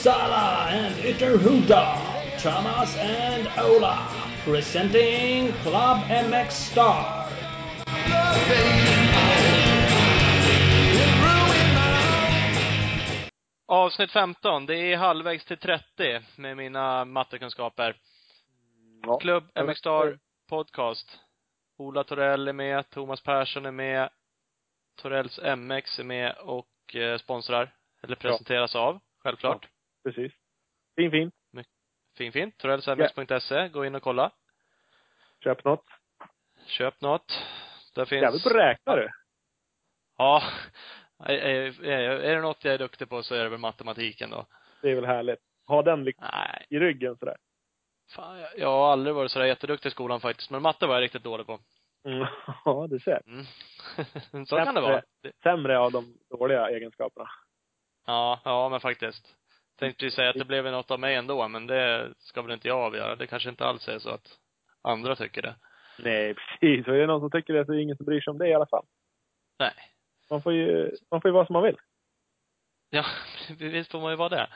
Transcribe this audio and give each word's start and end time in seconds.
Uppsala 0.00 0.66
and 0.70 0.94
Ytterhuda, 1.04 1.98
Thomas 2.38 2.96
and 2.96 3.48
Ola, 3.58 4.08
presenting 4.44 5.52
Club 5.62 5.98
MX 6.08 6.50
Star. 6.50 7.26
Avsnitt 13.66 14.10
15. 14.10 14.66
Det 14.66 14.76
är 14.76 14.96
halvvägs 14.96 15.44
till 15.44 15.58
30 15.58 15.84
med 16.36 16.56
mina 16.56 17.04
mattekunskaper. 17.04 17.96
Ja. 19.02 19.18
Klubb 19.18 19.44
MX 19.54 19.78
Star 19.78 20.18
Podcast. 20.48 21.20
Ola 21.78 22.04
Torell 22.04 22.48
är 22.48 22.52
med, 22.52 22.90
Thomas 22.90 23.22
Persson 23.22 23.66
är 23.66 23.70
med, 23.70 24.08
Torells 25.02 25.40
MX 25.56 25.98
är 25.98 26.04
med 26.04 26.34
och 26.38 26.96
eh, 26.96 27.18
sponsrar, 27.18 27.74
eller 28.02 28.16
presenteras 28.16 28.76
av, 28.76 29.00
självklart. 29.22 29.68
Precis. 30.04 30.32
Fin, 30.96 31.10
fin. 31.10 31.32
Fin, 32.16 32.32
fin. 32.32 32.52
Torellsmx.se. 32.52 33.68
Gå 33.68 33.84
in 33.84 33.94
och 33.94 34.02
kolla. 34.02 34.30
Köp 35.44 35.64
något. 35.64 35.84
Köp 36.66 37.00
något. 37.00 37.42
Där 37.94 38.04
finns... 38.04 38.22
Jävligt 38.22 38.42
på 38.42 38.50
räknare. 38.50 39.12
Ja. 40.16 40.42
Är, 41.18 42.34
det 42.34 42.40
något 42.40 42.64
jag 42.64 42.74
är 42.74 42.78
duktig 42.78 43.08
på 43.08 43.22
så 43.22 43.34
är 43.34 43.44
det 43.44 43.48
väl 43.48 43.58
matematiken 43.58 44.30
då. 44.30 44.46
Det 44.82 44.90
är 44.90 44.94
väl 44.94 45.04
härligt. 45.04 45.38
Ha 45.66 45.82
den 45.82 46.04
liksom 46.04 46.26
Nej. 46.32 46.66
i 46.68 46.78
ryggen 46.78 47.16
sådär. 47.16 47.36
Fan, 48.10 48.44
jag, 48.56 48.68
har 48.68 48.92
aldrig 48.92 49.14
varit 49.14 49.30
sådär 49.30 49.46
jätteduktig 49.46 49.88
i 49.88 49.92
skolan 49.92 50.20
faktiskt. 50.20 50.50
Men 50.50 50.62
matte 50.62 50.86
var 50.86 50.94
jag 50.94 51.02
riktigt 51.02 51.24
dålig 51.24 51.46
på. 51.46 51.58
Mm. 52.04 52.26
Ja, 52.64 52.86
du 52.90 53.00
ser. 53.00 53.22
Mm. 53.26 53.46
så 54.46 54.56
kan 54.56 54.74
det 54.74 54.80
vara. 54.80 55.02
Sämre 55.42 55.78
av 55.78 55.92
de 55.92 56.18
dåliga 56.30 56.68
egenskaperna. 56.68 57.28
ja, 58.06 58.40
ja 58.44 58.68
men 58.68 58.80
faktiskt. 58.80 59.36
Tänkte 59.80 60.04
ju 60.04 60.10
säga 60.10 60.30
att 60.30 60.36
det 60.36 60.44
blev 60.44 60.64
något 60.64 60.90
av 60.90 61.00
mig 61.00 61.14
ändå, 61.14 61.48
men 61.48 61.66
det 61.66 62.14
ska 62.18 62.42
väl 62.42 62.52
inte 62.52 62.68
jag 62.68 62.78
avgöra. 62.78 63.16
Det 63.16 63.26
kanske 63.26 63.48
inte 63.48 63.64
alls 63.64 63.88
är 63.88 63.98
så 63.98 64.10
att 64.10 64.38
andra 64.82 65.16
tycker 65.16 65.42
det. 65.42 65.54
Nej, 65.98 66.34
precis. 66.34 66.86
Och 66.88 66.94
är 66.94 66.98
det 66.98 67.06
någon 67.06 67.20
som 67.20 67.30
tycker 67.30 67.52
det 67.54 67.66
så 67.66 67.72
är 67.72 67.76
det 67.76 67.82
ingen 67.82 67.96
som 67.96 68.06
bryr 68.06 68.20
sig 68.20 68.30
om 68.30 68.38
det 68.38 68.48
i 68.48 68.54
alla 68.54 68.66
fall. 68.66 68.86
Nej. 69.58 69.72
Man 70.30 70.42
får 70.42 70.52
ju, 70.52 70.90
man 71.10 71.20
får 71.20 71.28
ju 71.28 71.32
vara 71.32 71.46
som 71.46 71.52
man 71.52 71.62
vill. 71.62 71.76
Ja, 72.90 73.04
visst 73.58 73.90
får 73.90 74.00
man 74.00 74.10
ju 74.12 74.16
vara 74.16 74.28
det. 74.28 74.48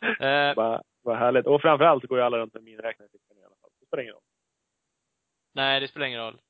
Eh, 0.00 0.54
Bara, 0.54 0.82
bara 1.04 1.16
härligt. 1.18 1.46
Och 1.46 1.60
framförallt 1.62 2.04
går 2.04 2.18
ju 2.18 2.24
alla 2.24 2.38
runt 2.38 2.54
med 2.54 2.62
miniräknare 2.62 3.08
i 3.12 3.44
alla 3.44 3.56
fall. 3.60 3.70
Det 3.80 3.86
spelar 3.86 4.02
ingen 4.02 4.14
roll. 4.14 4.22
nej, 5.54 5.80
det 5.80 5.88
spelar 5.88 6.06
ingen 6.06 6.20
roll. 6.20 6.40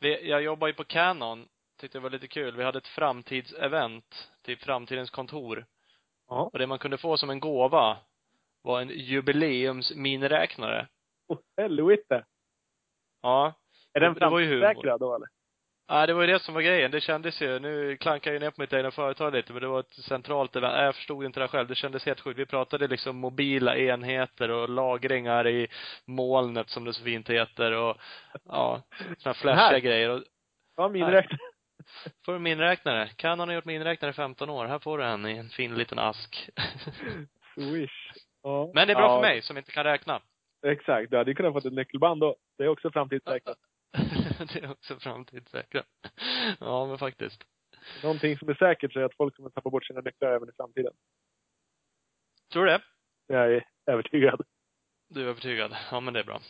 Vi, 0.00 0.28
jag 0.30 0.42
jobbar 0.42 0.66
ju 0.66 0.74
på 0.74 0.84
Canon. 0.84 1.48
Tyckte 1.80 1.98
det 1.98 2.02
var 2.02 2.10
lite 2.10 2.28
kul. 2.28 2.56
Vi 2.56 2.64
hade 2.64 2.78
ett 2.78 2.86
framtidsevent, 2.88 4.30
typ 4.42 4.62
Framtidens 4.62 5.10
kontor. 5.10 5.66
Ja. 6.28 6.50
Och 6.52 6.58
det 6.58 6.66
man 6.66 6.78
kunde 6.78 6.98
få 6.98 7.16
som 7.16 7.30
en 7.30 7.40
gåva 7.40 7.96
var 8.62 8.80
en 8.80 8.88
jubileumsminiräknare. 8.88 10.88
Oh, 11.28 11.38
helvete. 11.56 12.24
Ja. 13.22 13.54
Är 13.92 14.00
den 14.00 14.14
framtidssäkrad 14.14 15.00
då 15.00 15.14
eller? 15.14 15.28
Ja, 15.86 16.06
det 16.06 16.14
var 16.14 16.20
ju 16.20 16.26
det 16.26 16.38
som 16.38 16.54
var 16.54 16.62
grejen. 16.62 16.90
Det 16.90 17.00
kändes 17.00 17.42
ju, 17.42 17.58
nu 17.58 17.96
klankar 17.96 18.30
jag 18.30 18.34
ju 18.34 18.40
ner 18.40 18.50
på 18.50 18.60
mitt 18.60 18.72
egna 18.72 18.90
företag 18.90 19.32
lite, 19.32 19.52
men 19.52 19.62
det 19.62 19.68
var 19.68 19.80
ett 19.80 19.92
centralt 19.92 20.56
event. 20.56 20.76
Jag 20.76 20.94
förstod 20.94 21.24
inte 21.24 21.40
det 21.40 21.48
själv. 21.48 21.68
Det 21.68 21.74
kändes 21.74 22.06
helt 22.06 22.20
sjukt. 22.20 22.38
Vi 22.38 22.46
pratade 22.46 22.88
liksom 22.88 23.16
mobila 23.16 23.76
enheter 23.76 24.50
och 24.50 24.68
lagringar 24.68 25.48
i 25.48 25.68
molnet, 26.06 26.70
som 26.70 26.84
det 26.84 26.92
så 26.92 27.04
fint 27.04 27.30
heter, 27.30 27.72
och 27.72 27.96
ja, 28.44 28.82
såna 29.18 29.20
här 29.24 29.34
flashiga 29.34 29.78
grejer. 29.78 30.10
Och 30.10 30.22
Ja, 30.76 30.88
miniräknare. 30.88 31.38
Får 32.24 32.32
du 32.32 32.38
minräknare. 32.38 33.08
Canon 33.16 33.48
har 33.48 33.54
gjort 33.54 33.64
minräknare 33.64 34.10
i 34.10 34.14
15 34.14 34.50
år. 34.50 34.66
Här 34.66 34.78
får 34.78 34.98
du 34.98 35.04
en 35.04 35.26
i 35.26 35.36
en 35.36 35.48
fin 35.48 35.74
liten 35.74 35.98
ask. 35.98 36.50
Swish. 37.54 38.12
Ja. 38.42 38.70
Men 38.74 38.86
det 38.86 38.92
är 38.92 38.96
bra 38.96 39.04
ja, 39.04 39.16
för 39.16 39.28
mig, 39.28 39.42
som 39.42 39.58
inte 39.58 39.72
kan 39.72 39.84
räkna. 39.84 40.22
Exakt. 40.66 41.10
Du 41.10 41.16
hade 41.16 41.30
ju 41.30 41.34
kunnat 41.34 41.52
fått 41.52 41.64
ett 41.64 41.72
nyckelband 41.72 42.20
då. 42.20 42.36
Det 42.58 42.64
är 42.64 42.68
också 42.68 42.90
framtidssäkrat. 42.90 43.58
det 44.52 44.58
är 44.58 44.70
också 44.70 44.96
framtidssäkrat. 44.96 45.86
Ja, 46.60 46.86
men 46.86 46.98
faktiskt. 46.98 47.44
Någonting 48.02 48.38
som 48.38 48.48
är 48.48 48.54
säkert 48.54 48.92
så 48.92 49.00
är 49.00 49.04
att 49.04 49.16
folk 49.16 49.36
kommer 49.36 49.50
tappa 49.50 49.70
bort 49.70 49.86
sina 49.86 50.00
nycklar 50.00 50.32
även 50.32 50.48
i 50.48 50.52
framtiden. 50.56 50.92
Tror 52.52 52.64
du 52.64 52.70
det? 52.70 52.82
Jag 53.26 53.54
är 53.54 53.66
övertygad. 53.86 54.42
Du 55.08 55.22
är 55.22 55.26
övertygad? 55.26 55.76
Ja, 55.90 56.00
men 56.00 56.14
det 56.14 56.20
är 56.20 56.24
bra. 56.24 56.40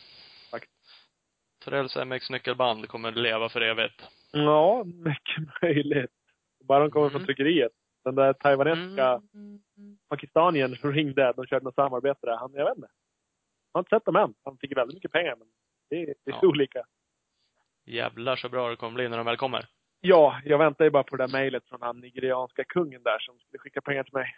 Torells 1.65 1.95
MX-nyckelband 1.95 2.87
kommer 2.87 3.11
leva 3.11 3.49
för 3.49 3.61
evigt. 3.61 4.01
Ja, 4.31 4.83
mycket 4.83 5.61
möjligt. 5.61 6.11
Bara 6.63 6.79
de 6.79 6.91
kommer 6.91 7.05
Mm. 7.07 7.11
från 7.19 7.25
tryckeriet. 7.25 7.71
Den 8.03 8.15
där 8.15 8.33
taiwanesiska 8.33 9.21
Mm. 9.33 9.59
pakistanien 10.09 10.75
som 10.75 10.93
ringde, 10.93 11.33
de 11.35 11.45
körde 11.45 11.63
något 11.63 11.75
samarbete 11.75 12.19
där. 12.27 12.37
Han, 12.37 12.53
jag 12.53 12.65
vet 12.65 12.77
inte. 12.77 12.87
Jag 13.73 13.77
har 13.77 13.81
inte 13.81 13.89
sett 13.95 14.05
dem 14.05 14.15
än. 14.15 14.33
Han 14.43 14.57
fick 14.57 14.77
väldigt 14.77 14.93
mycket 14.95 15.11
pengar, 15.11 15.35
men 15.35 15.47
det 15.89 15.95
är, 16.01 16.05
det 16.05 16.31
är 16.31 16.37
Ja. 16.41 16.47
olika. 16.47 16.83
Jävlar 17.85 18.35
så 18.35 18.49
bra 18.49 18.69
det 18.69 18.75
kommer 18.75 18.93
bli 18.95 19.09
när 19.09 19.17
de 19.17 19.25
väl 19.25 19.37
kommer. 19.37 19.65
Ja, 20.01 20.41
jag 20.45 20.57
väntar 20.57 20.85
ju 20.85 20.91
bara 20.91 21.03
på 21.03 21.15
det 21.15 21.27
där 21.27 21.31
mejlet 21.31 21.65
från 21.67 21.81
han 21.81 21.99
nigerianska 21.99 22.63
kungen 22.63 23.03
där 23.03 23.19
som 23.19 23.39
skulle 23.39 23.59
skicka 23.59 23.81
pengar 23.81 24.03
till 24.03 24.13
mig. 24.13 24.35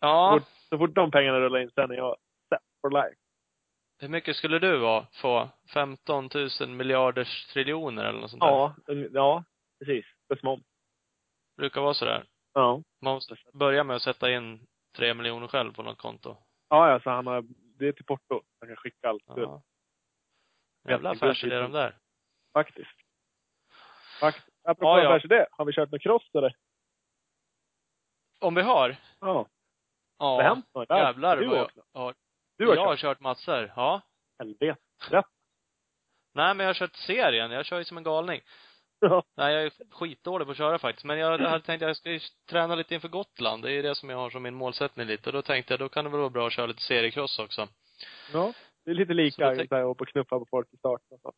Ja. 0.00 0.30
Så, 0.34 0.40
fort, 0.40 0.48
så 0.68 0.78
fort 0.78 0.94
de 0.94 1.10
pengarna 1.10 1.40
rullar 1.40 1.58
in 1.60 1.70
sen 1.70 1.90
är 1.90 1.94
jag 1.94 2.16
set 2.48 2.60
for 2.80 2.90
life. 2.90 3.16
Hur 4.02 4.08
mycket 4.08 4.36
skulle 4.36 4.58
du 4.58 4.78
vara, 4.78 5.06
få? 5.12 5.48
15 5.74 6.28
000 6.60 6.68
miljarders 6.68 7.46
triljoner 7.46 8.04
eller 8.04 8.20
något 8.20 8.30
sånt 8.30 8.42
där? 8.42 8.48
Ja, 8.48 8.74
ja, 9.12 9.44
precis. 9.78 10.06
Plus 10.28 10.42
moms. 10.42 10.64
Brukar 11.56 11.80
vara 11.80 11.94
sådär. 11.94 12.24
Ja. 12.52 12.82
Man 13.00 13.14
måste 13.14 13.36
börja 13.52 13.84
med 13.84 13.96
att 13.96 14.02
sätta 14.02 14.30
in 14.30 14.66
tre 14.96 15.14
miljoner 15.14 15.48
själv 15.48 15.72
på 15.72 15.82
något 15.82 15.98
konto. 15.98 16.36
Ja, 16.68 16.90
ja, 16.90 17.00
så 17.00 17.10
han 17.10 17.26
har, 17.26 17.44
det 17.78 17.88
är 17.88 17.92
till 17.92 18.04
porto. 18.04 18.42
Han 18.60 18.68
kan 18.68 18.76
skicka 18.76 19.08
allt. 19.08 19.22
Ja. 19.26 19.62
Jävla 20.88 21.10
affärsidé 21.10 21.58
de 21.58 21.72
där. 21.72 21.98
Faktiskt. 22.52 22.96
Faktiskt. 24.20 24.48
Apropå 24.64 24.86
Ja, 24.86 25.02
ja. 25.02 25.08
affärsidé, 25.08 25.46
har 25.50 25.64
vi 25.64 25.72
kört 25.72 25.90
något 25.90 26.02
cross 26.02 26.30
eller? 26.34 26.56
Om 28.40 28.54
vi 28.54 28.62
har? 28.62 28.96
Ja. 29.20 29.46
Ja. 30.18 30.26
Har 30.26 30.42
det 30.42 30.48
hänt 30.48 30.66
något? 30.74 30.90
Jävlar 30.90 31.36
vad 31.36 31.56
jag 31.56 31.70
har. 31.92 32.14
Du 32.58 32.66
har 32.66 32.74
jag 32.74 32.84
har 32.84 32.96
kört? 32.96 33.00
kört 33.00 33.20
massor. 33.20 33.72
Ja. 33.76 34.00
Helvete. 34.38 34.76
Nej, 36.34 36.54
men 36.54 36.58
jag 36.58 36.66
har 36.66 36.74
kört 36.74 36.96
serien. 36.96 37.50
Jag 37.50 37.66
kör 37.66 37.78
ju 37.78 37.84
som 37.84 37.96
en 37.96 38.02
galning. 38.02 38.40
Ja. 39.00 39.22
Nej, 39.36 39.54
jag 39.54 39.64
är 39.64 39.72
skitdålig 39.90 40.46
på 40.46 40.50
att 40.50 40.56
köra 40.56 40.78
faktiskt. 40.78 41.04
Men 41.04 41.18
jag 41.18 41.38
hade 41.38 41.60
tänkt 41.60 41.82
att 41.82 41.88
jag 41.88 41.96
ska 41.96 42.10
ju 42.10 42.20
träna 42.50 42.74
lite 42.74 42.94
inför 42.94 43.08
Gotland. 43.08 43.62
Det 43.62 43.68
är 43.70 43.72
ju 43.72 43.82
det 43.82 43.94
som 43.94 44.10
jag 44.10 44.16
har 44.16 44.30
som 44.30 44.42
min 44.42 44.54
målsättning 44.54 45.06
lite. 45.06 45.28
Och 45.28 45.32
då 45.32 45.42
tänkte 45.42 45.72
jag, 45.72 45.80
då 45.80 45.88
kan 45.88 46.04
det 46.04 46.10
väl 46.10 46.20
vara 46.20 46.30
bra 46.30 46.46
att 46.46 46.52
köra 46.52 46.66
lite 46.66 46.82
seriecross 46.82 47.38
också. 47.38 47.68
ja. 48.32 48.52
Det 48.84 48.90
är 48.90 48.94
lite 48.94 49.14
lika, 49.14 49.54
tänk- 49.54 49.68
så 49.68 49.74
här, 49.74 49.84
och 49.84 49.98
på 49.98 50.04
knuffa 50.04 50.38
på 50.38 50.46
folk 50.50 50.68
i 50.72 50.76
starten 50.76 51.06
och 51.10 51.20
så. 51.20 51.32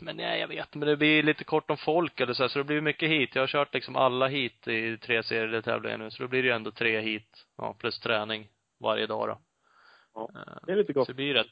Men 0.00 0.16
nej, 0.16 0.40
jag 0.40 0.48
vet 0.48 0.74
Men 0.74 0.88
det 0.88 0.96
blir 0.96 1.22
lite 1.22 1.44
kort 1.44 1.70
om 1.70 1.76
folk 1.76 2.20
eller 2.20 2.34
så 2.34 2.42
här, 2.42 2.48
så 2.48 2.58
det 2.58 2.64
blir 2.64 2.80
mycket 2.80 3.08
hit. 3.10 3.34
Jag 3.34 3.42
har 3.42 3.46
kört 3.46 3.74
liksom 3.74 3.96
alla 3.96 4.26
hit 4.26 4.68
i 4.68 4.98
tre 4.98 5.22
serietävlingar 5.22 5.98
nu. 5.98 6.10
Så 6.10 6.22
då 6.22 6.28
blir 6.28 6.42
det 6.42 6.48
ju 6.48 6.54
ändå 6.54 6.70
tre 6.70 7.00
hit. 7.00 7.46
Ja, 7.56 7.76
plus 7.78 8.00
träning 8.00 8.48
varje 8.80 9.06
dag 9.06 9.28
då. 9.28 9.38
Ja. 10.16 10.30
Det 10.66 10.72
är 10.72 10.76
lite 10.76 10.92
gott. 10.92 11.06
Så 11.06 11.12
det 11.12 11.16
blir 11.16 11.34
rätt 11.34 11.46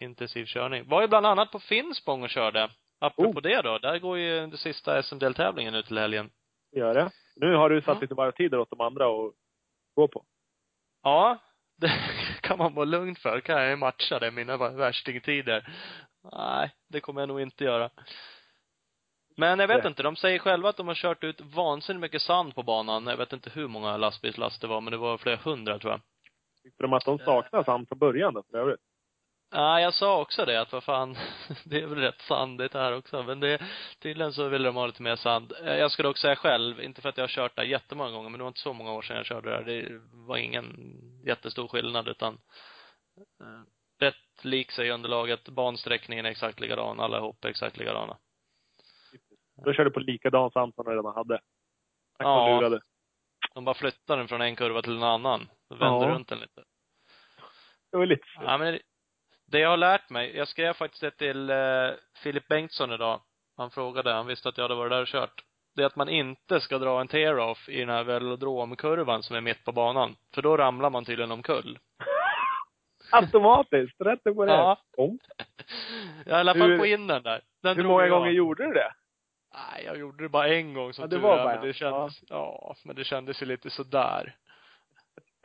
intensiv 0.00 0.44
körning. 0.46 0.88
Var 0.88 1.00
ju 1.02 1.08
bland 1.08 1.26
annat 1.26 1.50
på 1.52 1.58
Finspång 1.60 2.22
och 2.22 2.30
körde. 2.30 2.70
Apropå 3.00 3.38
Oh. 3.38 3.42
det 3.42 3.62
då. 3.62 3.78
Där 3.78 3.98
går 3.98 4.18
ju 4.18 4.40
den 4.40 4.56
sista 4.58 5.02
SM-deltävlingen 5.02 5.72
nu 5.72 5.82
till 5.82 5.98
helgen. 5.98 6.30
Gör 6.76 6.94
det. 6.94 7.10
Nu 7.36 7.54
har 7.54 7.70
du 7.70 7.80
satt 7.80 7.94
Ja. 7.96 8.00
lite 8.00 8.14
varvtider 8.14 8.58
åt 8.58 8.70
de 8.70 8.80
andra 8.80 9.04
att 9.06 9.32
gå 9.94 10.08
på. 10.08 10.24
Ja, 11.02 11.38
det 11.76 11.92
kan 12.40 12.58
man 12.58 12.74
vara 12.74 12.84
lugn 12.84 13.16
för. 13.16 13.40
Kan 13.40 13.60
jag 13.60 13.70
ju 13.70 13.76
matcha 13.76 14.18
det, 14.18 14.30
mina 14.30 14.56
värstingtider. 14.56 15.68
Nej, 16.32 16.70
det 16.88 17.00
kommer 17.00 17.20
jag 17.20 17.28
nog 17.28 17.40
inte 17.40 17.64
göra. 17.64 17.90
Men 19.36 19.58
jag 19.58 19.68
vet 19.68 19.78
Nej. 19.84 19.88
inte, 19.90 20.02
de 20.02 20.16
säger 20.16 20.38
själva 20.38 20.68
att 20.68 20.76
de 20.76 20.88
har 20.88 20.94
kört 20.94 21.24
ut 21.24 21.40
vansinnigt 21.40 22.00
mycket 22.00 22.22
sand 22.22 22.54
på 22.54 22.62
banan. 22.62 23.06
Jag 23.06 23.16
vet 23.16 23.32
inte 23.32 23.50
hur 23.50 23.68
många 23.68 23.96
lastbilslass 23.96 24.58
det 24.58 24.66
var, 24.66 24.80
men 24.80 24.90
det 24.90 24.96
var 24.96 25.18
flera 25.18 25.36
hundra 25.36 25.78
tror 25.78 25.92
jag. 25.92 26.00
Tyckte 26.62 26.82
de 26.82 26.92
att 26.92 27.04
de 27.04 27.18
saknar 27.18 27.64
sand 27.64 27.88
från 27.88 27.98
början 27.98 28.34
då, 28.34 28.42
för 28.50 28.58
övrigt? 28.58 28.80
Ja, 29.54 29.80
jag 29.80 29.94
sa 29.94 30.20
också 30.20 30.44
det, 30.44 30.60
att 30.60 30.72
vad 30.72 30.84
fan, 30.84 31.16
det 31.64 31.80
är 31.80 31.86
väl 31.86 31.98
rätt 31.98 32.20
sandigt 32.20 32.74
här 32.74 32.96
också, 32.96 33.22
men 33.22 33.40
det, 33.40 33.62
tydligen 33.98 34.32
så 34.32 34.48
ville 34.48 34.68
de 34.68 34.76
ha 34.76 34.86
lite 34.86 35.02
mer 35.02 35.16
sand. 35.16 35.52
Eh, 35.64 35.74
Jag 35.76 35.90
ska 35.90 36.02
dock 36.02 36.18
säga 36.18 36.36
själv, 36.36 36.80
inte 36.80 37.02
för 37.02 37.08
att 37.08 37.16
jag 37.16 37.24
har 37.24 37.28
kört 37.28 37.56
där 37.56 37.62
jättemånga 37.62 38.10
gånger, 38.10 38.30
men 38.30 38.38
det 38.38 38.44
var 38.44 38.48
inte 38.48 38.60
så 38.60 38.72
många 38.72 38.92
år 38.92 39.02
sedan 39.02 39.16
jag 39.16 39.26
körde 39.26 39.50
där. 39.50 39.62
Det 39.64 40.00
var 40.12 40.36
ingen 40.36 40.76
jättestor 41.26 41.68
skillnad, 41.68 42.08
utan 42.08 42.34
eh, 43.40 43.62
rätt 44.00 44.44
lik 44.44 44.70
sig 44.72 44.90
underlaget. 44.90 45.48
Bansträckningen 45.48 46.26
är 46.26 46.30
exakt 46.30 46.60
likadan, 46.60 47.00
alla 47.00 47.20
hopp 47.20 47.44
är 47.44 47.48
exakt 47.48 47.76
likadana. 47.76 48.18
Då 49.64 49.72
körde 49.72 49.90
du 49.90 49.94
på 49.94 50.00
likadan 50.00 50.50
sand 50.50 50.74
som 50.74 50.84
de 50.84 50.90
redan 50.90 51.14
hade. 51.14 51.34
Tack 52.18 52.26
Ja. 52.26 52.50
ja. 52.50 52.60
lurade. 52.60 52.80
De 53.54 53.64
bara 53.64 53.74
flyttar 53.74 54.16
den 54.16 54.28
från 54.28 54.40
en 54.40 54.56
kurva 54.56 54.82
till 54.82 54.96
en 54.96 55.02
annan. 55.02 55.48
Så 55.72 55.78
vänder 55.84 56.08
Ja. 56.08 56.14
runt 56.14 56.28
den 56.28 56.38
lite. 56.38 56.62
Det 57.90 57.96
var 57.98 58.06
lite 58.06 58.24
Ja, 58.34 58.58
men 58.58 58.78
det- 59.46 59.58
jag 59.58 59.68
har 59.70 59.76
lärt 59.76 60.10
mig, 60.10 60.36
jag 60.36 60.48
skrev 60.48 60.72
faktiskt 60.72 61.00
det 61.00 61.10
till 61.10 61.50
eh, 61.50 61.90
Filip 62.22 62.48
Bengtsson 62.48 62.92
idag. 62.92 63.20
Han 63.56 63.70
frågade, 63.70 64.12
han 64.12 64.26
visste 64.26 64.48
att 64.48 64.56
jag 64.58 64.64
hade 64.64 64.74
varit 64.74 64.90
där 64.92 65.00
och 65.02 65.06
kört. 65.08 65.44
det 65.76 65.82
är 65.82 65.86
att 65.86 65.96
man 65.96 66.08
inte 66.08 66.60
ska 66.60 66.78
dra 66.78 67.00
en 67.00 67.08
tear-off 67.08 67.68
i 67.68 67.80
den 67.80 67.88
här 67.88 68.04
velodromkurvan 68.04 69.22
som 69.22 69.36
är 69.36 69.40
mitt 69.40 69.64
på 69.64 69.72
banan. 69.72 70.16
För 70.34 70.42
då 70.42 70.56
ramlar 70.56 70.90
man 70.90 71.04
tydligen 71.04 71.32
omkull. 71.32 71.78
Automatiskt, 73.12 74.00
rätt 74.00 74.26
upp 74.26 74.38
och 74.38 74.46
ner. 74.46 74.54
Ja. 74.54 74.78
Om. 74.96 75.18
Ja, 76.26 76.36
I 76.36 76.40
alla 76.40 76.54
fall 76.54 76.78
på 76.78 76.86
innern 76.86 77.22
där. 77.22 77.40
Den 77.62 77.76
Hur 77.76 77.84
många 77.84 78.02
jag. 78.02 78.10
gånger 78.10 78.30
gjorde 78.30 78.66
du 78.66 78.72
det? 78.72 78.92
Nej, 79.54 79.84
jag 79.84 79.98
gjorde 79.98 80.24
det 80.24 80.28
bara 80.28 80.48
en 80.48 80.74
gång 80.74 80.92
som 80.92 81.02
Ja, 81.02 81.06
det 81.06 81.16
tur 81.16 81.22
var 81.22 81.36
bara 81.36 81.54
men 81.54 81.66
det 81.66 81.72
kändes, 81.72 82.20
ja. 82.28 82.74
men 82.84 82.96
det 82.96 83.04
kändes 83.04 83.42
ju 83.42 83.46
lite 83.46 83.70
sådär. 83.70 84.36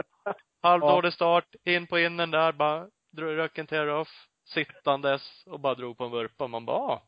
Halvdålig 0.61 1.13
start, 1.13 1.55
in 1.65 1.87
på 1.87 1.99
innern 1.99 2.31
där, 2.31 2.51
bara 2.51 2.87
drog 3.11 3.37
röken 3.37 3.67
tear-off, 3.67 4.27
sittandes 4.45 5.43
och 5.45 5.59
bara 5.59 5.75
drog 5.75 5.97
på 5.97 6.03
en 6.03 6.11
vurpa. 6.11 6.47
Man 6.47 6.65
bara, 6.65 6.77
ah, 6.77 7.07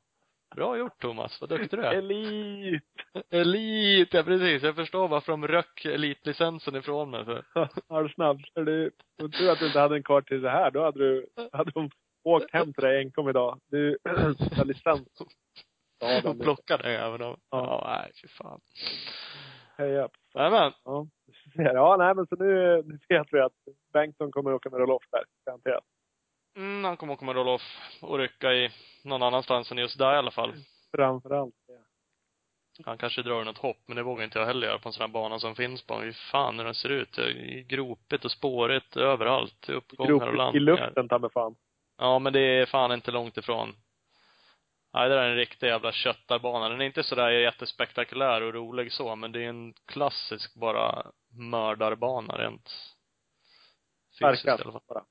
bra 0.56 0.78
gjort 0.78 1.02
Thomas, 1.02 1.42
vad 1.42 1.50
duktig 1.50 1.80
du 1.80 1.86
är. 1.86 1.94
Elit! 1.94 2.84
Elit, 3.30 4.14
ja 4.14 4.24
precis. 4.24 4.64
Jag 4.64 4.76
förstår 4.76 5.08
varför 5.08 5.32
de 5.32 5.48
röck 5.48 5.86
elitlicensen 5.86 6.76
ifrån 6.76 7.10
mig. 7.10 7.26
För. 7.26 7.46
Har 7.90 8.04
du 8.04 8.10
tror 9.30 9.52
att 9.52 9.60
du 9.60 9.68
inte 9.68 9.80
hade 9.80 9.96
en 9.96 10.04
kvar 10.04 10.22
till 10.22 10.42
det 10.42 10.50
här. 10.50 10.72
Då 10.72 10.84
hade 10.84 11.00
du, 11.00 11.28
hade 11.52 11.72
de 11.72 11.90
åkt 12.24 12.54
hem 12.54 12.74
till 12.74 12.84
dig 12.84 13.00
enkom 13.00 13.30
idag. 13.30 13.60
Du, 13.68 13.98
har 14.04 14.66
licens. 14.66 15.08
Ja, 16.02 16.22
De 16.22 16.22
de 16.22 16.40
plockade 16.40 16.98
även. 16.98 17.22
Ja. 17.22 17.38
Ja, 17.50 17.84
nej 17.88 18.12
fy 18.22 18.28
fan. 18.28 18.62
Hej 19.78 20.00
upp. 20.00 20.12
Nämen. 20.36 20.72
Ja. 20.84 21.08
Ser. 21.50 21.74
Ja, 21.74 21.96
nej 21.98 22.16
men 22.16 22.28
så 22.28 22.36
nu, 22.36 22.84
nu 22.86 23.00
vet 23.10 23.28
vi 23.32 23.40
att 23.40 23.54
Bengtsson 23.94 24.32
kommer 24.32 24.54
åka 24.54 24.70
med 24.70 24.80
roll-off 24.80 25.04
där. 25.12 25.24
Garanterat. 25.46 25.84
Mm, 26.56 26.84
han 26.84 26.98
kommer 26.98 27.14
åka 27.14 27.26
med 27.26 27.36
roll-off 27.36 27.62
och 28.02 28.18
rycka 28.18 28.54
i 28.54 28.70
någon 29.04 29.24
annanstans 29.24 29.72
än 29.72 29.78
just 29.78 29.98
där 29.98 30.14
i 30.14 30.18
alla 30.18 30.32
fall. 30.32 30.54
Framförallt. 30.96 31.56
Ja. 31.68 31.76
Han 32.86 32.98
kanske 32.98 33.22
drar 33.22 33.44
något 33.44 33.58
hopp, 33.58 33.78
men 33.86 33.96
det 33.96 34.04
vågar 34.04 34.24
inte 34.24 34.40
jag 34.40 34.46
heller 34.46 34.68
göra 34.68 34.80
på 34.80 34.90
en 34.90 34.94
sån 34.94 35.02
här 35.02 35.08
bana 35.08 35.40
som 35.40 35.56
finns 35.56 35.82
på. 35.88 36.02
Fy 36.02 36.14
fan 36.14 36.58
hur 36.60 36.66
den 36.66 36.76
ser 36.76 36.90
ut. 36.90 37.14
Det 37.16 37.22
är 37.22 37.62
Gropigt 37.62 38.26
och 38.26 38.32
spårigt 38.32 38.98
överallt. 38.98 39.70
Uppgångar 39.70 40.12
och 40.14 40.20
Gropigt 40.20 40.34
i 40.34 40.38
landningar. 40.38 40.86
luften, 40.86 41.10
ta 41.10 41.20
mig 41.20 41.30
fan. 41.30 41.56
Ja, 41.98 42.20
men 42.20 42.34
det 42.34 42.40
är 42.40 42.66
fan 42.66 42.92
inte 42.92 43.12
långt 43.12 43.38
ifrån. 43.38 43.76
Nej, 44.94 45.10
det 45.10 45.16
där 45.16 45.24
är 45.24 45.30
en 45.30 45.36
riktig 45.36 45.68
jävla 45.68 45.92
köttarbana. 45.92 46.70
Den 46.70 46.82
är 46.82 46.86
inte 46.86 47.04
sådär 47.04 47.30
jättespektakulär 47.30 48.42
och 48.42 48.54
rolig 48.54 48.92
så, 48.92 49.16
men 49.16 49.32
det 49.32 49.44
är 49.44 49.50
en 49.50 49.74
klassisk 49.86 50.56
bara 50.56 51.06
mördarbana 51.52 52.38
rent 52.38 52.72
fysiskt 54.20 54.46
i 54.46 54.50
alla 54.50 54.72
fall. 54.72 55.04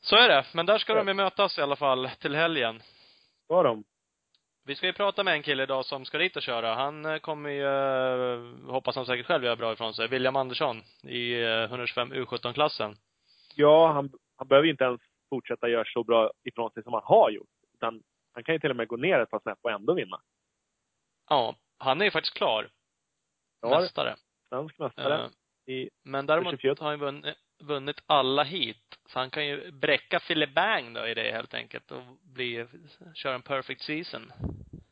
Så 0.00 0.16
är 0.16 0.28
det. 0.28 0.44
Men 0.54 0.66
där 0.66 0.78
ska 0.78 0.94
de 0.94 1.08
ju 1.08 1.14
mötas 1.14 1.58
i 1.58 1.62
alla 1.62 1.76
fall 1.76 2.10
till 2.20 2.34
helgen. 2.34 2.82
Var 3.48 3.64
de? 3.64 3.84
Vi 4.66 4.74
ska 4.74 4.86
ju 4.86 4.92
prata 4.92 5.24
med 5.24 5.34
en 5.34 5.42
kille 5.42 5.62
idag 5.62 5.84
som 5.84 6.04
ska 6.04 6.18
dit 6.18 6.36
och 6.36 6.42
köra. 6.42 6.74
Han 6.74 7.04
eh, 7.04 7.18
kommer 7.18 7.50
ju, 7.50 7.66
eh, 7.66 8.70
hoppas 8.72 8.96
han 8.96 9.06
säkert 9.06 9.26
själv 9.26 9.44
göra 9.44 9.56
bra 9.56 9.72
ifrån 9.72 9.94
sig. 9.94 10.08
William 10.08 10.36
Andersson 10.36 10.82
i 11.02 11.42
eh, 11.42 11.62
125 11.62 12.12
U17-klassen. 12.12 12.96
Ja, 13.54 13.92
han, 13.92 14.10
han 14.36 14.48
behöver 14.48 14.64
ju 14.64 14.70
inte 14.70 14.84
ens 14.84 15.00
fortsätta 15.30 15.68
göra 15.68 15.84
så 15.86 16.04
bra 16.04 16.30
ifrån 16.44 16.70
sig 16.70 16.82
som 16.82 16.92
han 16.92 17.02
har 17.04 17.30
gjort. 17.30 17.48
Utan 17.84 18.02
han 18.32 18.44
kan 18.44 18.54
ju 18.54 18.58
till 18.58 18.70
och 18.70 18.76
med 18.76 18.88
gå 18.88 18.96
ner 18.96 19.18
ett 19.20 19.30
par 19.30 19.40
snäpp 19.40 19.58
och 19.62 19.70
ändå 19.70 19.94
vinna. 19.94 20.20
Ja, 21.30 21.56
han 21.78 22.00
är 22.00 22.04
ju 22.04 22.10
faktiskt 22.10 22.36
klar. 22.36 22.68
Ja, 23.60 23.80
Mästare. 23.80 24.16
svensk 24.48 24.78
mästare. 24.78 25.30
I, 25.66 25.90
Men 26.02 26.26
däremot 26.26 26.62
har 26.80 26.90
han 26.90 26.98
vunnit, 26.98 27.36
vunnit 27.62 28.02
alla 28.06 28.42
hit. 28.42 28.98
Så 29.08 29.18
han 29.18 29.30
kan 29.30 29.46
ju 29.46 29.70
bräcka 29.72 30.20
Philip 30.20 30.54
Bang 30.54 30.94
då 30.94 31.06
i 31.06 31.14
det 31.14 31.32
helt 31.32 31.54
enkelt 31.54 31.90
och 31.90 32.02
bli, 32.22 32.66
köra 33.14 33.34
en 33.34 33.42
perfect 33.42 33.80
season. 33.82 34.32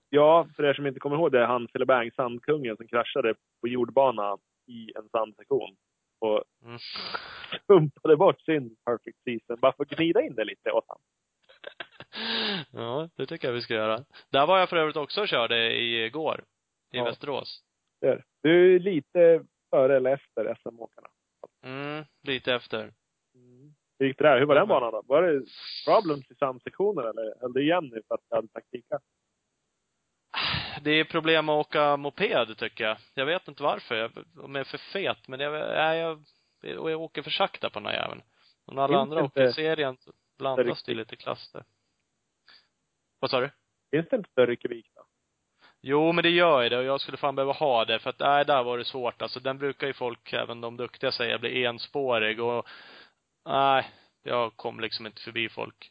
ja, 0.08 0.48
för 0.56 0.64
er 0.64 0.74
som 0.74 0.86
inte 0.86 1.00
kommer 1.00 1.16
ihåg 1.16 1.32
det, 1.32 1.46
han 1.46 1.66
Philip 1.68 1.88
Bang, 1.88 2.14
sandkungen, 2.14 2.76
som 2.76 2.86
kraschade 2.88 3.34
på 3.60 3.68
jordbana 3.68 4.38
i 4.66 4.92
en 4.96 5.08
sandsektion. 5.08 5.76
Och 6.18 6.44
Mm. 6.64 6.78
pumpade 7.66 8.16
bort 8.16 8.40
sin 8.40 8.76
perfect 8.84 9.18
season. 9.24 9.60
Bara 9.60 9.72
för 9.72 9.82
att 9.84 9.90
gnida 9.90 10.22
in 10.22 10.34
det 10.34 10.44
lite 10.44 10.70
åt 10.72 10.84
han. 10.88 10.98
Ja, 12.72 13.08
det 13.16 13.26
tycker 13.26 13.48
jag 13.48 13.54
vi 13.54 13.60
ska 13.62 13.74
göra. 13.74 14.04
Där 14.30 14.46
var 14.46 14.58
jag 14.58 14.68
för 14.68 14.76
övrigt 14.76 14.96
också 14.96 15.20
och 15.20 15.28
körde 15.28 15.76
igår. 15.76 16.44
I 16.92 16.96
Ja. 16.98 17.04
Västerås. 17.04 17.62
Där. 18.00 18.24
Du 18.42 18.74
är 18.74 18.80
lite 18.80 19.44
före 19.70 19.96
eller 19.96 20.14
efter 20.14 20.54
SM-åkarna. 20.54 21.08
Mm, 21.64 22.04
lite 22.22 22.54
efter. 22.54 22.78
Mm. 23.34 23.74
Hur 23.98 24.06
gick 24.06 24.18
det 24.18 24.24
där? 24.24 24.38
Hur 24.38 24.46
var 24.46 24.54
den 24.54 24.68
banan 24.68 24.92
då? 24.92 25.02
Var 25.06 25.22
det 25.22 25.44
problems 25.86 26.30
i 26.30 26.34
sandsektioner 26.34 27.02
eller 27.02 27.40
höll 27.40 27.52
du 27.52 27.62
igen 27.62 27.84
nu 27.92 28.02
för 28.08 28.14
att 28.14 28.20
du 28.30 28.36
hade 28.36 28.48
taktika? 28.48 29.00
Det 30.82 30.90
är 30.90 31.04
problem 31.04 31.48
att 31.48 31.66
åka 31.66 31.96
moped, 31.96 32.58
tycker 32.58 32.84
jag. 32.84 32.96
Jag 33.14 33.26
vet 33.26 33.48
inte 33.48 33.62
varför. 33.62 33.94
Jag, 33.94 34.10
om 34.38 34.54
jag 34.54 34.60
är 34.60 34.70
för 34.70 34.78
fet, 34.78 35.28
men 35.28 35.40
jag, 35.40 35.52
nej, 35.52 35.98
jag, 35.98 36.24
och 36.78 36.90
jag 36.90 37.00
åker 37.00 37.22
för 37.22 37.30
sakta 37.30 37.70
på 37.70 37.78
den 37.78 37.86
här 37.86 37.94
jäveln. 37.94 38.22
När 38.72 38.82
alla 38.82 38.98
andra 38.98 39.16
det 39.16 39.22
åker 39.22 39.42
i 39.48 39.52
serien 39.52 39.96
så 39.96 40.12
blandas 40.38 40.82
det 40.82 40.94
lite 40.94 41.16
klass 41.16 41.52
där. 41.52 41.64
Vad 43.22 43.30
sa 43.30 43.40
du? 43.40 43.50
Finns 43.90 44.08
det 44.08 44.16
inte 44.16 44.30
större 44.30 44.56
kubik 44.56 44.86
då? 44.94 45.02
Jo, 45.80 46.12
men 46.12 46.22
det 46.22 46.30
gör 46.30 46.62
ju 46.62 46.68
det 46.68 46.78
och 46.78 46.84
jag 46.84 47.00
skulle 47.00 47.16
fan 47.16 47.34
behöva 47.34 47.52
ha 47.52 47.84
det 47.84 47.98
för 47.98 48.10
att, 48.10 48.18
nej, 48.18 48.44
där 48.44 48.62
var 48.62 48.78
det 48.78 48.84
svårt. 48.84 49.22
Alltså 49.22 49.40
den 49.40 49.58
brukar 49.58 49.86
ju 49.86 49.92
folk, 49.92 50.32
även 50.32 50.60
de 50.60 50.76
duktiga, 50.76 51.12
säga 51.12 51.38
blir 51.38 51.66
enspårig 51.66 52.40
och, 52.40 52.66
nej, 53.44 53.90
jag 54.22 54.56
kom 54.56 54.80
liksom 54.80 55.06
inte 55.06 55.22
förbi 55.22 55.48
folk. 55.48 55.90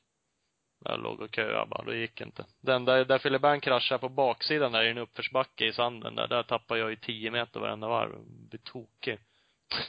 Jag 0.86 1.00
låg 1.00 1.22
och 1.22 1.36
köade 1.36 1.66
bara, 1.66 1.84
det 1.84 1.98
gick 1.98 2.22
inte. 2.22 2.46
Den 2.62 2.86
där, 2.86 3.06
där 3.06 3.20
Philip 3.20 3.42
Bang 3.42 3.62
kraschade 3.62 4.00
på 4.00 4.10
baksidan 4.10 4.72
där 4.72 4.84
i 4.84 4.90
en 4.90 4.98
uppförsbacke 4.98 5.66
i 5.66 5.74
sanden 5.74 6.16
där, 6.16 6.28
där 6.28 6.44
tappade 6.44 6.80
jag 6.80 6.90
ju 6.90 6.96
tio 6.96 7.32
meter 7.32 7.60
varenda 7.60 7.88
varv. 7.88 8.16
Blir 8.26 8.60
tokig. 8.60 9.20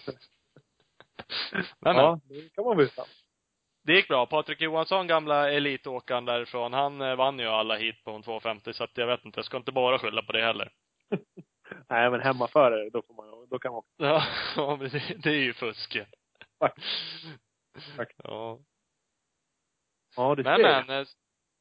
men, 0.06 0.14
men, 1.78 1.96
Ja, 1.96 2.20
det 2.28 2.54
kan 2.54 2.64
man 2.64 2.76
visa. 2.76 3.04
Det 3.82 3.92
gick 3.92 4.08
bra. 4.08 4.26
Patrik 4.26 4.60
Johansson, 4.60 5.06
gamla 5.06 5.50
elitåkaren 5.50 6.24
därifrån, 6.24 6.72
han 6.72 7.00
eh, 7.00 7.16
vann 7.16 7.38
ju 7.38 7.46
alla 7.46 7.76
hit 7.76 8.04
på 8.04 8.10
en 8.10 8.22
250 8.22 8.72
så 8.72 8.84
att 8.84 8.96
jag 8.96 9.06
vet 9.06 9.24
inte, 9.24 9.38
jag 9.38 9.44
ska 9.44 9.56
inte 9.56 9.72
bara 9.72 9.98
skylla 9.98 10.22
på 10.22 10.32
det 10.32 10.42
heller. 10.42 10.72
Nej, 11.88 12.10
men 12.10 12.20
hemmaförare, 12.20 12.90
då 12.90 13.02
får 13.02 13.14
man 13.14 13.48
då 13.52 13.58
kan 13.58 13.72
man. 13.72 13.82
Ja, 13.96 14.22
ja 14.56 14.76
men 14.76 14.88
det, 14.88 15.02
det 15.22 15.30
är 15.30 15.42
ju 15.42 15.54
fusk. 15.54 15.98
Faktiskt. 17.96 18.20
Ja. 18.24 18.58
Ja, 20.16 20.34
du 20.34 20.42
Men 20.42 20.56
ser. 20.56 20.84
men, 20.86 21.00
eh, 21.00 21.06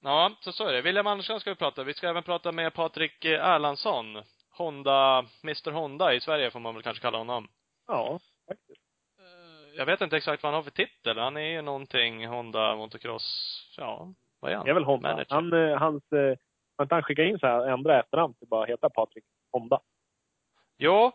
ja, 0.01 0.37
så 0.41 0.51
så 0.51 0.67
är 0.67 0.73
det. 0.73 0.81
William 0.81 1.07
Andersson 1.07 1.39
ska 1.39 1.49
vi 1.49 1.55
prata. 1.55 1.83
Vi 1.83 1.93
ska 1.93 2.09
även 2.09 2.23
prata 2.23 2.51
med 2.51 2.73
Patrik 2.73 3.25
eh, 3.25 3.45
Erlandsson. 3.45 4.23
Honda, 4.49 5.25
Mr 5.43 5.71
Honda 5.71 6.13
i 6.13 6.21
Sverige 6.21 6.51
får 6.51 6.59
man 6.59 6.73
väl 6.73 6.83
kanske 6.83 7.01
kalla 7.01 7.17
honom. 7.17 7.47
Ja, 7.87 8.19
Jag 9.77 9.85
vet 9.85 10.01
inte 10.01 10.17
exakt 10.17 10.43
vad 10.43 10.51
han 10.53 10.57
har 10.57 10.63
för 10.63 10.71
titel. 10.71 11.17
Han 11.17 11.37
är 11.37 11.49
ju 11.49 11.61
någonting 11.61 12.27
Honda 12.27 12.75
motocross, 12.75 13.25
ja, 13.77 14.13
vad 14.39 14.51
är 14.51 14.55
han? 14.55 14.65
Det 14.65 14.71
är 14.71 14.73
väl 14.73 14.83
Honda. 14.83 15.09
Manager. 15.09 15.35
Han, 15.35 15.53
eh, 15.53 15.77
hans, 15.77 16.11
eh, 16.11 16.37
har 16.77 16.85
inte 16.85 16.95
han 16.95 17.03
skickat 17.03 17.25
in 17.25 17.39
så 17.39 17.47
här, 17.47 17.67
ändra 17.67 17.99
efternamn 17.99 18.33
till 18.33 18.47
bara 18.47 18.65
heta 18.65 18.89
Patrik 18.89 19.23
Honda? 19.51 19.79
Jo, 20.77 21.11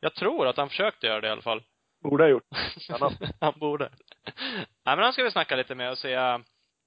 jag 0.00 0.14
tror 0.14 0.46
att 0.46 0.56
han 0.56 0.68
försökte 0.68 1.06
göra 1.06 1.20
det 1.20 1.26
i 1.26 1.30
alla 1.30 1.42
fall. 1.42 1.62
Borde 2.02 2.24
ha 2.24 2.28
gjort. 2.28 2.48
Han 3.40 3.52
borde. 3.56 3.90
Nej, 4.84 4.96
men 4.96 4.98
han 4.98 5.12
ska 5.12 5.22
vi 5.22 5.30
snacka 5.30 5.56
lite 5.56 5.74
med 5.74 5.90
och 5.90 5.98
se 5.98 6.38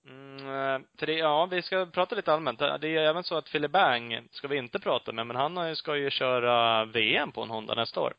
Mm, 0.08 0.38
eh, 0.38 0.88
för 1.00 1.06
det, 1.06 1.14
ja, 1.14 1.46
vi 1.46 1.62
ska 1.62 1.86
prata 1.86 2.16
lite 2.16 2.34
allmänt. 2.34 2.60
Det 2.60 2.88
är 2.88 2.98
även 2.98 3.24
så 3.24 3.36
att 3.36 3.52
Philip 3.52 3.72
Bang 3.72 4.28
ska 4.32 4.48
vi 4.48 4.58
inte 4.58 4.80
prata 4.80 5.12
med, 5.12 5.28
men 5.28 5.36
han 5.36 5.76
ska 5.76 5.98
ju 5.98 6.10
köra 6.10 6.86
VM 6.86 7.32
på 7.32 7.42
en 7.42 7.50
Honda 7.50 7.76
nästa 7.76 8.02
år. 8.02 8.14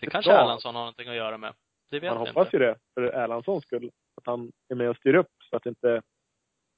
Det 0.00 0.06
kanske. 0.06 0.32
Erlandsson 0.32 0.74
har 0.74 0.82
någonting 0.82 1.08
att 1.08 1.16
göra 1.16 1.38
med. 1.38 1.54
Det 1.90 2.00
vet 2.00 2.10
Man 2.10 2.26
hoppas 2.26 2.46
inte. 2.46 2.56
ju 2.56 2.62
det, 2.62 2.76
för 2.94 3.02
Erlandssons 3.02 3.64
skull. 3.64 3.90
Att 4.16 4.26
han 4.26 4.52
är 4.68 4.74
med 4.74 4.90
och 4.90 4.96
styr 4.96 5.14
upp 5.14 5.32
så 5.50 5.56
att 5.56 5.66
inte 5.66 6.02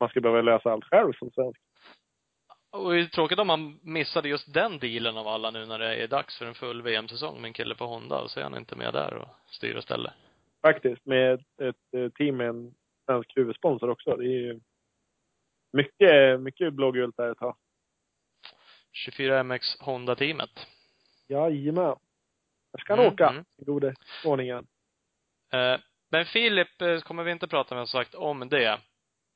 man 0.00 0.08
ska 0.08 0.20
behöva 0.20 0.42
lösa 0.42 0.72
allt 0.72 0.84
själv 0.84 1.12
som 1.12 1.30
svensk. 1.30 1.60
Och 2.72 2.92
det 2.92 3.00
är 3.00 3.04
tråkigt 3.04 3.38
om 3.38 3.46
man 3.46 3.80
missade 3.82 4.28
just 4.28 4.54
den 4.54 4.78
dealen 4.78 5.16
av 5.16 5.28
alla 5.28 5.50
nu 5.50 5.66
när 5.66 5.78
det 5.78 5.96
är 5.96 6.08
dags 6.08 6.38
för 6.38 6.46
en 6.46 6.54
full 6.54 6.82
VM-säsong 6.82 7.40
med 7.40 7.48
en 7.48 7.52
kille 7.52 7.74
på 7.74 7.86
Honda 7.86 8.20
och 8.20 8.30
så 8.30 8.40
är 8.40 8.44
han 8.44 8.56
inte 8.56 8.76
med 8.76 8.92
där 8.92 9.14
och 9.14 9.28
styr 9.46 9.74
och 9.74 9.82
ställer. 9.82 10.12
Faktiskt, 10.62 11.06
med 11.06 11.44
ett, 11.62 12.14
team 12.14 12.36
med 12.36 12.48
en 12.48 12.74
svensk 13.06 13.36
huvudsponsor 13.36 13.90
också. 13.90 14.16
Det 14.16 14.24
är 14.24 14.40
ju 14.40 14.60
mycket, 15.72 16.40
mycket 16.40 16.72
blågult 16.72 17.16
där 17.16 17.32
ett 17.32 17.38
tag. 17.38 17.56
24MX 19.08 19.60
Honda-teamet. 19.80 20.66
Jajamän. 21.28 21.96
Där 22.72 22.80
ska 22.80 22.92
Mm, 22.92 23.06
åka, 23.06 23.28
mm. 23.28 23.44
gode 23.56 23.94
skåningen. 24.22 24.66
Eh, 25.52 25.80
Men 26.12 26.24
Filip 26.24 26.82
eh, 26.82 27.00
kommer 27.00 27.22
vi 27.24 27.30
inte 27.30 27.48
prata 27.48 27.74
med 27.74 27.88
som 27.88 28.00
sagt 28.00 28.14
om 28.14 28.48
det. 28.48 28.80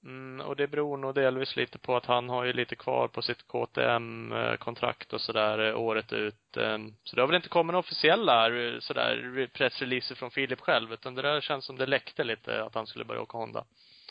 Mm, 0.04 0.46
och 0.46 0.56
det 0.56 0.66
beror 0.68 0.96
nog 0.96 1.14
delvis 1.14 1.56
lite 1.56 1.78
på 1.78 1.96
att 1.96 2.06
han 2.06 2.28
har 2.28 2.44
ju 2.44 2.52
lite 2.52 2.76
kvar 2.76 3.08
på 3.08 3.22
sitt 3.22 3.42
KTM-kontrakt 3.46 5.12
och 5.12 5.20
sådär 5.20 5.58
eh, 5.58 5.80
året 5.80 6.12
ut. 6.12 6.56
Eh, 6.56 6.78
Så 7.02 7.16
det 7.16 7.22
har 7.22 7.26
väl 7.26 7.36
inte 7.36 7.48
kommit 7.48 7.66
några 7.72 7.78
officiella 7.78 8.56
eh, 8.58 8.78
sådär 8.80 9.46
pressreleaser 9.54 10.14
från 10.14 10.30
Filip 10.30 10.60
själv, 10.60 10.92
utan 10.92 11.14
det 11.14 11.22
där 11.22 11.40
känns 11.40 11.64
som 11.64 11.76
det 11.76 11.86
läckte 11.86 12.24
lite 12.24 12.64
att 12.64 12.74
han 12.74 12.86
skulle 12.86 13.04
börja 13.04 13.20
åka 13.22 13.38
Honda. 13.38 13.64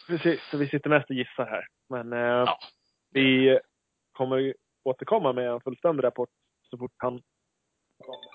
Precis, 0.07 0.41
så 0.51 0.57
vi 0.57 0.67
sitter 0.67 0.89
mest 0.89 1.09
och 1.09 1.15
gissar 1.15 1.45
här. 1.45 1.67
Men 1.89 2.13
eh, 2.13 2.19
Ja. 2.19 2.59
vi, 3.11 3.59
kommer 4.11 4.53
återkomma 4.83 5.33
med 5.33 5.49
en 5.51 5.61
fullständig 5.61 6.03
rapport 6.03 6.29
så 6.69 6.77
fort 6.77 6.91
han 6.97 7.21
kommer. 8.03 8.32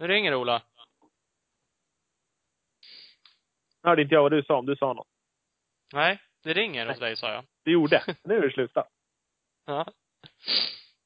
Nu 0.00 0.06
ringer 0.06 0.34
Ola. 0.34 0.62
Hörde 3.82 4.02
inte 4.02 4.14
jag 4.14 4.22
vad 4.22 4.32
du 4.32 4.42
sa 4.42 4.58
om 4.58 4.66
du 4.66 4.76
sa 4.76 4.92
något. 4.92 5.08
Nej, 5.92 6.22
det 6.42 6.52
ringer 6.52 6.86
hos 6.86 6.98
dig 6.98 7.16
sa 7.16 7.32
jag. 7.32 7.44
Det 7.64 7.70
gjorde. 7.70 8.04
Nu 8.24 8.36
är 8.36 8.42
det 8.42 8.52
slutat. 8.52 8.88
Ja. 9.66 9.86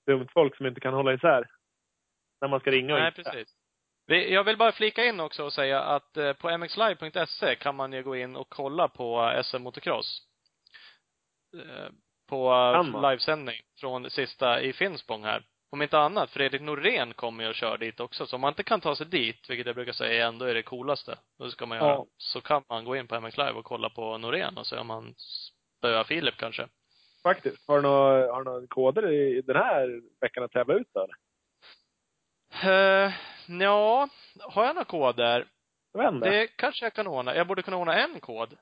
Dumt 0.07 0.29
folk 0.33 0.57
som 0.57 0.67
inte 0.67 0.81
kan 0.81 0.95
hålla 0.95 1.15
isär. 1.15 1.51
När 2.41 2.49
man 2.49 2.61
ska 2.61 2.71
ringa 2.71 2.95
och 2.95 3.01
Nej, 3.01 3.09
inte. 3.19 3.23
precis. 3.23 3.57
Jag 4.07 4.45
vill 4.45 4.57
bara 4.57 4.73
flika 4.73 5.05
in 5.05 5.21
också 5.21 5.45
och 5.45 5.53
säga 5.53 5.83
att 5.83 6.17
eh, 6.17 6.33
på 6.33 6.59
mxlive.se 6.59 7.55
kan 7.57 7.77
man 7.77 7.93
ju 7.93 8.03
gå 8.03 8.17
in 8.17 8.37
och 8.37 8.49
kolla 8.49 8.89
på 8.89 9.41
SM 9.45 9.63
motocross. 9.63 10.23
Eh, 11.57 11.89
På 12.27 12.53
eh, 12.53 13.11
livesändning 13.11 13.61
från 13.81 14.11
sista 14.11 14.61
i 14.61 14.73
Finspång 14.73 15.25
här. 15.25 15.47
Om 15.75 15.83
inte 15.83 15.99
annat, 15.99 16.31
Fredrik 16.31 16.63
Norén 16.63 17.15
kommer 17.15 17.45
ju 17.45 17.49
och 17.51 17.55
kör 17.55 17.79
dit 17.79 18.01
också. 18.01 18.27
Så 18.27 18.37
om 18.37 18.41
man 18.41 18.49
inte 18.49 18.63
kan 18.63 18.81
ta 18.81 18.97
sig 18.97 19.07
dit, 19.07 19.51
vilket 19.51 19.67
jag 19.67 19.75
brukar 19.75 19.93
säga 19.93 20.27
ändå 20.27 20.45
är 20.45 20.55
det 20.55 20.63
coolaste, 20.63 21.19
då 21.39 21.49
ska 21.51 21.67
man 21.67 21.79
göra, 21.79 21.89
Ja. 21.89 22.07
så 22.17 22.41
kan 22.41 22.63
man 22.69 22.85
gå 22.85 22.97
in 22.97 23.07
på 23.09 23.21
MX 23.21 23.37
Live 23.37 23.53
och 23.53 23.65
kolla 23.65 23.91
på 23.91 24.19
Norén 24.19 24.59
och 24.59 24.67
se 24.67 24.77
om 24.77 24.87
man 24.87 25.15
spöar 25.79 26.05
Filip 26.05 26.37
kanske. 26.37 26.69
Faktiskt. 27.23 27.69
Har 27.69 27.77
du 27.77 27.83
några, 27.83 28.33
har 28.33 28.45
du 28.45 28.51
några 28.51 28.67
koder 28.67 29.13
i 29.13 29.43
den 29.43 29.57
här 29.57 30.01
veckan 30.21 30.45
att 30.45 30.53
tävla 30.53 30.75
ut 30.75 30.97
eller? 30.97 31.15
Uh, 33.07 33.13
ja, 33.61 34.09
har 34.41 34.65
jag 34.65 34.75
några 34.75 34.85
koder? 34.85 35.47
Inte. 35.99 36.31
Det 36.31 36.47
kanske 36.47 36.85
jag 36.85 36.95
kan 36.95 37.07
ordna. 37.07 37.35
Jag 37.37 37.47
borde 37.47 37.63
kunna 37.63 37.77
ordna 37.77 37.95
en 38.05 38.21
kod, 38.21 38.51
Typ 38.51 38.59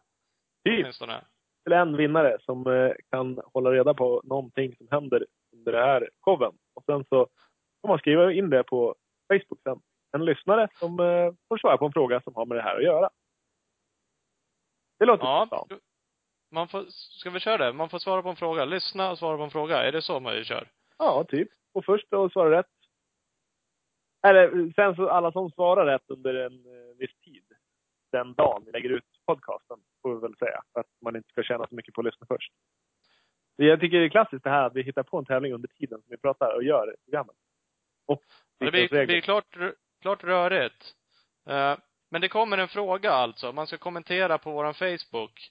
åtminstone. 0.82 1.24
till 1.64 1.72
en 1.72 1.96
vinnare 1.96 2.38
som 2.40 2.66
eh, 2.66 2.92
kan 3.10 3.40
hålla 3.52 3.70
reda 3.70 3.94
på 3.94 4.20
någonting 4.24 4.76
som 4.76 4.88
händer 4.90 5.26
under 5.52 5.72
det 5.72 5.84
här 5.84 6.10
showen. 6.20 6.52
Och 6.74 6.84
sen 6.84 7.04
så 7.04 7.26
får 7.80 7.88
man 7.88 7.98
skriva 7.98 8.32
in 8.32 8.50
det 8.50 8.64
på 8.64 8.94
Facebook 9.32 9.60
sen. 9.62 9.80
En 10.12 10.24
lyssnare 10.24 10.68
som 10.78 11.00
eh, 11.00 11.32
får 11.48 11.58
svara 11.58 11.78
på 11.78 11.86
en 11.86 11.92
fråga 11.92 12.20
som 12.20 12.34
har 12.34 12.46
med 12.46 12.56
det 12.58 12.62
här 12.62 12.76
att 12.76 12.84
göra. 12.84 13.10
Det 14.98 15.04
låter 15.04 15.24
Ja. 15.24 15.46
bra. 15.50 15.66
Man 16.50 16.68
får, 16.68 16.84
ska 16.88 17.30
vi 17.30 17.40
köra 17.40 17.56
det? 17.66 17.72
Man 17.72 17.88
får 17.90 17.98
svara 17.98 18.22
på 18.22 18.28
en 18.28 18.36
fråga. 18.36 18.64
Lyssna 18.64 19.10
och 19.10 19.18
svara 19.18 19.36
på 19.36 19.42
en 19.42 19.50
fråga. 19.50 19.76
Är 19.82 19.92
det 19.92 20.02
så 20.02 20.20
man 20.20 20.44
kör? 20.44 20.70
Ja, 20.98 21.24
typ. 21.28 21.48
Och 21.72 21.84
först 21.84 22.12
att 22.12 22.32
svara 22.32 22.58
rätt. 22.58 22.66
Eller 24.26 24.72
sen 24.74 24.96
så 24.96 25.08
alla 25.08 25.32
som 25.32 25.50
svarar 25.50 25.86
rätt 25.86 26.10
under 26.10 26.34
en 26.34 26.66
eh, 26.66 26.96
viss 26.98 27.14
tid. 27.24 27.44
Den 28.12 28.34
dagen 28.34 28.62
vi 28.66 28.72
lägger 28.72 28.90
ut 28.90 29.04
podcasten, 29.26 29.80
får 30.02 30.14
vi 30.14 30.20
väl 30.20 30.36
säga. 30.36 30.62
För 30.72 30.80
att 30.80 30.86
man 31.00 31.16
inte 31.16 31.28
ska 31.28 31.42
tjäna 31.42 31.66
så 31.68 31.74
mycket 31.74 31.94
på 31.94 32.00
att 32.00 32.04
lyssna 32.04 32.26
först. 32.26 32.52
Jag 33.66 33.80
tycker 33.80 33.98
det 33.98 34.04
är 34.04 34.08
klassiskt 34.08 34.44
det 34.44 34.50
här 34.50 34.66
att 34.66 34.76
vi 34.76 34.82
hittar 34.82 35.02
på 35.02 35.18
en 35.18 35.24
tävling 35.24 35.52
under 35.52 35.68
tiden 35.68 35.98
som 36.00 36.10
vi 36.10 36.16
pratar 36.16 36.54
och 36.54 36.62
gör 36.62 36.96
programmet. 37.04 37.36
Och 38.06 38.22
Det 38.58 38.70
blir, 38.70 38.88
regler. 38.88 39.06
blir 39.06 39.20
klart, 39.20 39.56
klart 40.00 40.24
rörigt. 40.24 40.94
Eh, 41.48 41.78
men 42.10 42.20
det 42.20 42.28
kommer 42.28 42.58
en 42.58 42.68
fråga 42.68 43.12
alltså. 43.12 43.52
Man 43.52 43.66
ska 43.66 43.78
kommentera 43.78 44.38
på 44.38 44.50
våran 44.52 44.74
Facebook. 44.74 45.50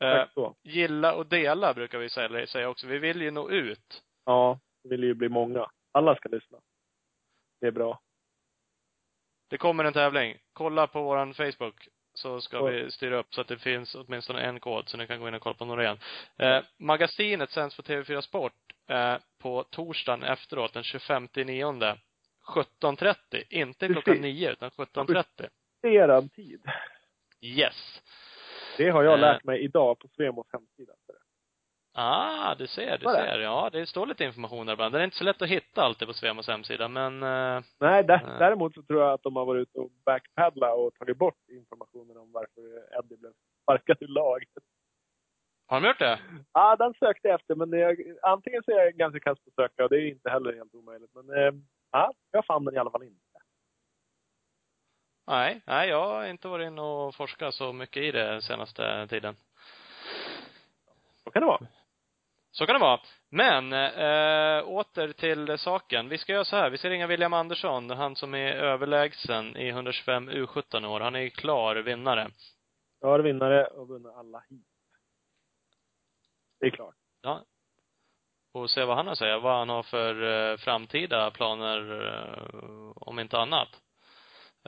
Exakt 0.00 0.34
så. 0.34 0.56
Gilla 0.62 1.14
och 1.14 1.26
dela 1.26 1.74
brukar 1.74 1.98
vi 1.98 2.08
säga, 2.46 2.68
också. 2.68 2.86
Vi 2.86 2.98
vill 2.98 3.22
ju 3.22 3.30
nå 3.30 3.50
ut. 3.50 4.02
Ja, 4.24 4.58
det 4.82 4.88
vill 4.88 5.04
ju 5.04 5.14
bli 5.14 5.28
många. 5.28 5.70
Alla 5.92 6.16
ska 6.16 6.28
lyssna. 6.28 6.58
Det 7.60 7.66
är 7.66 7.70
bra. 7.70 8.00
Det 9.50 9.58
kommer 9.58 9.84
en 9.84 9.92
tävling. 9.92 10.38
Kolla 10.52 10.86
på 10.86 11.02
våran 11.02 11.34
Facebook. 11.34 11.88
Så 12.14 12.40
ska 12.40 12.62
vi 12.64 12.90
styra 12.90 13.16
upp 13.18 13.34
så 13.34 13.40
att 13.40 13.48
det 13.48 13.58
finns 13.58 13.94
åtminstone 13.94 14.40
en 14.42 14.60
kod 14.60 14.88
så 14.88 14.96
ni 14.96 15.06
kan 15.06 15.20
gå 15.20 15.28
in 15.28 15.34
och 15.34 15.42
kolla 15.42 15.54
på 15.54 15.64
Norén. 15.64 15.98
Eh, 16.38 16.62
magasinet 16.78 17.50
sänds 17.50 17.76
på 17.76 17.82
TV4 17.82 18.20
Sport 18.20 18.52
eh, 18.88 19.16
på 19.38 19.64
torsdagen 19.70 20.22
efteråt, 20.22 20.72
den 20.72 20.82
25 20.82 21.28
nionde 21.34 21.98
17.30. 22.54 23.42
Inte 23.50 23.86
Precis. 23.86 24.04
klockan 24.04 24.22
9 24.22 24.50
utan 24.52 24.70
17.30. 24.70 25.48
Justerad 25.82 26.32
tid. 26.32 26.62
Yes. 27.40 28.02
Det 28.76 28.90
har 28.90 29.02
jag 29.02 29.14
Eh. 29.14 29.20
lärt 29.20 29.44
mig 29.44 29.60
idag 29.64 29.98
på 29.98 30.08
Svemos 30.08 30.46
hemsida. 30.52 30.92
Ah, 31.96 32.54
du 32.54 32.66
ser, 32.66 32.98
du 32.98 33.04
det? 33.04 33.12
ser. 33.12 33.38
Ja, 33.38 33.70
det 33.72 33.86
står 33.86 34.06
lite 34.06 34.24
information 34.24 34.66
där 34.66 34.72
ibland. 34.72 34.94
Det 34.94 35.00
är 35.00 35.04
inte 35.04 35.16
så 35.16 35.24
lätt 35.24 35.42
att 35.42 35.48
hitta 35.48 35.82
alltid 35.82 36.08
på 36.08 36.14
Svemos 36.14 36.48
hemsida, 36.48 36.88
men 36.88 37.22
eh, 37.22 37.62
Nej, 37.80 38.04
där, 38.04 38.22
Nej. 38.26 38.38
däremot 38.38 38.74
så 38.74 38.82
tror 38.82 39.02
jag 39.02 39.12
att 39.12 39.22
de 39.22 39.36
har 39.36 39.44
varit 39.44 39.62
ute 39.62 39.78
och 39.78 39.90
backpaddlat 40.04 40.74
och 40.76 40.94
tagit 40.94 41.16
bort 41.16 41.48
informationen 41.48 42.16
om 42.16 42.32
varför 42.32 42.60
Eddie 42.98 43.16
blev 43.16 43.32
sparkad 43.62 43.96
ur 44.00 44.08
laget. 44.08 44.48
har 45.66 45.80
de 45.80 45.86
gjort 45.86 45.98
det? 45.98 46.18
Ja, 46.52 46.76
den 46.76 46.94
sökte 46.94 47.28
jag 47.28 47.40
efter, 47.40 47.54
men 47.54 47.72
jag, 47.80 47.96
antingen 48.22 48.62
så 48.62 48.70
är 48.70 48.84
jag 48.84 48.94
ganska 48.94 49.20
kass 49.20 49.38
på 49.38 49.48
att 49.50 49.54
söka 49.54 49.84
och 49.84 49.90
det 49.90 49.96
är 49.96 50.08
inte 50.08 50.30
heller 50.30 50.52
helt 50.52 50.74
omöjligt. 50.74 51.10
Men 51.14 51.30
eh, 51.38 51.54
ja, 51.92 52.12
jag 52.30 52.46
fann 52.46 52.64
den 52.64 52.74
i 52.74 52.78
alla 52.78 52.90
fall 52.90 53.02
inte. 53.02 53.20
Nej, 55.26 55.60
nej, 55.66 55.88
jag 55.88 56.06
har 56.06 56.26
inte 56.26 56.48
varit 56.48 56.66
inne 56.66 56.80
och 56.82 57.14
forskat 57.14 57.54
så 57.54 57.72
mycket 57.72 58.02
i 58.02 58.10
det 58.10 58.42
senaste 58.42 59.06
tiden. 59.06 59.36
Så 61.24 61.30
kan 61.30 61.42
det 61.42 61.46
vara. 61.46 61.66
Så 62.54 62.66
kan 62.66 62.74
det 62.74 62.80
vara. 62.80 63.00
Men, 63.30 63.72
eh, 63.72 64.68
åter 64.68 65.12
till 65.12 65.58
saken. 65.58 66.08
Vi 66.08 66.18
ska 66.18 66.32
göra 66.32 66.44
så 66.44 66.56
här. 66.56 66.70
Vi 66.70 66.78
ska 66.78 66.90
ringa 66.90 67.06
William 67.06 67.32
Andersson, 67.32 67.90
han 67.90 68.16
som 68.16 68.34
är 68.34 68.52
överlägsen 68.52 69.56
i 69.56 69.68
125 69.68 70.30
U17 70.30 70.86
år. 70.86 71.00
Han 71.00 71.14
är 71.14 71.28
klar 71.28 71.76
vinnare. 71.76 72.30
Har 73.02 73.20
vinnare 73.20 73.66
och 73.66 73.88
vunnit 73.88 74.12
alla 74.16 74.44
hit. 74.50 74.66
Det 76.60 76.66
är 76.66 76.70
klart. 76.70 76.94
Ja. 77.22 77.44
Och 78.52 78.70
se 78.70 78.84
vad 78.84 78.96
han 78.96 79.06
har 79.06 79.12
att 79.12 79.18
säga. 79.18 79.38
Vad 79.38 79.58
han 79.58 79.68
har 79.68 79.82
för 79.82 80.22
eh, 80.22 80.56
framtida 80.56 81.30
planer, 81.30 82.06
eh, 82.06 82.92
om 82.96 83.18
inte 83.18 83.38
annat. 83.38 83.68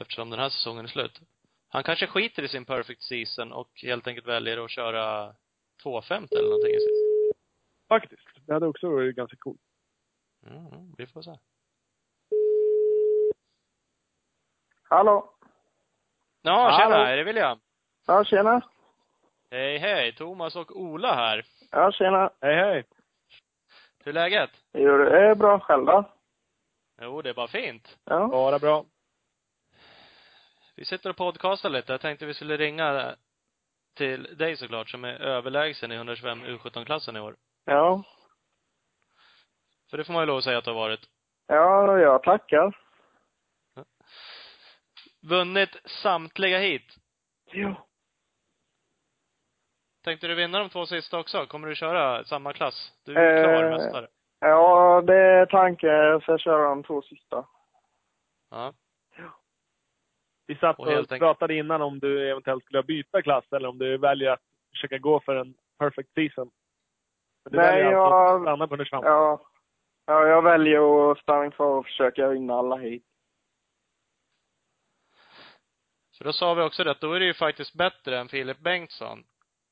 Eftersom 0.00 0.30
den 0.30 0.38
här 0.38 0.48
säsongen 0.48 0.84
är 0.84 0.88
slut. 0.88 1.20
Han 1.68 1.82
kanske 1.82 2.06
skiter 2.06 2.42
i 2.42 2.48
sin 2.48 2.64
perfect 2.64 3.02
season 3.02 3.52
och 3.52 3.70
helt 3.82 4.06
enkelt 4.06 4.26
väljer 4.26 4.64
att 4.64 4.70
köra 4.70 5.34
250 5.82 6.34
eller 6.34 6.48
någonting 6.48 6.74
i 6.74 6.80
sin. 6.80 7.05
Faktiskt. 7.88 8.28
Det 8.46 8.52
hade 8.52 8.66
också 8.66 8.90
varit 8.90 9.16
ganska 9.16 9.36
coolt. 9.36 9.60
Mm, 10.46 10.94
vi 10.98 11.06
får 11.06 11.22
se. 11.22 11.30
Hallå? 14.82 15.30
Ja, 16.42 16.52
Hallå. 16.70 16.78
tjena, 16.94 17.08
är 17.08 17.16
det 17.16 17.24
William? 17.24 17.60
Ja, 18.06 18.24
tjena. 18.24 18.60
Hej, 19.50 19.78
hej. 19.78 20.14
Thomas 20.14 20.56
och 20.56 20.76
Ola 20.80 21.14
här. 21.14 21.46
Ja, 21.70 21.92
tjena. 21.92 22.30
Hej, 22.40 22.54
hej! 22.56 22.84
Hur 24.04 24.08
är 24.08 24.12
läget? 24.12 24.50
Jo, 24.72 24.98
det 24.98 25.18
är 25.18 25.34
bra 25.34 25.60
själv 25.60 25.84
då? 25.84 26.04
Jo, 27.00 27.22
det 27.22 27.30
är 27.30 27.34
bara 27.34 27.48
fint. 27.48 27.98
Ja. 28.04 28.26
Bara 28.26 28.58
bra. 28.58 28.84
Vi 30.76 30.84
sitter 30.84 31.10
och 31.10 31.16
podcastar 31.16 31.70
lite. 31.70 31.92
Jag 31.92 32.00
tänkte 32.00 32.26
vi 32.26 32.34
skulle 32.34 32.56
ringa 32.56 33.16
till 33.94 34.36
dig 34.36 34.56
såklart, 34.56 34.90
som 34.90 35.04
är 35.04 35.14
överlägsen 35.20 35.92
i 35.92 35.94
125 35.94 36.44
U17-klassen 36.44 37.16
i 37.16 37.20
år. 37.20 37.36
Ja. 37.66 38.02
För 39.90 39.96
det 39.98 40.04
får 40.04 40.12
man 40.12 40.22
ju 40.22 40.26
lov 40.26 40.38
att 40.38 40.44
säga 40.44 40.58
att 40.58 40.64
du 40.64 40.70
har 40.70 40.74
varit. 40.78 41.00
Ja, 41.46 41.98
jag 41.98 42.22
tackar. 42.22 42.78
Vunnit 45.28 45.76
samtliga 46.02 46.58
hit. 46.58 46.94
Jo. 47.52 47.74
Tänkte 50.04 50.26
du 50.26 50.34
vinna 50.34 50.58
de 50.58 50.68
två 50.70 50.86
sista 50.86 51.18
också? 51.18 51.46
Kommer 51.46 51.68
du 51.68 51.74
köra 51.74 52.24
samma 52.24 52.52
klass? 52.52 52.92
Du 53.04 53.14
är 53.14 53.36
ju 53.36 53.42
klar 53.44 53.64
Eh. 53.64 53.70
mästare. 53.70 54.08
Ja, 54.40 55.02
det 55.06 55.16
är 55.16 55.46
tanken. 55.46 55.88
Jag 55.90 56.22
ska 56.22 56.38
köra 56.38 56.68
de 56.68 56.82
två 56.82 57.02
sista. 57.02 57.46
Ja. 58.50 58.74
Vi 60.46 60.56
satt 60.56 60.78
Och 60.78 60.86
och, 60.86 61.08
pratade 61.08 61.54
innan 61.54 61.82
om 61.82 61.98
du 61.98 62.30
eventuellt 62.30 62.64
skulle 62.64 62.82
byta 62.82 63.22
klass 63.22 63.44
eller 63.52 63.68
om 63.68 63.78
du 63.78 63.98
väljer 63.98 64.30
att 64.30 64.42
försöka 64.70 64.98
gå 64.98 65.20
för 65.20 65.36
en 65.36 65.54
perfect 65.78 66.14
season. 66.14 66.50
Du 67.50 67.56
Nej, 67.56 67.66
väljer 67.82 67.84
alltså 67.86 67.98
jag- 67.98 68.36
att 68.36 68.42
stanna 68.42 68.66
på 68.66 68.74
125. 68.74 69.00
Ja. 69.04 69.40
Ja, 70.06 70.26
jag 70.26 70.42
väljer 70.42 71.10
att 71.12 71.18
stanna 71.18 71.50
kvar 71.50 71.66
och 71.78 71.86
försöka 71.86 72.28
vinna 72.28 72.54
alla 72.54 72.76
hit. 72.76 73.04
Så 76.10 76.24
då 76.24 76.32
sa 76.32 76.54
vi 76.54 76.62
också 76.62 76.84
det, 76.84 76.90
att 76.90 77.00
då 77.00 77.12
är 77.12 77.20
det 77.20 77.26
ju 77.26 77.34
faktiskt 77.34 77.74
bättre 77.74 78.18
än 78.18 78.28
Filip 78.28 78.58
Bengtsson. 78.58 79.24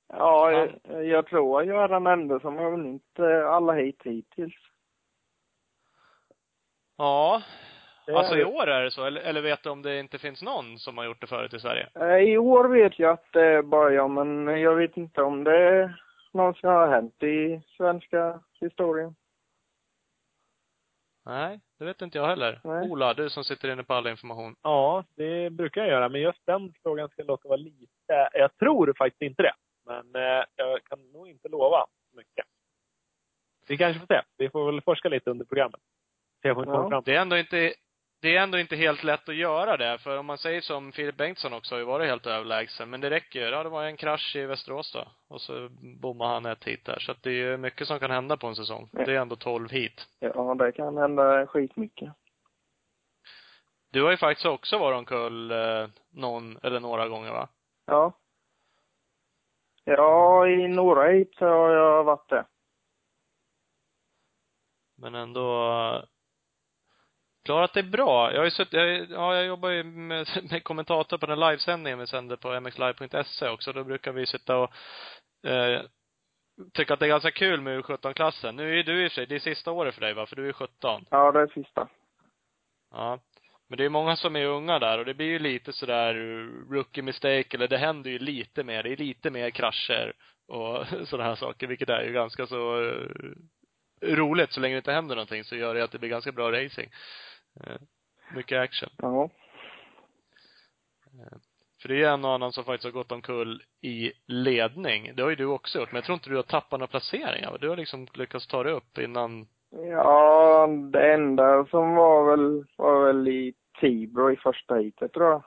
Ja, 0.09 0.45
Han- 0.55 0.81
jag, 0.95 1.05
jag 1.07 1.27
tror 1.27 1.61
att 1.61 1.67
jag 1.67 1.85
är 1.85 1.89
den 1.89 2.07
enda 2.07 2.41
som 2.41 2.57
har 2.57 2.71
vunnit 2.71 3.19
eh, 3.19 3.47
alla 3.51 3.73
hit 3.73 4.01
hittills. 4.05 4.55
Ja. 6.97 7.43
Alltså 8.15 8.37
i 8.37 8.45
år 8.45 8.67
är 8.67 8.85
det 8.85 8.91
så, 8.91 9.05
eller, 9.05 9.21
eller 9.21 9.41
vet 9.43 9.63
du 9.63 9.71
om 9.71 9.83
det 9.83 9.99
inte 10.01 10.19
finns 10.19 10.43
någon 10.43 10.79
som 10.79 10.99
har 10.99 11.05
gjort 11.05 11.21
det 11.21 11.27
förut 11.27 11.55
i 11.55 11.59
Sverige? 11.61 11.89
Eh, 11.95 12.17
I 12.17 12.39
år 12.39 12.69
vet 12.69 12.99
jag 12.99 13.11
att 13.13 13.33
det 13.33 13.45
är 13.47 13.63
bara 13.63 13.91
jag, 13.91 14.11
men 14.11 14.47
jag 14.61 14.75
vet 14.75 14.97
inte 14.97 15.23
om 15.23 15.45
det 15.45 15.95
som 16.35 16.69
har 16.71 16.89
hänt 16.89 17.23
i 17.23 17.61
svenska 17.77 18.41
historien. 18.61 19.15
Nej, 21.27 21.61
det 21.79 21.85
vet 21.85 22.03
inte 22.03 22.19
jag 22.19 22.27
heller. 22.27 22.61
Nej. 22.65 22.91
Ola, 22.91 23.15
du 23.15 23.31
som 23.31 23.45
sitter 23.45 23.73
inne 23.73 23.83
på 23.85 23.95
all 23.95 24.07
information. 24.07 24.57
Ja, 24.63 25.05
det 25.17 25.51
brukar 25.51 25.81
jag 25.81 25.91
göra. 25.91 26.09
Men 26.09 26.21
just 26.21 26.47
den 26.47 26.75
frågan 26.83 27.09
ska 27.09 27.21
jag 27.23 27.27
låta 27.27 27.49
vara 27.49 27.57
lite... 27.57 28.29
Jag 28.33 28.57
tror 28.57 28.95
faktiskt 28.99 29.23
inte 29.23 29.43
det. 29.43 29.55
Men 29.87 30.15
eh, 30.15 30.45
jag 30.57 30.85
kan 30.85 31.13
nog 31.13 31.29
inte 31.29 31.49
lova 31.49 31.87
mycket. 32.13 32.45
Vi 33.69 33.77
kanske 33.77 34.01
får 34.01 34.07
se. 34.07 34.23
Vi 34.39 34.51
får 34.51 34.67
väl 34.73 34.81
forska 34.81 35.09
lite 35.09 35.31
under 35.31 35.45
programmet. 35.45 35.81
Se 36.43 36.53
vad 36.53 36.65
vi 36.65 36.71
kommer 36.73 36.85
Ja. 36.85 36.91
fram 36.91 37.03
till. 37.05 37.13
Det 37.13 37.17
är 37.19 37.23
ändå 37.23 37.39
inte, 37.39 37.75
det 38.25 38.37
är 38.37 38.43
ändå 38.43 38.59
inte 38.59 38.77
helt 38.77 39.05
lätt 39.05 39.29
att 39.29 39.35
göra 39.35 39.77
det. 39.77 39.99
För 39.99 40.19
om 40.19 40.27
man 40.27 40.39
säger 40.39 40.61
som 40.61 40.93
Filip 40.93 41.17
Bengtsson 41.17 41.53
också 41.53 41.75
har 41.75 41.79
ju 41.79 41.85
varit 41.85 42.09
helt 42.09 42.27
överlägsen. 42.27 42.91
Men 42.91 43.01
det 43.01 43.11
räcker 43.11 43.41
ju. 43.41 43.47
Ja, 43.47 43.63
det 43.63 43.69
var 43.69 43.85
en 43.85 43.97
krasch 43.97 44.37
i 44.37 44.47
Västerås 44.47 44.93
då. 44.93 45.09
Och 45.29 45.41
så 45.41 45.69
bommade 46.01 46.31
han 46.31 46.47
ett 46.47 46.65
hit 46.65 46.85
där. 46.85 46.99
Så 46.99 47.13
att 47.13 47.23
det 47.23 47.31
är 47.31 47.35
ju 47.35 47.57
mycket 47.57 47.87
som 47.87 48.01
kan 48.01 48.11
hända 48.11 48.37
på 48.37 48.47
en 48.47 48.57
säsong. 48.57 48.89
Ja. 48.93 49.05
Det 49.05 49.13
är 49.13 49.21
ändå 49.21 49.37
12 49.37 49.71
hit. 49.71 50.09
Ja, 50.19 50.55
det 50.55 50.73
kan 50.73 50.97
hända 50.97 51.47
skitmycket. 51.47 52.13
Du 53.93 54.03
har 54.03 54.11
ju 54.11 54.17
faktiskt 54.17 54.47
också 54.47 54.79
varit 54.79 54.99
omkull 54.99 55.51
eh, 55.51 55.89
någon, 56.11 56.59
eller 56.63 56.81
några 56.81 57.09
gånger 57.09 57.31
va? 57.31 57.49
Ja. 57.87 58.13
Ja, 59.85 60.49
i 60.49 60.69
några 60.69 61.09
hit 61.09 61.35
så 61.39 61.47
har 61.47 61.71
jag 61.71 62.05
varit 62.05 62.29
det. 62.29 62.45
Men 64.97 65.15
ändå 65.15 66.05
klarat 67.45 67.73
det 67.73 67.83
bra. 67.83 68.33
Jag 68.33 68.39
har 68.39 68.45
ju 68.45 68.51
suttit, 68.51 68.73
jag, 68.73 69.11
ja, 69.11 69.35
jag 69.35 69.45
jobbar 69.47 69.69
ju 69.69 69.85
med, 69.85 70.27
med 70.51 70.65
kommentator 70.65 71.19
på 71.19 71.27
den 71.27 71.41
livesändningen 71.41 71.99
vi 71.99 72.07
sänder 72.07 72.37
på 72.37 72.61
mxlive.se 72.61 73.49
också. 73.49 73.73
Då 73.73 73.85
brukar 73.85 74.13
vi 74.13 74.27
sitta 74.27 74.57
och 74.57 74.71
eh, 75.47 75.83
tycka 76.73 76.95
att 76.95 77.01
det 77.01 77.07
är 77.07 77.09
ganska 77.09 77.31
kul 77.31 77.61
med 77.61 77.81
U17-klassen. 77.81 78.57
Nu 78.57 78.79
är 78.79 78.83
du 78.83 79.05
i 79.05 79.07
och 79.07 79.11
för 79.11 79.15
sig, 79.15 79.27
det 79.27 79.35
är 79.35 79.39
sista 79.39 79.71
året 79.71 79.95
för 79.95 80.01
dig 80.01 80.15
va? 80.15 80.27
För 80.27 80.37
du 80.37 80.49
är 80.49 80.53
17. 80.53 81.05
Ja, 81.11 81.33
det 81.33 81.41
är 81.41 81.47
sista. 81.47 81.89
Ja. 82.91 83.19
Men 83.69 83.79
det 83.79 83.85
är 83.85 83.89
många 83.89 84.17
som 84.17 84.37
är 84.37 84.47
unga 84.47 84.79
där 84.79 84.99
och 84.99 85.05
det 85.05 85.15
blir 85.15 85.27
ju 85.27 85.39
lite 85.39 85.73
sådär 85.73 86.15
rookie 86.71 87.03
mistake 87.03 87.57
eller 87.57 87.69
det 87.69 87.79
händer 87.79 88.11
ju 88.11 88.19
lite 88.19 88.65
mer. 88.65 88.83
Det 88.83 88.93
är 88.93 88.97
lite 88.97 89.31
mer 89.31 89.51
krascher 89.51 90.13
och 90.49 90.87
sådana 91.09 91.29
här 91.29 91.35
saker, 91.37 91.67
vilket 91.67 91.89
är 91.89 92.05
ju 92.05 92.13
ganska 92.13 92.47
så 92.47 92.85
eh, 92.85 93.07
roligt. 94.03 94.53
Så 94.53 94.61
länge 94.61 94.75
det 94.75 94.79
inte 94.79 94.93
händer 94.93 95.17
någonting 95.17 95.45
så 95.45 95.57
gör 95.57 95.75
det 95.75 95.85
att 95.85 95.93
det 95.93 95.99
blir 95.99 96.11
ganska 96.11 96.33
bra 96.33 96.53
racing. 96.53 96.91
Eh, 97.61 97.77
Mycket 98.35 98.61
action. 98.61 98.89
Ja. 98.97 99.29
För 101.83 101.89
det 101.89 102.03
är 102.03 102.13
en 102.13 102.25
och 102.25 102.31
annan 102.33 102.53
som 102.53 102.65
faktiskt 102.65 102.85
har 102.85 102.91
gått 103.03 103.13
omkull 103.13 103.63
i 103.81 104.13
ledning. 104.27 105.13
Det 105.17 105.23
har 105.23 105.31
ju 105.31 105.37
du 105.37 105.45
också 105.47 105.79
gjort, 105.79 105.93
men 105.93 105.97
jag 105.97 106.05
tror 106.05 106.15
inte 106.15 106.31
du 106.31 106.37
har 106.37 106.43
tappat 106.43 106.81
några 106.81 106.87
placeringar. 106.91 107.59
Du 107.61 107.69
har 107.69 107.77
liksom 107.77 108.07
lyckats 108.15 108.47
ta 108.47 108.63
dig 108.63 108.73
upp 108.73 108.99
innan 108.99 109.47
Ja, 109.71 110.67
det 110.93 111.13
enda 111.15 111.67
som 111.67 111.95
var 111.95 112.31
väl, 112.31 112.65
var 112.77 113.05
väl 113.07 113.29
i 113.29 113.55
Tibro 113.81 114.31
i 114.33 114.37
första 114.37 114.75
heatet 114.75 115.13
tror 115.13 115.27
jag. 115.31 115.43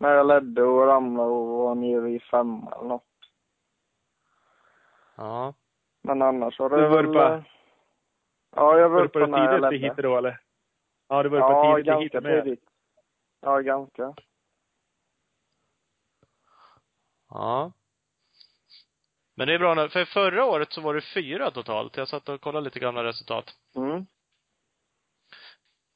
När 0.00 0.10
jag 0.14 0.26
ledde 0.26 0.62
och 0.62 0.86
ramlade 0.86 1.28
och 1.30 1.46
var 1.48 1.74
nere 1.74 2.10
i 2.10 2.20
femma 2.20 2.72
eller 2.76 2.88
något. 2.88 3.04
Ja. 5.16 5.54
Men 6.02 6.22
annars 6.22 6.58
har 6.58 6.70
det 6.70 6.76
Du 6.76 6.88
var 6.88 7.02
väl... 7.02 7.06
på- 7.14 7.20
eh, 7.22 7.42
Ja, 8.56 8.78
jag 8.78 8.88
var 8.88 8.96
Var 8.96 9.02
du 9.02 9.08
på 9.08 9.18
uppe 9.18 9.26
det 9.26 9.26
när 9.26 9.38
jag 9.38 9.48
tidigaste 9.52 9.70
ledde. 9.70 9.86
hitet 9.86 10.02
då 10.02 10.16
eller? 10.18 10.40
Ja, 11.12 11.22
du 11.22 11.28
var 11.28 11.38
Ja, 11.38 11.48
på 11.48 11.76
tidigt 11.76 11.86
ganska 11.86 12.20
med. 12.20 12.44
tidigt. 12.44 12.64
Ja, 13.40 13.58
ganska. 13.58 14.14
Ja. 17.30 17.72
Men 19.36 19.46
det 19.48 19.54
är 19.54 19.58
bra 19.58 19.74
nu, 19.74 19.88
för 19.88 20.04
förra 20.04 20.44
året 20.44 20.72
så 20.72 20.80
var 20.80 20.94
det 20.94 21.00
fyra 21.00 21.50
totalt. 21.50 21.96
Jag 21.96 22.08
satt 22.08 22.28
och 22.28 22.40
kollade 22.40 22.64
lite 22.64 22.78
gamla 22.80 23.04
resultat. 23.04 23.44
Mm. 23.76 24.06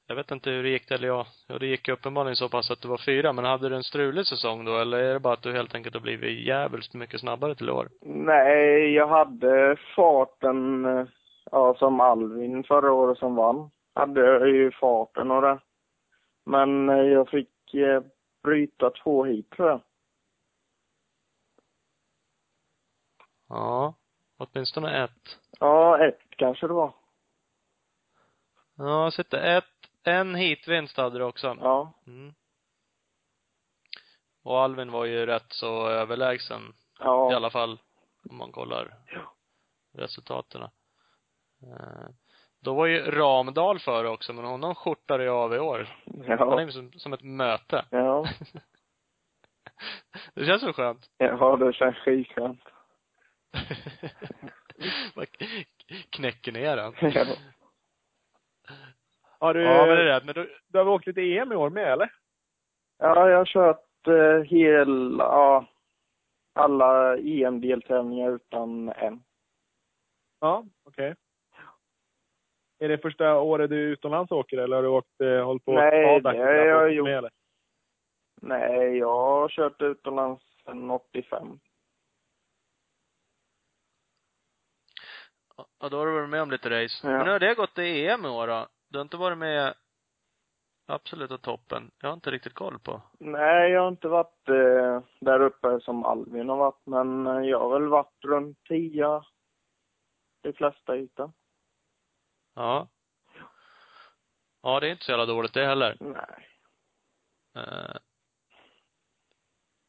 Jag 0.06 0.16
vet 0.16 0.30
inte 0.30 0.50
hur 0.50 0.62
det 0.62 0.68
gick, 0.68 0.90
eller 0.90 1.08
ja, 1.08 1.26
ja 1.46 1.58
det 1.58 1.66
gick 1.66 1.88
ju 1.88 1.94
uppenbarligen 1.94 2.36
så 2.36 2.48
pass 2.48 2.70
att 2.70 2.80
det 2.82 2.88
var 2.88 2.98
fyra, 3.06 3.32
men 3.32 3.44
hade 3.44 3.68
du 3.68 3.76
en 3.76 3.84
strulig 3.84 4.26
säsong 4.26 4.64
då, 4.64 4.78
eller 4.78 4.98
är 4.98 5.12
det 5.12 5.20
bara 5.20 5.34
att 5.34 5.42
du 5.42 5.52
helt 5.52 5.74
enkelt 5.74 5.94
har 5.94 6.02
blivit 6.02 6.46
jävligt 6.46 6.94
mycket 6.94 7.20
snabbare 7.20 7.54
till 7.54 7.70
år? 7.70 7.88
Nej, 8.00 8.92
jag 8.94 9.08
hade 9.08 9.76
farten, 9.96 10.84
eh, 10.84 11.06
ja, 11.50 11.74
som 11.78 12.00
Alvin 12.00 12.64
förra 12.64 12.92
året 12.92 13.18
som 13.18 13.34
vann. 13.36 13.70
Hade 13.96 14.20
jag 14.20 14.48
ju 14.48 14.72
farten 14.72 15.30
och 15.30 15.42
det. 15.42 15.60
Men 16.44 16.88
eh, 16.88 16.96
jag 16.96 17.28
fick 17.28 17.74
eh, 17.74 18.02
bryta 18.42 18.90
två 18.90 19.24
hit 19.24 19.50
tror 19.50 19.68
jag. 19.68 19.80
Ja. 23.48 23.94
Åtminstone 24.36 25.04
ett. 25.04 25.38
Ja, 25.60 26.06
ett 26.06 26.20
kanske 26.30 26.66
det 26.66 26.72
var. 26.72 26.94
Ja, 28.76 29.10
sitter 29.10 29.56
ett, 29.58 29.64
en 30.02 30.34
hitvinst 30.34 30.96
hade 30.96 31.18
du 31.18 31.24
också. 31.24 31.56
Ja. 31.60 31.92
Mm. 32.06 32.34
Och 34.42 34.60
Alvin 34.60 34.90
var 34.92 35.04
ju 35.04 35.26
rätt 35.26 35.52
så 35.52 35.88
överlägsen. 35.88 36.62
I 36.62 36.72
Ja. 36.98 37.36
alla 37.36 37.50
fall 37.50 37.80
om 38.30 38.36
man 38.36 38.52
kollar 38.52 38.94
resultaten. 39.92 40.62
Då 42.66 42.74
var 42.74 42.86
ju 42.86 43.10
Ramdal 43.10 43.78
före 43.78 44.08
också, 44.08 44.32
men 44.32 44.44
honom 44.44 44.74
skjortade 44.74 45.24
jag 45.24 45.36
av 45.36 45.54
i 45.54 45.58
år. 45.58 45.88
Han 46.06 46.22
är 46.22 46.36
Ja. 46.38 46.60
ju 46.62 46.70
som, 46.70 46.92
som 46.92 47.12
ett 47.12 47.22
möte. 47.22 47.84
Ja. 47.90 48.26
det 50.34 50.44
känns 50.46 50.62
så 50.62 50.72
skönt. 50.72 51.10
Ja, 51.18 51.56
det 51.56 51.72
känns 51.72 51.96
skitskönt. 51.96 52.60
Bara 55.14 55.26
knäcker 56.10 56.52
ner 56.52 56.76
han. 56.76 56.94
Ja. 57.12 57.24
Har 59.38 59.54
du, 59.54 59.62
Ja, 59.62 59.86
men 59.86 59.96
det 59.96 60.02
är 60.02 60.04
rätt. 60.04 60.24
Men 60.24 60.34
då, 60.34 60.46
du 60.68 60.78
har 60.78 60.84
väl 60.84 60.94
åkt 60.94 61.06
lite 61.06 61.20
EM 61.20 61.52
i 61.52 61.56
år 61.56 61.70
med 61.70 61.92
eller? 61.92 62.12
Ja, 62.98 63.30
jag 63.30 63.38
har 63.38 63.44
kört 63.44 64.06
eh, 64.06 64.42
hela, 64.50 65.24
ja, 65.24 65.66
alla 66.54 67.16
EM-deltävlingar 67.18 68.30
utan 68.30 68.88
en. 68.88 69.22
Ja, 70.40 70.64
okej. 70.84 71.14
Är 72.78 72.88
det 72.88 72.98
första 72.98 73.40
året 73.40 73.70
du 73.70 73.76
utomlands 73.76 74.32
åker 74.32 74.58
eller 74.58 74.76
har 74.76 74.82
du 74.82 74.88
åkt, 74.88 75.20
eh, 75.20 75.44
hållit 75.44 75.64
på 75.64 75.72
Nej, 75.72 76.20
det 76.20 76.28
har 76.28 76.38
jag 76.38 76.92
gjort. 76.92 77.04
med, 77.04 77.18
eller? 77.18 77.30
Nej, 78.42 78.96
jag 78.96 79.12
har 79.12 79.48
kört 79.48 79.82
utomlands 79.82 80.44
sedan 80.64 80.90
85. 80.90 81.58
ja, 85.56 85.88
då 85.88 85.98
har 85.98 86.06
du 86.06 86.12
varit 86.12 86.28
med 86.28 86.42
om 86.42 86.50
lite 86.50 86.84
race. 86.84 87.08
Ja. 87.08 87.16
Men 87.16 87.26
nu 87.26 87.32
har 87.32 87.38
det 87.38 87.54
gått 87.54 87.78
i 87.78 88.06
EM 88.06 88.24
i 88.24 88.28
år 88.28 88.46
då? 88.46 88.66
Du 88.88 88.98
har 88.98 89.02
inte 89.02 89.16
varit 89.16 89.38
med 89.38 89.74
absoluta 90.86 91.38
toppen? 91.38 91.90
Jag 92.00 92.08
har 92.08 92.14
inte 92.14 92.30
riktigt 92.30 92.54
koll 92.54 92.78
på. 92.78 93.02
Nej, 93.18 93.70
jag 93.70 93.80
har 93.80 93.88
inte 93.88 94.08
varit 94.08 94.48
eh, 94.48 95.00
där 95.20 95.40
uppe 95.40 95.80
som 95.80 96.04
Alvin 96.04 96.48
har 96.48 96.56
varit, 96.56 96.86
men 96.86 97.26
eh, 97.26 97.40
jag 97.40 97.60
har 97.60 97.80
väl 97.80 97.88
varit 97.88 98.24
runt 98.24 98.58
10 98.68 99.22
de 100.42 100.52
flesta 100.52 100.96
ytor. 100.96 101.32
Ja. 102.56 102.88
Ja, 104.62 104.80
det 104.80 104.86
är 104.86 104.92
inte 104.92 105.04
så 105.04 105.10
jävla 105.10 105.26
dåligt 105.26 105.54
det 105.54 105.66
heller. 105.66 105.96
Nej. 106.00 106.48
Eh, 107.56 107.96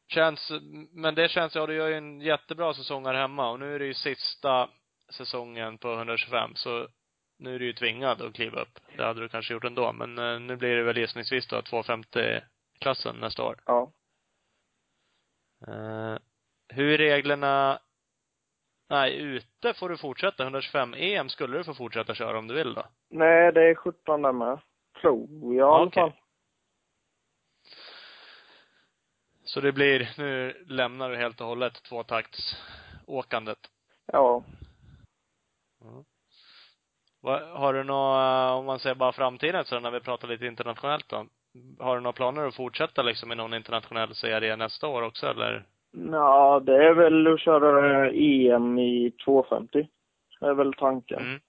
känns, 0.08 0.52
men 0.90 1.14
det 1.14 1.28
känns, 1.28 1.54
ja 1.54 1.66
du 1.66 1.74
gör 1.74 1.88
ju 1.88 1.94
en 1.94 2.20
jättebra 2.20 2.74
säsong 2.74 3.06
här 3.06 3.14
hemma 3.14 3.50
och 3.50 3.60
nu 3.60 3.74
är 3.74 3.78
det 3.78 3.86
ju 3.86 3.94
sista 3.94 4.70
säsongen 5.12 5.78
på 5.78 5.94
125 5.94 6.54
så 6.54 6.88
nu 7.38 7.54
är 7.54 7.58
du 7.58 7.66
ju 7.66 7.72
tvingad 7.72 8.22
att 8.22 8.34
kliva 8.34 8.60
upp. 8.60 8.78
Det 8.96 9.04
hade 9.04 9.20
du 9.20 9.28
kanske 9.28 9.54
gjort 9.54 9.64
ändå, 9.64 9.92
men 9.92 10.18
eh, 10.18 10.40
nu 10.40 10.56
blir 10.56 10.76
det 10.76 10.82
väl 10.82 10.98
gissningsvis 10.98 11.46
då 11.46 11.60
250-klassen 11.60 13.16
nästa 13.16 13.42
år. 13.42 13.60
Ja. 13.66 13.92
Eh, 15.66 16.16
hur 16.68 16.92
är 16.92 16.98
reglerna 16.98 17.80
Nej, 18.90 19.16
ute 19.20 19.74
får 19.74 19.88
du 19.88 19.96
fortsätta. 19.96 20.42
125 20.42 20.94
EM 20.96 21.28
skulle 21.28 21.58
du 21.58 21.64
få 21.64 21.74
fortsätta 21.74 22.14
köra 22.14 22.38
om 22.38 22.48
du 22.48 22.54
vill 22.54 22.74
då. 22.74 22.86
Nej, 23.10 23.52
det 23.52 23.62
är 23.70 23.74
17 23.74 24.22
där 24.22 24.32
med. 24.32 24.58
Tror 25.00 25.28
jag 25.42 25.54
i 25.54 25.60
alla 25.60 25.84
Okej. 25.84 26.02
fall. 26.02 26.12
Så 29.44 29.60
det 29.60 29.72
blir, 29.72 30.10
nu 30.18 30.64
lämnar 30.68 31.10
du 31.10 31.16
helt 31.16 31.40
och 31.40 31.46
hållet 31.46 31.82
tvåtaktsåkandet. 31.82 33.58
Ja. 34.12 34.44
Va- 37.20 37.46
Har 37.58 37.74
du 37.74 37.84
några, 37.84 38.52
om 38.52 38.64
man 38.66 38.78
säger 38.78 38.94
bara 38.94 39.12
framtiden 39.12 39.64
så 39.64 39.80
när 39.80 39.90
vi 39.90 40.00
pratar 40.00 40.28
lite 40.28 40.46
internationellt 40.46 41.08
då. 41.08 41.26
Har 41.78 41.94
du 41.94 42.00
några 42.02 42.12
planer 42.12 42.46
att 42.46 42.54
fortsätta 42.54 43.02
liksom 43.02 43.32
i 43.32 43.34
någon 43.34 43.54
internationell 43.54 44.14
serie 44.14 44.56
nästa 44.56 44.86
år 44.86 45.02
också 45.02 45.26
eller? 45.26 45.66
Ja, 45.90 46.60
det 46.66 46.84
är 46.86 46.94
väl 46.94 47.26
att 47.26 47.40
köra 47.40 48.10
EM 48.10 48.78
i 48.78 49.10
250. 49.24 49.88
Det 50.40 50.46
är 50.46 50.54
väl 50.54 50.74
tanken. 50.74 51.18
Mm. 51.18 51.40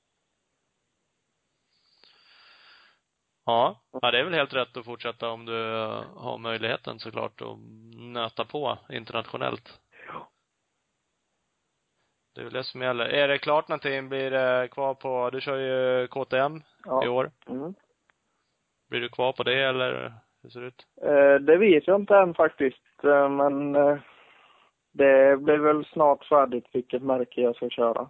Ja. 3.45 3.81
ja, 4.01 4.11
det 4.11 4.19
är 4.19 4.23
väl 4.23 4.33
helt 4.33 4.53
rätt 4.53 4.77
att 4.77 4.85
fortsätta 4.85 5.29
om 5.29 5.45
du 5.45 5.75
eh, 5.75 6.03
har 6.15 6.37
möjligheten 6.37 6.99
såklart 6.99 7.41
att 7.41 7.57
nöta 7.95 8.45
på 8.45 8.77
internationellt. 8.89 9.79
Det 12.35 12.41
är 12.41 12.45
väl 12.45 12.53
det 12.53 12.63
som 12.63 12.81
gäller. 12.81 13.05
Är 13.05 13.27
det 13.27 13.37
klart 13.37 13.67
någonting? 13.67 14.09
Blir 14.09 14.31
det 14.31 14.67
kvar 14.71 14.93
på, 14.93 15.29
du 15.29 15.41
kör 15.41 15.57
ju 15.57 16.07
KTM 16.07 16.61
Ja. 16.85 17.05
i 17.05 17.07
år. 17.07 17.31
Mm. 17.49 17.73
Blir 18.89 19.01
du 19.01 19.09
kvar 19.09 19.33
på 19.33 19.43
det 19.43 19.63
eller 19.63 20.13
hur 20.43 20.49
ser 20.49 20.59
det 20.61 20.67
ut? 20.67 20.85
Eh, 21.01 21.35
det 21.45 21.57
vet 21.57 21.87
jag 21.87 22.01
inte 22.01 22.15
än 22.15 22.33
faktiskt, 22.33 23.03
eh, 23.03 23.29
men 23.29 23.75
eh, 23.75 23.97
det 24.91 25.37
blir 25.37 25.57
väl 25.57 25.85
snart 25.85 26.25
färdigt 26.25 26.65
vilket 26.71 27.03
märke 27.03 27.41
jag 27.41 27.55
ska 27.55 27.69
köra. 27.69 28.09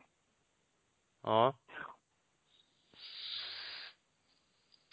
Ja. 1.23 1.53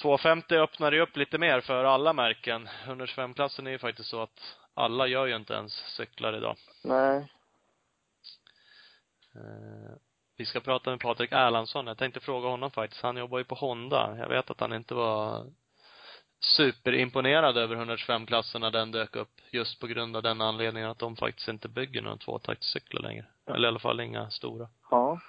250 0.02 0.54
öppnar 0.54 0.92
ju 0.92 1.00
upp 1.00 1.16
lite 1.16 1.38
mer 1.38 1.60
för 1.60 1.84
alla 1.84 2.12
märken. 2.12 2.68
125-klassen 2.86 3.66
är 3.66 3.70
ju 3.70 3.78
faktiskt 3.78 4.08
så 4.08 4.22
att 4.22 4.58
alla 4.74 5.06
gör 5.06 5.26
ju 5.26 5.36
inte 5.36 5.54
ens 5.54 5.72
cyklar 5.72 6.36
idag. 6.36 6.56
Nej. 6.84 7.16
Eh, 9.34 9.96
vi 10.36 10.46
ska 10.46 10.60
prata 10.60 10.90
med 10.90 11.00
Patrik 11.00 11.32
Erlandsson. 11.32 11.86
Jag 11.86 11.98
tänkte 11.98 12.20
fråga 12.20 12.48
honom 12.48 12.70
faktiskt. 12.70 13.02
Han 13.02 13.16
jobbar 13.16 13.38
ju 13.38 13.44
på 13.44 13.54
Honda. 13.54 14.16
Jag 14.18 14.28
vet 14.28 14.50
att 14.50 14.60
han 14.60 14.72
inte 14.72 14.94
var 14.94 15.46
superimponerad 16.40 17.56
över 17.56 17.76
125-klassen 17.76 18.60
när 18.60 18.70
den 18.70 18.90
dök 18.90 19.16
upp. 19.16 19.30
Just 19.50 19.80
på 19.80 19.86
grund 19.86 20.16
av 20.16 20.22
den 20.22 20.40
anledningen 20.40 20.90
att 20.90 20.98
de 20.98 21.16
faktiskt 21.16 21.48
inte 21.48 21.68
bygger 21.68 22.02
några 22.02 22.16
tvåtaktscyklar 22.16 23.02
längre. 23.02 23.26
Eller 23.46 23.64
i 23.64 23.68
alla 23.68 23.78
fall 23.78 24.00
inga 24.00 24.30
stora. 24.30 24.68
Ja. 24.90 25.20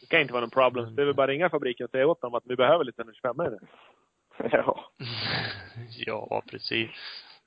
Det 0.00 0.06
kan 0.06 0.20
inte 0.20 0.32
vara 0.32 0.40
någon 0.40 0.50
problem. 0.50 0.96
Det 0.96 1.02
är 1.02 1.06
väl 1.06 1.14
bara 1.14 1.24
att 1.24 1.28
ringa 1.28 1.50
fabriken 1.50 1.84
och 1.84 1.90
säga 1.90 2.06
åt 2.06 2.20
dem 2.20 2.34
att 2.34 2.46
vi 2.46 2.56
behöver 2.56 2.84
lite 2.84 3.02
125 3.02 3.36
nu. 3.38 3.58
Ja. 4.52 4.90
ja, 6.06 6.42
precis. 6.50 6.90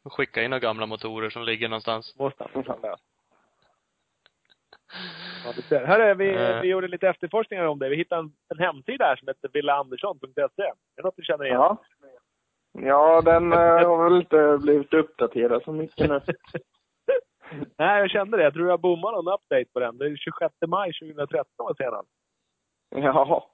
Skicka 0.04 0.44
in 0.44 0.50
några 0.50 0.60
gamla 0.60 0.86
motorer 0.86 1.30
som 1.30 1.44
ligger 1.44 1.70
någonstans. 1.70 2.16
Måste 2.20 2.48
han 2.54 2.64
fan 2.64 2.82
lösa. 2.82 3.13
Ja, 5.46 5.54
ser. 5.62 5.86
Hörru, 5.86 6.14
vi, 6.14 6.36
Eh. 6.36 6.62
vi 6.62 6.68
gjorde 6.68 6.88
lite 6.88 7.08
efterforskningar 7.10 7.64
om 7.66 7.80
det. 7.80 7.90
Vi 7.90 7.96
hittade 7.96 8.20
en, 8.22 8.34
en 8.50 8.60
hemsida 8.60 9.06
här 9.06 9.16
som 9.16 9.28
heter 9.28 9.50
villaandersson.se. 9.54 10.42
Är 10.62 10.74
det 10.96 11.02
något 11.04 11.16
du 11.18 11.24
känner 11.24 11.46
igen? 11.46 11.56
Ja. 11.58 11.84
Ja, 12.80 13.22
den 13.22 13.54
eh, 13.54 13.60
har 13.88 14.04
väl 14.10 14.20
inte 14.22 14.58
blivit 14.62 14.94
uppdaterad 14.94 15.64
så 15.64 15.72
mycket 15.72 16.10
nu. 16.10 16.22
Nej, 17.78 18.00
jag 18.00 18.10
kände 18.10 18.38
det. 18.38 18.44
Jag 18.44 18.54
tror 18.54 18.70
jag 18.70 18.80
bommade 18.82 19.18
någon 19.18 19.34
update 19.34 19.66
på 19.74 19.80
den. 19.80 19.98
Det 19.98 20.06
är 20.06 20.16
26 20.16 20.54
maj 20.68 20.92
2013 20.94 21.46
var. 21.80 22.06
Ja. 22.90 23.50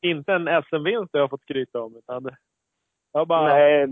Inte 0.00 0.32
en 0.32 0.62
SM-vinst 0.62 1.10
jag 1.12 1.20
har 1.20 1.28
fått 1.28 1.42
skryta 1.42 1.80
om, 1.80 1.96
utan 1.96 2.28
jag 3.12 3.26
bara... 3.28 3.48
Nej, 3.54 3.86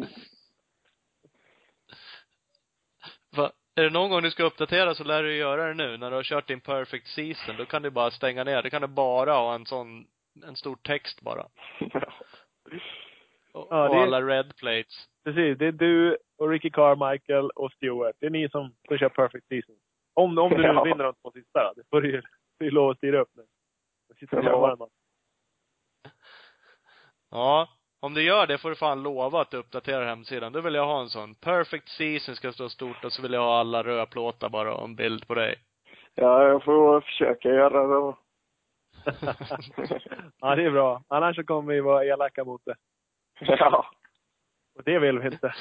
Va? 3.36 3.52
Är 3.76 3.82
det 3.82 3.90
någon 3.90 4.10
gång 4.10 4.22
du 4.22 4.30
ska 4.30 4.44
uppdatera 4.44 4.94
så 4.94 5.04
lär 5.04 5.22
du 5.22 5.36
göra 5.36 5.66
det 5.68 5.74
nu. 5.74 5.96
När 5.96 6.10
du 6.10 6.16
har 6.16 6.22
kört 6.22 6.46
din 6.48 6.60
perfect 6.60 7.06
season, 7.06 7.56
då 7.56 7.64
kan 7.66 7.82
du 7.82 7.90
bara 7.90 8.10
stänga 8.10 8.44
ner. 8.44 8.62
Det 8.62 8.70
kan 8.70 8.82
du 8.82 8.88
bara 8.88 9.32
ha 9.32 9.54
en 9.54 9.66
sån, 9.66 10.06
en 10.46 10.56
stor 10.56 10.76
text 10.76 11.20
bara. 11.20 11.46
Och, 13.52 13.66
Ja, 13.70 13.88
och 13.88 13.96
alla 13.96 14.22
red 14.22 14.56
plates. 14.56 15.08
Precis. 15.24 15.58
Det 15.58 15.66
är 15.66 15.72
du 15.72 16.18
och 16.38 16.50
Ricky 16.50 16.70
Carmichael 16.70 17.50
och 17.50 17.72
Stewart. 17.72 18.16
Det 18.20 18.26
är 18.26 18.30
ni 18.30 18.48
som, 18.48 18.74
som 18.88 18.98
kör 18.98 19.08
Perfect 19.08 19.46
Season. 19.48 19.74
Om, 20.14 20.38
om 20.38 20.50
du 20.50 20.56
nu 20.56 20.62
Ja. 20.74 20.84
vinner 20.84 21.04
de 21.04 21.14
två 21.14 21.30
sista. 21.32 21.72
Det 21.76 21.82
får 21.90 22.00
du 22.00 22.10
ju 22.12 22.22
får 22.58 22.64
lov 22.64 22.90
att 22.90 22.96
styra 22.96 23.20
upp 23.20 23.28
nu. 23.34 23.42
Jag 24.08 24.16
sitter 24.18 24.36
och 24.38 24.44
Ja. 24.44 24.88
Ja. 27.30 27.68
Om 28.04 28.14
du 28.14 28.22
gör 28.22 28.46
det 28.46 28.58
får 28.58 28.70
du 28.70 28.76
fan 28.76 29.02
lova 29.02 29.40
att 29.40 29.50
du 29.50 29.56
uppdaterar 29.56 30.06
hemsidan. 30.06 30.52
Då 30.52 30.60
vill 30.60 30.74
jag 30.74 30.86
ha 30.86 31.00
en 31.00 31.08
sån. 31.08 31.34
Perfect 31.34 31.88
season 31.88 32.36
ska 32.36 32.52
stå 32.52 32.68
stort 32.68 33.04
och 33.04 33.12
så 33.12 33.22
vill 33.22 33.32
jag 33.32 33.40
ha 33.40 33.60
alla 33.60 33.82
rödplåtar 33.84 34.48
bara 34.48 34.74
och 34.74 34.84
en 34.84 34.96
bild 34.96 35.26
på 35.26 35.34
dig. 35.34 35.54
ja, 36.14 36.48
jag 36.48 36.64
får 36.64 37.00
försöka 37.00 37.48
göra 37.48 37.82
det 37.82 37.94
då. 37.94 38.18
ja, 40.40 40.56
det 40.56 40.64
är 40.64 40.70
bra. 40.70 41.02
Annars 41.08 41.36
så 41.36 41.44
kommer 41.44 41.74
vi 41.74 41.80
vara 41.80 42.04
elaka 42.04 42.44
mot 42.44 42.62
det. 42.64 42.74
Ja. 43.40 43.86
Och 44.74 44.84
det 44.84 44.98
vill 44.98 45.18
vi 45.18 45.26
inte. 45.26 45.54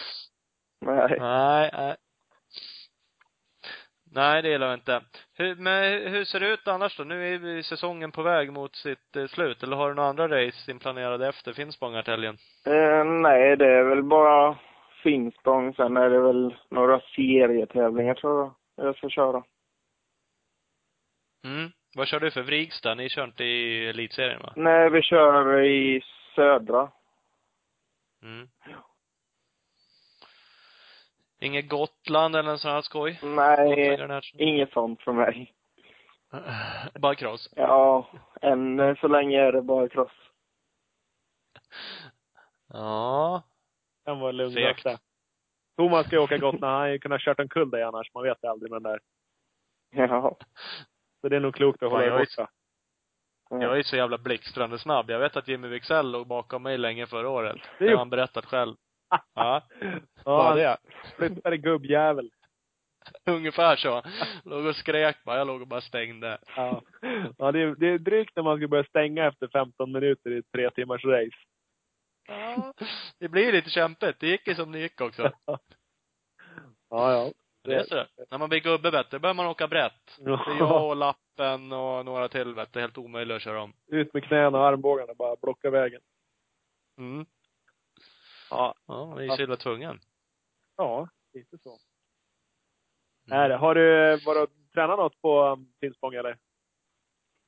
Nej. 0.81 1.17
Nej, 1.19 1.69
nej. 1.73 1.95
Nej, 4.15 4.41
det 4.41 4.49
gillar 4.49 4.67
jag 4.67 4.75
inte. 4.75 5.01
Hur, 5.37 5.55
men 5.55 6.11
hur 6.11 6.23
ser 6.23 6.39
det 6.39 6.47
ut 6.47 6.67
annars 6.67 6.97
då? 6.97 7.03
Nu 7.03 7.33
är 7.33 7.37
vi 7.37 7.63
säsongen 7.63 8.11
på 8.11 8.21
väg 8.21 8.53
mot 8.53 8.75
sitt 8.75 9.15
eh, 9.15 9.27
slut. 9.27 9.63
Eller 9.63 9.75
har 9.75 9.89
du 9.89 9.95
några 9.95 10.09
andra 10.09 10.27
race 10.27 10.71
inplanerade 10.71 11.27
efter 11.27 11.53
Finspångarhelgen? 11.53 12.37
Eh, 12.65 13.03
nej, 13.03 13.57
det 13.57 13.67
är 13.67 13.83
väl 13.83 14.03
bara 14.03 14.57
Finspång. 15.03 15.73
Sen 15.73 15.97
är 15.97 16.09
det 16.09 16.19
väl 16.19 16.55
några 16.69 16.99
serietävlingar 16.99 18.13
tror 18.13 18.39
jag 18.75 18.85
jag 18.87 18.97
ska 18.97 19.09
köra. 19.09 19.43
Mm. 21.45 21.71
Vad 21.95 22.07
kör 22.07 22.19
du 22.19 22.31
för 22.31 22.41
Vrigstad? 22.41 22.95
Ni 22.95 23.09
kör 23.09 23.23
inte 23.23 23.43
i 23.43 23.89
elitserien 23.89 24.41
va? 24.41 24.53
Nej, 24.55 24.89
vi 24.89 25.01
kör 25.01 25.63
i 25.63 26.01
södra. 26.35 26.91
Mm. 28.23 28.47
Inget 31.43 31.69
Gotland 31.69 32.35
eller 32.35 32.51
en 32.51 32.57
sån 32.59 32.71
här 32.71 32.81
skoj? 32.81 33.19
Nej, 33.23 34.21
inget 34.33 34.71
sånt 34.71 35.01
för 35.01 35.11
mig. 35.13 35.53
Bara 36.99 37.15
cross? 37.15 37.49
Ja, 37.55 38.07
än 38.41 38.95
så 39.01 39.07
länge 39.07 39.41
är 39.41 39.51
det 39.51 39.61
bara 39.61 39.89
cross. 39.89 40.11
Ja. 42.67 43.43
Kan 44.05 44.19
vara 44.19 44.31
lugn 44.31 44.53
Fegt. 44.53 44.83
där. 44.83 44.97
Thomas 45.77 46.05
ska 46.07 46.15
ju 46.15 46.21
åka 46.21 46.37
Gotland. 46.37 46.63
Han 46.63 46.79
hade 46.81 46.91
ju 46.91 46.99
kunnat 46.99 47.21
kört 47.21 47.39
en 47.39 47.49
kull 47.49 47.69
dig 47.69 47.83
annars. 47.83 48.13
Man 48.13 48.23
vet 48.23 48.43
aldrig 48.45 48.71
med 48.71 48.81
den 48.83 48.91
där. 48.91 48.99
Ja. 49.95 50.37
Så 51.21 51.29
det 51.29 51.35
är 51.35 51.39
nog 51.39 51.55
klokt 51.55 51.83
att 51.83 51.89
hålla 51.91 51.99
dig 52.01 52.09
jag 52.09 52.21
är- 52.21 52.25
borta. 52.25 52.49
Jag 53.49 53.79
är 53.79 53.83
så 53.83 53.95
jävla 53.95 54.17
blixtrande 54.17 54.79
snabb. 54.79 55.09
Jag 55.09 55.19
vet 55.19 55.35
att 55.35 55.47
Jimmy 55.47 55.67
Wicksell 55.67 56.11
låg 56.11 56.27
bakom 56.27 56.63
mig 56.63 56.77
länge 56.77 57.07
förra 57.07 57.29
året. 57.29 57.57
Det 57.79 57.89
har 57.89 57.97
han 57.97 58.09
berättat 58.09 58.45
själv. 58.45 58.75
Ja. 59.33 59.63
Ja, 60.25 60.55
det. 60.55 60.77
flyttade 61.17 61.57
gubbjävel. 61.57 62.31
Ungefär 63.25 63.75
så. 63.75 64.03
Låg 64.45 64.65
och 64.65 64.75
skrek 64.75 65.23
bara. 65.23 65.37
Jag 65.37 65.47
låg 65.47 65.61
och 65.61 65.67
bara 65.67 65.81
stängde. 65.81 66.37
Ja, 66.55 66.81
ja 67.37 67.51
det, 67.51 67.59
är, 67.59 67.75
det 67.75 67.87
är 67.87 67.99
drygt 67.99 68.35
när 68.35 68.43
man 68.43 68.57
ska 68.57 68.67
börja 68.67 68.83
stänga 68.83 69.27
efter 69.27 69.47
15 69.47 69.91
minuter 69.91 70.31
i 70.31 70.37
ett 70.37 70.51
tre 70.53 70.69
timmars 70.69 71.05
race. 71.05 71.37
Ja. 72.27 72.73
Det 73.19 73.27
blir 73.27 73.51
lite 73.51 73.69
kämpigt. 73.69 74.19
Det 74.19 74.27
gick 74.27 74.47
ju 74.47 74.55
som 74.55 74.71
det 74.71 74.79
gick 74.79 75.01
också. 75.01 75.31
Ja, 76.89 77.11
ja. 77.11 77.31
Det 77.63 77.75
är 77.75 77.83
så. 77.83 78.05
När 78.31 78.37
man 78.37 78.49
blir 78.49 78.59
gubbe 78.59 79.03
då 79.11 79.19
börjar 79.19 79.33
man 79.33 79.45
åka 79.45 79.67
brett. 79.67 80.17
Det 80.17 80.31
är 80.31 80.57
jag 80.59 80.89
och 80.89 80.95
Lappen 80.95 81.71
och 81.71 82.05
några 82.05 82.29
till 82.29 82.53
vet 82.53 82.73
du. 82.73 82.79
Helt 82.79 82.97
omöjligt 82.97 83.35
att 83.35 83.41
köra 83.41 83.61
om. 83.61 83.73
Ut 83.87 84.13
med 84.13 84.23
knäna 84.23 84.59
och 84.59 84.65
armbågarna, 84.65 85.13
bara 85.13 85.35
blocka 85.41 85.69
vägen. 85.69 86.01
Mm. 86.97 87.25
Ja, 88.57 88.75
Ja, 88.87 89.15
vi 89.17 89.25
är 89.27 89.35
så 89.35 89.41
jävla 89.41 89.55
tvungen. 89.57 89.99
ja 90.77 91.07
lite 91.33 91.57
så. 91.57 91.77
Mm. 93.27 93.39
Är 93.39 93.49
det. 93.49 93.55
Har 93.55 93.75
du 93.75 94.17
varit 94.25 94.49
och 94.49 94.55
tränat 94.73 94.97
något 94.99 95.21
på 95.21 95.43
um, 95.43 95.73
Finspång 95.79 96.13
eller? 96.13 96.37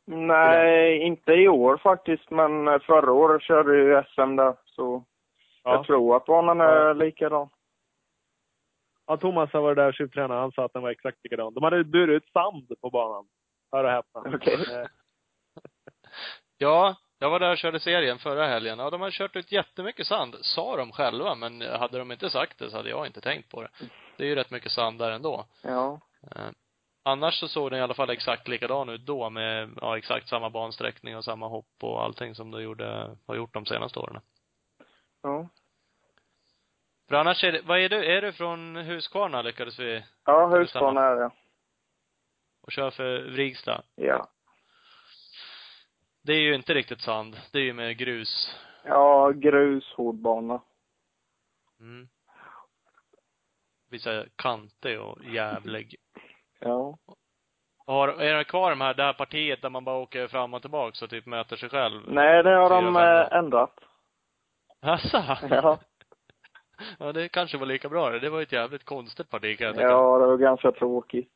Nej, 0.08 0.98
inte 1.00 1.34
i 1.34 1.48
år 1.48 1.78
faktiskt, 1.78 2.30
men 2.30 2.80
förra 2.80 3.12
året 3.12 3.42
körde 3.42 3.78
ju 3.78 4.04
SM 4.04 4.36
där, 4.36 4.56
så 4.66 5.06
Ja. 5.64 5.72
jag 5.74 5.86
tror 5.86 6.16
att 6.16 6.26
banan 6.26 6.62
är 6.62 6.94
likadan. 6.94 7.50
ja, 9.06 9.18
Thomas 9.18 9.54
har 9.54 9.62
varit 9.62 9.76
där 9.78 9.88
och 9.88 9.94
tjuvtränat. 9.94 10.38
Han 10.38 10.52
sa 10.52 10.66
att 10.66 10.74
den 10.74 10.82
var 10.82 10.90
exakt 10.90 11.18
likadan. 11.24 11.54
De 11.54 11.64
hade 11.64 11.84
burit 11.84 12.24
ut 12.24 12.32
sand 12.32 12.72
på 12.82 12.90
banan. 12.90 13.28
Hör 13.72 13.84
och 13.84 13.90
häpna. 13.92 14.36
Okej. 14.36 14.54
Eh, 14.82 14.88
Ja, 16.58 16.96
jag 17.20 17.30
var 17.30 17.40
där 17.40 17.52
och 17.52 17.58
körde 17.58 17.80
serien 17.80 18.20
förra 18.20 18.48
helgen. 18.48 18.80
Ja, 18.80 18.90
de 18.90 19.02
har 19.02 19.12
kört 19.12 19.36
ut 19.36 19.52
jättemycket 19.52 20.08
sand, 20.08 20.36
sa 20.42 20.78
de 20.78 20.92
själva, 20.92 21.36
men 21.36 21.62
hade 21.62 21.98
de 21.98 22.12
inte 22.12 22.30
sagt 22.30 22.60
det 22.60 22.70
så 22.70 22.78
hade 22.78 22.90
jag 22.90 23.06
inte 23.06 23.22
tänkt 23.22 23.50
på 23.52 23.62
det. 23.62 23.70
Det 24.18 24.24
är 24.24 24.28
ju 24.28 24.36
rätt 24.36 24.52
mycket 24.52 24.72
sand 24.72 25.00
där 25.00 25.12
ändå. 25.12 25.46
Ja. 25.64 26.00
Eh, 26.36 26.48
annars 27.04 27.40
så 27.40 27.48
såg 27.48 27.72
den 27.72 27.80
i 27.80 27.84
alla 27.84 27.94
fall 27.94 28.10
exakt 28.10 28.48
likadan 28.48 28.90
ut 28.90 29.06
då 29.06 29.30
med, 29.30 29.70
ja, 29.82 29.98
exakt 29.98 30.30
samma 30.30 30.50
bansträckning 30.50 31.18
och 31.18 31.24
samma 31.26 31.48
hopp 31.48 31.84
och 31.84 32.04
allting 32.04 32.36
som 32.36 32.52
du 32.52 32.62
gjorde, 32.62 33.18
har 33.28 33.36
gjort 33.36 33.54
de 33.54 33.66
senaste 33.66 34.00
åren. 34.00 34.22
Ja. 35.24 35.50
För 37.10 37.16
annars 37.16 37.44
är 37.44 37.52
det, 37.52 37.62
vad 37.62 37.80
är 37.80 37.90
du, 37.90 38.06
är 38.18 38.22
du 38.22 38.34
från 38.34 38.76
Huskvarna 38.76 39.42
lyckades 39.42 39.80
vi, 39.80 40.04
Ja, 40.26 40.48
Husqvarna 40.48 41.02
är 41.02 41.16
det. 41.16 41.32
och 42.62 42.72
kör 42.72 42.92
för 42.92 43.22
Vrigstad? 43.32 43.84
Ja. 43.96 44.28
Det 46.26 46.34
är 46.34 46.42
ju 46.42 46.56
inte 46.56 46.74
riktigt 46.74 47.02
sand, 47.02 47.36
det 47.52 47.60
är 47.60 47.64
ju 47.64 47.74
med 47.74 47.98
grus. 47.98 48.60
Ja, 48.84 49.32
grus, 49.32 49.94
hårdbana. 49.98 50.62
Mm. 51.80 52.08
Vissa 53.92 54.26
kantig 54.36 55.02
och 55.02 55.18
jävlig. 55.24 55.96
Ja. 56.60 56.98
Har, 57.88 58.08
är 58.08 58.38
det 58.38 58.44
kvar 58.44 58.70
de 58.70 58.82
här, 58.82 58.94
det 58.94 59.04
här 59.04 59.14
partiet 59.14 59.62
där 59.62 59.70
man 59.70 59.84
bara 59.84 59.98
åker 59.98 60.28
fram 60.28 60.54
och 60.54 60.62
tillbaka 60.62 61.06
och 61.06 61.10
typ 61.10 61.26
möter 61.26 61.56
sig 61.56 61.70
själv? 61.70 62.02
Nej, 62.08 62.44
det 62.44 62.50
har 62.50 62.70
de 62.70 62.96
eh, 62.96 63.38
ändrat. 63.38 63.80
Asså? 64.82 65.38
Ja. 65.50 65.80
Ja, 67.00 67.12
det 67.12 67.30
kanske 67.30 67.58
var 67.58 67.66
lika 67.66 67.90
bra 67.90 68.10
det. 68.10 68.20
Det 68.20 68.30
var 68.30 68.40
ju 68.40 68.44
ett 68.44 68.52
jävligt 68.52 68.84
konstigt 68.84 69.30
parti 69.30 69.58
kan 69.58 69.68
jag 69.68 69.76
tycka. 69.76 69.88
Ja, 69.88 70.20
det 70.20 70.26
var 70.26 70.38
ganska 70.38 70.72
tråkigt. 70.72 71.34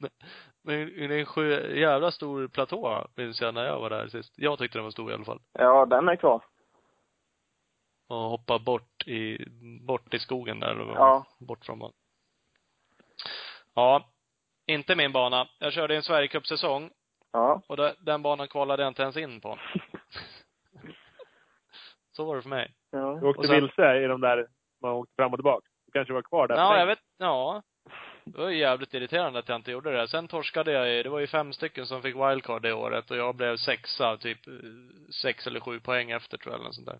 Men 0.66 0.76
det 0.86 1.04
är 1.04 1.10
en 1.20 1.26
sju, 1.26 1.76
jävla 1.80 2.10
stor 2.10 2.48
platå, 2.48 3.06
minns 3.16 3.40
jag 3.40 3.54
när 3.54 3.64
jag 3.64 3.80
var 3.80 3.90
där 3.90 4.08
sist. 4.08 4.32
Jag 4.36 4.58
tyckte 4.58 4.78
den 4.78 4.84
var 4.84 4.90
stor 4.90 5.10
i 5.10 5.14
alla 5.14 5.24
fall. 5.24 5.40
Ja, 5.52 5.86
den 5.86 6.08
är 6.08 6.16
kvar. 6.16 6.44
Och 8.08 8.16
hoppa 8.16 8.58
bort 8.58 9.06
i, 9.06 9.46
bort 9.86 10.14
i 10.14 10.18
skogen 10.18 10.60
där. 10.60 10.78
Och 10.80 10.96
Ja. 10.96 11.24
Bort 11.38 11.64
från 11.64 11.78
banan. 11.78 11.94
Ja. 13.74 14.10
Inte 14.66 14.96
min 14.96 15.12
bana. 15.12 15.48
Jag 15.58 15.72
körde 15.72 15.96
en 15.96 16.02
Sverigecupsäsong 16.02 16.90
Ja. 17.32 17.62
och 17.66 17.76
det, 17.76 17.94
den 17.98 18.22
banan 18.22 18.48
kvalade 18.48 18.82
jag 18.82 18.90
inte 18.90 19.02
ens 19.02 19.16
in 19.16 19.40
på. 19.40 19.58
Så 22.12 22.24
var 22.24 22.36
det 22.36 22.42
för 22.42 22.48
mig. 22.48 22.74
Ja. 22.90 23.18
Du 23.20 23.26
åkte 23.26 23.40
Och 23.40 23.46
sen- 23.46 23.54
vilse 23.54 24.04
i 24.04 24.06
de 24.06 24.20
där 24.20 24.48
man 24.82 24.92
åkte 24.92 25.12
fram 25.16 25.32
och 25.32 25.38
tillbaka. 25.38 25.66
Du 25.86 25.92
kanske 25.92 26.14
var 26.14 26.22
kvar 26.22 26.48
där. 26.48 26.56
Ja, 26.56 26.78
jag 26.78 26.86
vet, 26.86 26.98
ja. 27.18 27.62
Det 28.26 28.38
var 28.38 28.50
jävligt 28.50 28.94
irriterande 28.94 29.38
att 29.38 29.48
jag 29.48 29.56
inte 29.56 29.70
gjorde 29.72 29.92
det. 29.92 30.08
Sen 30.08 30.28
torskade 30.28 30.72
jag 30.72 31.04
det 31.04 31.10
var 31.10 31.18
ju 31.20 31.26
fem 31.26 31.52
stycken 31.52 31.86
som 31.86 32.02
fick 32.02 32.14
wildcard 32.16 32.62
det 32.62 32.72
året 32.72 33.10
och 33.10 33.16
jag 33.16 33.34
blev 33.34 33.56
sexa, 33.56 34.16
typ 34.16 34.46
eh, 34.46 34.52
sex 35.22 35.46
eller 35.46 35.60
sju 35.60 35.80
poäng 35.80 36.10
efter 36.10 36.38
tror 36.38 36.52
jag 36.52 36.56
eller 36.58 36.64
något 36.64 36.74
sånt 36.74 36.86
där. 36.86 36.98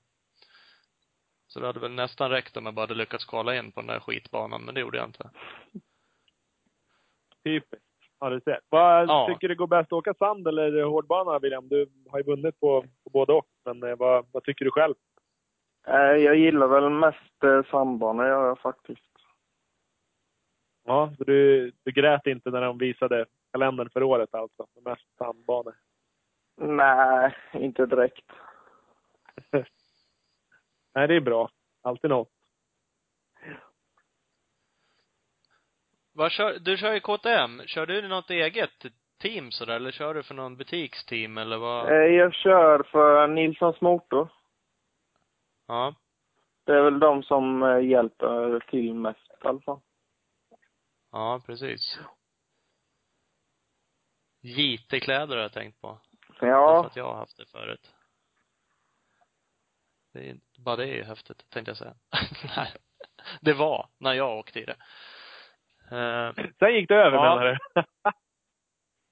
Så 1.47 1.61
det 1.61 1.67
hade 1.67 1.81
väl 1.81 1.93
nästan 1.93 2.31
räckt 2.31 2.57
om 2.57 2.65
jag 2.67 2.75
bara 2.75 2.81
hade 2.83 2.95
lyckats 2.95 3.25
kvala 3.25 3.57
in 3.57 3.73
på 3.73 3.81
den 3.81 3.89
där 3.89 4.01
skitbanan, 4.01 4.63
men 4.65 4.75
det 4.75 4.81
gjorde 4.81 4.99
jag 4.99 5.09
inte. 5.09 5.31
Typiskt. 7.45 7.85
Ja, 8.21 8.31
du 8.31 8.41
ser. 8.41 8.61
Vad 8.69 9.09
Ja. 9.09 9.27
tycker 9.29 9.49
du 9.49 9.55
går 9.55 9.67
bäst 9.67 9.87
att 9.87 9.93
åka 9.93 10.15
sand 10.15 10.49
eller 10.49 10.83
hårdbana, 10.83 11.39
William? 11.39 11.69
Du 11.69 11.87
har 12.11 12.19
ju 12.19 12.25
vunnit 12.25 12.61
på, 12.61 12.83
på 13.05 13.11
både 13.11 13.33
och. 13.33 13.47
Men 13.65 13.83
eh, 13.83 13.97
vad, 13.97 14.27
vad 14.33 14.43
tycker 14.45 14.65
du 14.65 14.71
själv? 14.71 14.95
Eh, 15.87 15.95
Jag 16.25 16.37
gillar 16.37 16.67
väl 16.67 16.91
mest 16.91 17.69
sandbanor, 17.71 18.27
gör 18.27 18.47
jag 18.49 18.59
faktiskt. 18.59 19.01
Ja, 20.85 21.13
så 21.19 21.25
du, 21.25 21.71
du 21.85 21.93
grät 21.93 22.27
inte 22.27 22.51
när 22.51 22.61
de 22.61 22.79
visade 22.79 23.27
kalendern 23.53 23.91
för 23.91 24.03
året 24.03 24.35
alltså? 24.35 24.67
Med 24.75 24.85
mest 24.85 25.17
sandbanor. 25.19 25.75
Nej, 26.57 27.37
inte 27.53 27.87
direkt. 27.87 28.33
Nej, 30.95 31.09
det 31.09 31.15
är 31.15 31.21
bra. 31.21 31.51
Alltid 31.83 32.11
något. 32.11 32.31
Vad 36.13 36.31
kör, 36.33 36.59
du 36.59 36.77
kör 36.77 36.93
ju 36.93 37.01
KTM. 37.01 37.61
Kör 37.67 37.87
du 37.87 38.09
något 38.09 38.31
eget 38.31 38.71
team 39.23 39.51
sådär, 39.51 39.77
eller 39.77 39.91
kör 39.91 40.15
du 40.15 40.23
för 40.23 40.35
någon 40.35 40.57
butiksteam 40.57 41.39
eller 41.39 41.59
vad? 41.59 41.89
Eh, 41.89 42.15
Jag 42.15 42.35
kör 42.35 42.83
för 42.83 43.27
Nilssons 43.27 43.81
Motor. 43.81 44.29
Ja. 45.67 45.95
Det 46.65 46.73
är 46.73 46.83
väl 46.83 46.99
de 46.99 47.23
som 47.23 47.63
eh, 47.63 47.79
hjälper 47.87 48.61
till 48.71 48.95
mest 48.95 49.31
i 49.45 49.47
alla 49.47 49.61
fall. 49.61 49.81
Ja, 51.15 51.41
precis. 51.47 51.99
JT-kläder 54.41 55.37
har 55.37 55.43
jag 55.43 55.53
tänkt 55.53 55.81
på. 55.81 56.01
Ja, 56.41 56.87
att 56.87 56.97
jag 56.97 57.05
har 57.05 57.15
haft 57.17 57.37
det 57.37 57.47
förut. 57.47 57.95
Det 60.13 60.31
är, 60.31 60.41
bara 60.59 60.77
det 60.77 60.87
är 61.01 61.05
häftigt, 61.05 61.51
tänkte 61.51 61.71
jag 61.71 61.77
säga. 61.79 61.95
Nej. 62.57 62.73
Det 63.41 63.53
var, 63.55 63.89
när 63.99 64.13
jag 64.13 64.39
åkte 64.39 64.61
i 64.61 64.65
det. 64.65 64.77
Eh, 65.91 66.33
Sen 66.59 66.75
gick 66.75 66.89
det 66.89 66.95
över 66.95 67.17
Ja. 67.17 67.37
menar 67.37 67.45
du? 67.75 67.83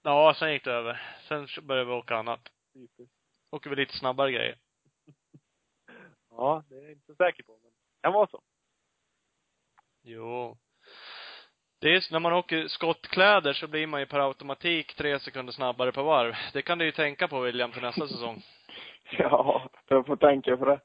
ja, 0.02 0.34
sen 0.38 0.52
gick 0.52 0.64
det 0.64 0.72
över. 0.72 1.16
Sen 1.28 1.48
började 1.66 1.90
vi 1.90 1.92
åka 1.96 2.16
annat. 2.16 2.48
Åker 3.50 3.70
vi 3.70 3.76
lite 3.76 3.98
snabbare 3.98 4.32
grejer. 4.32 4.58
ja, 6.30 6.64
det 6.68 6.74
är 6.76 6.82
jag 6.82 6.92
inte 6.92 7.06
så 7.06 7.14
säker 7.14 7.42
på. 7.42 7.52
Men 7.52 7.70
det 7.70 8.00
kan 8.02 8.12
vara 8.12 8.26
så. 8.26 8.42
Jo. 10.02 10.58
Det 11.82 11.96
är, 11.96 12.12
när 12.12 12.20
man 12.20 12.32
åker 12.32 12.68
skottkläder 12.68 13.52
så 13.52 13.66
blir 13.66 13.86
man 13.86 14.00
ju 14.00 14.06
per 14.06 14.20
automatik 14.20 14.94
tre 14.94 15.18
sekunder 15.18 15.52
snabbare 15.52 15.92
på 15.92 16.02
varv. 16.02 16.34
Det 16.52 16.62
kan 16.62 16.78
du 16.78 16.84
ju 16.84 16.92
tänka 16.92 17.28
på 17.28 17.40
William 17.40 17.72
till 17.72 17.82
nästa 17.82 18.08
säsong. 18.08 18.42
ja, 19.18 19.70
jag 19.88 20.06
får 20.06 20.16
tänka 20.16 20.56
på 20.56 20.64
det. 20.64 20.80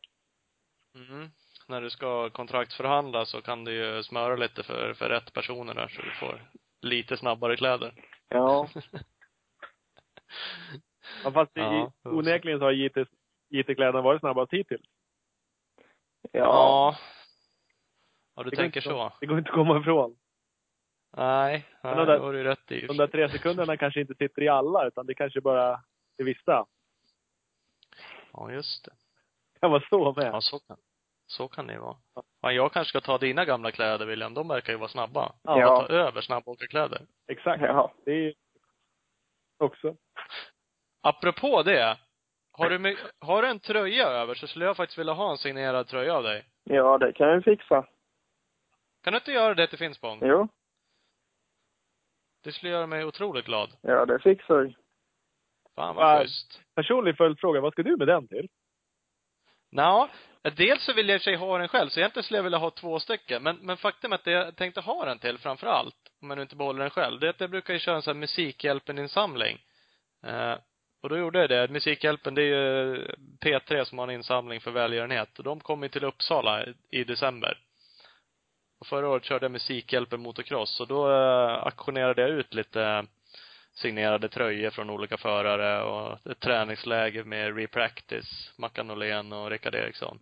Mm. 0.96 1.30
När 1.68 1.82
du 1.82 1.90
ska 1.90 2.30
kontraktsförhandla 2.30 3.26
så 3.26 3.42
kan 3.42 3.64
du 3.64 3.72
ju 3.74 4.04
smöra 4.04 4.36
lite 4.36 4.64
för, 4.64 4.94
för 4.94 5.10
rätt 5.10 5.34
personer 5.34 5.74
där 5.74 5.88
så 5.88 6.02
du 6.02 6.12
får 6.12 6.52
lite 6.82 7.18
snabbare 7.18 7.58
kläder. 7.58 7.94
Ja. 8.30 8.68
Ja, 11.24 11.32
fast 11.32 11.52
Ja, 11.54 11.92
i, 12.06 12.08
onekligen 12.08 12.60
så 12.60 12.66
har 12.66 12.72
JT, 12.72 12.98
JT-kläderna 13.50 14.02
varit 14.02 14.20
snabbast 14.20 14.54
hittills. 14.54 14.82
Ja. 16.22 16.40
Ja. 16.40 16.98
Ja, 18.36 18.44
du 18.44 18.50
Det 18.50 18.56
tänker 18.56 18.82
så. 18.82 19.14
Det 19.20 19.26
går 19.26 19.38
inte 19.38 19.50
att 19.50 19.56
komma 19.56 19.80
ifrån. 19.80 20.18
Nej, 21.18 21.66
nej 21.84 21.96
de 21.96 22.06
där- 22.06 22.14
det 22.14 22.20
har 22.26 22.34
du 22.34 22.44
rätt 22.44 22.72
i. 22.72 22.88
De 22.88 22.98
där 22.98 23.08
tre 23.08 23.30
sekunderna 23.30 23.78
kanske 23.78 24.02
inte 24.02 24.16
sitter 24.16 24.42
i 24.42 24.48
alla, 24.48 24.88
utan 24.88 25.06
det 25.06 25.14
kanske 25.14 25.42
bara 25.42 25.82
är 26.18 26.24
vissa. 26.24 26.66
Ja, 28.34 28.52
just 28.52 28.86
det. 28.86 28.92
Det 29.54 29.60
kan 29.60 29.72
vara 29.72 29.84
så 29.90 30.14
med. 30.18 30.26
Ja, 30.34 30.42
så 30.42 30.60
kan, 30.60 30.78
så 31.28 31.48
kan 31.48 31.68
det 31.68 31.74
ju 31.74 31.80
vara. 31.80 31.98
Ja, 32.42 32.52
jag 32.52 32.72
kanske 32.74 32.90
ska 32.90 33.02
ta 33.02 33.18
dina 33.18 33.46
gamla 33.46 33.72
kläder 33.72 34.06
William. 34.06 34.34
De 34.34 34.48
verkar 34.48 34.74
ju 34.74 34.80
vara 34.80 34.90
snabba. 34.90 35.34
Ja. 35.44 35.60
Ja. 35.60 35.82
Ta 35.88 35.94
över 35.94 36.22
snabbåkarkläder. 36.22 37.02
Exakt. 37.28 37.64
Ja. 37.64 37.94
Det 38.06 38.12
är 38.12 38.34
också. 39.58 39.96
Apropå 41.02 41.64
det. 41.64 41.98
Har 42.52 42.70
du, 42.70 42.98
har 43.20 43.42
du 43.42 43.48
en 43.48 43.60
tröja 43.60 44.08
över 44.08 44.36
så 44.36 44.48
skulle 44.48 44.66
jag 44.66 44.78
faktiskt 44.78 45.00
vilja 45.00 45.14
ha 45.14 45.32
en 45.32 45.38
signerad 45.38 45.88
tröja 45.88 46.14
av 46.16 46.24
dig. 46.24 46.46
Ja, 46.64 46.98
det 46.98 47.14
kan 47.14 47.36
vi 47.36 47.42
fixa. 47.42 47.86
Kan 49.04 49.14
du 49.14 49.18
inte 49.18 49.32
göra 49.32 49.54
det 49.54 49.68
till 49.68 49.78
Finspång? 49.78 50.20
Jo. 50.22 50.48
Det 52.48 52.54
skulle 52.54 52.72
göra 52.72 52.88
mig 52.88 53.06
otroligt 53.06 53.46
glad. 53.46 53.70
Ja, 53.82 54.06
det 54.06 54.20
fixar 54.20 54.60
vi. 54.60 54.76
Fan 55.76 55.96
Va? 55.96 56.04
vad 56.04 56.22
schysst. 56.22 56.62
Personlig 56.76 57.18
följdfråga, 57.18 57.62
vad 57.62 57.74
ska 57.74 57.84
du 57.84 57.98
med 57.98 58.08
den 58.08 58.28
till? 58.28 58.48
Nå, 59.72 60.10
dels 60.58 60.86
så 60.86 60.94
vill 60.94 61.10
jag 61.10 61.16
i 61.16 61.20
sig 61.20 61.36
ha 61.36 61.58
den 61.58 61.68
själv, 61.68 61.90
så 61.90 62.00
egentligen 62.00 62.24
skulle 62.24 62.38
jag 62.38 62.44
vilja 62.44 62.58
ha 62.58 62.72
två 62.72 63.00
stycken. 63.00 63.44
Men, 63.44 63.58
men 63.58 63.78
faktum 63.78 64.12
är 64.12 64.16
att 64.16 64.24
det 64.24 64.32
jag 64.32 64.56
tänkte 64.56 64.82
ha 64.82 65.06
den 65.06 65.20
till 65.20 65.38
framför 65.38 65.68
allt, 65.68 65.96
om 66.22 66.30
jag 66.30 66.36
nu 66.36 66.42
inte 66.42 66.56
behåller 66.56 66.80
den 66.80 66.90
själv, 66.90 67.20
det 67.20 67.28
är 67.28 67.30
att 67.30 67.40
jag 67.42 67.50
brukar 67.50 67.74
ju 67.74 67.80
köra 67.80 67.96
en 67.96 68.02
sån 68.02 68.16
här 68.16 68.20
Musikhjälpen-insamling. 68.20 69.58
Eh, 70.26 70.56
och 71.04 71.10
då 71.10 71.18
gjorde 71.18 71.40
jag 71.40 71.50
det. 71.50 71.68
Musikhjälpen, 71.72 72.36
det 72.36 72.42
är 72.42 72.46
ju 72.46 73.08
P3 73.46 73.84
som 73.84 73.98
har 73.98 74.08
en 74.08 74.14
insamling 74.14 74.62
för 74.62 74.72
välgörenhet. 74.72 75.38
Och 75.38 75.44
de 75.44 75.60
kom 75.60 75.84
ju 75.84 75.90
till 75.90 76.04
Uppsala 76.04 76.66
i 76.92 77.04
december. 77.04 77.67
Och 78.80 78.88
förra 78.88 79.10
året 79.10 79.24
körde 79.24 79.46
jag 79.46 79.52
Musikhjälpen 79.52 80.22
motocross 80.22 80.80
och 80.80 80.88
då 80.88 81.12
eh, 81.12 81.64
auktionerade 81.66 82.22
jag 82.22 82.30
ut 82.32 82.54
lite 82.54 83.06
signerade 83.74 84.30
tröjor 84.30 84.70
från 84.70 84.90
olika 84.90 85.18
förare 85.18 85.84
och 85.84 86.32
ett 86.32 86.40
träningsläger 86.40 87.24
med 87.24 87.56
Repractice, 87.58 88.54
Mackan 88.58 88.92
Åhlén 88.92 89.34
och 89.34 89.50
Rickard 89.50 89.76
Eriksson. 89.76 90.20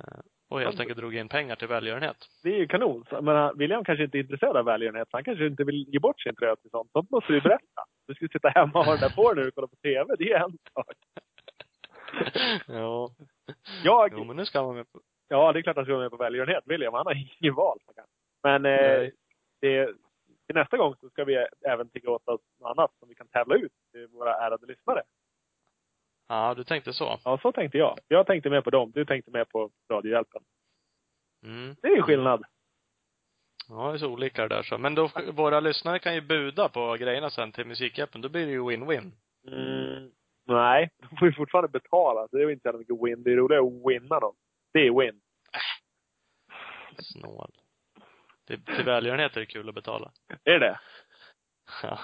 Eh, 0.00 0.18
Och 0.48 0.60
helt 0.60 0.80
enkelt 0.80 0.98
drog 0.98 1.14
in 1.16 1.28
pengar 1.28 1.56
till 1.56 1.68
välgörenhet. 1.68 2.16
Det 2.42 2.48
är 2.48 2.58
ju 2.58 2.66
kanon. 2.68 3.04
Men 3.10 3.36
han- 3.36 3.58
William 3.58 3.84
kanske 3.84 4.04
inte 4.04 4.18
är 4.18 4.20
intresserad 4.20 4.56
av 4.56 4.64
välgörenhet. 4.64 5.08
Han 5.12 5.24
kanske 5.24 5.46
inte 5.46 5.64
vill 5.64 5.86
ge 5.88 5.98
bort 5.98 6.20
sin 6.20 6.34
tröja 6.36 6.56
till 6.56 6.70
sånt. 6.70 6.90
Sånt 6.92 7.10
måste 7.10 7.32
du 7.32 7.40
berätta. 7.40 7.84
Du 8.06 8.14
ska 8.14 8.28
sitta 8.28 8.48
hemma 8.48 8.78
och 8.78 8.84
ha 8.84 8.92
den 8.92 9.00
där 9.00 9.08
på 9.16 9.32
när 9.34 9.42
du 9.44 9.50
kollar 9.50 9.68
på 9.68 9.76
TV. 9.76 10.14
Det 10.18 10.32
är 10.32 10.40
en 10.44 10.58
sak. 10.74 10.96
ja. 12.66 13.10
Jag, 13.84 14.10
Jo, 14.12 14.24
men 14.24 14.36
nu 14.36 14.44
ska 14.46 14.62
man 14.62 14.76
med 14.76 14.92
på. 14.92 15.00
Ja 15.28 15.52
det 15.52 15.58
är 15.58 15.62
klart 15.62 15.76
han 15.76 15.84
ska 15.84 15.94
vara 15.94 16.02
med 16.02 16.10
på 16.10 16.16
välgörenhet. 16.16 16.64
William, 16.66 16.94
han 16.94 17.06
har 17.06 17.14
inget 17.14 17.54
val. 17.54 17.78
Men 18.42 18.66
eh, 18.66 19.10
det, 19.60 19.86
till 20.46 20.54
nästa 20.54 20.76
gång 20.76 20.94
så 21.00 21.10
ska 21.10 21.24
vi 21.24 21.46
även 21.66 21.90
åt 22.06 22.28
oss 22.28 22.40
något 22.60 22.70
annat 22.70 22.90
som 22.98 23.08
vi 23.08 23.14
kan 23.14 23.28
tävla 23.28 23.54
ut 23.54 23.72
till 23.92 24.06
våra 24.06 24.34
ärade 24.34 24.66
lyssnare. 24.66 25.02
Ja, 26.28 26.54
du 26.54 26.64
tänkte 26.64 26.92
så. 26.92 27.18
Ja, 27.24 27.38
så 27.42 27.52
tänkte 27.52 27.78
jag. 27.78 27.98
Jag 28.08 28.26
tänkte 28.26 28.50
med 28.50 28.64
på 28.64 28.70
dem. 28.70 28.90
Du 28.94 29.04
tänkte 29.04 29.30
med 29.30 29.48
på 29.48 29.70
Radiohjälpen. 29.90 30.42
Mm. 31.42 31.76
Det 31.82 31.88
är 31.88 31.96
ju 31.96 32.02
skillnad. 32.02 32.44
Ja, 33.68 33.88
det 33.88 33.94
är 33.94 33.98
så 33.98 34.12
olika 34.12 34.42
det 34.42 34.48
där 34.48 34.62
så. 34.62 34.78
Men 34.78 34.94
då, 34.94 35.10
våra 35.32 35.60
lyssnare 35.60 35.98
kan 35.98 36.14
ju 36.14 36.20
buda 36.20 36.68
på 36.68 36.96
grejerna 37.00 37.30
sen 37.30 37.52
till 37.52 37.66
Musikhjälpen. 37.66 38.20
Då 38.20 38.28
blir 38.28 38.46
det 38.46 38.52
ju 38.52 38.60
win-win. 38.60 39.10
Mm, 39.46 40.10
nej, 40.46 40.90
de 41.10 41.16
får 41.16 41.28
ju 41.28 41.34
fortfarande 41.34 41.68
betala. 41.68 42.28
Så 42.28 42.36
det 42.36 42.42
är 42.42 42.46
ju 42.46 42.52
inte 42.52 42.72
så 42.72 42.78
mycket 42.78 43.04
win. 43.04 43.22
Det 43.22 43.32
är 43.32 43.36
roligare 43.36 43.66
att 43.66 43.90
winna 43.90 44.20
dem. 44.20 44.34
Det 44.74 44.86
är 44.86 45.00
win. 45.00 45.20
Snål. 46.98 47.50
Till, 48.46 48.64
till 48.64 48.84
välgörenhet 48.84 49.36
är 49.36 49.40
det 49.40 49.46
kul 49.46 49.68
att 49.68 49.74
betala. 49.74 50.12
Är 50.44 50.52
det 50.52 50.58
det? 50.58 50.80
Ja. 51.82 51.98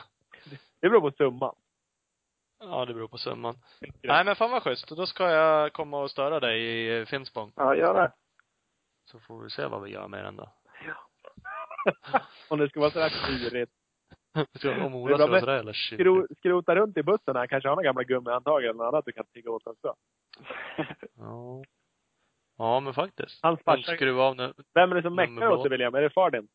Det 0.80 0.88
beror 0.88 1.00
på 1.00 1.16
summan. 1.16 1.54
Ja, 2.58 2.84
det 2.84 2.94
beror 2.94 3.08
på 3.08 3.18
summan. 3.18 3.58
Nej, 4.02 4.24
men 4.24 4.36
fan 4.36 4.50
vad 4.50 4.62
schysst. 4.62 4.88
Då 4.88 5.06
ska 5.06 5.30
jag 5.30 5.72
komma 5.72 6.02
och 6.02 6.10
störa 6.10 6.40
dig 6.40 6.86
i 7.00 7.06
Finspång. 7.06 7.52
Ja, 7.56 7.76
gör 7.76 7.94
det. 7.94 8.12
Så 9.04 9.20
får 9.20 9.42
vi 9.42 9.50
se 9.50 9.66
vad 9.66 9.82
vi 9.82 9.90
gör 9.90 10.08
med 10.08 10.24
den 10.24 10.36
då. 10.36 10.52
Om 12.48 12.58
det 12.58 12.68
ska 12.68 12.80
vara 12.80 12.90
sådär 12.90 13.08
klurigt. 13.08 13.72
Om 14.34 14.46
Det 14.62 14.68
Ola 14.68 15.16
ska 15.18 15.26
vara 15.26 15.40
sådär 15.40 15.72
shit. 15.72 16.00
Skro, 16.00 16.26
skrota 16.38 16.74
runt 16.74 16.96
i 16.96 17.02
bussen. 17.02 17.36
Han 17.36 17.48
kanske 17.48 17.68
har 17.68 17.76
några 17.76 17.86
gamla 17.86 18.02
gummihandtag 18.02 18.64
eller 18.64 18.74
något 18.74 18.92
annat 18.92 19.04
du 19.04 19.12
kan 19.12 19.26
tigga 19.26 19.50
åt 19.50 19.66
också. 19.66 19.94
Ja. 21.16 21.62
Ja, 22.60 22.80
men 22.80 22.94
faktiskt. 22.94 23.42
Hans 23.42 23.60
Han 23.66 23.76
farsa. 23.76 23.92
skruva 23.96 24.22
av 24.22 24.36
nu. 24.36 24.52
Vem 24.74 24.90
är 24.90 24.94
det 24.96 25.02
som 25.02 25.14
meckar 25.14 25.48
åt 25.50 25.62
dig 25.62 25.70
William? 25.70 25.94
Är 25.94 26.02
det 26.02 26.10
far 26.10 26.30
din? 26.30 26.48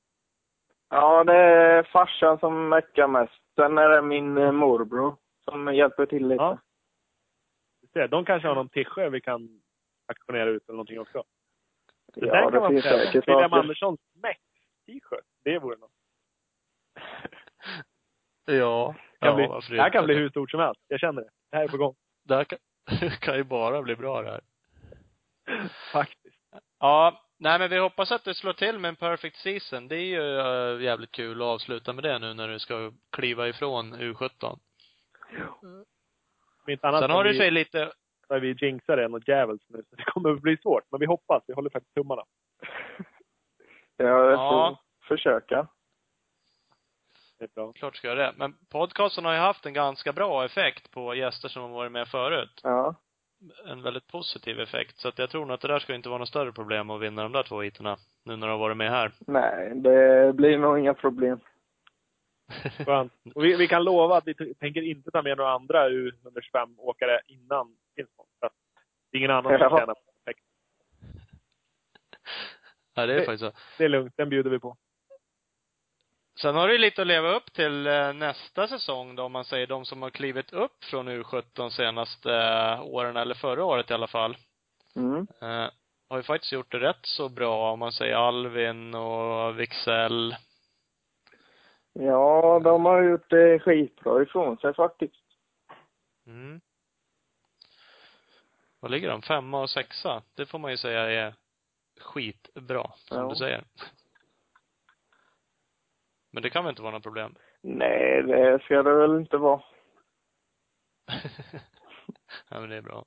Ja, 0.89 1.23
det 1.23 1.33
är 1.35 1.83
farsan 1.83 2.39
som 2.39 2.69
meckar 2.69 3.07
mest. 3.07 3.33
Sen 3.55 3.77
är 3.77 3.89
det 3.89 4.01
min 4.01 4.37
eh, 4.37 4.51
morbror 4.51 5.15
som 5.43 5.75
hjälper 5.75 6.05
till 6.05 6.27
lite. 6.27 6.43
Ja. 6.43 6.57
Ser, 7.93 8.07
De 8.07 8.25
kanske 8.25 8.47
har 8.47 8.55
någon 8.55 8.69
tische 8.69 9.09
vi 9.09 9.21
kan 9.21 9.61
auktionera 10.07 10.49
ut 10.49 10.63
eller 10.69 10.75
någonting 10.75 10.99
också. 10.99 11.23
Det 12.13 12.25
Ja, 12.25 12.33
där 12.33 12.45
det 12.45 12.51
kan 12.51 12.61
man 12.61 12.71
finns 12.71 12.83
pröva. 12.83 12.97
säkert 12.97 13.27
William 13.27 13.49
saker. 13.49 13.59
Anderssons 13.61 13.99
Mex-t-shirt. 14.13 15.25
Det 15.43 15.59
vore 15.59 15.77
något. 15.77 15.91
Ja. 18.47 18.95
Det 19.19 19.25
kan, 19.27 19.39
ja, 19.41 19.61
bli, 19.67 19.75
det 19.75 19.81
här 19.81 19.89
kan 19.89 20.05
bli 20.05 20.15
hur 20.15 20.29
stort 20.29 20.51
som 20.51 20.59
helst. 20.59 20.81
Jag 20.87 20.99
känner 20.99 21.21
det. 21.21 21.29
Det 21.51 21.57
här 21.57 21.63
är 21.63 21.67
på 21.67 21.77
gång. 21.77 21.95
Det 22.23 22.35
här 22.35 22.43
kan, 22.43 22.59
kan 23.19 23.35
ju 23.37 23.43
bara 23.43 23.81
bli 23.81 23.95
bra 23.95 24.21
det 24.21 24.29
här. 24.31 24.41
Faktiskt. 25.91 26.35
Ja, 26.79 27.21
nej 27.37 27.59
men 27.59 27.69
vi 27.69 27.77
hoppas 27.77 28.11
att 28.11 28.23
det 28.23 28.33
slår 28.35 28.53
till 28.53 28.79
med 28.79 28.89
en 28.89 28.95
perfect 28.95 29.37
season. 29.37 29.87
Det 29.87 29.95
är 29.95 30.05
ju 30.05 30.39
äh, 30.39 30.81
jävligt 30.83 31.11
kul 31.11 31.41
att 31.41 31.45
avsluta 31.45 31.93
med 31.93 32.03
det 32.03 32.19
nu 32.19 32.33
när 32.33 32.47
du 32.47 32.59
ska 32.59 32.91
kliva 33.11 33.47
ifrån 33.47 33.95
U17. 33.95 34.59
Om 35.61 36.71
inte 36.71 36.87
annat 36.87 37.01
Sen 37.01 37.09
har 37.09 37.17
har 37.17 37.23
du 37.23 37.33
sig 37.37 37.51
lite, 37.51 37.91
har 38.29 38.39
vi 38.39 38.55
jinxat 38.61 38.97
det 38.97 39.07
något 39.07 39.27
djävulskt 39.27 39.69
nu. 39.69 39.83
Så 39.89 39.95
det 39.95 40.03
kommer 40.03 40.29
att 40.29 40.41
bli 40.41 40.57
svårt. 40.57 40.83
Men 40.91 40.99
vi 40.99 41.05
hoppas. 41.05 41.43
Vi 41.47 41.53
håller 41.53 41.69
faktiskt 41.69 41.95
tummarna. 41.95 42.23
Ja, 43.97 44.05
jag 44.05 44.31
Ja. 44.31 44.77
får 45.07 45.07
försöka. 45.15 45.67
Det 47.39 47.43
är 47.45 47.49
bra. 47.55 47.73
klart 47.73 47.95
ska 47.95 48.07
jag 48.07 48.17
det. 48.17 48.33
Men 48.37 48.53
podcasten 48.71 49.25
har 49.25 49.33
ju 49.33 49.39
haft 49.39 49.65
en 49.65 49.73
ganska 49.73 50.13
bra 50.13 50.45
effekt 50.45 50.91
på 50.91 51.15
gäster 51.15 51.49
som 51.49 51.61
har 51.61 51.69
varit 51.69 51.91
med 51.91 52.07
förut. 52.07 52.59
Ja. 52.63 52.95
En 53.65 53.81
väldigt 53.81 54.07
positiv 54.07 54.59
effekt. 54.59 54.97
Så 54.97 55.07
att 55.07 55.19
jag 55.19 55.29
tror 55.29 55.45
nog 55.45 55.53
att 55.53 55.61
det 55.61 55.67
där 55.67 55.79
ska 55.79 55.95
inte 55.95 56.09
vara 56.09 56.19
något 56.19 56.27
större 56.29 56.51
problem 56.51 56.89
att 56.89 57.01
vinna 57.01 57.23
de 57.23 57.31
där 57.31 57.43
två 57.43 57.61
heaterna. 57.61 57.97
Nu 58.23 58.35
när 58.35 58.47
du 58.47 58.51
har 58.53 58.59
varit 58.59 58.77
med 58.77 58.89
här. 58.89 59.11
Nej, 59.19 59.71
det 59.75 60.33
blir 60.35 60.57
nog 60.57 60.79
inga 60.79 60.93
problem. 60.93 61.39
Skönt. 62.85 63.13
Och 63.35 63.43
vi, 63.43 63.55
vi 63.55 63.67
kan 63.67 63.83
lova 63.83 64.17
att 64.17 64.27
vi 64.27 64.53
tänker 64.55 64.81
inte 64.81 65.11
ta 65.11 65.21
med 65.21 65.37
några 65.37 65.51
andra 65.51 65.89
U125-åkare 65.89 67.19
innan 67.27 67.77
Finspång. 67.95 68.25
Det 69.11 69.17
är 69.17 69.19
ingen 69.19 69.31
annan 69.31 69.43
som 69.43 69.69
tjänar 69.69 69.85
på 69.93 70.01
ja, 72.93 73.05
det 73.05 73.13
är 73.13 73.19
Det- 73.19 73.25
faktiskt 73.25 73.43
så. 73.43 73.51
Det 73.77 73.83
är 73.85 73.89
lugnt. 73.89 74.13
Den 74.17 74.29
bjuder 74.29 74.49
vi 74.49 74.59
på. 74.59 74.77
Sen 76.41 76.55
har 76.55 76.67
du 76.67 76.77
lite 76.77 77.01
att 77.01 77.07
leva 77.07 77.29
upp 77.29 77.53
till 77.53 77.87
eh, 77.87 78.13
nästa 78.13 78.67
säsong 78.67 79.15
då, 79.15 79.23
om 79.23 79.31
man 79.31 79.45
säger 79.45 79.67
de 79.67 79.85
som 79.85 80.01
har 80.01 80.09
klivit 80.09 80.53
upp 80.53 80.83
från 80.83 81.09
U17 81.09 81.69
senaste 81.69 82.33
eh, 82.33 82.81
åren, 82.83 83.17
eller 83.17 83.35
förra 83.35 83.63
året 83.65 83.91
i 83.91 83.93
alla 83.93 84.07
fall. 84.07 84.37
Mm. 84.95 85.27
Eh, 85.41 85.69
har 86.09 86.17
ju 86.17 86.23
faktiskt 86.23 86.51
gjort 86.53 86.71
det 86.71 86.79
rätt 86.79 87.05
så 87.05 87.29
bra, 87.29 87.71
om 87.71 87.79
man 87.79 87.91
säger 87.91 88.15
Alvin 88.15 88.95
och 88.95 89.59
Wixell. 89.59 90.35
Ja, 91.93 92.61
de 92.63 92.85
har 92.85 93.03
gjort 93.03 93.29
det 93.29 93.59
skitbra 93.59 94.21
ifrån 94.21 94.57
sig 94.57 94.73
faktiskt. 94.73 95.15
Mm. 96.27 96.61
Vad 98.79 98.91
ligger 98.91 99.09
de? 99.09 99.21
Femma 99.21 99.61
och 99.61 99.69
sexa? 99.69 100.21
Det 100.35 100.45
får 100.45 100.59
man 100.59 100.71
ju 100.71 100.77
säga 100.77 101.01
är 101.27 101.33
skitbra, 102.01 102.91
som 102.95 103.17
Ja. 103.17 103.29
du 103.29 103.35
säger. 103.35 103.63
Men 106.35 106.43
det 106.43 106.49
kan 106.49 106.63
väl 106.63 106.69
inte 106.69 106.81
vara 106.81 106.91
något 106.91 107.03
problem? 107.03 107.35
Nej, 107.61 108.23
det 108.23 108.59
ska 108.63 108.83
det 108.83 108.95
väl 108.95 109.15
inte 109.15 109.37
vara. 109.37 109.61
ja, 112.49 112.59
men 112.59 112.69
det 112.69 112.75
är 112.75 112.81
bra. 112.81 113.05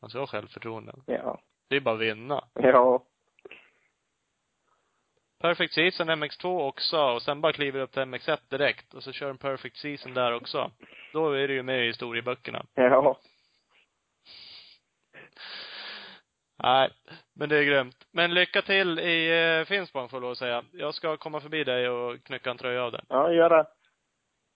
Man 0.00 0.10
ska 0.10 0.18
ha 0.18 0.26
självförtroende. 0.26 0.92
Ja. 1.06 1.40
Det 1.68 1.76
är 1.76 1.80
bara 1.80 1.94
att 1.94 2.00
vinna. 2.00 2.44
Ja. 2.54 3.04
Perfect 5.40 5.74
season 5.74 6.10
MX2 6.10 6.68
också 6.68 6.98
och 6.98 7.22
sen 7.22 7.40
bara 7.40 7.52
kliver 7.52 7.80
upp 7.80 7.92
till 7.92 8.02
MX1 8.02 8.38
direkt 8.48 8.94
och 8.94 9.02
så 9.02 9.12
kör 9.12 9.30
en 9.30 9.38
perfect 9.38 9.76
season 9.76 10.14
där 10.14 10.34
också. 10.34 10.70
Då 11.12 11.32
är 11.32 11.48
det 11.48 11.54
ju 11.54 11.62
med 11.62 11.84
i 11.84 11.86
historieböckerna. 11.86 12.66
Ja. 12.74 13.18
Nej, 16.62 16.90
men 17.34 17.48
det 17.48 17.58
är 17.58 17.64
grymt. 17.64 18.06
Men 18.10 18.34
lycka 18.34 18.62
till 18.62 18.98
i 18.98 19.58
eh, 19.60 19.64
Finspång 19.64 20.08
får 20.08 20.16
jag 20.16 20.22
lov 20.22 20.30
att 20.30 20.38
säga. 20.38 20.64
Jag 20.72 20.94
ska 20.94 21.16
komma 21.16 21.40
förbi 21.40 21.64
dig 21.64 21.88
och 21.88 22.24
knycka 22.24 22.50
en 22.50 22.58
tröja 22.58 22.82
av 22.82 22.92
dig. 22.92 23.00
Ja, 23.08 23.32
gör 23.32 23.50
det. 23.50 23.66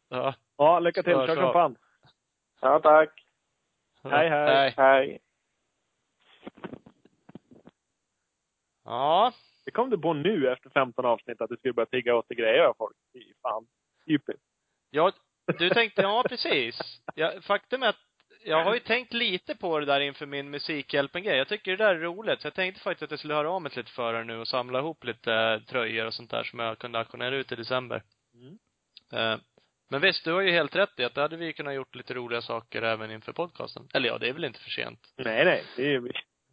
Ja. 0.09 0.35
Ja, 0.57 0.79
lycka 0.79 1.03
till. 1.03 1.13
Kör, 1.13 1.53
fan. 1.53 1.77
Ja, 2.61 2.81
tack. 2.81 3.27
Hej, 4.05 4.29
hej. 4.29 4.47
Hej. 4.47 4.75
Hej. 4.77 5.19
Ja. 8.85 9.33
Det 9.65 9.71
kom 9.71 9.91
du 9.91 9.99
på 9.99 10.13
nu 10.13 10.53
efter 10.53 10.71
15 10.71 11.05
avsnitt 11.05 11.41
att 11.41 11.51
du 11.51 11.57
skulle 11.57 11.75
börja 11.75 11.87
tigga 11.87 12.17
åt 12.17 12.29
dig 12.29 12.37
grejer 12.37 12.65
av 12.65 12.75
folk. 12.79 12.97
Fy 13.13 13.35
fan. 13.43 13.67
Typiskt. 14.07 14.43
Ja, 14.91 15.13
du 15.59 15.71
tänkte, 15.71 16.03
ja 16.03 16.25
precis. 16.29 16.79
Ja, 17.15 17.33
faktum 17.43 17.83
är 17.83 17.89
att 17.89 17.97
jag 18.47 18.65
har 18.65 18.75
ju 18.75 18.81
tänkt 18.81 19.13
lite 19.13 19.55
på 19.57 19.79
det 19.81 19.87
där 19.87 20.01
inför 20.01 20.27
min 20.27 20.51
Musikhjälpen-grej. 20.51 21.37
Jag 21.39 21.49
tycker 21.49 21.71
det 21.77 21.85
där 21.85 21.95
är 21.95 21.99
roligt. 21.99 22.41
Så 22.41 22.47
jag 22.47 22.55
tänkte 22.55 22.81
faktiskt 22.83 23.03
att 23.03 23.11
jag 23.11 23.19
skulle 23.19 23.35
höra 23.35 23.51
av 23.51 23.63
mig 23.63 23.73
lite 23.77 23.91
för 23.91 24.15
er 24.15 24.25
nu 24.25 24.39
och 24.39 24.49
samla 24.49 24.79
ihop 24.79 25.05
lite 25.05 25.33
eh, 25.35 25.61
tröjor 25.61 26.07
och 26.07 26.15
sånt 26.15 26.31
där 26.31 26.45
som 26.45 26.59
jag 26.59 26.79
kunde 26.79 26.99
auktionera 26.99 27.37
ut 27.37 27.53
i 27.53 27.57
december. 27.57 28.03
Mm. 28.35 28.59
Eh, 29.13 29.39
men 29.91 30.01
visst, 30.01 30.25
du 30.25 30.33
har 30.33 30.41
ju 30.41 30.51
helt 30.51 30.77
rätt 30.77 30.99
i 31.01 31.05
att 31.05 31.15
det 31.15 31.21
hade 31.21 31.37
vi 31.37 31.53
kunnat 31.53 31.75
gjort 31.75 31.95
lite 31.95 32.15
roliga 32.15 32.43
saker 32.43 32.83
även 32.83 33.11
inför 33.11 33.33
podcasten. 33.33 33.89
Eller 33.95 34.09
ja, 34.09 34.19
det 34.19 34.29
är 34.29 34.33
väl 34.33 34.45
inte 34.45 34.61
för 34.61 34.71
sent. 34.71 35.01
Nej, 35.17 35.45
nej. 35.45 35.65
Det 35.77 35.95
är, 35.95 36.03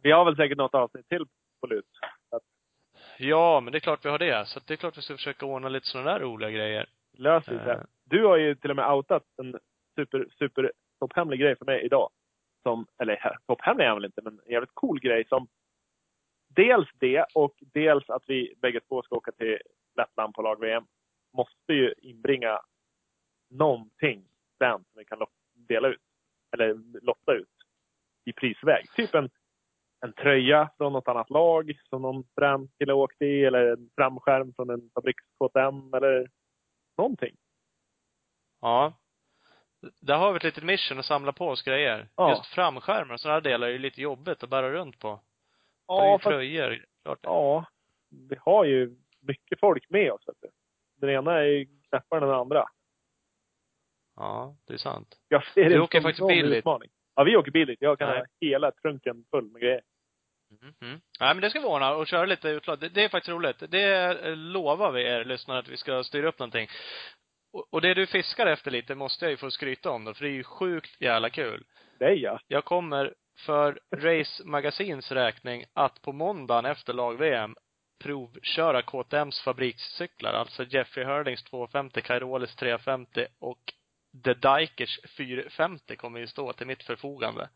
vi, 0.02 0.10
har 0.10 0.24
väl 0.24 0.36
säkert 0.36 0.58
något 0.58 0.74
avsnitt 0.74 1.08
till 1.08 1.24
på 1.60 1.66
lut. 1.66 1.84
Att 2.30 2.42
Ja, 3.18 3.60
men 3.60 3.72
det 3.72 3.78
är 3.78 3.80
klart 3.80 4.04
vi 4.04 4.08
har 4.08 4.18
det. 4.18 4.48
Så 4.48 4.60
det 4.66 4.74
är 4.74 4.76
klart 4.76 4.98
vi 4.98 5.02
ska 5.02 5.16
försöka 5.16 5.46
ordna 5.46 5.68
lite 5.68 5.86
sådana 5.86 6.12
där 6.12 6.20
roliga 6.20 6.50
grejer. 6.50 6.86
löser 7.18 7.52
vi 7.52 7.58
Eh. 7.58 7.64
det. 7.64 7.86
Du 8.04 8.24
har 8.24 8.36
ju 8.36 8.54
till 8.54 8.70
och 8.70 8.76
med 8.76 8.90
outat 8.92 9.22
en 9.42 9.58
super, 9.96 10.26
super 10.38 10.72
topphemlig 11.08 11.40
grej 11.40 11.56
för 11.56 11.64
mig 11.64 11.84
idag. 11.84 12.10
Som, 12.62 12.86
eller 12.98 13.38
topphemlig 13.46 13.84
är 13.84 13.88
han 13.88 13.96
väl 13.96 14.04
inte, 14.04 14.22
men 14.24 14.40
en 14.44 14.52
jävligt 14.52 14.74
cool 14.74 15.00
grej 15.00 15.24
som 15.28 15.48
dels 16.48 16.88
det 16.98 17.26
och 17.34 17.54
dels 17.60 18.10
att 18.10 18.22
vi 18.26 18.54
bägge 18.62 18.80
två 18.80 19.02
ska 19.02 19.16
åka 19.16 19.32
till 19.32 19.58
Lettland 19.96 20.34
på 20.34 20.42
lag-VM. 20.42 20.84
Måste 21.32 21.72
ju 21.72 21.94
inbringa 21.98 22.60
någonting 23.50 24.28
sen 24.58 24.84
som 24.84 24.98
vi 24.98 25.04
kan 25.04 25.26
dela 25.54 25.88
ut. 25.88 26.00
Eller 26.52 26.74
lotta 27.02 27.32
ut 27.32 27.48
i 28.24 28.32
prisväg. 28.32 28.84
Typ 28.96 29.14
en, 29.14 29.30
en 30.00 30.12
tröja 30.12 30.70
från 30.76 30.92
något 30.92 31.08
annat 31.08 31.30
lag 31.30 31.78
som 31.88 32.02
någon 32.02 32.24
frän 32.34 32.68
kille 32.78 32.92
åkt 32.92 33.22
i 33.22 33.44
eller 33.44 33.66
en 33.66 33.90
framskärm 33.96 34.54
från 34.54 34.70
en 34.70 34.90
fabriks-KTM 34.94 35.96
eller 35.96 36.30
någonting. 36.98 37.36
Ja. 38.60 38.92
Där 40.00 40.16
har 40.16 40.32
vi 40.32 40.36
ett 40.36 40.44
litet 40.44 40.64
mission 40.64 40.98
att 40.98 41.04
samla 41.04 41.32
på 41.32 41.48
oss 41.48 41.62
grejer. 41.62 42.08
Ja. 42.16 42.30
Just 42.30 42.46
framskärmar 42.46 43.14
och 43.14 43.20
sådana 43.20 43.40
delar 43.40 43.66
är 43.66 43.70
ju 43.72 43.78
lite 43.78 44.00
jobbigt 44.02 44.42
att 44.42 44.50
bära 44.50 44.70
runt 44.72 44.98
på. 44.98 45.08
Ja, 45.08 45.20
Ja, 45.86 46.02
det 46.04 46.08
är 46.08 46.18
fast, 46.18 46.24
tröjor. 46.24 46.84
Klart. 47.04 47.18
ja, 47.22 47.64
vi 48.28 48.36
har 48.40 48.64
ju 48.64 48.96
mycket 49.20 49.60
folk 49.60 49.90
med 49.90 50.12
oss. 50.12 50.22
Vet 50.28 50.36
du. 50.42 50.48
Den 51.00 51.10
ena 51.10 51.32
är 51.38 51.44
ju 51.44 51.66
knäppare 51.88 52.20
än 52.20 52.28
den 52.28 52.36
andra. 52.38 52.64
Ja, 54.16 54.56
det 54.66 54.74
är 54.74 54.78
sant. 54.78 55.18
Jag 55.28 55.46
ser 55.46 55.70
det 55.70 55.80
åker 55.80 56.00
faktiskt 56.00 56.20
en 56.20 56.26
bil 56.28 56.50
dit. 56.50 56.58
utmaning. 56.58 56.90
Ja, 57.14 57.24
vi 57.24 57.36
åker 57.36 57.50
bil 57.50 57.66
dit. 57.66 57.78
Jag 57.80 57.98
kan 57.98 58.08
Nej. 58.08 58.18
ha 58.18 58.26
hela 58.40 58.70
trunken 58.72 59.24
full 59.30 59.50
med 59.50 59.62
grejer. 59.62 59.80
Mm. 60.62 60.74
Mm. 60.82 61.00
Nej, 61.20 61.34
men 61.34 61.40
det 61.40 61.50
ska 61.50 61.60
vi 61.60 61.66
ordna 61.66 61.94
och 61.94 62.06
köra 62.06 62.24
lite 62.26 62.48
utlag. 62.48 62.78
Det, 62.78 62.88
det 62.88 63.04
är 63.04 63.08
faktiskt 63.08 63.28
roligt. 63.32 63.62
Det 63.70 64.14
lovar 64.36 64.92
vi 64.92 65.02
er 65.02 65.24
lyssnare 65.24 65.58
att 65.58 65.68
vi 65.68 65.76
ska 65.76 66.04
styra 66.04 66.28
upp 66.28 66.38
någonting. 66.38 66.68
Och, 67.54 67.80
det 67.80 67.94
du 67.94 68.06
fiskar 68.06 68.46
efter 68.46 68.70
lite 68.70 68.94
måste 68.94 69.24
jag 69.24 69.30
ju 69.30 69.36
få 69.36 69.50
skryta 69.50 69.90
om 69.90 70.04
då, 70.04 70.14
för 70.14 70.24
det 70.24 70.30
är 70.30 70.34
ju 70.34 70.44
sjukt 70.44 71.00
jävla 71.00 71.30
kul. 71.30 71.64
Det 71.98 72.04
är 72.04 72.14
jag. 72.14 72.40
Jag 72.48 72.64
kommer 72.64 73.14
för 73.36 73.80
Race 73.96 74.44
Magasins 74.44 75.12
räkning 75.12 75.64
att 75.72 76.02
på 76.02 76.12
måndagen 76.12 76.64
efter 76.64 76.92
lag-VM 76.92 77.56
provköra 78.02 78.82
KTMs 78.82 79.40
fabrikscyklar. 79.40 80.32
Alltså 80.32 80.64
Jeffrey 80.64 81.04
Hurlings 81.04 81.44
250, 81.44 82.00
Kairolis 82.00 82.56
350 82.56 83.26
och 83.38 83.72
The 84.24 84.34
Dikers 84.34 85.00
450 85.16 85.96
kommer 85.96 86.20
ju 86.20 86.26
stå 86.26 86.52
till 86.52 86.66
mitt 86.66 86.82
förfogande. 86.82 87.48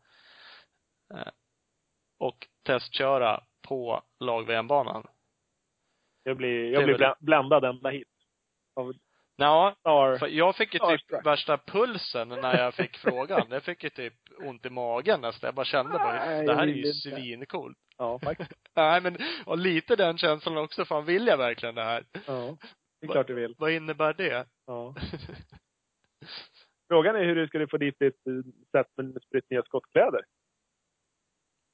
Eh, 1.13 1.31
Och 2.17 2.47
testköra 2.63 3.43
på 3.67 4.03
lag-VM-banan. 4.19 5.07
Jag 6.23 6.37
blir, 6.37 6.73
jag 6.73 6.83
blir 6.83 7.15
bländad 7.19 7.65
ända 7.65 7.89
hit. 7.89 8.07
Av 8.75 8.93
Ja, 9.39 9.75
Star. 9.79 10.27
jag 10.27 10.55
fick 10.55 10.73
ju 10.73 10.79
typ 10.79 11.01
Starstruck. 11.01 11.25
värsta 11.25 11.57
pulsen 11.57 12.29
när 12.29 12.57
jag 12.57 12.73
fick 12.73 12.97
frågan. 13.05 13.47
Jag 13.49 13.63
fick 13.63 13.83
ju 13.83 13.89
typ 13.89 14.13
ont 14.39 14.65
i 14.65 14.69
magen 14.69 15.21
nästan. 15.21 15.47
Jag 15.47 15.55
bara 15.55 15.65
kände 15.65 15.91
bara, 15.91 16.25
Nej, 16.25 16.45
det 16.45 16.55
här 16.55 16.63
är 16.63 16.67
ju 16.67 16.93
svincoolt. 16.93 17.77
Ja, 17.97 18.19
faktiskt. 18.19 18.51
Nej 18.75 19.01
men, 19.01 19.17
och 19.45 19.57
lite 19.57 19.95
den 19.95 20.17
känslan 20.17 20.57
också. 20.57 20.85
Fan, 20.85 21.05
vill 21.05 21.27
jag 21.27 21.37
verkligen 21.37 21.75
det 21.75 21.83
här? 21.83 22.03
Ja, 22.27 22.57
det 23.01 23.07
är 23.07 23.11
klart 23.11 23.27
du 23.27 23.33
vill. 23.33 23.55
Vad 23.57 23.71
innebär 23.71 24.13
det? 24.13 24.47
Ja. 24.65 24.95
Frågan 26.87 27.15
är 27.15 27.23
hur 27.23 27.35
du 27.35 27.47
skulle 27.47 27.67
få 27.67 27.77
dit 27.77 27.99
ditt 27.99 28.27
eh, 28.27 28.33
set 28.71 28.87
med 28.97 29.21
spritt 29.23 29.49
nya 29.49 29.63
skottkläder. 29.63 30.21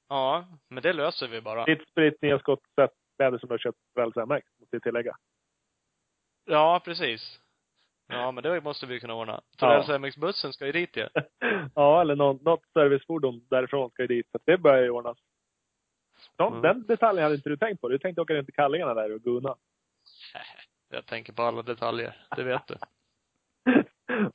ja, 0.09 0.45
men 0.69 0.83
det 0.83 0.93
löser 0.93 1.27
vi 1.27 1.41
bara. 1.41 1.65
Ditt 1.65 1.87
spritt 1.89 2.21
nya 2.21 2.39
skottset 2.39 2.91
kläder 3.17 3.37
som 3.37 3.47
du 3.49 3.53
har 3.53 3.57
köpt 3.59 3.79
MX, 4.27 4.45
måste 4.59 4.75
jag 4.75 4.83
tillägga. 4.83 5.15
Ja, 6.45 6.81
precis. 6.85 7.39
Ja, 8.07 8.31
men 8.31 8.43
det 8.43 8.61
måste 8.61 8.85
vi 8.85 8.99
kunna 8.99 9.13
ordna. 9.13 9.41
För 9.59 9.67
Ja. 9.73 9.81
LCMX-bussen 9.81 10.53
ska 10.53 10.65
ju 10.65 10.71
dit 10.71 10.97
ju. 10.97 11.07
ja, 11.75 12.01
eller 12.01 12.15
något, 12.15 12.41
något 12.41 12.65
servicefordon 12.73 13.47
därifrån 13.49 13.89
ska 13.91 14.01
ju 14.03 14.07
dit. 14.07 14.27
Så 14.31 14.39
det 14.45 14.57
börjar 14.57 14.83
ju 14.83 14.89
ordnas. 14.89 15.17
De, 16.35 16.53
Mm. 16.53 16.61
Den 16.61 16.85
detaljen 16.87 17.23
hade 17.23 17.35
inte 17.35 17.49
du 17.49 17.57
tänkt 17.57 17.81
på. 17.81 17.89
Du 17.89 17.99
tänkte 17.99 18.21
åka 18.21 18.33
runt 18.33 18.49
i 18.49 18.51
kallingarna 18.51 18.93
där 18.93 19.13
och 19.15 19.21
gunna. 19.21 19.55
Jag 20.89 21.05
tänker 21.05 21.33
på 21.33 21.43
alla 21.43 21.61
detaljer. 21.61 22.25
Det 22.35 22.43
vet 22.43 22.67
du. 22.67 22.75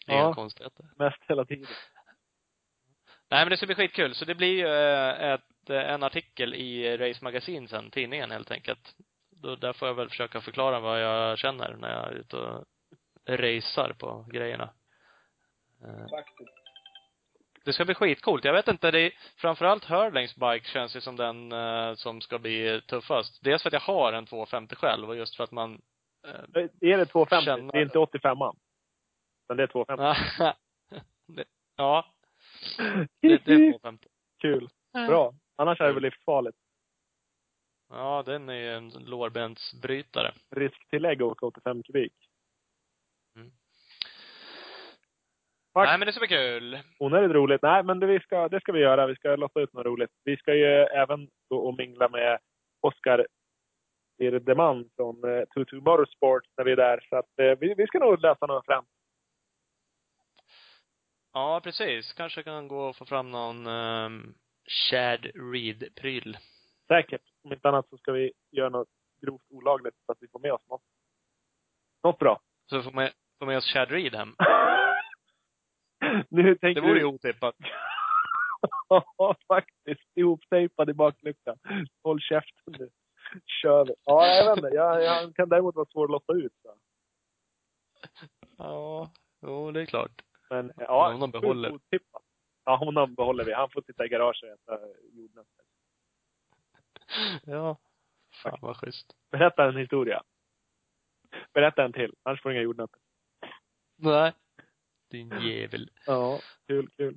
Inga 0.06 0.18
ja, 0.18 0.34
konstigheter. 0.34 0.84
mest 0.96 1.22
hela 1.28 1.44
tiden. 1.44 1.66
Nej, 3.30 3.44
men 3.44 3.50
det 3.50 3.56
ska 3.56 3.66
bli 3.66 3.74
skitkul. 3.74 4.14
Så 4.14 4.24
det 4.24 4.34
blir 4.34 4.48
ju 4.58 4.66
eh, 4.66 5.30
ett, 5.32 5.70
eh, 5.70 5.90
en 5.92 6.02
artikel 6.02 6.54
i 6.54 6.96
Race 6.96 7.24
Magazine 7.24 7.68
sen, 7.68 7.90
tidningen 7.90 8.30
helt 8.30 8.50
enkelt. 8.50 8.94
Då, 9.30 9.56
där 9.56 9.72
får 9.72 9.88
jag 9.88 9.94
väl 9.94 10.08
försöka 10.08 10.40
förklara 10.40 10.80
vad 10.80 11.02
jag 11.02 11.38
känner 11.38 11.76
när 11.76 11.90
jag 11.92 12.08
är 12.08 12.12
ute 12.12 12.36
och 12.36 12.64
racear 13.36 13.92
på 13.92 14.26
grejerna. 14.32 14.70
Eh, 15.84 16.08
Faktiskt. 16.08 16.50
Det 17.64 17.72
ska 17.72 17.84
bli 17.84 17.94
skitcoolt. 17.94 18.44
Jag 18.44 18.52
vet 18.52 18.68
inte, 18.68 18.90
det 18.90 19.00
är, 19.00 19.12
framförallt 19.36 19.84
Hurlings 19.84 20.36
bike 20.36 20.68
känns 20.68 20.96
ju 20.96 21.00
som 21.00 21.16
den 21.16 21.52
eh, 21.52 21.94
som 21.94 22.20
ska 22.20 22.38
bli 22.38 22.80
tuffast. 22.88 23.44
Dels 23.44 23.62
för 23.62 23.68
att 23.68 23.72
jag 23.72 23.80
har 23.80 24.12
en 24.12 24.26
250 24.26 24.74
själv 24.76 25.08
och 25.08 25.16
just 25.16 25.36
för 25.36 25.44
att 25.44 25.50
man 25.50 25.82
eh, 26.26 26.30
Är 26.80 26.98
det 26.98 27.06
250? 27.06 27.44
Känna- 27.44 27.72
Det 27.72 27.78
är 27.78 27.82
inte 27.82 27.98
85an. 27.98 28.56
Men 29.48 29.56
det 29.56 29.62
är 29.62 29.66
250. 29.66 30.54
det, 31.26 31.44
ja, 31.76 32.06
det, 33.20 33.44
det 33.44 33.52
är 33.52 33.56
250. 33.72 34.08
Kul. 34.40 34.68
Bra. 34.92 35.34
Annars 35.56 35.80
är 35.80 35.84
det 35.86 35.92
väl 35.92 36.02
livsfarligt. 36.02 36.58
Ja, 37.88 38.22
den 38.26 38.48
är 38.48 38.54
ju 38.54 38.74
en 38.74 38.88
lårbensbrytare. 38.88 40.34
Risktillägg 40.50 41.22
åka 41.22 41.46
85 41.46 41.82
kubik. 41.82 42.12
Mm. 43.36 43.52
Tack. 45.74 45.86
Nej, 45.86 45.98
men 45.98 46.06
det 46.06 46.12
ska 46.12 46.20
bli 46.20 46.28
kul. 46.28 46.78
Onödigt 46.98 47.30
roligt. 47.30 47.62
Nej, 47.62 47.82
men 47.82 48.00
det, 48.00 48.06
vi 48.06 48.20
ska, 48.20 48.48
det 48.48 48.60
ska 48.60 48.72
vi 48.72 48.80
göra. 48.80 49.06
Vi 49.06 49.14
ska 49.14 49.36
lotta 49.36 49.60
ut 49.60 49.72
något 49.72 49.86
roligt. 49.86 50.10
Vi 50.24 50.36
ska 50.36 50.54
ju 50.54 50.66
även 50.84 51.28
gå 51.48 51.56
och 51.58 51.76
mingla 51.78 52.08
med 52.08 52.38
Oskar 52.80 53.26
Irdeman 54.18 54.90
från 54.96 55.24
eh, 55.24 55.44
Tutu 55.44 55.80
Motorsport 55.80 56.42
när 56.56 56.64
vi 56.64 56.72
är 56.72 56.76
där. 56.76 57.06
Så 57.08 57.16
att 57.16 57.38
eh, 57.38 57.58
vi, 57.60 57.74
vi 57.74 57.86
ska 57.86 57.98
nog 57.98 58.20
lösa 58.20 58.46
något 58.46 58.66
fram. 58.66 58.84
Ja, 61.32 61.60
precis. 61.64 62.12
Kanske 62.12 62.42
kan 62.42 62.68
gå 62.68 62.88
och 62.88 62.96
få 62.96 63.04
fram 63.04 63.30
någon 63.30 63.66
um, 63.66 64.34
Chad 64.90 65.26
Reed-pryl. 65.34 66.38
Säkert. 66.88 67.22
Om 67.44 67.52
inte 67.52 67.68
annat 67.68 67.88
så 67.88 67.96
ska 67.96 68.12
vi 68.12 68.32
göra 68.50 68.68
något 68.68 68.88
grovt 69.22 69.50
olagligt 69.50 69.94
så 70.06 70.12
att 70.12 70.18
vi 70.20 70.28
får 70.28 70.38
med 70.38 70.52
oss 70.52 70.68
något. 70.68 70.82
Något 72.04 72.18
bra. 72.18 72.40
Så 72.70 72.82
får 72.82 72.92
med, 72.92 73.12
får 73.38 73.46
med 73.46 73.56
oss 73.56 73.72
Chad 73.72 73.90
Reed 73.90 74.14
hem. 74.14 74.34
nu 76.28 76.42
Det 76.42 76.58
tänker 76.60 76.80
vore 76.80 76.94
du... 76.94 76.98
ju 76.98 77.04
otippat. 77.04 77.54
Ja, 78.88 79.36
faktiskt. 79.48 80.00
Ihoptejpad 80.14 80.90
i 80.90 80.92
bakluckan. 80.94 81.58
Håll 82.02 82.20
käften 82.20 82.74
nu. 82.78 82.90
Kör 83.62 83.84
vi. 83.84 83.94
Ja, 84.04 84.26
jag 84.26 84.44
vet 84.56 84.64
inte. 84.64 84.76
Jag, 84.76 85.02
jag 85.04 85.36
kan 85.36 85.48
däremot 85.48 85.74
vara 85.74 85.86
svår 85.86 86.04
att 86.04 86.10
lotta 86.10 86.32
ut. 86.32 86.52
Så. 86.62 86.74
Ja, 88.58 89.10
jo, 89.42 89.70
det 89.70 89.80
är 89.80 89.86
klart. 89.86 90.22
Men 90.50 90.72
ja, 90.76 91.12
Honom 91.12 91.30
behåller. 91.30 91.72
otippat. 91.72 92.22
Ja, 92.64 92.76
honom 92.76 93.14
behåller 93.14 93.44
vi. 93.44 93.52
Han 93.52 93.70
får 93.70 93.82
sitta 93.82 94.04
i 94.04 94.08
garaget 94.08 94.42
och 94.42 94.74
äta 94.74 94.86
jordnötter. 95.12 95.64
Ja. 97.52 97.76
Fan 98.42 98.58
vad 98.62 98.76
schysst. 98.76 99.16
Berätta 99.30 99.64
en 99.68 99.76
historia. 99.76 100.22
Berätta 101.54 101.84
en 101.84 101.92
till, 101.92 102.14
annars 102.22 102.42
får 102.42 102.48
du 102.50 102.54
inga 102.54 102.62
jordnötter. 102.62 103.00
Nej. 103.96 104.32
Din 105.10 105.40
jävel. 105.40 105.90
Ja, 106.06 106.40
kul, 106.66 106.88
kul. 106.96 107.16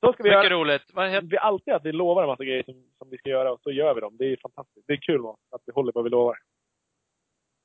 Så 0.00 0.12
ska 0.12 0.22
vi 0.22 0.28
Mycket 0.28 0.44
göra. 0.44 0.54
roligt. 0.54 0.82
Vad 0.94 1.10
heter... 1.10 1.26
Vi 1.26 1.38
alltid 1.38 1.74
att 1.74 1.84
vi 1.84 1.92
lovar 1.92 2.22
en 2.22 2.28
massa 2.28 2.44
grejer 2.44 2.62
som, 2.62 2.84
som 2.98 3.10
vi 3.10 3.18
ska 3.18 3.30
göra 3.30 3.52
och 3.52 3.60
så 3.62 3.70
gör 3.70 3.94
vi 3.94 4.00
dem. 4.00 4.16
Det 4.16 4.24
är 4.24 4.36
fantastiskt. 4.42 4.86
Det 4.86 4.92
är 4.92 4.96
kul 4.96 5.20
att 5.50 5.62
vi 5.66 5.72
håller 5.72 5.92
vad 5.92 6.04
vi 6.04 6.10
lovar. 6.10 6.38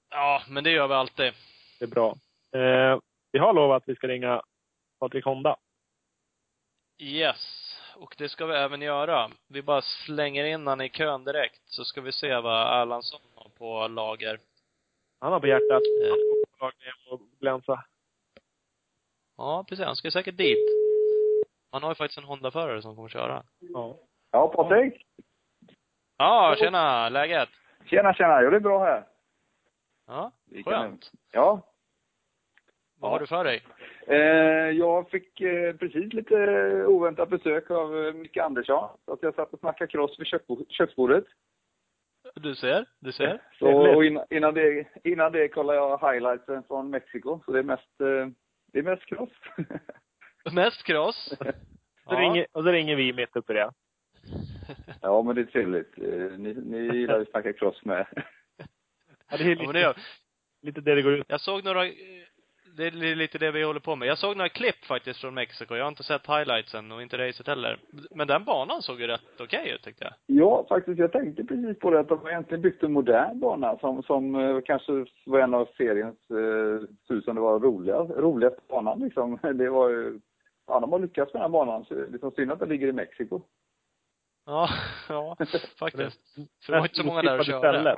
Ja, 0.09 0.43
men 0.49 0.63
det 0.63 0.71
gör 0.71 0.87
vi 0.87 0.93
alltid. 0.93 1.33
Det 1.79 1.85
är 1.85 1.89
bra. 1.89 2.15
Eh, 2.51 2.99
vi 3.31 3.39
har 3.39 3.53
lovat 3.53 3.83
att 3.83 3.89
vi 3.89 3.95
ska 3.95 4.07
ringa 4.07 4.41
Patrik 4.99 5.25
Honda. 5.25 5.57
Yes. 6.97 7.69
Och 7.95 8.15
det 8.17 8.29
ska 8.29 8.45
vi 8.45 8.55
även 8.55 8.81
göra. 8.81 9.31
Vi 9.47 9.61
bara 9.61 9.81
slänger 9.81 10.45
in 10.45 10.67
han 10.67 10.81
i 10.81 10.89
kön 10.89 11.23
direkt, 11.23 11.61
så 11.65 11.85
ska 11.85 12.01
vi 12.01 12.11
se 12.11 12.35
vad 12.39 12.81
Erlandsson 12.81 13.21
har 13.35 13.49
på 13.49 13.87
lager. 13.87 14.39
Han 15.19 15.31
har 15.33 15.39
på 15.39 15.47
hjärtat 15.47 15.81
Eh, 16.61 17.13
och 17.13 17.21
glänsa. 17.39 17.83
Ja, 19.37 19.65
precis. 19.69 19.85
Han 19.85 19.95
ska 19.95 20.11
säkert 20.11 20.37
dit. 20.37 20.57
Han 21.71 21.83
har 21.83 21.89
ju 21.91 21.95
faktiskt 21.95 22.17
en 22.17 22.23
Honda-förare 22.23 22.81
som 22.81 22.95
kommer 22.95 23.09
köra. 23.09 23.43
Ja. 23.59 23.97
Ja, 24.31 24.47
Patrik. 24.47 25.05
Ja, 26.17 26.55
tjena! 26.59 27.09
Läget? 27.09 27.49
Tjena, 27.85 28.13
tjena. 28.13 28.41
Jo, 28.43 28.49
det 28.49 28.55
är 28.55 28.59
bra 28.59 28.83
här. 28.83 29.03
Ja, 30.07 30.31
skönt. 30.65 31.11
Ja. 31.31 31.61
Vad 32.99 33.11
har 33.11 33.19
du 33.19 33.27
för 33.27 33.43
dig? 33.43 33.63
Eh, 34.07 34.17
jag 34.77 35.09
fick 35.09 35.41
eh, 35.41 35.75
precis 35.75 36.13
lite 36.13 36.35
oväntat 36.87 37.29
besök 37.29 37.71
av 37.71 38.05
eh, 38.05 38.13
Micke 38.13 38.37
Andersson. 38.37 38.89
Så 39.05 39.13
att 39.13 39.23
jag 39.23 39.35
satt 39.35 39.53
och 39.53 39.59
snackade 39.59 39.91
cross 39.91 40.19
vid 40.19 40.27
köksbo- 40.27 40.65
köksbordet. 40.69 41.23
Du 42.35 42.55
ser, 42.55 42.85
du 42.99 43.11
ser. 43.11 43.41
Så, 43.59 43.95
och 43.95 44.05
innan, 44.05 44.25
innan, 44.29 44.53
det, 44.53 44.87
innan 45.03 45.31
det 45.31 45.47
kollade 45.47 45.77
jag 45.79 46.11
highlightsen 46.13 46.63
från 46.63 46.89
Mexiko. 46.89 47.39
Så 47.45 47.51
det 47.51 47.59
är 47.59 47.63
mest, 47.63 48.01
eh, 48.01 48.27
det 48.73 48.79
är 48.79 48.83
mest 48.83 49.05
cross. 49.05 49.29
Mest 50.53 50.83
cross. 50.83 51.33
Så 52.03 52.15
ringer, 52.15 52.47
och 52.51 52.63
så 52.63 52.71
ringer 52.71 52.95
vi 52.95 53.13
mitt 53.13 53.35
uppe 53.35 53.53
i 53.53 53.55
det. 53.55 53.71
ja, 55.01 55.21
men 55.21 55.35
det 55.35 55.41
är 55.41 55.45
trevligt. 55.45 55.97
Eh, 55.97 56.37
ni, 56.37 56.53
ni 56.53 56.97
gillar 56.97 57.19
att 57.21 57.29
snacka 57.29 57.53
cross 57.53 57.85
med. 57.85 58.05
Ja, 59.29 59.37
det 59.37 59.43
är 59.43 59.47
Ja, 59.47 59.49
lite, 59.49 59.63
men 59.63 59.73
det 59.73 59.79
gör. 59.79 59.97
lite 60.61 60.81
det 60.81 60.95
det 60.95 61.01
går 61.01 61.13
ut 61.13 61.25
Jag 61.29 61.41
såg 61.41 61.63
några, 61.63 61.85
det 62.75 62.87
är 62.87 63.15
lite 63.15 63.37
det 63.37 63.51
vi 63.51 63.63
håller 63.63 63.79
på 63.79 63.95
med. 63.95 64.07
Jag 64.07 64.17
såg 64.17 64.37
några 64.37 64.49
klipp 64.49 64.85
faktiskt 64.85 65.21
från 65.21 65.33
Mexiko. 65.33 65.75
Jag 65.75 65.83
har 65.83 65.89
inte 65.89 66.03
sett 66.03 66.27
highlightsen 66.27 66.91
och 66.91 67.01
inte 67.01 67.17
racet 67.17 67.47
heller. 67.47 67.79
Men 68.11 68.27
den 68.27 68.43
banan 68.43 68.81
såg 68.81 69.01
ju 69.01 69.07
rätt 69.07 69.39
okej 69.39 69.71
ut 69.75 69.83
tyckte 69.83 70.03
jag. 70.03 70.13
Ja, 70.25 70.65
faktiskt. 70.69 70.99
Jag 70.99 71.11
tänkte 71.11 71.43
precis 71.43 71.79
på 71.79 71.91
det 71.91 71.99
att 71.99 72.09
de 72.09 72.19
har 72.19 72.29
egentligen 72.29 72.61
byggt 72.61 72.83
en 72.83 72.93
modern 72.93 73.39
bana 73.39 73.77
som, 73.77 74.03
som 74.03 74.35
eh, 74.35 74.61
kanske 74.65 75.05
var 75.25 75.39
en 75.39 75.53
av 75.53 75.69
seriens, 75.77 76.17
eh, 76.29 77.21
som 77.21 77.35
det 77.35 77.41
var 77.41 77.59
roliga, 77.59 77.97
roligaste 77.97 78.61
banan 78.69 78.99
liksom. 78.99 79.39
Det 79.53 79.69
var 79.69 79.89
ju, 79.89 80.19
ja 80.67 80.79
de 80.79 80.91
har 80.91 80.99
lyckats 80.99 81.33
med 81.33 81.41
den 81.41 81.51
här 81.51 81.59
banan. 81.59 81.85
Så 81.85 81.95
liksom 82.11 82.31
synd 82.31 82.51
att 82.51 82.59
den 82.59 82.69
ligger 82.69 82.87
i 82.87 82.93
Mexiko. 82.93 83.41
Ja, 84.45 84.69
ja, 85.09 85.35
faktiskt. 85.79 86.21
För 86.65 86.73
det 86.73 86.79
var 86.79 86.85
inte 86.85 86.95
så 86.95 87.05
många 87.05 87.21
där 87.21 87.43
körde. 87.43 87.59
stället. 87.59 87.97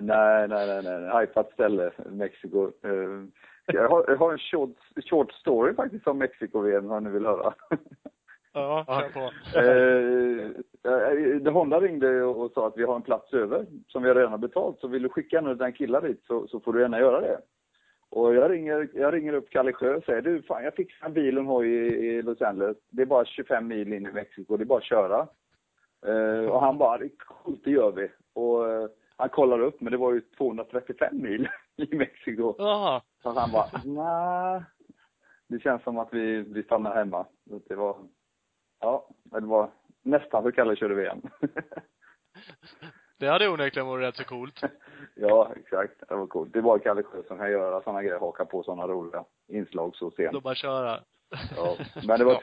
Nej, 0.00 0.48
nej, 0.48 0.82
nej, 0.82 1.00
nej. 1.00 1.20
Hypat 1.20 1.52
ställe, 1.52 1.90
Mexiko. 2.10 2.64
Eh, 2.82 3.24
Jag 3.72 3.88
har, 3.88 4.04
jag 4.08 4.16
har 4.16 4.32
en 4.32 4.38
short, 4.38 4.76
short 5.10 5.32
story 5.32 5.74
faktiskt 5.74 6.06
om 6.06 6.18
Mexiko-VM 6.18 6.90
om 6.90 7.04
ni 7.04 7.10
vill 7.10 7.26
höra. 7.26 7.54
Ja, 8.52 8.84
kör 8.88 9.08
på. 9.08 9.30
Eh, 9.58 11.46
eh, 11.46 11.52
Honda 11.52 11.80
ringde 11.80 12.22
och 12.22 12.50
sa 12.52 12.66
att 12.66 12.76
vi 12.76 12.84
har 12.84 12.96
en 12.96 13.02
plats 13.02 13.32
över 13.34 13.66
som 13.88 14.02
vi 14.02 14.14
redan 14.14 14.30
har 14.30 14.38
betalt. 14.38 14.80
Så 14.80 14.88
vill 14.88 15.02
du 15.02 15.08
skicka 15.08 15.40
nu 15.40 15.54
den 15.54 15.72
killar 15.72 16.02
dit 16.02 16.24
så, 16.26 16.46
så 16.46 16.60
får 16.60 16.72
du 16.72 16.80
gärna 16.80 17.00
göra 17.00 17.20
det. 17.20 17.40
Och 18.10 18.34
jag 18.34 18.50
ringer, 18.50 18.88
jag 18.94 19.14
ringer 19.14 19.32
upp 19.32 19.50
Kalle 19.50 19.72
Sjö 19.72 19.94
och 19.94 20.04
säger 20.04 20.22
du, 20.22 20.42
fan 20.42 20.64
jag 20.64 20.74
fixar 20.74 21.06
en 21.06 21.12
bil 21.12 21.38
och 21.38 21.42
en 21.42 21.48
hoj 21.48 21.68
i, 21.68 21.86
i 22.06 22.22
Los 22.22 22.42
Angeles. 22.42 22.76
Det 22.90 23.02
är 23.02 23.06
bara 23.06 23.24
25 23.24 23.66
mil 23.68 23.92
in 23.92 24.06
i 24.06 24.12
Mexiko, 24.12 24.56
det 24.56 24.64
är 24.64 24.66
bara 24.66 24.78
att 24.78 24.84
köra. 24.84 25.26
Eh, 26.06 26.50
och 26.50 26.60
han 26.60 26.78
bara, 26.78 26.98
coolt, 27.18 27.60
det 27.64 27.70
gör 27.70 27.92
vi. 27.92 28.10
Och 28.34 28.70
eh, 28.70 28.88
han 29.18 29.28
kollar 29.28 29.60
upp, 29.60 29.80
men 29.80 29.90
det 29.90 29.96
var 29.96 30.12
ju 30.12 30.20
235 30.20 31.22
mil 31.22 31.48
i 31.76 31.96
Mexiko. 31.96 32.54
Jaha. 32.58 33.02
Så 33.22 33.32
han 33.32 33.50
bara, 33.50 33.70
nej. 33.84 34.62
Det 35.48 35.60
känns 35.60 35.82
som 35.82 35.98
att 35.98 36.08
vi, 36.12 36.42
vi 36.42 36.62
stannar 36.62 36.94
hemma. 36.94 37.26
Det 37.68 37.74
var, 37.74 37.96
ja, 38.80 39.08
det 39.24 39.40
var 39.40 39.70
nästan 40.02 40.42
så 40.42 40.52
Kalle 40.52 40.76
körde 40.76 40.94
VM. 40.94 41.22
Det 43.18 43.26
hade 43.26 43.48
onekligen 43.48 43.86
varit 43.86 44.08
rätt 44.08 44.16
så 44.16 44.24
coolt. 44.24 44.60
ja, 45.14 45.52
exakt. 45.56 46.08
Det 46.08 46.14
var 46.14 46.26
coolt. 46.26 46.52
Det 46.52 46.60
var 46.60 46.78
Kalle 46.78 47.02
Sjö 47.02 47.22
som 47.22 47.38
kan 47.38 47.50
göra 47.50 47.82
sådana 47.82 48.02
grejer, 48.02 48.18
haka 48.18 48.44
på 48.44 48.62
sådana 48.62 48.88
roliga 48.88 49.24
inslag 49.48 49.96
så 49.96 50.10
sent. 50.10 50.32
Då 50.32 50.40
bara 50.40 50.54
köra. 50.54 51.00
Ja. 51.56 51.76
Men 52.06 52.18
det 52.18 52.24
var 52.24 52.34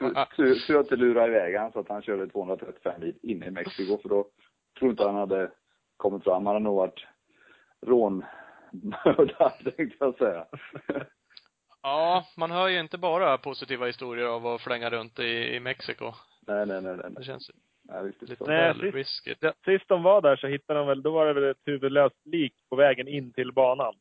tur, 0.67 0.79
att 0.79 0.89
det 0.89 0.95
lurade 0.95 1.27
iväg 1.27 1.55
han 1.55 1.71
så 1.71 1.79
att 1.79 1.89
han 1.89 2.01
körde 2.01 2.27
235 2.27 3.01
mil 3.01 3.15
inne 3.21 3.45
i 3.45 3.51
Mexiko 3.51 3.97
för 3.97 4.09
då 4.09 4.27
tror 4.79 4.91
inte 4.91 5.03
han 5.03 5.15
hade 5.15 5.51
kommit 5.97 6.23
fram. 6.23 6.45
Han 6.45 6.55
hade 6.55 6.59
nog 6.63 6.75
varit 6.75 7.05
rånmördad 7.81 9.53
tänkte 9.77 9.95
jag 9.99 10.17
säga. 10.17 10.45
Ja, 11.81 12.25
man 12.37 12.51
hör 12.51 12.67
ju 12.67 12.79
inte 12.79 12.97
bara 12.97 13.37
positiva 13.37 13.85
historier 13.85 14.25
av 14.25 14.47
att 14.47 14.61
flänga 14.61 14.89
runt 14.89 15.19
i, 15.19 15.55
i 15.55 15.59
Mexiko. 15.59 16.11
nej, 16.47 16.65
nej, 16.65 16.81
nej, 16.81 16.95
nej. 16.97 17.11
Det 17.17 17.23
känns 17.23 17.51
nej 17.81 18.11
det 18.19 18.29
lite. 18.29 18.43
Nej, 18.47 18.67
väl 18.67 18.81
sist- 18.81 18.95
risky. 18.95 19.35
Sist 19.65 19.87
de 19.87 20.03
var 20.03 20.21
där 20.21 20.35
så 20.35 20.47
hittade 20.47 20.79
de 20.79 20.87
väl, 20.87 21.01
då 21.01 21.11
var 21.11 21.25
det 21.25 21.33
väl 21.33 21.43
ett 21.43 21.61
huvudlöst 21.65 22.15
lik 22.25 22.53
på 22.69 22.75
vägen 22.75 23.07
in 23.07 23.33
till 23.33 23.51
banan. 23.53 23.93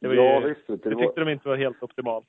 Det 0.00 0.08
var 0.08 0.14
ja, 0.14 0.40
ju, 0.40 0.48
visst. 0.48 0.66
det 0.66 0.76
Det 0.76 0.94
var, 0.94 1.02
tyckte 1.02 1.20
de 1.20 1.28
inte 1.32 1.48
var 1.48 1.56
helt 1.56 1.82
optimalt. 1.82 2.26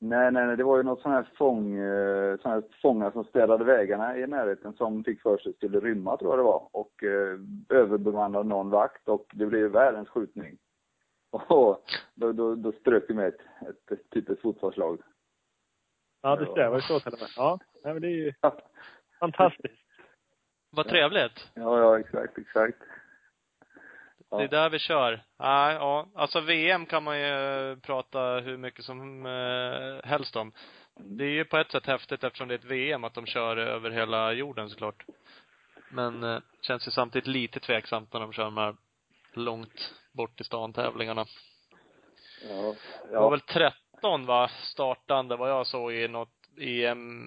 Nej, 0.00 0.32
nej, 0.32 0.46
nej, 0.46 0.56
det 0.56 0.64
var 0.64 0.76
ju 0.76 0.82
något 0.82 1.00
sån 1.00 1.12
här 1.12 1.28
fång, 1.38 1.78
eh, 1.78 2.38
sån 2.38 2.50
här 2.50 2.62
fångar 2.82 3.10
som 3.10 3.24
städade 3.24 3.64
vägarna 3.64 4.18
i 4.18 4.26
närheten 4.26 4.72
som 4.72 5.04
fick 5.04 5.22
för 5.22 5.38
sig 5.38 5.54
skulle 5.54 5.80
rymma 5.80 6.16
tror 6.16 6.30
jag 6.30 6.38
det 6.38 6.42
var. 6.42 6.68
Och 6.72 7.04
eh, 7.04 7.38
överbemannade 7.68 8.48
någon 8.48 8.70
vakt 8.70 9.08
och 9.08 9.26
det 9.32 9.46
blev 9.46 9.70
världens 9.70 10.08
skjutning. 10.08 10.58
Och 11.30 11.82
då, 12.14 12.32
då, 12.32 12.54
då 12.54 12.72
strök 12.72 13.04
vi 13.08 13.14
med 13.14 13.28
ett, 13.28 13.40
ett, 13.68 13.92
ett 13.92 14.10
typ 14.10 14.28
ett 14.28 14.40
fotbollslag. 14.40 15.00
Ja, 16.22 16.36
det 16.36 16.46
strävar 16.46 16.76
ju 16.76 16.82
så 16.82 17.00
till 17.00 17.12
och 17.12 17.18
med. 17.18 17.28
Ja, 17.36 17.58
nej, 17.84 17.92
men 17.92 18.02
det 18.02 18.08
är 18.08 18.10
ju 18.10 18.32
fantastiskt. 19.20 19.84
Vad 20.70 20.88
trevligt. 20.88 21.50
Ja, 21.54 21.78
ja, 21.78 21.98
exakt, 21.98 22.38
exakt. 22.38 22.78
Ja. 24.30 24.38
Det 24.38 24.44
är 24.44 24.48
där 24.48 24.70
vi 24.70 24.78
kör. 24.78 25.22
Nej, 25.38 25.74
ja. 25.74 26.08
Alltså 26.14 26.40
VM 26.40 26.86
kan 26.86 27.04
man 27.04 27.20
ju 27.20 27.76
prata 27.76 28.40
hur 28.40 28.56
mycket 28.56 28.84
som 28.84 29.26
eh, 29.26 30.08
helst 30.08 30.36
om. 30.36 30.52
Det 30.94 31.24
är 31.24 31.30
ju 31.30 31.44
på 31.44 31.58
ett 31.58 31.70
sätt 31.70 31.86
häftigt 31.86 32.24
eftersom 32.24 32.48
det 32.48 32.54
är 32.54 32.58
ett 32.58 32.64
VM 32.64 33.04
att 33.04 33.14
de 33.14 33.26
kör 33.26 33.56
över 33.56 33.90
hela 33.90 34.32
jorden 34.32 34.70
såklart. 34.70 35.04
Men 35.90 36.24
eh, 36.24 36.40
känns 36.62 36.86
ju 36.86 36.90
samtidigt 36.90 37.26
lite 37.26 37.60
tveksamt 37.60 38.12
när 38.12 38.20
de 38.20 38.32
kör 38.32 38.44
de 38.44 38.56
här 38.56 38.76
långt 39.32 39.94
bort 40.12 40.40
i 40.40 40.44
stan 40.44 40.72
tävlingarna. 40.72 41.26
Ja, 42.48 42.74
Det 43.08 43.16
var 43.16 43.22
ja, 43.22 43.28
väl 43.28 43.40
13 43.40 44.26
va, 44.26 44.48
startande 44.48 45.36
vad 45.36 45.50
jag 45.50 45.66
såg 45.66 45.92
i 45.92 46.08
något 46.08 46.28
i 46.56 46.84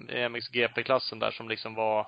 i 0.08 0.28
MXGP-klassen 0.28 1.18
där 1.18 1.30
som 1.30 1.48
liksom 1.48 1.74
var 1.74 2.06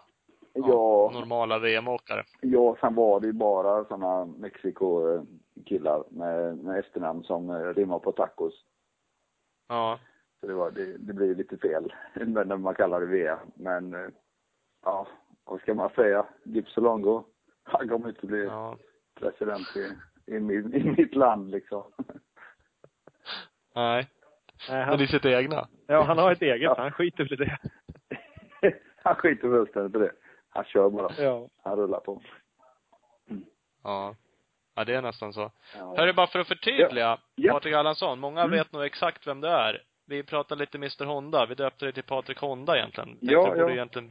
ja, 0.54 1.10
normala 1.12 1.58
VM-åkare. 1.58 2.24
ja, 2.40 2.76
sen 2.80 2.94
var 2.94 3.20
det 3.20 3.26
ju 3.26 3.32
bara 3.32 3.84
såna 3.84 4.24
Mexiko-killar 4.24 6.04
med, 6.10 6.58
med 6.58 6.78
efternamn 6.78 7.22
som 7.24 7.50
eh, 7.50 7.56
rimmar 7.74 7.98
på 7.98 8.12
tacos. 8.12 8.64
Ja. 9.68 9.98
Så 10.40 10.46
det, 10.46 10.54
var, 10.54 10.70
det, 10.70 10.96
det 10.98 11.12
blir 11.12 11.34
lite 11.34 11.56
fel 11.56 11.92
när 12.14 12.56
man 12.56 12.74
kallar 12.74 13.00
det 13.00 13.06
VM. 13.06 13.38
Men 13.54 13.94
eh, 13.94 14.08
ja, 14.84 15.06
vad 15.44 15.60
ska 15.60 15.74
man 15.74 15.90
säga? 15.90 16.26
Gipsolongo, 16.44 17.24
han 17.62 17.88
kommer 17.88 18.08
inte 18.08 18.26
bli 18.26 18.44
Ja. 18.44 18.76
president 19.20 19.76
i, 19.76 19.90
i, 20.34 20.40
min, 20.40 20.74
i 20.74 20.94
mitt 20.96 21.14
land 21.14 21.50
liksom. 21.50 21.82
Nej. 23.74 24.08
Nej, 24.68 24.78
Men 24.78 24.88
han, 24.88 25.00
i 25.00 25.06
sitt 25.06 25.24
egna. 25.24 25.68
ja, 25.86 26.02
han 26.02 26.18
har 26.18 26.32
ett 26.32 26.42
eget. 26.42 26.76
Han 26.78 26.92
skiter 26.92 27.24
väl 27.24 27.32
i 27.32 27.36
det. 27.44 27.58
han 29.02 29.14
skiter 29.14 29.48
fullständigt 29.48 29.96
i 29.96 29.98
det. 29.98 30.12
Han 30.54 30.64
kör 30.64 30.90
bara. 30.90 31.12
Ja. 31.18 31.48
Han 31.62 31.76
rullar 31.76 32.00
på. 32.00 32.22
Ja. 33.82 34.16
Ja, 34.76 34.84
det 34.84 34.94
är 34.94 35.02
nästan 35.02 35.32
så. 35.32 35.50
Ja. 35.78 35.94
Hörru, 35.96 36.12
bara 36.12 36.26
för 36.26 36.38
att 36.38 36.48
förtydliga. 36.48 37.18
Ja. 37.34 37.52
Patrik 37.52 37.74
Allansson. 37.74 38.18
Många 38.20 38.40
Mm. 38.40 38.50
vet 38.50 38.72
nog 38.72 38.84
exakt 38.84 39.26
vem 39.26 39.40
du 39.40 39.48
är. 39.48 39.82
Vi 40.06 40.22
pratar 40.22 40.56
lite 40.56 40.78
Mr 40.78 41.04
Honda. 41.04 41.46
Vi 41.46 41.54
döpte 41.54 41.84
dig 41.84 41.92
till 41.92 42.02
Patrik 42.02 42.38
Honda 42.38 42.76
egentligen. 42.78 43.08
Tänkte 43.08 43.26
Ja, 43.26 43.56
ja. 43.56 43.70
egentligen 43.70 44.10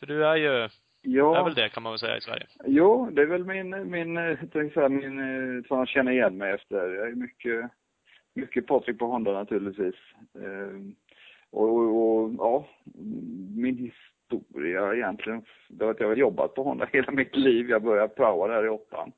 För 0.00 0.06
du 0.06 0.26
är 0.26 0.36
ju, 0.36 0.48
är 0.48 0.70
Ja, 1.02 1.44
väl 1.44 1.54
det 1.54 1.68
kan 1.68 1.82
man 1.82 1.92
väl 1.92 1.98
säga 1.98 2.16
i 2.16 2.20
Sverige. 2.20 2.46
jo, 2.66 3.10
det 3.10 3.22
är 3.22 3.26
väl 3.26 3.44
min, 3.44 3.90
min, 3.90 4.16
eh, 4.16 4.38
jag 4.52 4.72
säga, 4.72 4.88
min, 4.88 5.18
eh, 5.58 5.64
som 5.64 5.78
jag 5.78 5.88
känner 5.88 6.12
igen 6.12 6.36
mig 6.36 6.52
efter. 6.52 6.88
Jag 6.94 7.08
är 7.08 7.14
mycket, 7.14 7.70
mycket 8.34 8.66
Patrik 8.66 8.98
på 8.98 9.06
Honda 9.06 9.32
naturligtvis. 9.32 9.94
Eh, 10.34 10.80
och, 11.50 11.68
och, 11.68 12.24
och, 12.24 12.30
ja, 12.38 12.66
min 13.56 13.92
historia 14.32 14.94
egentligen, 14.94 15.44
det 15.68 15.84
var 15.84 15.90
att 15.90 16.00
jag 16.00 16.08
har 16.08 16.16
jobbat 16.16 16.54
på 16.54 16.62
Honda 16.62 16.88
hela 16.92 17.12
mitt 17.12 17.36
liv. 17.36 17.70
Jag 17.70 17.82
började 17.82 18.08
praoa 18.08 18.48
där 18.48 18.64
i 18.64 18.68
åttan. 18.68 19.12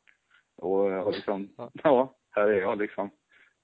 Och, 0.56 1.06
och 1.06 1.12
liksom, 1.12 1.48
Ja. 1.56 1.70
ja, 1.82 2.14
här 2.30 2.48
är 2.48 2.60
jag 2.60 2.78
liksom 2.78 3.10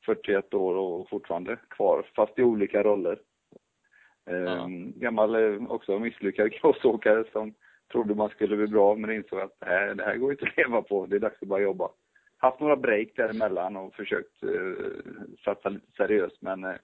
41 0.06 0.54
år 0.54 0.74
och 0.74 1.08
fortfarande 1.08 1.56
kvar, 1.70 2.06
fast 2.16 2.38
i 2.38 2.42
olika 2.42 2.82
roller. 2.82 3.18
Eh, 4.30 4.36
Ja. 4.36 4.66
Gammal, 4.96 5.34
eh, 5.34 5.70
också 5.70 5.98
misslyckad 5.98 6.52
crossåkare 6.60 7.24
som 7.32 7.54
trodde 7.92 8.14
man 8.14 8.28
skulle 8.28 8.56
bli 8.56 8.66
bra 8.66 8.94
men 8.94 9.12
insåg 9.12 9.40
att 9.40 9.56
nej, 9.66 9.94
det 9.94 10.04
här 10.04 10.16
går 10.16 10.32
inte 10.32 10.44
att 10.46 10.56
leva 10.56 10.82
på, 10.82 11.06
det 11.06 11.16
är 11.16 11.20
dags 11.20 11.42
att 11.42 11.48
börja 11.48 11.64
jobba. 11.64 11.88
Haft 12.36 12.60
några 12.60 12.76
break 12.76 13.08
däremellan 13.16 13.76
och 13.76 13.94
försökt 13.94 14.42
eh, 14.42 15.02
satsa 15.44 15.68
lite 15.68 15.92
seriöst 15.96 16.42
men 16.42 16.64
eh, 16.64 16.74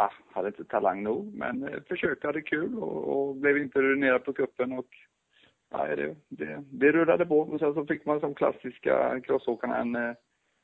ah, 0.00 0.12
hade 0.32 0.48
inte 0.48 0.64
talang 0.64 1.02
nog. 1.02 1.34
Men 1.34 1.68
eh, 1.68 1.80
försökte, 1.88 2.26
hade 2.26 2.42
kul 2.42 2.78
och, 2.78 3.28
och 3.28 3.36
blev 3.36 3.58
inte 3.58 3.82
ruinerad 3.82 4.24
på 4.24 4.32
kuppen 4.32 4.72
och 4.72 4.86
nej, 5.70 5.96
det, 5.96 6.16
det, 6.28 6.64
det 6.70 6.92
rullade 6.92 7.26
på. 7.26 7.40
Och 7.40 7.58
sen 7.58 7.74
så 7.74 7.86
fick 7.86 8.04
man 8.04 8.20
som 8.20 8.34
klassiska 8.34 9.20
crossåkarna 9.20 9.76
en, 9.76 9.96
eh, 9.96 10.14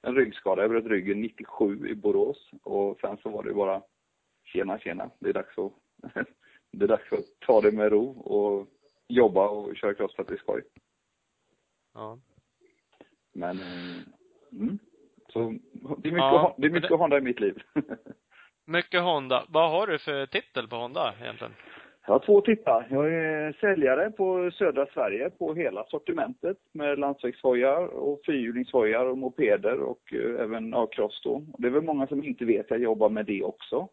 en 0.03 0.15
ryggskada. 0.15 0.63
Jag 0.63 0.71
bröt 0.71 0.87
ryggen 0.87 1.21
97 1.21 1.89
i 1.89 1.95
Borås 1.95 2.51
och 2.63 2.99
sen 3.01 3.17
så 3.17 3.31
var 3.31 3.43
det 3.43 3.55
bara 3.55 3.83
tjena, 4.45 4.79
tjena, 4.79 5.11
det 5.19 5.29
är 5.29 5.33
dags 5.33 5.59
att, 5.59 5.73
det 6.73 6.85
är 6.85 6.89
dags 6.89 7.13
att 7.13 7.41
ta 7.47 7.61
det 7.61 7.73
med 7.73 7.93
ro 7.93 8.09
och 8.11 8.69
jobba 9.09 9.49
och 9.49 9.77
köra 9.77 9.95
cross 9.95 10.15
för 10.17 10.23
att 10.23 10.29
det 10.29 10.35
är 10.35 10.39
skoj. 10.39 10.63
Ja. 11.95 12.19
Men, 13.33 13.57
eh, 13.57 14.03
mm. 14.53 14.79
Så 15.29 15.39
det 15.99 16.09
är 16.09 16.13
mycket, 16.13 16.19
Ja, 16.19 16.55
det 16.59 16.67
är 16.67 16.71
mycket 16.71 16.91
det- 16.91 16.97
Honda 16.97 17.19
i 17.19 17.21
mitt 17.21 17.41
liv. 17.41 17.63
Mycket 18.69 19.03
Honda. 19.03 19.45
Vad 19.49 19.71
har 19.71 19.87
du 19.87 19.99
för 19.99 20.27
titel 20.27 20.69
på 20.69 20.77
Honda 20.77 21.15
egentligen? 21.23 21.53
Jag 22.07 22.15
har 22.15 22.19
två 22.19 22.41
titlar. 22.41 22.87
Jag 22.91 23.15
är 23.15 23.53
säljare 23.53 24.11
på 24.11 24.51
södra 24.51 24.87
Sverige 24.87 25.31
på 25.31 25.55
hela 25.55 25.85
sortimentet 25.85 26.57
med 26.73 26.99
landsvägshojar 26.99 27.87
och 27.87 28.21
fyrhjulingshojar 28.27 29.05
och 29.05 29.19
mopeder 29.19 29.81
och 29.81 30.13
eh, 30.13 30.41
även 30.41 30.75
A-cross 30.75 31.21
då. 31.25 31.43
Det 31.59 31.67
är 31.67 31.71
väl 31.71 31.83
många 31.83 32.07
som 32.07 32.25
inte 32.25 32.45
vet 32.45 32.65
att 32.65 32.71
jag 32.71 32.81
jobbar 32.81 33.09
med 33.09 33.27
det 33.27 33.43
också. 33.43 33.89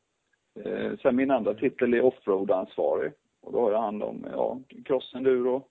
Eh, 0.65 0.91
sen 1.01 1.15
min 1.15 1.31
andra 1.31 1.53
titel 1.53 1.93
är 1.93 2.01
offroad-ansvarig. 2.01 3.11
Och 3.41 3.51
då 3.51 3.61
har 3.61 3.71
jag 3.71 3.81
hand 3.81 4.03
om 4.03 4.27
ja, 4.31 4.59
cross-enduro, 4.85 5.63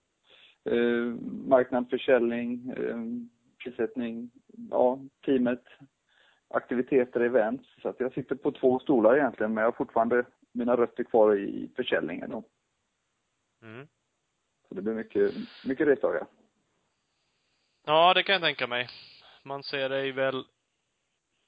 eh, 0.71 1.15
marknadsförsäljning, 1.49 2.73
eh, 2.77 2.99
prissättning, 3.65 4.31
ja, 4.71 4.99
teamet, 5.25 5.63
aktiviteter, 6.53 7.21
events. 7.21 7.69
Så 7.83 7.89
att 7.89 8.01
jag 8.01 8.13
sitter 8.13 8.35
på 8.35 8.53
två 8.53 8.79
stolar 8.79 9.17
egentligen, 9.17 9.55
men 9.55 9.63
jag 9.63 9.67
har 9.71 9.77
fortfarande 9.77 10.25
mina 10.53 10.77
rötter 10.77 11.05
kvar 11.05 11.37
i 11.37 11.71
försäljningen 11.77 12.31
då. 12.31 12.45
Mm. 13.63 13.87
Så 14.69 14.75
det 14.75 14.83
blir 14.83 14.95
mycket, 14.95 15.35
mycket 15.67 15.87
resdagar. 15.89 16.27
Ja, 17.87 18.15
det 18.15 18.23
kan 18.23 18.33
jag 18.33 18.43
tänka 18.43 18.67
mig. 18.67 18.89
Man 19.45 19.63
ser 19.63 19.89
dig 19.89 20.13
väl 20.13 20.45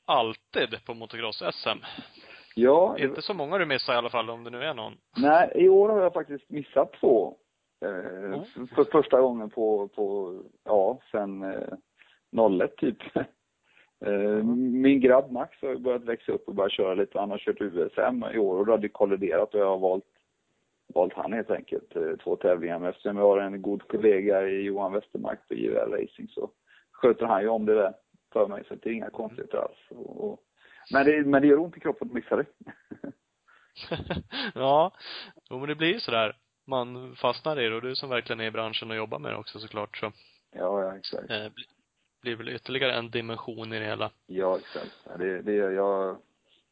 alltid 0.05 0.85
på 0.85 0.95
motocross-SM. 0.95 1.79
Ja, 2.55 2.99
Inte 2.99 3.23
så 3.23 3.35
många 3.35 3.59
du 3.59 3.67
missar 3.67 3.95
i 3.95 3.97
alla 3.97 4.11
fall, 4.11 4.31
om 4.31 4.45
det 4.45 4.51
nu 4.51 4.63
är 4.63 4.75
någon. 4.75 4.95
nej, 5.17 5.53
i 5.55 5.69
år 5.69 5.89
har 5.89 6.01
jag 6.03 6.13
faktiskt 6.13 6.51
missat 6.51 6.93
två. 6.93 7.37
Eh, 7.85 7.91
Oh. 8.35 8.67
för 8.75 8.85
första 8.85 9.21
gången 9.21 9.51
på, 9.51 9.89
på 9.89 10.35
ja, 10.65 11.01
sen 11.11 11.43
eh, 11.43 11.69
01 12.63 12.77
typ. 12.77 12.99
Eh, 14.07 14.45
Min 14.83 15.01
grabb 15.01 15.31
Max 15.33 15.63
har 15.63 15.77
börjat 15.77 16.05
växa 16.05 16.33
upp 16.33 16.49
och 16.49 16.55
börjat 16.55 16.73
köra 16.73 16.95
lite. 16.95 17.19
Han 17.19 17.31
har 17.31 17.39
kört 17.39 17.61
USM 17.61 18.25
i 18.35 18.39
år 18.39 18.59
och 18.59 18.67
då 18.67 18.73
hade 18.73 18.83
det 18.83 18.89
kolliderat 18.89 19.55
och 19.55 19.61
jag 19.61 19.67
har 19.67 19.79
valt, 19.79 20.05
valt 20.95 21.13
han 21.13 21.33
helt 21.33 21.51
enkelt. 21.51 21.97
eh, 21.97 22.17
Två 22.25 22.37
tävlingar. 22.37 22.79
Men 22.79 22.89
eftersom 22.91 23.17
jag 23.17 23.25
har 23.25 23.39
en 23.41 23.63
god 23.63 23.89
kollega 23.89 24.49
i 24.49 24.63
Johan 24.63 24.93
Westermark 24.93 25.49
på 25.49 25.55
JVR 25.55 25.87
Racing 25.91 26.29
så 26.31 26.51
sköter 26.93 27.27
han 27.27 27.43
ju 27.43 27.49
om 27.49 27.67
det 27.67 27.75
där 27.75 27.95
för 28.33 28.49
mig. 28.49 28.65
Så 28.69 28.75
det 28.75 28.89
är 28.89 28.93
inga 28.93 29.11
konstigheter 29.11 29.59
alls. 29.59 29.79
Och, 29.91 30.25
och, 30.31 30.41
men, 30.93 31.07
det, 31.07 31.27
men 31.27 31.43
det 31.43 31.49
gör 31.49 31.59
ont 31.59 31.77
i 31.77 31.81
kroppen 31.81 32.09
att 32.09 32.15
missa 32.15 32.37
det. 32.37 32.47
ja. 34.55 34.93
Jo, 35.51 35.59
men 35.59 35.69
det 35.69 35.75
blir 35.75 35.93
ju 35.93 36.01
sådär. 36.01 36.37
Man 36.67 37.17
fastnar 37.17 37.61
i 37.61 37.69
det 37.69 37.75
och 37.77 37.83
du 37.83 37.95
som 37.97 38.09
verkligen 38.11 38.41
är 38.41 38.45
i 38.45 38.51
branschen 38.51 38.91
och 38.91 38.97
jobbar 38.97 39.19
med 39.19 39.33
det 39.33 39.37
också 39.37 39.59
såklart 39.59 39.97
så, 39.97 40.13
ja, 40.53 40.83
ja, 40.83 40.97
exakt. 40.97 41.31
eh, 41.31 41.47
blir 42.25 42.37
väl 42.37 42.49
ytterligare 42.49 42.93
en 42.93 43.11
dimension 43.11 43.72
i 43.72 43.79
det 43.79 43.85
hela. 43.85 44.11
Ja, 44.27 44.59
exakt. 44.59 45.18
Det, 45.18 45.43
det, 45.43 45.55
jag 45.55 46.16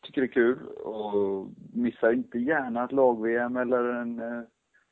tycker 0.03 0.21
det 0.21 0.27
är 0.27 0.33
kul 0.33 0.67
och 0.67 1.49
missar 1.75 2.13
inte 2.13 2.39
gärna 2.39 2.85
ett 2.85 2.93
lag-VM 2.93 3.57
eller 3.57 3.85
en 3.85 4.19
eh, 4.19 4.43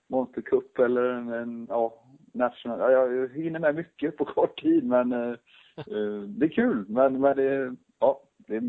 Monster 0.09 0.43
Cup 0.43 0.79
eller 0.79 1.03
en, 1.03 1.29
en 1.29 1.67
ja, 1.69 2.05
national. 2.33 2.79
Ja, 2.79 2.91
jag 2.91 3.29
hinner 3.29 3.61
med 3.61 3.75
mycket 3.75 4.17
på 4.17 4.25
kort 4.25 4.63
tid 4.63 4.85
men 4.85 5.13
eh, 5.13 5.35
eh, 5.77 6.23
det 6.27 6.47
är 6.47 6.55
kul. 6.55 6.85
Men, 6.89 7.21
men 7.21 7.37
det, 7.37 7.77
ja, 7.99 8.23
det, 8.37 8.61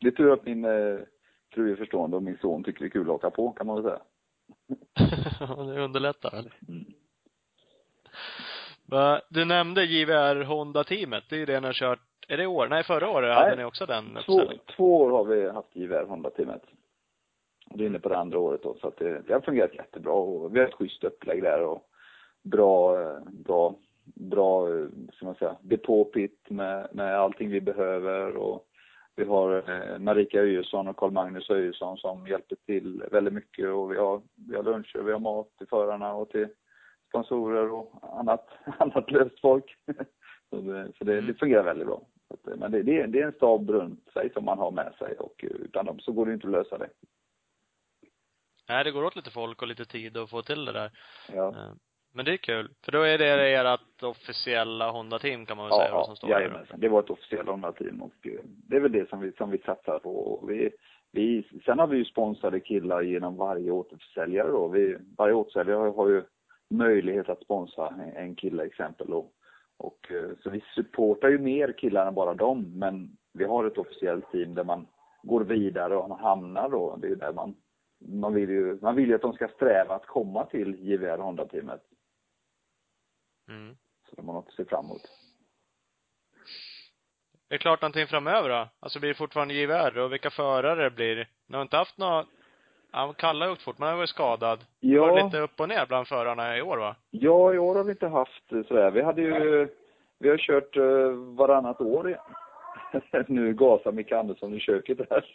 det 0.00 0.06
är 0.06 0.10
tur 0.10 0.32
att 0.32 0.44
min 0.44 0.64
eh, 0.64 0.98
fru 1.54 1.72
är 1.72 1.76
förstående 1.76 2.16
och 2.16 2.22
min 2.22 2.38
son 2.40 2.64
tycker 2.64 2.80
det 2.80 2.86
är 2.86 2.90
kul 2.90 3.10
att 3.10 3.14
åka 3.14 3.30
på 3.30 3.52
kan 3.52 3.66
man 3.66 3.82
väl 3.82 3.92
säga. 3.92 4.02
det 5.74 5.80
underlättar. 5.80 6.52
Mm. 6.68 6.84
Va, 8.90 9.20
Du 9.28 9.44
nämnde 9.44 9.84
JVR 9.84 10.44
Honda-teamet. 10.44 11.24
Det 11.28 11.36
är 11.36 11.40
ju 11.40 11.46
det 11.46 11.60
ni 11.60 11.66
har 11.66 11.72
kört, 11.72 12.00
är 12.28 12.36
det 12.36 12.42
i 12.42 12.46
år? 12.46 12.68
Nej, 12.68 12.84
förra 12.84 13.10
året 13.10 13.28
Nej. 13.28 13.44
hade 13.44 13.56
ni 13.56 13.64
också 13.64 13.86
den 13.86 14.18
Två, 14.26 14.40
två 14.76 14.96
år 14.96 15.10
har 15.10 15.24
vi 15.24 15.50
haft 15.50 15.76
JVR 15.76 16.04
Honda-teamet. 16.08 16.62
Det 17.70 17.84
är 17.84 17.86
inne 17.86 17.98
på 17.98 18.08
det 18.08 18.18
andra 18.18 18.38
året 18.38 18.62
då, 18.62 18.76
så 18.80 18.88
att 18.88 18.96
det, 18.96 19.22
det 19.26 19.32
har 19.32 19.40
fungerat 19.40 19.74
jättebra 19.74 20.12
och 20.12 20.54
vi 20.54 20.60
har 20.60 20.66
ett 20.66 20.74
schysst 20.74 21.04
upplägg 21.04 21.42
där 21.42 21.62
och 21.62 21.82
bra, 22.42 22.96
bra, 23.26 23.74
bra, 24.04 24.66
ska 25.12 25.26
man 25.26 25.34
säga, 25.34 25.56
depåpit 25.62 26.50
med, 26.50 26.88
med 26.92 27.18
allting 27.18 27.50
vi 27.50 27.60
behöver 27.60 28.36
och 28.36 28.64
Vi 29.16 29.24
har 29.24 29.70
eh, 29.70 29.98
Marika 29.98 30.40
Öjesson 30.40 30.88
och 30.88 30.96
Karl-Magnus 30.96 31.50
Öjesson 31.50 31.96
som 31.96 32.26
hjälper 32.26 32.56
till 32.66 33.04
väldigt 33.10 33.34
mycket 33.34 33.68
och 33.68 33.92
vi 33.92 33.96
har, 33.96 34.22
vi 34.48 34.56
har 34.56 34.62
luncher, 34.62 35.02
vi 35.02 35.12
har 35.12 35.18
mat 35.18 35.56
till 35.58 35.66
förarna 35.66 36.14
och 36.14 36.28
till 36.28 36.48
sponsorer 37.08 37.72
och 37.72 38.18
annat, 38.18 38.48
annat 38.78 39.10
löst 39.10 39.40
folk. 39.40 39.76
så 40.50 40.60
det, 40.60 40.92
så 40.98 41.04
det, 41.04 41.20
det 41.20 41.34
fungerar 41.34 41.62
väldigt 41.64 41.86
bra. 41.86 42.02
Men 42.44 42.72
det, 42.72 42.82
det, 42.82 43.00
är, 43.00 43.06
det 43.06 43.20
är 43.20 43.26
en 43.26 43.32
stab 43.32 43.70
runt 43.70 44.08
sig 44.12 44.32
som 44.32 44.44
man 44.44 44.58
har 44.58 44.70
med 44.70 44.94
sig 44.98 45.16
och 45.18 45.44
utan 45.44 45.86
dem 45.86 46.00
så 46.00 46.12
går 46.12 46.26
det 46.26 46.32
inte 46.32 46.46
att 46.46 46.52
lösa 46.52 46.78
det. 46.78 46.88
Nej, 48.68 48.84
det 48.84 48.90
går 48.90 49.04
åt 49.04 49.16
lite 49.16 49.30
folk 49.30 49.62
och 49.62 49.68
lite 49.68 49.84
tid 49.84 50.16
att 50.16 50.30
få 50.30 50.42
till 50.42 50.64
det 50.64 50.72
där. 50.72 50.90
Ja. 51.32 51.48
Eh, 51.48 51.72
Men 52.12 52.24
det 52.24 52.32
är 52.32 52.36
kul. 52.36 52.70
För 52.84 52.92
då 52.92 53.02
är 53.02 53.18
det 53.18 53.54
ert 53.54 54.02
officiella 54.02 54.90
Honda-team 54.90 55.46
kan 55.46 55.56
man 55.56 55.68
väl 55.68 55.78
säga 55.78 55.90
då, 55.90 56.04
som 56.04 56.16
står 56.16 56.30
jajamensan. 56.30 56.80
Det 56.80 56.88
var 56.88 57.00
ett 57.00 57.10
officiellt 57.10 57.48
Honda-team 57.48 58.02
och 58.02 58.26
eh, 58.26 58.40
det 58.44 58.76
är 58.76 58.80
väl 58.80 58.92
det 58.92 59.08
som 59.08 59.20
vi, 59.20 59.32
som 59.32 59.50
vi 59.50 59.58
satsar 59.58 59.98
på. 59.98 60.10
Och 60.10 60.50
Vi, 60.50 60.70
vi, 61.12 61.48
sen 61.64 61.78
har 61.78 61.86
vi 61.86 61.96
ju 61.96 62.04
sponsrade 62.04 62.60
killar 62.60 63.02
genom 63.02 63.36
varje 63.36 63.70
återförsäljare 63.70 64.48
då. 64.48 64.68
Vi, 64.68 64.96
varje 65.18 65.34
återförsäljare 65.34 65.76
har, 65.76 65.92
har 65.92 66.08
ju 66.08 66.22
möjlighet 66.70 67.28
att 67.28 67.42
sponsra 67.42 67.88
en, 68.16 68.34
kille 68.34 68.64
exempel 68.64 69.12
och, 69.12 69.32
och 69.76 70.12
eh, 70.12 70.30
så 70.42 70.50
vi 70.50 70.64
supportar 70.74 71.28
ju 71.28 71.38
mer 71.38 71.72
killar 71.78 72.06
än 72.06 72.14
bara 72.14 72.34
dem 72.34 72.72
men 72.78 73.16
vi 73.32 73.44
har 73.44 73.64
ett 73.64 73.78
officiellt 73.78 74.30
team 74.32 74.54
där 74.54 74.64
man 74.64 74.86
går 75.22 75.40
vidare 75.44 75.96
och 75.96 76.08
man 76.08 76.20
hamnar 76.20 76.68
då. 76.68 76.96
Det 76.96 77.08
är 77.08 77.16
där 77.16 77.32
man 77.32 77.54
man 78.00 78.34
vill 78.34 78.50
ju, 78.50 78.78
man 78.80 78.96
vill 78.96 79.08
ju 79.08 79.14
att 79.14 79.22
de 79.22 79.32
ska 79.32 79.48
sträva 79.48 79.94
att 79.94 80.06
komma 80.06 80.46
till 80.46 80.74
JVR 80.78 81.18
Honda-teamet. 81.18 81.82
Mm. 83.48 83.76
Så 84.08 84.16
de 84.16 84.28
har 84.28 84.34
något 84.34 84.48
att 84.48 84.54
se 84.54 84.64
fram 84.64 84.84
emot. 84.84 85.02
Är 87.48 87.54
det 87.54 87.58
klart 87.58 87.82
någonting 87.82 88.06
framöver 88.06 88.48
då? 88.48 88.68
Alltså 88.80 89.00
blir 89.00 89.08
det 89.08 89.14
fortfarande 89.14 89.54
JVR 89.54 89.98
och 89.98 90.12
vilka 90.12 90.30
förare 90.30 90.84
det 90.84 90.90
blir? 90.90 91.28
Ni 91.46 91.56
har 91.56 91.62
inte 91.62 91.76
haft 91.76 91.98
några, 91.98 92.26
ja, 92.92 93.14
Kalle 93.18 93.44
har 93.44 93.52
åkt 93.52 93.62
fort, 93.62 93.78
men 93.78 93.86
han 93.86 93.92
har 93.94 93.98
varit 93.98 94.08
skadad. 94.08 94.58
Det 94.80 94.98
var 94.98 95.18
Ja, 95.18 95.24
lite 95.24 95.38
upp 95.40 95.60
och 95.60 95.68
ner 95.68 95.86
bland 95.86 96.08
förarna 96.08 96.56
i 96.58 96.62
år 96.62 96.76
va? 96.76 96.96
ja, 97.10 97.54
i 97.54 97.58
år 97.58 97.74
har 97.74 97.84
vi 97.84 97.90
inte 97.90 98.08
haft 98.08 98.52
eh, 98.52 98.62
sådär. 98.62 98.90
Vi 98.90 99.02
hade 99.02 99.22
ju, 99.22 99.68
vi 100.18 100.28
har 100.28 100.36
kört 100.36 100.76
uh, 100.76 101.10
varannat 101.36 101.80
år 101.80 102.08
igen. 102.08 102.20
nu 103.28 103.54
gasar 103.54 103.92
Micke 103.92 104.12
Andersson 104.12 104.54
i 104.54 104.60
köket 104.60 104.98
här. 105.10 105.24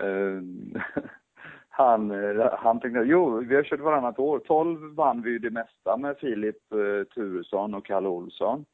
Eh, 0.00 0.42
han, 1.68 2.10
eh, 2.10 2.46
han 2.58 2.80
tänkte, 2.80 3.00
jo, 3.00 3.38
vi 3.38 3.54
har 3.56 3.62
kört 3.62 3.80
varannat 3.80 4.18
år. 4.18 4.38
12 4.38 4.94
vann 4.94 5.22
vi 5.22 5.30
ju 5.30 5.38
det 5.38 5.50
mesta 5.50 5.96
med 5.96 6.18
Filip 6.18 6.72
eh, 6.72 7.04
Turesson 7.14 7.74
och 7.74 7.86
Kalle 7.86 8.08
Olsson. 8.08 8.64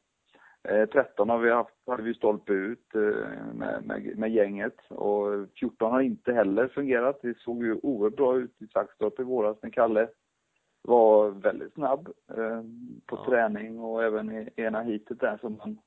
Eh, 0.69 0.85
13 0.85 1.29
har 1.29 1.37
vi 1.37 1.51
haft, 1.51 1.73
hade 1.87 2.03
vi 2.03 2.13
stolpe 2.13 2.53
ut 2.53 2.95
eh, 2.95 3.53
med, 3.53 3.83
med, 3.85 4.17
med 4.17 4.31
gänget 4.31 4.75
och 4.89 5.27
14 5.59 5.91
har 5.91 6.01
inte 6.01 6.33
heller 6.33 6.67
fungerat. 6.67 7.19
Det 7.21 7.37
såg 7.37 7.63
ju 7.63 7.79
oerhört 7.83 8.15
bra 8.15 8.37
ut 8.37 8.61
i 8.61 8.67
Saxtorp 8.67 9.19
i 9.19 9.23
våras 9.23 9.57
när 9.61 9.69
Kalle 9.69 10.07
var 10.81 11.29
väldigt 11.29 11.73
snabb 11.73 12.07
eh, 12.37 12.61
på 13.05 13.15
Ja. 13.15 13.25
träning 13.25 13.79
och 13.79 14.03
även 14.03 14.31
i 14.31 14.49
ena 14.55 14.81
hitet 14.81 15.19
där 15.19 15.37
som 15.41 15.59
han 15.59 15.79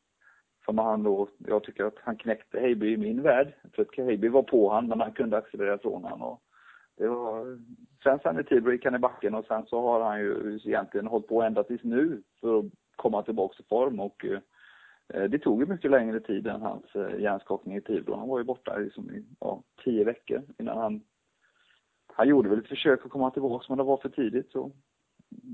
som 0.64 0.78
han 0.78 1.02
då, 1.02 1.28
jag 1.38 1.62
tycker 1.64 1.84
att 1.84 1.98
han 1.98 2.16
knäckte 2.16 2.60
Heiby 2.60 2.92
i 2.92 2.96
min 2.96 3.22
värld. 3.22 3.54
För 3.74 3.82
att 3.82 3.96
Heiby 3.96 4.28
var 4.28 4.42
på 4.42 4.70
han 4.70 4.88
men 4.88 5.00
han 5.00 5.12
kunde 5.12 5.36
accelerera 5.36 5.78
från 5.78 6.04
han 6.04 6.22
och 6.22 6.42
det 6.96 7.08
var, 7.08 7.58
sen 8.02 8.18
sen 8.22 8.40
i 8.40 8.44
Tibro 8.44 8.72
gick 8.72 8.84
han 8.84 8.94
i 8.94 8.98
backen 8.98 9.34
och 9.34 9.44
sen 9.44 9.66
så 9.66 9.80
har 9.80 10.00
han 10.00 10.20
ju 10.20 10.58
egentligen 10.64 11.06
hållit 11.06 11.28
på 11.28 11.42
ända 11.42 11.62
tills 11.62 11.84
nu 11.84 12.22
för 12.40 12.58
att 12.58 12.64
komma 12.96 13.22
tillbaka 13.22 13.56
i 13.60 13.66
form 13.68 14.00
och 14.00 14.24
eh, 14.24 14.38
det 15.12 15.38
tog 15.38 15.60
ju 15.60 15.66
mycket 15.66 15.90
längre 15.90 16.20
tid 16.20 16.46
än 16.46 16.62
hans 16.62 16.94
eh, 16.94 17.20
hjärnskakning 17.20 17.76
i 17.76 17.80
Tibro. 17.80 18.16
Han 18.16 18.28
var 18.28 18.38
ju 18.38 18.44
borta 18.44 18.76
liksom 18.76 19.10
i 19.10 19.24
ja, 19.40 19.62
tio 19.84 20.04
veckor 20.04 20.42
innan 20.58 20.78
han 20.78 21.02
han 22.12 22.28
gjorde 22.28 22.48
väl 22.48 22.58
ett 22.58 22.68
försök 22.68 23.04
att 23.04 23.10
komma 23.10 23.30
tillbaka 23.30 23.64
men 23.68 23.78
det 23.78 23.84
var 23.84 23.96
för 23.96 24.08
tidigt 24.08 24.52
så 24.52 24.72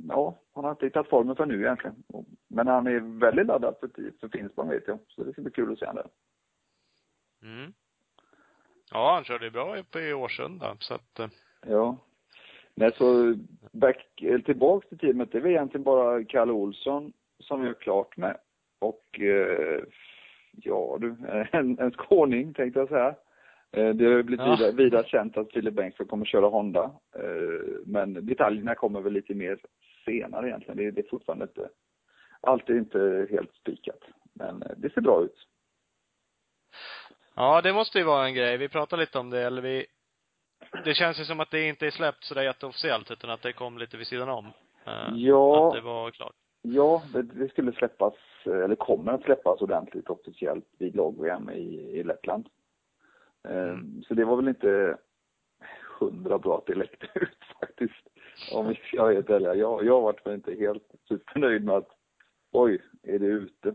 ja, 0.08 0.38
han 0.54 0.64
har 0.64 0.70
inte 0.70 0.86
hittat 0.86 1.08
formen 1.08 1.36
för 1.36 1.46
nu 1.46 1.60
egentligen. 1.60 2.04
Men 2.48 2.66
han 2.66 2.86
är 2.86 3.20
väldigt 3.20 3.46
laddad 3.46 3.74
för, 3.80 3.90
för 4.20 4.28
Finspång 4.28 4.68
vet 4.68 4.88
jag. 4.88 4.98
Så 5.08 5.24
det 5.24 5.32
ska 5.32 5.42
bli 5.42 5.50
kul 5.50 5.72
att 5.72 5.78
se 5.78 5.86
honom 5.86 6.02
där. 6.02 7.48
Mm. 7.48 7.72
Ja, 8.92 9.14
han 9.14 9.24
körde 9.24 9.50
bra 9.50 9.78
i 9.78 10.12
Årsunda, 10.12 10.76
så 10.80 10.94
att, 10.94 11.18
eh, 11.18 11.28
Ja. 11.66 11.96
Nej, 12.74 12.92
så 12.94 13.34
back, 13.72 14.06
tillbaks 14.44 14.88
till 14.88 14.98
teamet, 14.98 15.32
det 15.32 15.38
är 15.38 15.42
väl 15.42 15.50
egentligen 15.50 15.84
bara 15.84 16.24
Kalle 16.24 16.52
Olsson 16.52 17.12
som 17.38 17.60
har 17.60 17.74
klart 17.74 18.16
med. 18.16 18.36
Och 18.88 19.20
eh, 19.20 19.80
ja 20.52 20.96
du, 21.00 21.16
en, 21.52 21.78
en 21.78 21.90
skåning 21.92 22.54
tänkte 22.54 22.78
jag 22.80 22.88
säga. 22.88 23.14
Eh, 23.72 23.88
Det 23.94 24.04
har 24.04 24.12
ju 24.12 24.22
blivit 24.22 24.46
Ja. 24.46 24.56
vida, 24.56 24.70
vida 24.72 25.04
känt 25.04 25.36
att 25.36 25.52
Filip 25.52 25.74
Bengtsson 25.74 26.06
kommer 26.06 26.24
köra 26.26 26.46
Honda. 26.46 26.84
Eh, 27.16 27.76
Men 27.86 28.26
detaljerna 28.26 28.74
kommer 28.74 29.00
väl 29.00 29.12
lite 29.12 29.34
mer 29.34 29.58
senare 30.04 30.48
egentligen. 30.48 30.76
Det, 30.76 30.90
det 30.90 31.00
är 31.00 31.10
fortfarande 31.10 31.44
inte, 31.44 31.68
allt 32.40 32.68
är 32.70 32.74
inte 32.78 33.26
helt 33.30 33.54
spikat. 33.54 34.00
Men 34.34 34.62
eh, 34.62 34.70
det 34.76 34.92
ser 34.92 35.00
bra 35.00 35.24
ut. 35.24 35.46
ja, 37.34 37.60
det 37.62 37.72
måste 37.72 37.98
ju 37.98 38.04
vara 38.04 38.26
en 38.26 38.34
grej. 38.34 38.56
Vi 38.56 38.68
pratade 38.68 39.00
lite 39.02 39.18
om 39.18 39.30
det, 39.30 39.40
eller 39.42 39.62
vi, 39.62 39.86
det 40.84 40.94
känns 40.94 41.20
ju 41.20 41.24
som 41.24 41.40
att 41.40 41.50
det 41.50 41.68
inte 41.68 41.86
är 41.86 41.90
släppt 41.90 42.24
sådär 42.24 42.42
jätteofficiellt, 42.42 43.10
utan 43.10 43.30
att 43.30 43.42
det 43.42 43.52
kom 43.52 43.78
lite 43.78 43.96
vid 43.96 44.06
sidan 44.06 44.28
om. 44.28 44.46
Eh, 44.86 45.08
Ja. 45.14 45.68
Att 45.68 45.74
det 45.74 45.80
var 45.80 46.10
klart. 46.10 46.34
Ja, 46.72 47.02
det, 47.12 47.22
det 47.22 47.48
skulle 47.48 47.72
släppas, 47.72 48.14
eller 48.44 48.74
kommer 48.74 49.12
att 49.12 49.22
släppas 49.22 49.60
ordentligt 49.60 50.10
officiellt 50.10 50.66
vid 50.78 50.96
lag-VM 50.96 51.50
i, 51.50 51.98
i 51.98 52.02
Lettland. 52.02 52.48
Eh, 53.48 53.68
Mm. 53.68 54.02
Så 54.02 54.14
det 54.14 54.24
var 54.24 54.36
väl 54.36 54.48
inte 54.48 54.98
hundra 56.00 56.38
bra 56.38 56.58
att 56.58 56.66
det 56.66 56.74
läckte 56.74 57.06
ut 57.14 57.38
faktiskt. 57.60 58.08
Om 58.52 58.74
ska 58.74 59.02
vara 59.02 59.14
helt 59.14 59.30
ärliga. 59.30 59.54
Jag, 59.54 59.84
jag 59.84 60.00
varit 60.00 60.26
väl 60.26 60.34
inte 60.34 60.54
helt 60.54 60.94
supernöjd 61.08 61.64
med 61.64 61.74
att 61.74 61.90
oj, 62.52 62.82
är 63.02 63.18
det 63.18 63.26
ute? 63.26 63.74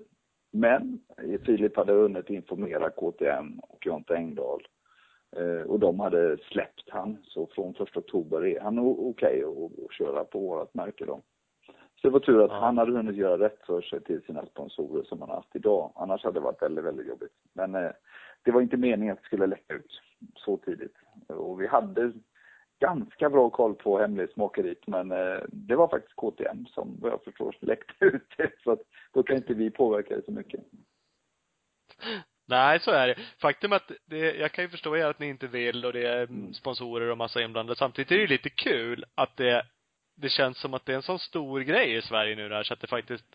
Men 0.51 0.99
Filip 1.45 1.77
hade 1.77 1.93
hunnit 1.93 2.29
informera 2.29 2.89
KTM 2.89 3.59
och 3.59 3.85
Jonte 3.85 4.15
Engdahl. 4.15 4.67
Eh, 5.35 5.61
och 5.61 5.79
de 5.79 5.99
hade 5.99 6.37
släppt 6.37 6.89
han. 6.89 7.17
Så 7.23 7.47
från 7.47 7.73
första 7.73 7.99
oktober 7.99 8.45
är 8.45 8.59
han 8.61 8.79
okej 8.79 9.43
att 9.43 9.85
att 9.85 9.93
köra 9.93 10.23
på 10.23 10.39
vårt 10.39 10.73
märke 10.73 11.05
då. 11.05 11.21
Så 12.01 12.07
det 12.07 12.09
var 12.13 12.19
tur 12.19 12.43
att 12.45 12.51
Ja. 12.51 12.59
han 12.59 12.77
hade 12.77 12.91
hunnit 12.91 13.15
göra 13.15 13.37
rätt 13.45 13.65
för 13.65 13.81
sig 13.81 14.03
till 14.03 14.21
sina 14.21 14.45
sponsorer 14.45 15.03
som 15.03 15.19
han 15.19 15.29
har 15.29 15.35
haft 15.35 15.55
idag. 15.55 15.91
Annars 15.95 16.23
hade 16.23 16.39
det 16.39 16.43
varit 16.43 16.61
väldigt, 16.61 16.85
väldigt 16.85 17.07
jobbigt. 17.07 17.31
Men 17.53 17.75
eh, 17.75 17.91
det 18.43 18.51
var 18.51 18.61
inte 18.61 18.77
meningen 18.77 19.13
att 19.13 19.19
det 19.21 19.25
skulle 19.25 19.47
läcka 19.47 19.73
ut 19.73 20.01
så 20.35 20.57
tidigt. 20.57 20.95
Och 21.27 21.61
vi 21.61 21.67
hade 21.67 22.11
ganska 22.79 23.29
bra 23.29 23.49
koll 23.49 23.75
på 23.75 23.99
hemlighetsmakeriet 23.99 24.87
men 24.87 25.11
eh, 25.11 25.39
det 25.47 25.75
var 25.75 25.87
faktiskt 25.87 26.15
KTM 26.15 26.65
som 26.65 26.97
vad 27.01 27.11
jag 27.11 27.23
förstår 27.23 27.55
läckte 27.61 28.05
ut 28.05 28.33
det. 28.37 28.51
Så 28.63 28.71
att 28.71 28.81
då 29.13 29.23
kan 29.23 29.35
inte 29.35 29.53
vi 29.53 29.71
påverka 29.71 30.15
det 30.15 30.25
så 30.25 30.31
mycket. 30.31 30.59
Nej, 32.47 32.79
så 32.79 32.91
är 32.91 33.07
det. 33.07 33.15
Faktum 33.41 33.73
att 33.73 33.91
det, 34.05 34.35
jag 34.35 34.51
kan 34.51 34.63
ju 34.63 34.69
förstå 34.69 34.97
er 34.97 35.05
att 35.05 35.19
ni 35.19 35.27
inte 35.29 35.47
vill 35.47 35.85
och 35.85 35.93
det 35.93 36.05
är 36.07 36.23
Mm. 36.23 36.53
sponsorer 36.53 37.11
och 37.11 37.17
massa 37.17 37.41
inblandade. 37.41 37.77
Samtidigt 37.77 38.11
är 38.11 38.15
det 38.15 38.21
ju 38.21 38.27
lite 38.27 38.49
kul 38.49 39.05
att 39.15 39.37
det, 39.37 39.63
det 40.15 40.29
känns 40.29 40.57
som 40.57 40.73
att 40.73 40.85
det 40.85 40.91
är 40.91 40.95
en 40.95 41.01
sån 41.01 41.19
stor 41.19 41.59
grej 41.59 41.95
i 41.97 42.01
Sverige 42.01 42.35
nu 42.35 42.49
där 42.49 42.63
så 42.63 42.73
att 42.73 42.79
det 42.81 42.87
faktiskt, 42.87 43.25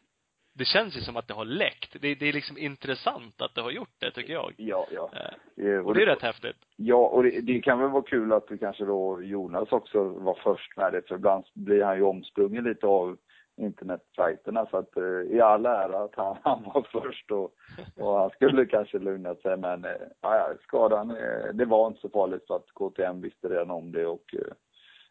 det 0.54 0.64
känns 0.64 0.96
ju 0.96 1.00
som 1.00 1.16
att 1.16 1.28
det 1.28 1.34
har 1.34 1.44
läckt. 1.44 1.96
Det, 2.00 2.14
det 2.14 2.28
är 2.28 2.32
liksom 2.32 2.58
intressant 2.58 3.40
att 3.42 3.54
det 3.54 3.60
har 3.60 3.70
gjort 3.70 3.94
det, 3.98 4.10
tycker 4.10 4.32
jag. 4.32 4.54
Ja, 4.56 4.86
ja. 4.90 5.10
Eh, 5.14 5.66
Eh, 5.66 5.78
Och 5.86 5.94
det 5.94 6.02
är 6.02 6.06
rätt 6.06 6.22
häftigt. 6.22 6.56
Ja, 6.76 6.96
och 7.06 7.22
det, 7.22 7.40
det 7.40 7.60
kan 7.60 7.78
väl 7.78 7.90
vara 7.90 8.02
kul 8.02 8.32
att 8.32 8.48
det 8.48 8.58
kanske 8.58 8.84
då 8.84 9.22
Jonas 9.22 9.72
också 9.72 10.04
var 10.04 10.34
först 10.42 10.76
med 10.76 10.92
det, 10.92 11.08
för 11.08 11.14
ibland 11.14 11.44
blir 11.54 11.82
han 11.84 11.96
ju 11.96 12.02
omsprungen 12.02 12.64
lite 12.64 12.86
av 12.86 13.16
internetsajterna, 13.56 14.66
så 14.66 14.76
att 14.76 14.96
eh, 14.96 15.36
i 15.36 15.40
all 15.40 15.66
ära 15.66 16.04
att 16.04 16.14
han, 16.16 16.36
han 16.42 16.62
var 16.62 16.82
först 16.92 17.30
och, 17.30 17.54
och 17.96 18.18
han 18.18 18.30
skulle 18.30 18.66
kanske 18.66 18.98
lugnat 18.98 19.40
sig, 19.42 19.56
men 19.56 19.84
eh, 19.84 19.90
ja, 20.20 20.52
skadan, 20.62 21.10
eh, 21.10 21.54
det 21.54 21.64
var 21.64 21.86
inte 21.86 22.00
så 22.00 22.08
farligt 22.08 22.46
för 22.46 22.56
att 22.56 22.72
KTM 22.74 23.20
visste 23.20 23.48
redan 23.48 23.70
om 23.70 23.92
det 23.92 24.06
och 24.06 24.34
eh, 24.34 24.52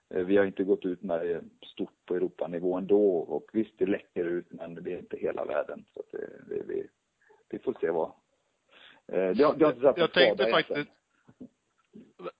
vi 0.10 0.38
har 0.38 0.46
inte 0.46 0.64
gått 0.64 0.86
ut 0.86 1.02
med 1.04 1.20
det 1.22 1.44
stort 1.68 1.94
på 2.06 2.16
Europanivå 2.16 2.76
ändå 2.78 3.18
och 3.18 3.50
visst 3.54 3.74
det 3.78 3.86
läcker 3.86 4.26
ut 4.26 4.46
men 4.50 4.76
det 4.84 4.94
är 4.94 4.98
inte 4.98 5.18
hela 5.18 5.46
världen 5.46 5.86
så 5.94 6.00
att 6.00 6.12
det, 6.12 6.56
det, 6.56 6.64
vi, 6.68 6.88
vi 7.50 7.60
får 7.60 7.76
se 7.82 7.90
vad 7.90 8.08
eh, 9.08 9.30
det, 9.30 9.44
har- 9.44 9.56
det 9.56 9.66
har 9.66 9.72
inte 9.72 9.82
satt 9.82 9.98
Jag 9.98 10.14
tänkte 10.14 10.44
egentligen. 10.44 10.52
faktiskt 10.52 10.90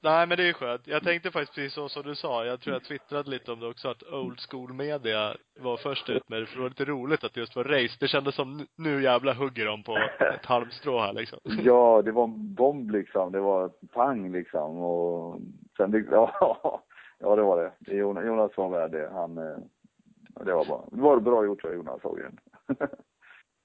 Nej 0.04 0.28
men 0.28 0.38
det 0.38 0.44
är 0.44 0.48
ju 0.48 0.54
skönt. 0.54 0.88
Jag 0.88 1.04
tänkte 1.04 1.32
faktiskt 1.32 1.56
precis 1.56 1.74
så 1.74 1.90
som 1.90 2.04
du 2.04 2.16
sa. 2.16 2.46
Jag 2.46 2.62
tror 2.62 2.74
jag 2.76 2.84
twittrade 2.84 3.30
lite 3.30 3.52
om 3.52 3.60
det 3.60 3.68
också 3.68 3.90
att 3.90 4.04
old 4.04 4.40
school 4.50 4.74
media 4.74 5.36
var 5.60 5.78
först 5.78 6.10
ut 6.10 6.30
med 6.30 6.42
det. 6.42 6.46
För 6.46 6.56
det 6.56 6.62
var 6.62 6.70
lite 6.70 6.86
roligt 6.86 7.24
att 7.24 7.34
det 7.34 7.40
just 7.40 7.56
var 7.56 7.64
race. 7.64 7.98
Det 8.00 8.08
kändes 8.08 8.36
som 8.36 8.68
nu- 8.76 9.04
jävla 9.04 9.34
hugger 9.34 9.66
de 9.66 9.84
på 9.84 9.98
ett 10.34 10.46
halmstrå 10.46 11.00
här 11.00 11.14
liksom. 11.14 11.40
Ja, 11.44 12.02
det 12.06 12.12
var 12.12 12.24
en 12.24 12.54
bomb 12.54 12.92
liksom. 12.92 13.32
Det 13.32 13.40
var 13.40 13.70
pang 13.94 14.32
liksom. 14.32 14.78
Och 14.78 15.40
sen, 15.78 16.08
ja, 16.12 16.84
ja 17.20 17.36
det 17.36 17.42
var 17.42 17.64
det. 17.64 17.72
det 17.80 17.96
Jonas, 17.96 18.58
var 18.58 18.70
med 18.70 18.92
det. 18.92 19.10
Han, 19.14 19.38
eh, 19.38 19.58
det 20.46 20.54
var 20.54 20.66
bra. 20.66 20.88
Det 20.92 21.02
var 21.02 21.20
bra 21.20 21.46
gjort 21.46 21.66
av 21.66 21.74
Jonas 21.74 22.06
Ågren. 22.06 22.40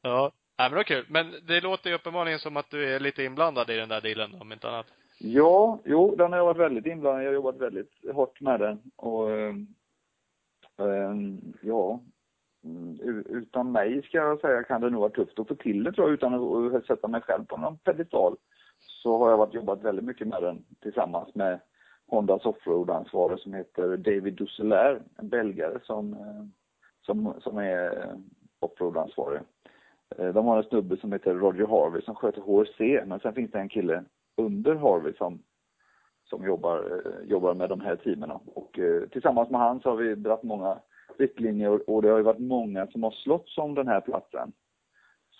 Ja. 0.03 0.32
Nej 0.59 0.70
men 0.70 0.78
det 0.78 0.84
kul. 0.84 1.05
Men 1.09 1.26
det 1.46 1.61
låter 1.61 1.90
ju 1.90 1.96
uppenbarligen 1.96 2.38
som 2.38 2.57
att 2.57 2.70
du 2.70 2.94
är 2.94 3.01
lite 3.01 3.24
inblandad 3.24 3.70
i 3.70 3.76
den 3.76 3.88
där 3.88 4.01
dealen 4.01 4.40
om 4.40 4.53
inte 4.53 4.68
annat. 4.68 4.86
Ja, 5.18 5.78
jo, 5.84 6.14
den 6.16 6.32
har 6.32 6.38
jag 6.38 6.44
varit 6.44 6.61
väldigt 6.61 6.86
inblandad. 6.86 7.22
Jag 7.22 7.28
har 7.28 7.34
jobbat 7.34 7.57
väldigt 7.57 7.92
hårt 8.12 8.40
med 8.40 8.61
den. 8.61 8.80
Och 8.96 9.30
eh, 9.30 9.55
eh, 10.78 11.14
ja, 11.61 12.01
mm, 12.64 13.01
utan 13.26 13.72
mig 13.72 14.03
ska 14.03 14.18
jag 14.18 14.40
säga 14.40 14.62
kan 14.62 14.80
det 14.80 14.90
nog 14.90 15.01
vara 15.01 15.11
tufft 15.11 15.38
att 15.38 15.48
få 15.48 15.55
till 15.55 15.84
det 15.84 15.92
tror 15.92 16.09
jag 16.09 16.14
utan 16.14 16.34
att 16.74 16.86
sätta 16.86 17.09
mig 17.09 17.20
själv 17.20 17.44
på 17.44 17.57
någon 17.57 17.78
pedestal. 17.78 18.36
Så 18.78 19.18
har 19.18 19.30
jag 19.30 19.38
varit, 19.38 19.55
jobbat 19.55 19.82
väldigt 19.82 20.05
mycket 20.05 20.28
med 20.28 20.42
den 20.42 20.64
tillsammans 20.80 21.34
med 21.34 21.61
Hondas 22.11 22.47
offroad-ansvarig 22.47 23.39
som 23.39 23.55
heter 23.55 23.97
David 23.97 24.35
Dusselair, 24.35 25.03
en 25.19 25.29
belgare 25.29 25.81
som, 25.83 26.13
eh, 26.13 26.45
som, 27.07 27.35
som 27.41 27.59
är 27.59 27.99
eh, 27.99 28.15
offroad-ansvarig. 28.61 29.41
Eh, 30.17 30.29
De 30.35 30.47
har 30.47 30.57
en 30.57 30.65
snubbe 30.65 30.97
som 30.97 31.13
heter 31.13 31.35
Roger 31.35 31.67
Harvey 31.67 32.03
som 32.03 32.15
sköter 32.15 32.41
HRC, 32.41 33.05
men 33.07 33.21
sen 33.21 33.35
finns 33.35 33.51
det 33.51 33.59
en 33.59 33.69
kille 33.69 34.05
under 34.37 34.75
Harvey 34.75 35.13
som, 35.13 35.43
som 36.25 36.45
jobbar, 36.45 37.03
jobbar 37.25 37.55
med 37.55 37.69
de 37.69 37.81
här 37.81 37.97
teamen. 37.97 38.31
Och 38.31 38.79
tillsammans 39.13 39.51
med 39.51 39.61
han 39.61 39.81
så 39.81 39.89
har 39.89 39.97
vi 39.97 40.15
dragit 40.15 40.43
många 40.43 40.79
riktlinjer 41.19 41.91
och 41.91 42.03
det 42.03 42.09
har 42.09 42.17
ju 42.17 42.23
varit 42.23 42.39
många 42.39 42.87
som 42.87 43.03
har 43.03 43.11
slått 43.11 43.59
om 43.59 43.75
den 43.75 43.89
här 43.89 44.01
platsen. 44.01 44.53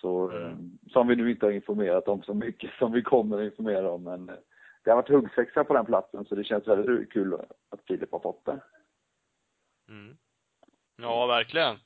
Så, 0.01 0.31
eh, 0.31 0.53
som 0.87 1.07
vi 1.07 1.15
nu 1.15 1.31
inte 1.31 1.45
har 1.45 1.51
informerat 1.51 2.07
om 2.07 2.21
så 2.21 2.33
mycket 2.33 2.71
som 2.71 2.91
vi 2.91 3.01
kommer 3.01 3.37
att 3.37 3.51
informera 3.51 3.91
om. 3.91 4.03
Men 4.03 4.31
det 4.83 4.89
har 4.89 4.95
varit 4.95 5.09
huggsexa 5.09 5.63
på 5.63 5.73
den 5.73 5.85
platsen 5.85 6.25
så 6.25 6.35
det 6.35 6.43
känns 6.43 6.67
väldigt 6.67 7.11
kul 7.11 7.33
att 7.69 7.81
Filip 7.87 8.11
har 8.11 8.19
fått 8.19 8.45
det. 8.45 8.59
Mm. 9.89 10.17
Ja, 11.01 11.25
verkligen. 11.25 11.77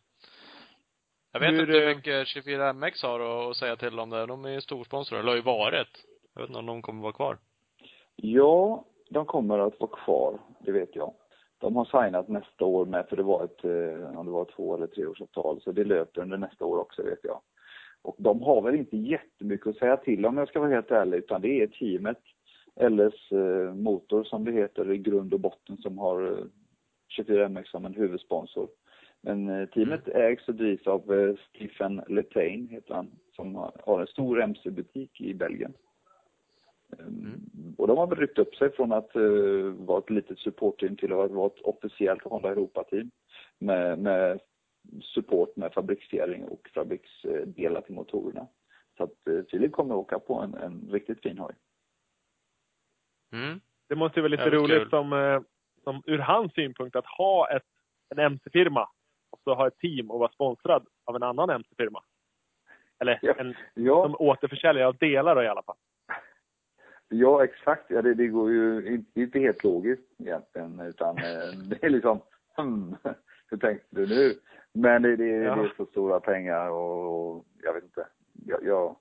Jag 1.32 1.39
vet 1.39 1.50
Hur, 1.54 1.60
inte 1.60 1.72
hur 1.72 1.96
mycket 1.96 2.28
24MX 2.28 3.04
har 3.04 3.50
att- 3.50 3.58
säga 3.58 3.76
till 3.76 4.00
om 4.00 4.10
det. 4.10 4.26
De 4.26 4.46
är 4.46 4.50
ju 4.50 4.62
storsponsor, 4.62 5.18
eller 5.18 5.30
har 5.30 5.36
ju 5.36 5.41
varit. 5.41 6.06
Jag 6.34 6.41
vet 6.41 6.50
inte 6.50 6.60
om 6.60 6.66
de 6.66 6.82
kommer 6.82 7.02
vara 7.02 7.14
kvar. 7.14 7.38
Ja, 8.16 8.86
de 9.10 9.26
kommer 9.26 9.60
att 9.60 9.80
vara 9.80 9.91
kvar, 10.06 10.39
det 10.60 10.72
vet 10.72 10.96
jag. 10.96 11.14
De 11.58 11.76
har 11.76 11.86
signat 12.04 12.28
nästa 12.28 12.66
år 12.66 12.86
med, 12.86 13.08
för 13.10 13.16
det 13.16 13.24
var 13.24 13.43
ett, 13.43 13.64
eh, 13.64 14.20
om 14.20 14.26
det 14.26 14.32
var 14.32 14.46
två 14.46 14.76
eller 14.76 14.88
treårsavtal, 14.88 15.62
så 15.62 15.72
det 15.72 15.84
löper 15.84 16.22
under 16.22 16.38
nästa 16.38 16.66
år 16.66 16.78
också 16.80 17.04
vet 17.04 17.20
jag. 17.24 17.41
Och 18.02 18.16
de 18.20 18.41
har 18.41 18.62
väl 18.62 18.76
inte 18.76 18.98
jättemycket 18.98 19.68
att 19.68 19.78
säga 19.78 19.98
till 19.98 20.26
om 20.26 20.38
jag 20.38 20.48
ska 20.48 20.60
vara 20.60 20.70
helt 20.70 20.91
ärlig, 20.91 21.18
utan 21.18 21.41
det 21.41 21.62
är 21.62 21.68
teamet, 21.68 22.20
LS 22.80 23.32
eh, 23.32 23.73
Motor 23.73 24.23
som 24.23 24.45
det 24.45 24.51
heter 24.51 24.91
i 24.91 24.97
grund 24.97 25.34
och 25.34 25.39
botten, 25.39 25.78
som 25.78 25.97
har 25.97 26.28
eh, 26.28 26.45
24MX 27.17 27.63
som 27.63 27.86
en 27.86 27.93
huvudsponsor. 27.93 28.69
Men 29.21 29.49
eh, 29.49 29.69
teamet 29.69 30.07
ägs 30.07 30.47
och 30.47 30.55
drivs 30.55 30.88
av 30.88 31.36
Stephen 31.49 32.01
Letain, 32.07 32.67
heter 32.67 32.93
han, 32.93 33.11
som 33.36 33.55
har, 33.55 34.01
en 34.01 34.07
stor 34.07 34.41
MC-butik 34.41 35.21
i 35.21 35.34
Belgien. 35.34 35.73
Mm. 36.99 37.41
Och 37.78 37.88
de 37.88 37.97
har 37.97 38.07
väl 38.07 38.19
ryckt 38.19 38.39
upp 38.39 38.55
sig 38.55 38.71
från 38.71 38.91
att 38.91 39.15
uh, 39.15 39.71
vara 39.71 39.99
ett 39.99 40.09
litet 40.09 40.39
supportteam 40.39 40.95
till 40.95 41.13
att 41.13 41.32
vara 41.32 41.47
ett 41.47 41.61
officiellt 41.61 42.23
Honda 42.23 42.49
Europa-team 42.49 43.11
med, 43.59 43.99
med 43.99 44.39
support 45.01 45.55
med 45.55 45.73
fabriksfjäring 45.73 46.43
och 46.43 46.69
fabriksdelar 46.73 47.82
till 47.82 47.95
motorerna. 47.95 48.47
Så 48.97 49.03
att 49.03 49.13
uh, 49.30 49.43
Filip 49.51 49.71
kommer 49.71 49.95
att 49.95 49.99
åka 49.99 50.19
på 50.19 50.34
en, 50.34 50.53
en 50.53 50.89
riktigt 50.91 51.21
fin 51.21 51.38
hoj. 51.38 51.53
Mm. 53.44 53.60
Det 53.90 53.96
måste 53.96 54.20
ju 54.20 54.22
vara 54.22 54.30
lite 54.32 54.50
roligt 54.50 54.82
kul. 54.82 54.90
som, 54.90 55.14
eh, 55.14 55.42
som 55.84 56.02
ur 56.06 56.18
hans 56.20 56.54
synpunkt 56.54 56.96
att 56.96 57.06
ha 57.06 57.50
ett, 57.52 57.64
en 58.10 58.20
MC-firma 58.20 58.90
och 59.32 59.40
så 59.44 59.54
ha 59.56 59.68
ett 59.68 59.78
team 59.78 60.12
och 60.12 60.20
vara 60.20 60.32
sponsrad 60.32 60.88
av 61.06 61.16
en 61.16 61.24
annan 61.24 61.50
MC-firma. 61.50 62.04
Eller 63.00 63.20
Ja. 63.22 63.34
en, 63.38 63.56
Ja, 63.74 64.04
som 64.04 64.16
återförsäljare 64.20 64.88
av 64.88 64.98
delar 64.98 65.36
då 65.36 65.44
i 65.44 65.48
alla 65.48 65.64
fall. 65.64 65.76
ja 67.10 67.44
exakt. 67.44 67.84
Ja, 67.90 68.02
det, 68.02 68.14
det 68.14 68.28
går 68.28 68.52
ju 68.52 68.88
inte, 68.96 69.22
inte 69.22 69.40
helt 69.40 69.64
logiskt 69.64 70.04
egentligen 70.20 70.80
utan 70.80 71.18
uh, 71.18 71.24
det 71.70 71.84
är 71.86 71.90
liksom 71.90 72.22
hmm, 72.58 72.96
hur 73.50 73.58
tänkte 73.58 73.88
du 73.90 74.08
nu? 74.08 74.34
Men 74.74 75.02
det, 75.02 75.16
det, 75.16 75.26
Ja. 75.28 75.56
det 75.56 75.62
är 75.62 75.74
så 75.78 75.86
stora 75.86 76.20
pengar 76.20 76.70
och, 76.70 77.36
och 77.38 77.46
jag 77.64 77.74
vet 77.74 77.84
inte. 77.84 78.08
Jag, 78.46 78.64
jag, 78.64 78.96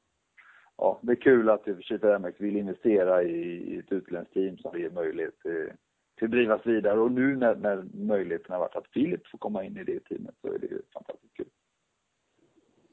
ja, 0.76 0.98
det 1.02 1.12
är 1.12 1.16
kul 1.16 1.50
att 1.50 1.66
24MX 1.66 2.34
vill 2.38 2.56
investera 2.56 3.22
i, 3.22 3.74
i 3.74 3.78
ett 3.78 3.92
utländskt 3.92 4.34
team 4.34 4.58
som 4.58 4.78
ger 4.78 4.90
möjlighet 4.90 5.38
till, 5.38 5.70
till 6.18 6.24
att 6.24 6.30
drivas 6.30 6.66
vidare. 6.66 7.00
Och 7.00 7.12
nu 7.12 7.36
när, 7.36 7.54
när 7.54 7.84
möjligheten 7.94 8.52
har 8.52 8.60
varit 8.60 8.76
att 8.76 8.88
Filip 8.92 9.26
får 9.26 9.38
komma 9.38 9.64
in 9.64 9.76
i 9.76 9.84
det 9.84 10.00
teamet 10.00 10.34
så 10.40 10.52
är 10.52 10.58
det 10.58 10.66
ju 10.66 10.82
fantastiskt 10.92 11.36
kul. 11.36 11.46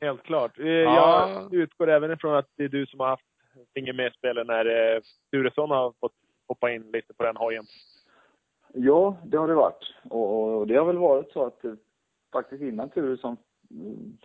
Helt 0.02 0.24
klart. 0.24 0.60
Eh, 0.60 0.66
Ja. 0.68 1.30
Jag 1.30 1.54
utgår 1.54 1.90
även 1.90 2.12
ifrån 2.12 2.36
att 2.36 2.50
det 2.56 2.64
är 2.64 2.70
du 2.70 2.86
som 2.86 3.00
har 3.00 3.08
haft 3.08 3.26
finger 3.74 3.94
med 3.94 4.08
i 4.08 4.18
spelet 4.18 4.48
när 4.48 4.66
eh, 4.66 5.02
Sturesson 5.28 5.70
har 5.70 5.94
fått 6.00 6.14
hoppa 6.48 6.72
in 6.72 6.92
lite 6.92 7.14
på 7.14 7.24
den 7.24 7.38
hojen. 7.38 7.64
Ja, 8.74 9.18
det 9.26 9.38
har 9.38 9.48
det 9.48 9.54
varit. 9.54 9.94
Och, 10.10 10.58
och 10.58 10.68
det 10.68 10.76
har 10.76 10.86
väl 10.86 10.98
varit 10.98 11.32
så 11.32 11.46
att 11.46 11.66
eh, 11.66 11.74
faktiskt 12.34 12.64
innan 12.64 12.90
Turesson 12.90 13.38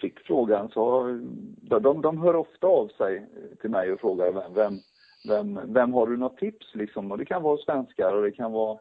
fick 0.00 0.18
frågan 0.20 0.68
så 0.68 0.90
har- 0.90 1.20
de, 1.68 1.82
de, 1.82 2.02
de 2.02 2.18
hör 2.18 2.36
ofta 2.36 2.66
av 2.66 2.88
sig 2.88 3.26
till 3.60 3.70
mig 3.70 3.92
och 3.92 4.00
frågar 4.00 4.32
vem, 4.32 4.54
vem, 4.54 4.74
vem, 5.28 5.72
vem 5.72 5.92
har 5.92 6.06
du 6.06 6.16
något 6.16 6.36
tips 6.38 6.74
liksom? 6.74 7.12
Och 7.12 7.18
det 7.18 7.24
kan 7.24 7.42
vara 7.42 7.56
svenskar 7.58 8.14
och 8.14 8.22
det 8.22 8.32
kan 8.32 8.52
vara 8.52 8.78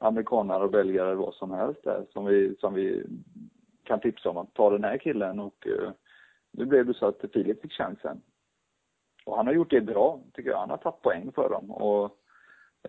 amerikanare 0.00 0.64
och 0.64 0.70
belgare 0.70 1.06
eller 1.06 1.16
vad 1.22 1.34
som 1.34 1.50
helst 1.50 1.84
där 1.84 2.06
som 2.12 2.24
vi, 2.24 2.56
som 2.60 2.74
vi 2.74 3.06
kan 3.84 4.00
tipsa 4.00 4.30
om 4.30 4.36
att 4.36 4.54
ta 4.54 4.70
den 4.70 4.84
här 4.84 4.98
killen 4.98 5.40
och 5.40 5.66
eh, 5.66 5.90
nu 6.52 6.64
blev 6.64 6.86
det 6.86 6.94
så 6.94 7.06
att 7.06 7.24
Filip 7.32 7.62
fick 7.62 7.72
chansen. 7.72 8.20
Och 9.24 9.36
han 9.36 9.46
har 9.46 9.54
gjort 9.54 9.70
det 9.70 9.80
bra, 9.80 10.20
tycker 10.34 10.50
jag. 10.50 10.58
Han 10.58 10.70
har 10.70 10.76
tagit 10.76 11.02
poäng 11.02 11.32
för 11.34 11.50
dem. 11.50 11.70
Och 11.70 12.04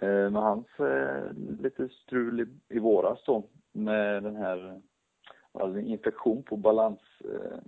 eh, 0.01 0.29
med 0.29 0.41
hans 0.41 0.67
eh, 0.79 1.31
lite 1.63 1.89
strul 1.89 2.39
i, 2.41 2.75
i 2.75 2.79
våras 2.79 3.23
då, 3.25 3.43
med 3.71 4.23
den 4.23 4.35
här 4.35 4.81
alltså, 5.59 5.79
infektion 5.79 6.43
på 6.43 6.57
balansnerven 6.57 7.63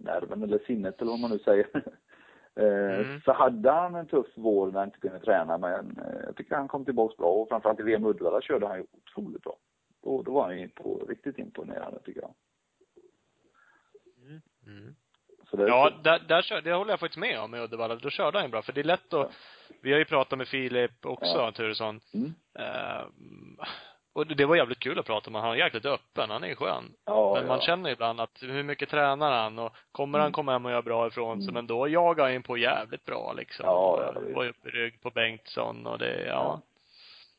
nerven 0.00 0.42
eller 0.42 0.58
sinnet 0.58 1.00
eller 1.00 1.10
vad 1.10 1.20
man 1.20 1.30
nu 1.30 1.38
säger. 1.38 1.68
eh, 2.54 2.98
Mm. 3.00 3.20
Så 3.20 3.32
hade 3.32 3.70
han 3.70 3.94
en 3.94 4.06
tuff 4.06 4.26
vår 4.34 4.66
när 4.66 4.78
han 4.78 4.88
inte 4.88 4.98
kunde 5.00 5.18
träna 5.20 5.58
men 5.58 5.98
eh, 5.98 6.20
jag 6.24 6.36
tycker 6.36 6.56
han 6.56 6.68
kom 6.68 6.84
tillbaka 6.84 7.14
bra 7.18 7.30
och 7.30 7.48
framförallt 7.48 7.80
i 7.80 7.82
VM 7.82 8.04
Uddevalla 8.06 8.40
körde 8.40 8.66
han 8.66 8.78
ju 8.78 8.86
otroligt 8.92 9.42
bra. 9.42 9.56
Då, 10.02 10.22
då 10.22 10.32
var 10.32 10.42
han 10.44 10.60
ju 10.60 10.68
på, 10.68 11.04
riktigt 11.08 11.38
imponerande 11.38 12.00
tycker 12.04 12.20
jag. 12.20 12.34
Mm. 14.66 14.94
Så 15.50 15.56
det, 15.56 15.68
Ja, 15.68 15.92
där, 16.04 16.18
där 16.28 16.42
kör, 16.42 16.60
det 16.60 16.72
håller 16.72 16.92
jag 16.92 17.00
faktiskt 17.00 17.18
med 17.20 17.40
om 17.40 17.54
i 17.54 17.60
Uddevalla. 17.60 17.94
Då 17.94 18.10
körde 18.10 18.38
han 18.38 18.46
ju 18.46 18.50
bra. 18.50 18.62
För 18.62 18.72
det 18.72 18.80
är 18.80 18.84
lätt 18.84 19.14
att, 19.14 19.32
vi 19.82 19.92
har 19.92 19.98
ju 19.98 20.04
pratat 20.04 20.38
med 20.38 20.48
Filip 20.48 21.06
också, 21.06 21.36
Ja. 21.36 21.52
Turesson. 21.52 22.00
Mm. 22.14 22.34
Eh, 22.58 23.06
och 24.18 24.26
det 24.26 24.44
var 24.44 24.56
jävligt 24.56 24.78
kul 24.78 24.98
att 24.98 25.06
prata 25.06 25.30
med. 25.30 25.40
Han 25.40 25.50
är 25.50 25.56
jäkligt 25.56 25.86
öppen. 25.86 26.30
Han 26.30 26.44
är 26.44 26.54
skön. 26.54 26.84
Ja, 27.04 27.34
men 27.34 27.46
man 27.46 27.56
ja. 27.56 27.62
känner 27.62 27.90
ibland 27.90 28.20
att, 28.20 28.38
hur 28.42 28.62
mycket 28.62 28.88
tränar 28.88 29.30
han? 29.42 29.58
Och 29.58 29.72
kommer 29.92 30.18
han 30.18 30.26
Mm. 30.26 30.32
komma 30.32 30.52
hem 30.52 30.64
och 30.64 30.70
göra 30.70 30.82
bra 30.82 31.06
ifrån 31.06 31.36
sig? 31.42 31.50
Mm. 31.50 31.54
Men 31.54 31.66
då 31.66 31.88
jagar 31.88 32.24
han 32.24 32.34
in 32.34 32.42
på 32.42 32.56
jävligt 32.56 33.04
bra 33.04 33.32
liksom. 33.36 33.66
Ja, 33.66 34.12
ja, 34.14 34.20
var 34.34 34.44
ju 34.44 34.50
uppe 34.50 34.68
i 34.68 34.70
rygg 34.70 35.00
på 35.02 35.10
Bengtsson 35.10 35.86
och 35.86 35.98
det, 35.98 36.26
ja. 36.26 36.60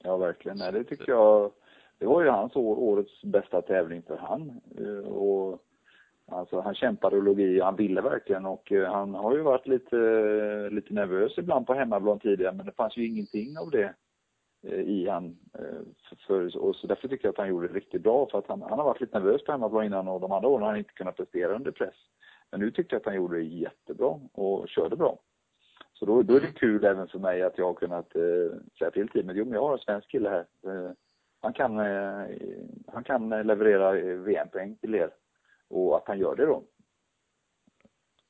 Ja, 0.04 0.18
verkligen. 0.18 0.58
Nej, 0.58 0.72
det 0.72 0.84
tycker 0.84 1.12
jag. 1.12 1.52
Det 2.00 2.06
var 2.06 2.24
ju 2.24 2.30
hans 2.30 2.56
år, 2.56 2.80
årets 2.80 3.24
bästa 3.24 3.62
tävling 3.62 4.02
för 4.08 4.18
han. 4.18 4.62
Eh, 4.78 5.12
Och 5.12 5.60
alltså, 6.32 6.62
han 6.62 6.76
kämpade 6.76 7.18
och 7.18 7.24
låg 7.24 7.40
i. 7.42 7.62
Han 7.62 7.76
ville 7.76 8.02
verkligen 8.02 8.46
och 8.46 8.72
eh, 8.72 8.92
han 8.92 9.14
har 9.16 9.36
ju 9.36 9.42
varit 9.42 9.68
lite, 9.68 9.96
lite 10.72 10.94
nervös 10.94 11.38
ibland 11.38 11.68
på 11.68 11.74
hemmaplan 11.74 12.20
tidigare 12.20 12.54
men 12.56 12.66
det 12.66 12.72
fanns 12.72 12.98
ju 12.98 13.06
ingenting 13.08 13.58
av 13.58 13.70
det 13.72 13.94
i 14.68 15.08
han. 15.10 15.38
eh, 15.54 15.82
För, 16.28 16.58
och 16.58 16.76
så 16.76 16.88
därför 16.88 17.08
tycker 17.08 17.26
jag 17.28 17.32
att 17.34 17.38
han 17.38 17.50
gjorde 17.50 17.68
det 17.68 17.74
riktigt 17.74 18.02
bra 18.04 18.28
för 18.32 18.38
att 18.40 18.48
han, 18.48 18.62
han 18.62 18.80
har 18.80 18.86
varit 18.86 19.02
lite 19.02 19.20
nervös 19.20 19.44
på 19.44 19.52
hemmaplan 19.52 19.86
innan 19.86 20.08
och 20.08 20.22
de 20.22 20.32
andra 20.32 20.50
åren 20.50 20.62
har 20.64 20.70
han 20.70 20.78
inte 20.80 20.94
kunnat 20.94 21.16
prestera 21.18 21.56
under 21.56 21.72
press. 21.72 21.96
Men 22.52 22.60
nu 22.60 22.72
tyckte 22.72 22.96
jag 22.96 23.00
att 23.00 23.06
han 23.06 23.16
gjorde 23.16 23.38
det 23.38 23.44
jättebra 23.44 24.20
och 24.34 24.70
körde 24.70 24.96
bra. 24.96 25.20
Så 25.94 26.06
då, 26.06 26.22
då 26.24 26.36
är 26.36 26.40
det 26.42 26.52
kul 26.60 26.86
även 26.86 27.08
för 27.08 27.20
mig 27.20 27.42
att 27.42 27.58
jag 27.58 27.66
har 27.66 27.74
kunnat 27.74 28.16
eh, 28.16 28.22
säga 28.80 28.92
till 28.92 29.08
teamet, 29.10 29.36
jo 29.36 29.46
men 29.46 29.54
jag 29.54 29.62
har 29.62 29.74
en 29.74 29.80
svensk 29.80 30.12
kille 30.12 30.30
här. 30.30 30.46
Eh, 30.74 30.92
han 31.42 31.54
kan, 31.54 31.80
eh, 31.80 32.26
han 32.88 33.04
kan 33.04 33.34
eh, 33.34 33.44
leverera 33.44 33.98
eh, 33.98 34.16
VM-poäng 34.18 34.76
till 34.76 34.96
er. 34.96 35.10
Och 35.68 35.98
att 35.98 36.08
han 36.08 36.20
gör 36.20 36.36
det 36.36 36.46
då. 36.46 36.64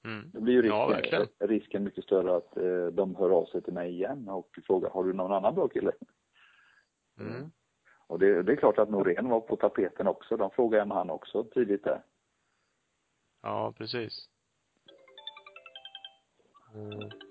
Mm. 0.05 0.31
Då 0.33 0.41
blir 0.41 0.63
ju 0.63 0.69
Ja, 0.69 0.85
risken, 0.97 1.19
verkligen. 1.19 1.27
risken 1.49 1.83
mycket 1.83 2.03
större 2.03 2.35
att 2.35 2.57
eh, 2.57 2.85
de 2.85 3.15
hör 3.15 3.29
av 3.29 3.45
sig 3.45 3.61
till 3.61 3.73
mig 3.73 3.91
igen 3.91 4.29
och 4.29 4.59
frågar, 4.67 4.89
har 4.89 5.03
du 5.03 5.13
någon 5.13 5.31
annan 5.33 5.55
bra 5.55 5.67
kille? 5.67 5.91
Mm. 7.19 7.51
Och 8.07 8.19
det, 8.19 8.43
det 8.43 8.51
är 8.51 8.55
klart 8.55 8.77
att 8.77 8.89
Norén 8.89 9.29
var 9.29 9.39
på 9.41 9.55
tapeten 9.55 10.07
också. 10.07 10.37
De 10.37 10.51
frågade 10.51 10.85
med 10.85 10.97
han 10.97 11.09
också 11.09 11.43
tidigt 11.43 11.83
där. 11.83 12.01
Ja, 13.41 13.73
precis. 13.77 14.29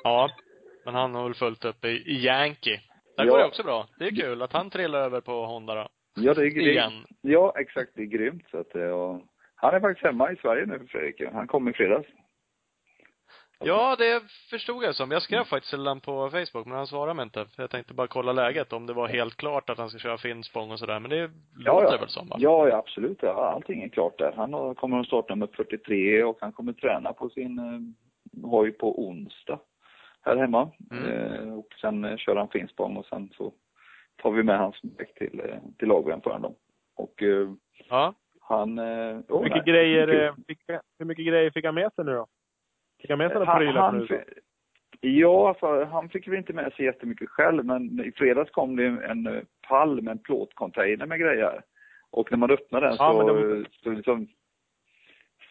Ja, 0.04 0.30
men 0.84 0.94
han 0.94 1.14
har 1.14 1.24
väl 1.24 1.34
fullt 1.34 1.64
upp 1.64 1.84
i, 1.84 1.88
i 1.88 2.24
Yankee. 2.24 2.80
Där 3.16 3.24
Ja. 3.24 3.30
går 3.30 3.38
det 3.38 3.44
också 3.44 3.62
bra. 3.62 3.86
Det 3.98 4.04
är 4.06 4.16
kul 4.16 4.42
att 4.42 4.52
han 4.52 4.70
trillar 4.70 4.98
över 4.98 5.20
på 5.20 5.46
Honda 5.46 5.74
då. 5.74 5.88
Ja, 6.14 6.34
det 6.34 6.42
är, 6.42 6.58
Igen. 6.58 6.92
ja 7.20 7.54
exakt. 7.58 7.90
Det 7.94 8.02
är 8.02 8.06
grymt. 8.06 8.44
Så 8.50 8.58
att, 8.58 8.74
eh, 8.76 8.90
och, 8.90 9.22
han 9.54 9.74
är 9.74 9.80
faktiskt 9.80 10.06
hemma 10.06 10.32
i 10.32 10.36
Sverige 10.36 10.66
nu, 10.66 10.86
Fredrik. 10.86 11.22
Han 11.32 11.46
kom 11.46 11.68
i 11.68 11.72
fredags. 11.72 12.08
Ja, 13.64 13.96
det 13.98 14.22
förstod 14.50 14.84
jag 14.84 14.94
som. 14.94 15.10
Jag 15.10 15.22
skrev 15.22 15.44
faktiskt 15.44 15.70
till 15.70 15.78
honom 15.78 16.00
på 16.00 16.30
Facebook, 16.30 16.66
men 16.66 16.76
han 16.76 16.86
svarade 16.86 17.14
mig 17.14 17.22
inte. 17.22 17.46
Jag 17.56 17.70
tänkte 17.70 17.94
bara 17.94 18.06
kolla 18.06 18.32
läget, 18.32 18.72
om 18.72 18.86
det 18.86 18.92
var 18.92 19.08
helt 19.08 19.36
klart 19.36 19.70
att 19.70 19.78
han 19.78 19.88
ska 19.90 19.98
köra 19.98 20.18
Finspång 20.18 20.70
och 20.70 20.78
sådär. 20.78 21.00
Men 21.00 21.10
det 21.10 21.30
låter 21.56 21.82
ja, 21.84 21.90
det 21.90 21.98
väl 21.98 22.08
som 22.08 22.28
va? 22.28 22.36
Ja, 22.38 22.68
ja, 22.68 22.76
absolut. 22.76 23.18
Ja, 23.22 23.52
allting 23.54 23.82
är 23.82 23.88
klart 23.88 24.18
där. 24.18 24.32
Han 24.36 24.74
kommer 24.74 25.00
att 25.00 25.06
starta 25.06 25.34
nummer 25.34 25.48
43 25.56 26.24
och 26.24 26.38
han 26.40 26.52
kommer 26.52 26.72
träna 26.72 27.12
på 27.12 27.28
sin 27.30 27.58
eh, 27.58 28.44
hoj 28.50 28.72
på 28.72 29.02
onsdag 29.06 29.58
här 30.24 30.36
hemma. 30.36 30.70
Mm. 30.90 31.04
Eh, 31.12 31.54
och 31.58 31.68
sen 31.80 32.04
eh, 32.04 32.16
kör 32.16 32.36
han 32.36 32.48
Finspång 32.48 32.96
och 32.96 33.06
sen 33.06 33.30
så 33.36 33.52
tar 34.22 34.30
vi 34.30 34.42
med 34.42 34.58
hans 34.58 34.76
däck 34.82 35.14
till, 35.14 35.40
eh, 35.40 35.56
till 35.78 35.88
lagren 35.88 36.20
för 36.20 36.30
honom. 36.30 36.54
Och 36.96 37.22
eh, 37.22 37.48
Ja. 37.88 38.14
han... 38.40 38.78
Eh, 38.78 38.84
Hur 38.84 39.22
oh, 39.28 39.42
mycket, 39.42 39.56
nej, 39.66 39.74
grejer, 39.74 40.06
kul. 40.06 40.20
eh, 40.24 40.34
fick, 40.48 40.58
hur 40.98 41.06
mycket 41.06 41.26
grejer 41.26 41.50
fick 41.50 41.64
han 41.64 41.74
med 41.74 41.92
sig 41.92 42.04
nu 42.04 42.12
då? 42.12 42.26
Fick 43.00 43.10
han 43.10 43.18
med 43.18 43.30
sig 43.30 43.38
några 43.38 43.56
prylar 43.56 44.06
från 44.06 44.20
Ja, 45.00 45.48
alltså, 45.48 45.84
han 45.84 46.08
fick 46.08 46.28
väl 46.28 46.38
inte 46.38 46.52
med 46.52 46.72
sig 46.72 46.84
jättemycket 46.84 47.28
själv, 47.28 47.64
men 47.64 48.04
i 48.04 48.12
fredags 48.12 48.50
kom 48.50 48.76
det 48.76 48.86
en 48.86 49.26
eh, 49.26 49.42
pall 49.68 50.02
med 50.02 50.12
en 50.12 50.18
plåtcontainer 50.18 51.06
med 51.06 51.20
grejer. 51.20 51.62
Och 52.10 52.30
när 52.30 52.38
man 52.38 52.50
öppnade 52.50 52.86
den 52.86 52.96
Ja, 52.98 53.12
så, 53.12 53.64
så, 53.82 53.90
liksom, 53.90 54.28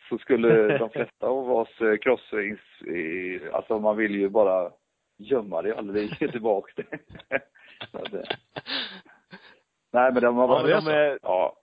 så 0.10 0.18
skulle 0.18 0.78
de 0.78 0.90
flesta 0.90 1.28
av 1.28 1.52
oss 1.52 1.82
eh, 1.82 2.40
i, 2.40 2.58
i, 2.92 3.40
alltså 3.54 3.80
man 3.80 3.98
vill 3.98 4.16
ju 4.16 4.30
bara 4.30 4.72
gömma 5.18 5.62
det, 5.62 5.78
aldrig 5.78 6.22
ge 6.22 6.32
tillbaka 6.32 6.72
det. 7.30 7.40
Att, 7.92 8.14
eh, 8.14 8.22
Nej 9.92 10.14
men 10.14 10.22
de 10.24 10.36
har 10.36 10.44
Ja, 10.44 10.48
varit, 10.48 10.84
men 10.84 10.86
de, 10.86 10.92
är, 10.92 11.20
ja, 11.22 11.56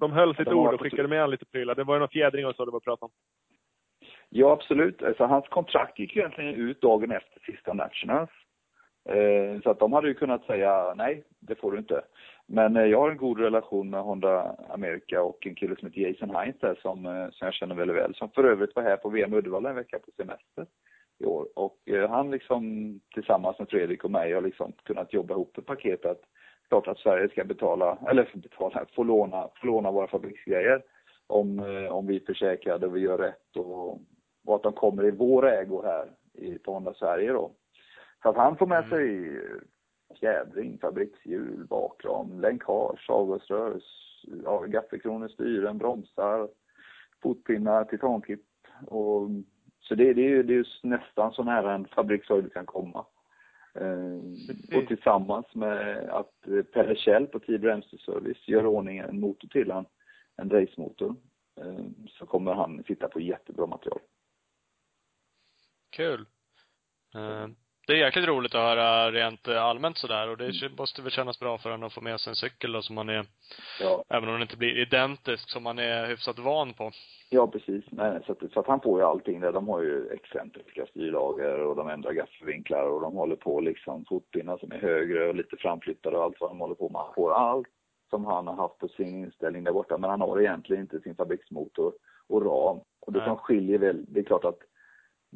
de 0.00 0.12
höll 0.12 0.36
sitt 0.36 0.44
de 0.44 0.54
ord 0.54 0.74
och 0.74 0.80
skickade 0.80 1.08
med 1.08 1.30
lite 1.30 1.44
prylar. 1.44 1.74
Det 1.74 1.84
var 1.84 1.94
ju 1.94 1.98
någon 1.98 2.08
fjädring 2.08 2.46
och 2.46 2.56
så 2.56 2.64
det 2.64 2.70
var 2.70 2.80
prat 2.80 3.02
om. 3.02 3.10
Ja, 4.36 4.52
absolut. 4.52 5.02
Alltså, 5.02 5.24
hans 5.24 5.48
kontrakt 5.48 5.98
gick 5.98 6.16
ju 6.16 6.20
egentligen 6.20 6.54
ut 6.54 6.80
dagen 6.80 7.10
efter 7.10 7.40
sista 7.40 7.72
Nationals. 7.72 8.30
Eh, 9.08 9.60
så 9.62 9.70
att 9.70 9.78
de 9.78 9.92
hade 9.92 10.08
ju 10.08 10.14
kunnat 10.14 10.44
säga 10.44 10.94
nej, 10.96 11.24
det 11.40 11.54
får 11.54 11.72
du 11.72 11.78
inte. 11.78 12.02
Men 12.46 12.76
eh, 12.76 12.84
jag 12.84 13.00
har 13.00 13.10
en 13.10 13.16
god 13.16 13.40
relation 13.40 13.90
med 13.90 14.00
Honda 14.00 14.56
America 14.68 15.22
och 15.22 15.46
en 15.46 15.54
kille 15.54 15.76
som 15.76 15.88
heter 15.88 16.00
Jason 16.00 16.36
Heinz 16.36 16.56
där 16.60 16.78
som, 16.82 17.06
eh, 17.06 17.30
som 17.30 17.44
jag 17.44 17.54
känner 17.54 17.74
väldigt 17.74 17.96
väl. 17.96 18.14
Som 18.14 18.30
för 18.30 18.44
övrigt 18.44 18.76
var 18.76 18.82
här 18.82 18.96
på 18.96 19.08
VM 19.08 19.32
Uddevalla 19.34 19.68
en 19.68 19.76
vecka 19.76 19.98
på 19.98 20.10
semester 20.16 20.66
i 21.18 21.26
år. 21.26 21.48
Och 21.56 21.78
eh, 21.86 22.10
han 22.10 22.30
liksom 22.30 22.62
tillsammans 23.14 23.58
med 23.58 23.68
Fredrik 23.68 24.04
och 24.04 24.10
mig 24.10 24.32
har 24.32 24.42
liksom 24.42 24.72
kunnat 24.84 25.12
jobba 25.12 25.34
ihop 25.34 25.58
ett 25.58 25.66
paket 25.66 26.04
att 26.04 26.20
klart 26.68 26.88
att 26.88 26.98
Sverige 26.98 27.28
ska 27.28 27.44
betala, 27.44 27.98
eller 28.10 28.28
betala, 28.34 28.86
få 28.94 29.04
låna, 29.04 29.48
få 29.60 29.66
låna 29.66 29.90
våra 29.90 30.08
fabriksgrejer 30.08 30.82
om, 31.26 31.58
eh, 31.58 31.92
om 31.92 32.06
vi 32.06 32.16
är 32.16 32.26
försäkrade 32.26 32.86
och 32.86 32.96
vi 32.96 33.00
gör 33.00 33.18
rätt 33.18 33.56
och, 33.56 34.00
och 34.44 34.56
att 34.56 34.62
de 34.62 34.72
kommer 34.72 35.04
i 35.04 35.10
vår 35.10 35.46
ägo 35.46 35.82
här 35.82 36.10
i, 36.32 36.58
Honda 36.64 36.94
Sverige 36.94 37.32
då. 37.32 37.50
Så 38.22 38.28
att 38.28 38.36
han 38.36 38.56
får 38.56 38.66
med 38.66 38.84
Mm. 38.84 38.90
sig 38.90 39.40
fjädring, 40.20 40.78
fabrikshjul, 40.78 41.66
bakram, 41.70 42.40
länkage, 42.40 43.10
avgasrör, 43.10 43.80
gaffelkronor, 44.66 45.28
styren, 45.28 45.78
bromsar, 45.78 46.48
fotpinnar, 47.22 47.84
titanklipp 47.84 48.40
och 48.86 49.28
så 49.80 49.94
det, 49.94 50.14
det 50.14 50.22
är 50.22 50.28
ju 50.28 50.42
det 50.42 50.52
är 50.52 50.56
ju 50.56 50.64
nästan 50.82 51.32
så 51.32 51.42
nära 51.42 51.74
en 51.74 51.86
fabrikshoj 51.86 52.42
du 52.42 52.50
kan 52.50 52.66
komma. 52.66 53.06
Eh, 53.74 54.78
och 54.78 54.88
tillsammans 54.88 55.54
med 55.54 56.08
att 56.08 56.46
Pelle 56.72 56.96
Kjell 56.96 57.26
på 57.26 57.38
Tid 57.38 57.60
Bränsle 57.60 57.98
Service 57.98 58.48
gör 58.48 58.66
ordning 58.66 58.98
en 58.98 59.20
motor 59.20 59.48
till 59.48 59.70
han, 59.70 59.86
en 60.36 60.50
racemotor, 60.50 61.14
eh, 61.60 61.84
så 62.08 62.26
kommer 62.26 62.54
han 62.54 62.84
sitta 62.86 63.08
på 63.08 63.20
jättebra 63.20 63.66
material. 63.66 64.00
Kul. 65.96 66.20
Eh, 67.14 67.46
Det 67.86 67.92
är 67.92 67.96
jäkligt 67.96 68.28
roligt 68.28 68.54
att 68.54 68.60
höra 68.60 69.10
rent 69.12 69.48
eh, 69.48 69.62
allmänt 69.64 69.98
sådär 69.98 70.28
och 70.28 70.36
det 70.36 70.78
måste 70.78 71.02
väl 71.02 71.10
kännas 71.10 71.40
bra 71.40 71.58
för 71.58 71.70
honom 71.70 71.86
att 71.86 71.92
få 71.92 72.00
med 72.00 72.20
sig 72.20 72.30
en 72.30 72.36
cykel 72.36 72.72
då 72.72 72.82
som 72.82 72.94
man 72.94 73.08
är, 73.08 73.26
Ja, 73.80 74.04
även 74.08 74.28
om 74.28 74.32
den 74.32 74.42
inte 74.42 74.56
blir 74.56 74.78
identisk, 74.78 75.50
som 75.50 75.62
man 75.62 75.78
är 75.78 76.06
hyfsat 76.06 76.38
van 76.38 76.72
på. 76.74 76.90
ja 77.30 77.46
precis. 77.46 77.84
Nej, 77.90 78.20
så, 78.26 78.32
att, 78.32 78.52
så 78.52 78.60
att 78.60 78.66
han 78.66 78.80
får 78.80 79.00
ju 79.00 79.06
allting 79.06 79.40
där. 79.40 79.52
De 79.52 79.68
har 79.68 79.80
ju 79.82 80.08
excentriska 80.08 80.86
styrlager 80.86 81.60
och 81.60 81.76
de 81.76 81.88
ändrar 81.88 82.12
gaffelvinklar 82.12 82.82
och 82.82 83.00
de 83.00 83.14
håller 83.14 83.36
på 83.36 83.60
liksom 83.60 84.04
fotpinnar 84.04 84.58
som 84.58 84.72
är 84.72 84.78
högre 84.78 85.28
och 85.28 85.34
lite 85.34 85.56
framflyttade 85.56 86.16
och 86.16 86.24
allt 86.24 86.40
vad 86.40 86.50
de 86.50 86.60
håller 86.60 86.74
på 86.74 86.88
med. 86.88 87.00
Han 87.02 87.14
får 87.14 87.32
allt 87.34 87.68
som 88.10 88.24
han 88.24 88.46
har 88.46 88.54
haft 88.54 88.78
på 88.78 88.88
sin 88.88 89.24
inställning 89.24 89.64
där 89.64 89.72
borta. 89.72 89.98
Men 89.98 90.10
han 90.10 90.20
har 90.20 90.40
egentligen 90.40 90.82
inte 90.82 91.00
sin 91.00 91.14
fabriksmotor 91.16 91.92
och 92.28 92.42
ram. 92.42 92.80
Och 93.00 93.12
det 93.12 93.18
Nej. 93.18 93.28
som 93.28 93.36
skiljer 93.36 93.78
väl, 93.78 94.04
det 94.08 94.20
är 94.20 94.24
klart 94.24 94.44
att 94.44 94.58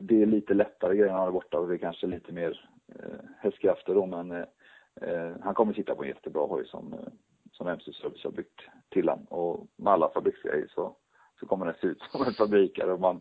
det 0.00 0.22
är 0.22 0.26
lite 0.26 0.54
lättare 0.54 0.96
grejer 0.96 1.10
han 1.10 1.18
har 1.18 1.26
där 1.26 1.32
borta 1.32 1.58
och 1.58 1.68
det 1.68 1.74
är 1.74 1.78
kanske 1.78 2.06
lite 2.06 2.32
mer 2.32 2.70
eh, 2.94 3.20
hästkrafter 3.38 3.94
då 3.94 4.06
men 4.06 4.30
eh, 4.30 4.44
eh, 5.02 5.32
han 5.42 5.54
kommer 5.54 5.72
sitta 5.72 5.94
på 5.94 6.02
en 6.02 6.08
jättebra 6.08 6.46
hoj 6.46 6.66
som, 6.66 6.92
eh, 6.92 7.12
som 7.52 7.68
MC 7.68 7.92
Service 7.92 8.24
har 8.24 8.30
byggt 8.30 8.60
till 8.88 9.08
han 9.08 9.24
och 9.24 9.66
med 9.76 9.92
alla 9.92 10.10
fabriksgrejer 10.14 10.66
så, 10.74 10.96
så 11.40 11.46
kommer 11.46 11.66
den 11.66 11.74
se 11.80 11.86
ut 11.86 12.02
som 12.10 12.22
en 12.26 12.32
fabrikare 12.32 12.92
och 12.92 13.00
man 13.00 13.20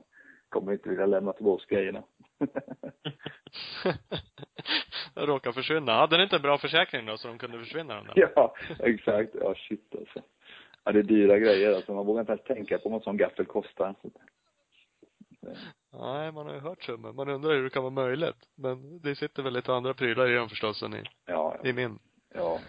kommer 0.49 0.71
inte 0.71 0.89
vilja 0.89 1.05
lämna 1.05 1.33
tillbaka 1.33 1.75
grejerna. 1.75 2.03
Råkar 5.15 5.51
försvinna. 5.51 5.91
Hade 5.91 6.15
den 6.15 6.23
inte 6.23 6.35
en 6.35 6.41
bra 6.41 6.57
försäkring 6.57 7.05
då, 7.05 7.17
så 7.17 7.27
de 7.27 7.37
kunde 7.37 7.59
försvinna 7.59 7.95
de 7.95 8.07
där? 8.07 8.31
ja, 8.35 8.55
exakt. 8.79 9.35
Ja, 9.41 9.55
shit 9.55 9.95
alltså. 9.99 10.21
Ja, 10.83 10.91
det 10.91 10.99
är 10.99 11.03
dyra 11.03 11.39
grejer 11.39 11.75
alltså. 11.75 11.93
Man 11.93 12.05
vågar 12.05 12.21
inte 12.21 12.31
ens 12.31 12.43
tänka 12.43 12.77
på 12.77 12.89
vad 12.89 12.99
en 12.99 13.03
sån 13.03 13.17
gaffel 13.17 13.45
kostar. 13.45 13.95
Nej, 15.93 16.31
man 16.31 16.45
har 16.47 16.53
ju 16.53 16.59
hört 16.59 16.83
summor. 16.83 17.13
Man 17.13 17.29
undrar 17.29 17.51
hur 17.53 17.63
det 17.63 17.69
kan 17.69 17.83
vara 17.83 17.93
möjligt. 17.93 18.47
Men 18.55 18.99
det 19.01 19.15
sitter 19.15 19.43
väl 19.43 19.53
lite 19.53 19.73
andra 19.73 19.93
prylar 19.93 20.27
i 20.27 20.33
den 20.33 20.49
förstås 20.49 20.83
än 20.83 20.93
i, 20.93 21.03
Ja, 21.25 21.57
ja. 21.63 21.69
i 21.69 21.73
min. 21.73 21.99
Ja. 22.33 22.59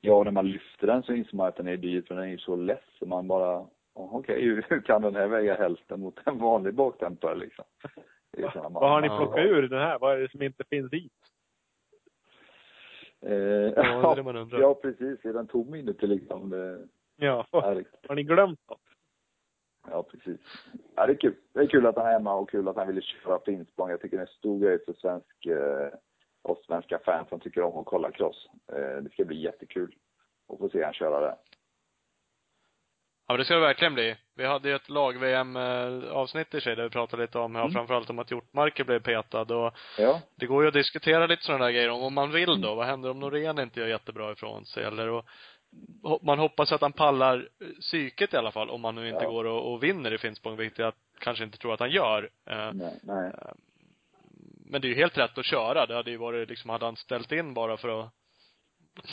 Ja, 0.00 0.22
när 0.24 0.30
man 0.30 0.48
lyfter 0.48 0.86
den 0.86 1.02
så 1.02 1.12
inser 1.12 1.36
man 1.36 1.48
att 1.48 1.56
den 1.56 1.68
är 1.68 1.76
dyr 1.76 2.02
för 2.08 2.14
den 2.14 2.24
är 2.24 2.28
ju 2.28 2.38
så 2.38 2.56
lätt 2.56 2.84
så 2.98 3.06
man 3.06 3.28
bara, 3.28 3.58
oh, 3.94 4.14
okej, 4.16 4.42
hur 4.42 4.66
hur 4.68 4.80
kan 4.80 5.02
den 5.02 5.14
här 5.16 5.26
väga 5.26 5.54
hälften 5.56 6.00
mot 6.00 6.18
en 6.26 6.38
vanlig 6.38 6.74
bakdämpare 6.74 7.34
liksom? 7.34 7.64
Man- 8.38 8.72
Vad 8.72 8.90
har 8.90 9.00
ni 9.00 9.06
Ja. 9.06 9.16
plockat 9.16 9.44
ur 9.46 9.68
den 9.68 9.78
här? 9.80 9.98
Vad 9.98 10.14
är 10.14 10.18
det 10.20 10.30
som 10.30 10.42
inte 10.42 10.64
finns 10.70 10.92
i? 10.92 11.10
Eh, 13.20 13.32
Ja, 13.32 13.72
det 13.82 14.12
är 14.12 14.16
det 14.16 14.22
man 14.22 14.36
undrar. 14.36 14.58
ja, 14.60 14.74
precis. 14.74 15.24
Är 15.24 15.32
den 15.32 15.46
tom 15.46 15.74
inuti 15.74 16.06
liksom? 16.06 16.50
Det 16.50 16.88
Ja. 17.16 17.46
Har 18.08 18.14
ni 18.14 18.22
glömt 18.22 18.60
något? 18.68 18.80
Ja, 19.90 20.02
precis. 20.02 20.40
Ja, 20.94 21.06
det 21.06 21.12
är 21.12 21.16
kul. 21.16 21.34
Det 21.52 21.60
är 21.60 21.66
kul 21.66 21.86
att 21.86 21.96
han 21.96 22.06
är 22.06 22.12
hemma 22.12 22.34
och 22.34 22.50
kul 22.50 22.68
att 22.68 22.76
han 22.76 22.86
ville 22.86 23.00
köra 23.02 23.38
Finspång. 23.44 23.90
Jag 23.90 24.00
tycker 24.00 24.16
det 24.16 24.20
är 24.22 24.26
en 24.26 24.32
stor 24.32 24.60
grej 24.60 24.84
för 24.84 24.92
svensk, 24.92 25.46
eh, 25.46 25.88
oss 26.42 26.66
svenska 26.66 26.98
fans 26.98 27.28
som 27.28 27.40
tycker 27.40 27.62
om 27.62 27.78
att 27.80 27.86
kolla 27.86 28.10
cross. 28.10 28.48
Eh, 28.72 29.02
det 29.02 29.10
ska 29.12 29.24
bli 29.24 29.42
jättekul 29.42 29.94
att 30.52 30.58
få 30.58 30.68
se 30.68 30.84
han 30.84 30.92
köra 30.94 31.20
det. 31.20 31.36
Ja, 33.28 33.36
det 33.36 33.44
ska 33.44 33.54
det 33.54 33.60
verkligen 33.60 33.94
bli. 33.94 34.16
Vi 34.34 34.44
hade 34.46 34.68
ju 34.68 34.74
ett 34.74 34.88
lag-VM-avsnitt 34.88 36.54
i 36.54 36.60
sig 36.60 36.76
där 36.76 36.82
vi 36.82 36.90
pratade 36.90 37.22
lite 37.22 37.38
om, 37.38 37.54
ja, 37.54 37.60
Mm. 37.60 37.72
framförallt 37.72 38.10
om 38.10 38.18
att 38.18 38.30
Hjortmarker 38.30 38.84
blev 38.84 39.00
petad 39.02 39.42
och 39.54 39.74
Ja, 39.98 40.20
det 40.36 40.46
går 40.46 40.62
ju 40.62 40.68
att 40.68 40.74
diskutera 40.74 41.26
lite 41.26 41.42
sådana 41.42 41.64
där 41.64 41.72
grejer 41.72 41.90
om, 41.90 42.02
om 42.02 42.14
man 42.14 42.30
vill 42.30 42.60
då. 42.60 42.74
Vad 42.74 42.86
händer 42.86 43.10
om 43.10 43.20
Norén 43.20 43.58
inte 43.58 43.80
gör 43.80 43.86
jättebra 43.86 44.32
ifrån 44.32 44.64
sig 44.66 44.84
eller 44.84 45.08
och 45.08 45.24
man 46.22 46.38
hoppas 46.38 46.72
att 46.72 46.80
han 46.80 46.92
pallar 46.92 47.48
eh, 47.60 47.66
psyket 47.80 48.34
i 48.34 48.36
alla 48.36 48.50
fall 48.52 48.70
om 48.70 48.84
han 48.84 48.94
nu 48.94 49.08
inte 49.08 49.24
Ja. 49.24 49.30
går 49.30 49.44
och, 49.44 49.72
och 49.72 49.82
vinner 49.82 50.14
i 50.14 50.18
Finspång, 50.18 50.56
vilket 50.56 50.78
jag 50.78 50.92
kanske 51.18 51.44
inte 51.44 51.58
tror 51.58 51.74
att 51.74 51.80
han 51.80 51.90
gör. 51.90 52.30
Eh, 52.46 52.72
nej, 52.72 53.00
nej. 53.02 53.32
Men 54.66 54.80
det 54.80 54.86
är 54.86 54.88
ju 54.90 54.94
helt 54.94 55.18
rätt 55.18 55.38
att 55.38 55.44
köra. 55.44 55.86
Det 55.86 55.94
hade 55.94 56.10
ju 56.10 56.16
varit 56.16 56.48
liksom, 56.48 56.70
hade 56.70 56.84
han 56.84 56.96
ställt 56.96 57.32
in 57.32 57.54
bara 57.54 57.76
för 57.76 58.00
att, 58.00 58.10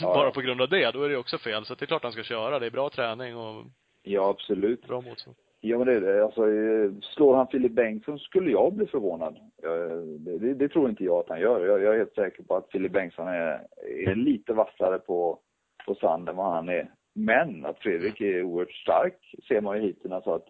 Ja, 0.00 0.14
bara 0.14 0.30
på 0.30 0.40
grund 0.40 0.60
av 0.62 0.68
det, 0.68 0.90
då 0.90 1.02
är 1.02 1.08
det 1.08 1.14
ju 1.14 1.20
också 1.20 1.38
fel. 1.38 1.64
Så 1.64 1.74
det 1.74 1.84
är 1.84 1.86
klart 1.86 2.02
han 2.02 2.12
ska 2.12 2.22
köra. 2.22 2.58
Det 2.58 2.66
är 2.66 2.70
bra 2.70 2.90
träning 2.90 3.36
och 3.36 3.64
Ja, 4.02 4.28
absolut. 4.30 4.86
bra 4.88 5.00
motstånd. 5.00 5.36
Ja, 5.60 5.78
men 5.78 5.86
det 5.86 5.94
är 5.94 6.00
det. 6.00 6.24
Alltså, 6.24 6.48
eh, 6.50 6.90
slår 7.14 7.36
han 7.36 7.46
Filip 7.48 7.72
Bengtsson 7.72 8.18
skulle 8.18 8.50
jag 8.50 8.72
bli 8.72 8.86
förvånad. 8.86 9.36
Eh, 9.62 9.96
Det, 10.18 10.38
det, 10.38 10.54
det 10.54 10.68
tror 10.68 10.90
inte 10.90 11.04
jag 11.04 11.16
att 11.18 11.28
han 11.28 11.40
gör. 11.40 11.66
Jag, 11.66 11.82
jag 11.82 11.94
är 11.94 11.98
helt 11.98 12.14
säker 12.14 12.42
på 12.42 12.56
att 12.56 12.70
Filip 12.72 12.92
Bengtsson 12.92 13.28
är, 13.28 13.66
är 14.06 14.14
lite 14.14 14.52
vassare 14.52 14.98
på, 14.98 15.38
på 15.86 15.94
sand 15.94 16.28
än 16.28 16.36
vad 16.36 16.52
han 16.52 16.68
är. 16.68 16.90
Men 17.14 17.66
att 17.66 17.78
Fredrik 17.78 18.20
är 18.20 18.42
oerhört 18.42 18.72
stark 18.72 19.34
ser 19.48 19.60
man 19.60 19.76
ju 19.76 19.82
hittills. 19.82 20.12
Alltså 20.12 20.34
att, 20.34 20.46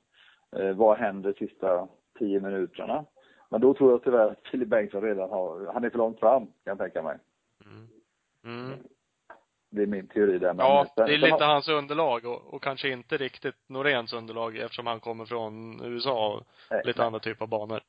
eh, 0.56 0.76
vad 0.76 0.98
händer 0.98 1.34
de 1.38 1.46
sista 1.46 1.88
tio 2.18 2.40
minuterna? 2.40 3.04
Men 3.50 3.60
då 3.60 3.74
tror 3.74 3.90
jag 3.90 4.02
tyvärr 4.02 4.30
att 4.30 4.48
Filip 4.50 4.68
Bengtsson 4.68 5.02
redan 5.02 5.30
har, 5.30 5.72
han 5.72 5.84
är 5.84 5.90
för 5.90 5.98
långt 5.98 6.20
fram 6.20 6.46
kan 6.46 6.52
jag 6.64 6.78
tänka 6.78 7.02
mig. 7.02 7.18
Mm. 7.64 7.88
Mm. 8.44 8.78
Det 9.70 9.82
är 9.82 9.86
min 9.86 10.08
teori 10.08 10.38
där. 10.38 10.54
Men 10.54 10.66
Ja, 10.66 10.86
det 10.96 11.14
är 11.14 11.18
lite 11.18 11.44
hans 11.44 11.68
underlag 11.68 12.26
och, 12.26 12.54
och 12.54 12.62
kanske 12.62 12.88
inte 12.88 13.16
riktigt 13.16 13.54
Noréns 13.66 14.12
underlag 14.12 14.56
eftersom 14.56 14.86
han 14.86 15.00
kommer 15.00 15.24
från 15.24 15.80
USA 15.84 16.34
och 16.34 16.42
Nej, 16.70 16.82
lite 16.84 17.04
andra 17.04 17.20
typer 17.20 17.44
av 17.44 17.48
banor. 17.48 17.80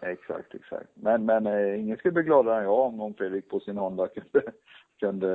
Exakt, 0.00 0.54
exakt. 0.54 0.88
Men, 0.94 1.26
men 1.26 1.46
eh, 1.46 1.80
ingen 1.80 1.96
skulle 1.96 2.12
bli 2.12 2.22
gladare 2.22 2.58
än 2.58 2.64
jag 2.64 2.78
om, 2.78 3.00
om 3.00 3.14
Fredrik 3.14 3.48
på 3.48 3.60
sin 3.60 3.78
Honda 3.78 4.08
kunde, 4.08 4.52
kunde 5.00 5.28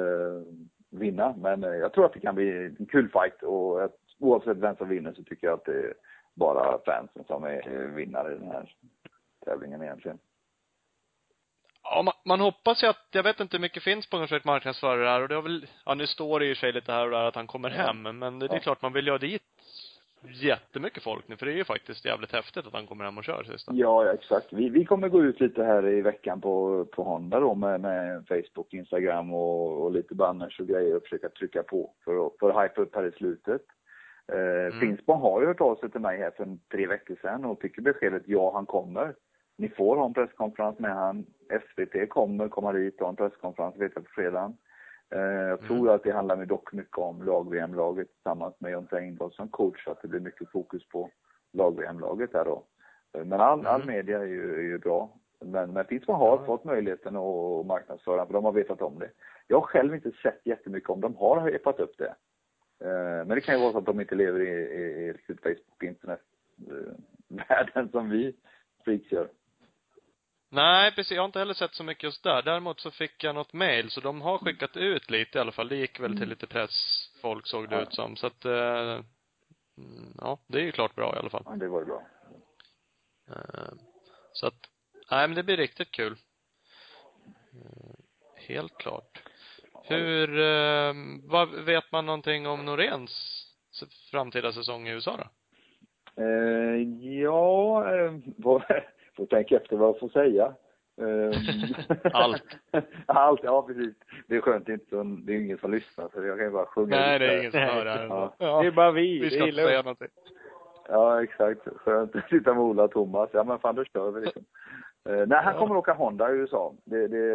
vinna. 0.93 1.35
Men 1.37 1.63
eh, 1.63 1.69
jag 1.69 1.93
tror 1.93 2.05
att 2.05 2.13
det 2.13 2.19
kan 2.19 2.35
bli 2.35 2.65
en 2.79 2.85
kul 2.85 3.09
fight 3.09 3.43
och 3.43 3.89
oavsett 4.19 4.57
vem 4.57 4.75
som 4.75 4.89
vinner 4.89 5.13
så 5.13 5.23
tycker 5.23 5.47
jag 5.47 5.53
att 5.53 5.65
det 5.65 5.77
är 5.79 5.93
bara 6.33 6.79
fansen 6.85 7.23
som 7.27 7.43
är 7.43 7.67
eh, 7.81 7.87
vinnare 7.89 8.33
i 8.35 8.37
den 8.37 8.51
här 8.51 8.75
tävlingen 9.45 9.83
egentligen. 9.83 10.19
Ja, 11.83 12.01
man, 12.01 12.13
man 12.25 12.39
hoppas 12.39 12.83
ju 12.83 12.87
att, 12.87 13.07
jag 13.11 13.23
vet 13.23 13.39
inte 13.39 13.57
hur 13.57 13.61
mycket 13.61 13.83
finns 13.83 14.09
på 14.09 14.19
försökt 14.19 14.45
marknadsföra 14.45 15.03
det 15.03 15.09
här 15.09 15.21
och 15.21 15.27
det 15.27 15.35
har 15.35 15.41
väl, 15.41 15.67
ja 15.85 15.93
nu 15.95 16.07
står 16.07 16.39
det 16.39 16.45
ju 16.45 16.51
i 16.51 16.55
sig 16.55 16.71
lite 16.71 16.91
här 16.91 17.05
och 17.05 17.11
där 17.11 17.23
att 17.25 17.35
han 17.35 17.47
kommer 17.47 17.69
hem, 17.69 18.01
men 18.19 18.39
det, 18.39 18.47
det 18.47 18.53
är 18.53 18.57
Ja. 18.57 18.61
klart 18.61 18.81
man 18.81 18.93
vill 18.93 19.05
ju 19.05 19.11
ha 19.11 19.17
dit 19.17 19.43
jättemycket 20.31 21.03
folk 21.03 21.27
nu, 21.27 21.37
för 21.37 21.45
det 21.45 21.51
är 21.51 21.55
ju 21.55 21.63
faktiskt 21.63 22.05
jävligt 22.05 22.31
häftigt 22.31 22.67
att 22.67 22.73
han 22.73 22.87
kommer 22.87 23.05
hem 23.05 23.17
och 23.17 23.23
kör 23.23 23.43
sista. 23.43 23.71
Ja, 23.75 24.05
ja, 24.05 24.13
exakt. 24.13 24.53
Vi, 24.53 24.69
vi 24.69 24.85
kommer 24.85 25.09
gå 25.09 25.23
ut 25.23 25.39
lite 25.39 25.63
här 25.63 25.87
i 25.87 26.01
veckan 26.01 26.41
på, 26.41 26.85
på 26.85 27.03
Honda 27.03 27.39
då 27.39 27.55
med, 27.55 27.81
med 27.81 28.27
Facebook, 28.27 28.73
Instagram 28.73 29.33
och, 29.33 29.83
och 29.83 29.91
lite 29.91 30.15
banners 30.15 30.59
och 30.59 30.67
grejer 30.67 30.95
och 30.95 31.03
försöka 31.03 31.29
trycka 31.29 31.63
på 31.63 31.93
för 32.05 32.27
att, 32.27 32.33
för 32.39 32.49
att 32.49 32.63
hypa 32.63 32.81
upp 32.81 32.95
här 32.95 33.05
i 33.05 33.11
slutet. 33.11 33.61
Eh, 34.31 34.79
Finspång 34.79 35.21
har 35.21 35.41
ju 35.41 35.47
hört 35.47 35.61
av 35.61 35.75
sig 35.75 35.91
till 35.91 36.01
mig 36.01 36.19
här 36.19 36.31
för 36.31 36.57
tre 36.71 36.87
veckor 36.87 37.15
sedan 37.21 37.45
och 37.45 37.61
fick 37.61 37.79
beskedet 37.79 38.23
ja, 38.25 38.51
han 38.53 38.65
kommer. 38.65 39.15
Ni 39.57 39.69
får 39.69 39.97
ha 39.97 40.05
en 40.05 40.13
presskonferens 40.13 40.79
med 40.79 40.95
han. 40.95 41.25
SVT 41.49 42.09
kommer 42.09 42.47
komma 42.47 42.73
dit 42.73 42.95
och 42.95 43.01
ha 43.01 43.09
en 43.09 43.15
presskonferens, 43.15 43.75
vet 43.77 43.91
jag, 43.95 44.03
på 44.03 44.11
fredagen. 44.15 44.57
Eh, 45.09 45.21
jag 45.21 45.61
tror 45.61 45.89
att 45.89 46.03
det 46.03 46.11
handlar 46.11 46.37
ju 46.37 46.45
dock 46.45 46.73
mycket 46.73 46.97
om 46.97 47.23
lag-VM-laget 47.23 48.13
tillsammans 48.13 48.55
med 48.59 48.71
Jonte 48.71 48.97
Engdahl 48.97 49.31
som 49.31 49.49
coach, 49.49 49.83
så 49.83 49.91
att 49.91 50.01
det 50.01 50.07
blir 50.07 50.19
mycket 50.19 50.49
fokus 50.49 50.87
på 50.89 51.09
lag-VM-laget 51.53 52.31
där 52.31 52.45
då. 52.45 52.63
Eh, 53.13 53.25
Men 53.25 53.41
all, 53.41 53.65
all 53.67 53.85
media 53.85 54.19
är 54.19 54.25
ju, 54.25 54.55
är 54.55 54.61
ju 54.61 54.77
bra. 54.77 55.09
Men, 55.39 55.73
men 55.73 55.85
Finspång 55.85 56.15
har 56.15 56.45
fått 56.45 56.63
möjligheten 56.63 57.15
att 57.15 57.65
marknadsföra, 57.65 58.25
för 58.25 58.33
de 58.33 58.45
har 58.45 58.51
vetat 58.51 58.81
om 58.81 58.99
det. 58.99 59.09
Jag 59.47 59.57
har 59.59 59.67
själv 59.67 59.95
inte 59.95 60.11
sett 60.11 60.41
jättemycket 60.45 60.89
om 60.89 61.01
de 61.01 61.15
har 61.15 61.49
hypat 61.51 61.79
upp 61.79 61.97
det. 61.97 62.15
Eh, 62.85 63.25
Men 63.25 63.27
det 63.29 63.41
kan 63.41 63.55
ju 63.55 63.61
vara 63.61 63.71
så 63.71 63.77
att 63.77 63.85
de 63.85 64.01
inte 64.01 64.15
lever 64.15 64.39
i, 64.39 64.49
i, 64.49 65.09
i 65.09 65.35
Facebook, 65.43 65.83
internet, 65.83 66.21
eh, 66.67 66.93
världen 67.49 67.89
som 67.89 68.09
vi 68.09 68.35
freaks 68.85 69.11
gör. 69.11 69.27
Nej, 70.53 70.91
precis. 70.91 71.11
Jag 71.11 71.21
har 71.21 71.25
inte 71.25 71.39
heller 71.39 71.53
sett 71.53 71.73
så 71.75 71.83
mycket 71.83 72.03
just 72.03 72.23
där. 72.23 72.41
Däremot 72.41 72.79
så 72.79 72.91
fick 72.91 73.23
jag 73.23 73.35
något 73.35 73.53
mail, 73.53 73.89
så 73.91 74.01
de 74.01 74.21
har 74.21 74.37
skickat 74.37 74.77
ut 74.77 75.09
lite 75.09 75.37
i 75.37 75.41
alla 75.41 75.51
fall. 75.51 75.67
Det 75.67 75.75
gick 75.75 75.99
väl 75.99 76.17
till 76.17 76.29
lite 76.29 76.47
pressfolk 76.47 77.47
såg 77.47 77.69
det 77.69 77.75
Ja. 77.75 77.81
ut 77.81 77.93
som. 77.93 78.15
Så 78.15 78.27
att, 78.27 78.45
eh, 78.45 78.99
mm, 79.77 80.13
ja, 80.17 80.37
det 80.47 80.57
är 80.59 80.63
ju 80.63 80.71
klart 80.71 80.95
bra 80.95 81.15
i 81.15 81.19
alla 81.19 81.29
fall. 81.29 81.43
Ja, 81.45 81.51
det 81.55 81.67
var 81.67 81.79
ju 81.79 81.85
bra. 81.85 82.01
Eh, 83.29 83.73
Så 84.33 84.47
att, 84.47 84.69
nej 85.11 85.27
men 85.27 85.35
det 85.35 85.43
blir 85.43 85.57
riktigt 85.57 85.91
kul. 85.91 86.15
Eh, 87.53 87.95
Helt 88.47 88.77
klart. 88.77 89.21
Hur, 89.83 90.39
eh, 90.39 90.93
vad, 91.23 91.49
vet 91.49 91.91
man 91.91 92.05
någonting 92.05 92.47
om 92.47 92.65
Noréns 92.65 93.39
framtida 94.11 94.53
säsong 94.53 94.87
i 94.87 94.91
USA 94.91 95.17
då? 95.17 95.23
Eh, 96.23 96.81
ja, 97.21 97.89
eh, 97.95 98.13
vad, 98.37 98.63
får 99.17 99.25
tänka 99.25 99.55
efter 99.55 99.77
vad 99.77 99.87
jag 99.89 99.99
får 99.99 100.09
säga. 100.09 100.53
Eh, 101.01 101.39
Allt. 102.13 102.43
Allt, 103.05 103.41
ja 103.43 103.61
precis. 103.67 103.93
Det 104.27 104.35
är 104.35 104.41
skönt, 104.41 104.65
det 104.65 104.71
är, 104.71 104.73
inte, 104.73 104.89
så- 104.89 105.03
det 105.03 105.33
är 105.33 105.37
ju 105.37 105.45
ingen 105.45 105.57
som 105.57 105.71
lyssnar 105.71 106.09
så 106.13 106.23
jag 106.25 106.37
kan 106.37 106.45
ju 106.45 106.51
bara 106.51 106.65
sjunga 106.65 106.95
Nej, 106.95 107.19
det 107.19 107.25
är 107.33 107.39
ingen 107.39 107.51
som 107.51 107.61
hör 107.61 107.85
det 107.85 107.91
här. 107.91 108.07
Ja. 108.37 108.61
Det 108.61 108.67
är 108.67 108.71
bara 108.71 108.91
vi. 108.91 109.19
Vi 109.19 109.29
ska 109.29 109.47
inte 109.47 109.61
säga 109.61 109.81
någonting. 109.81 110.07
Ja, 110.87 111.23
exakt. 111.23 111.67
Skönt 111.75 112.15
att 112.15 112.29
sitta 112.29 112.53
med 112.53 112.63
Ola 112.63 112.83
och 112.83 112.91
Thomas. 112.91 113.29
Ja, 113.33 113.43
men 113.43 113.59
fan, 113.59 113.75
då 113.75 113.83
kör 113.85 114.11
vi 114.11 114.21
liksom. 114.21 114.43
Eh, 115.09 115.15
nej, 115.27 115.39
han 115.43 115.53
Ja. 115.53 115.59
kommer 115.59 115.75
åka 115.77 115.93
Honda 115.93 116.31
i 116.31 116.35
USA. 116.35 116.73
Det, 116.85 117.07
det, 117.07 117.27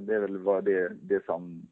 det 0.00 0.14
är 0.14 0.20
väl 0.20 0.38
vad 0.38 0.64
det, 0.64 0.88
det 1.02 1.24
som 1.24 1.62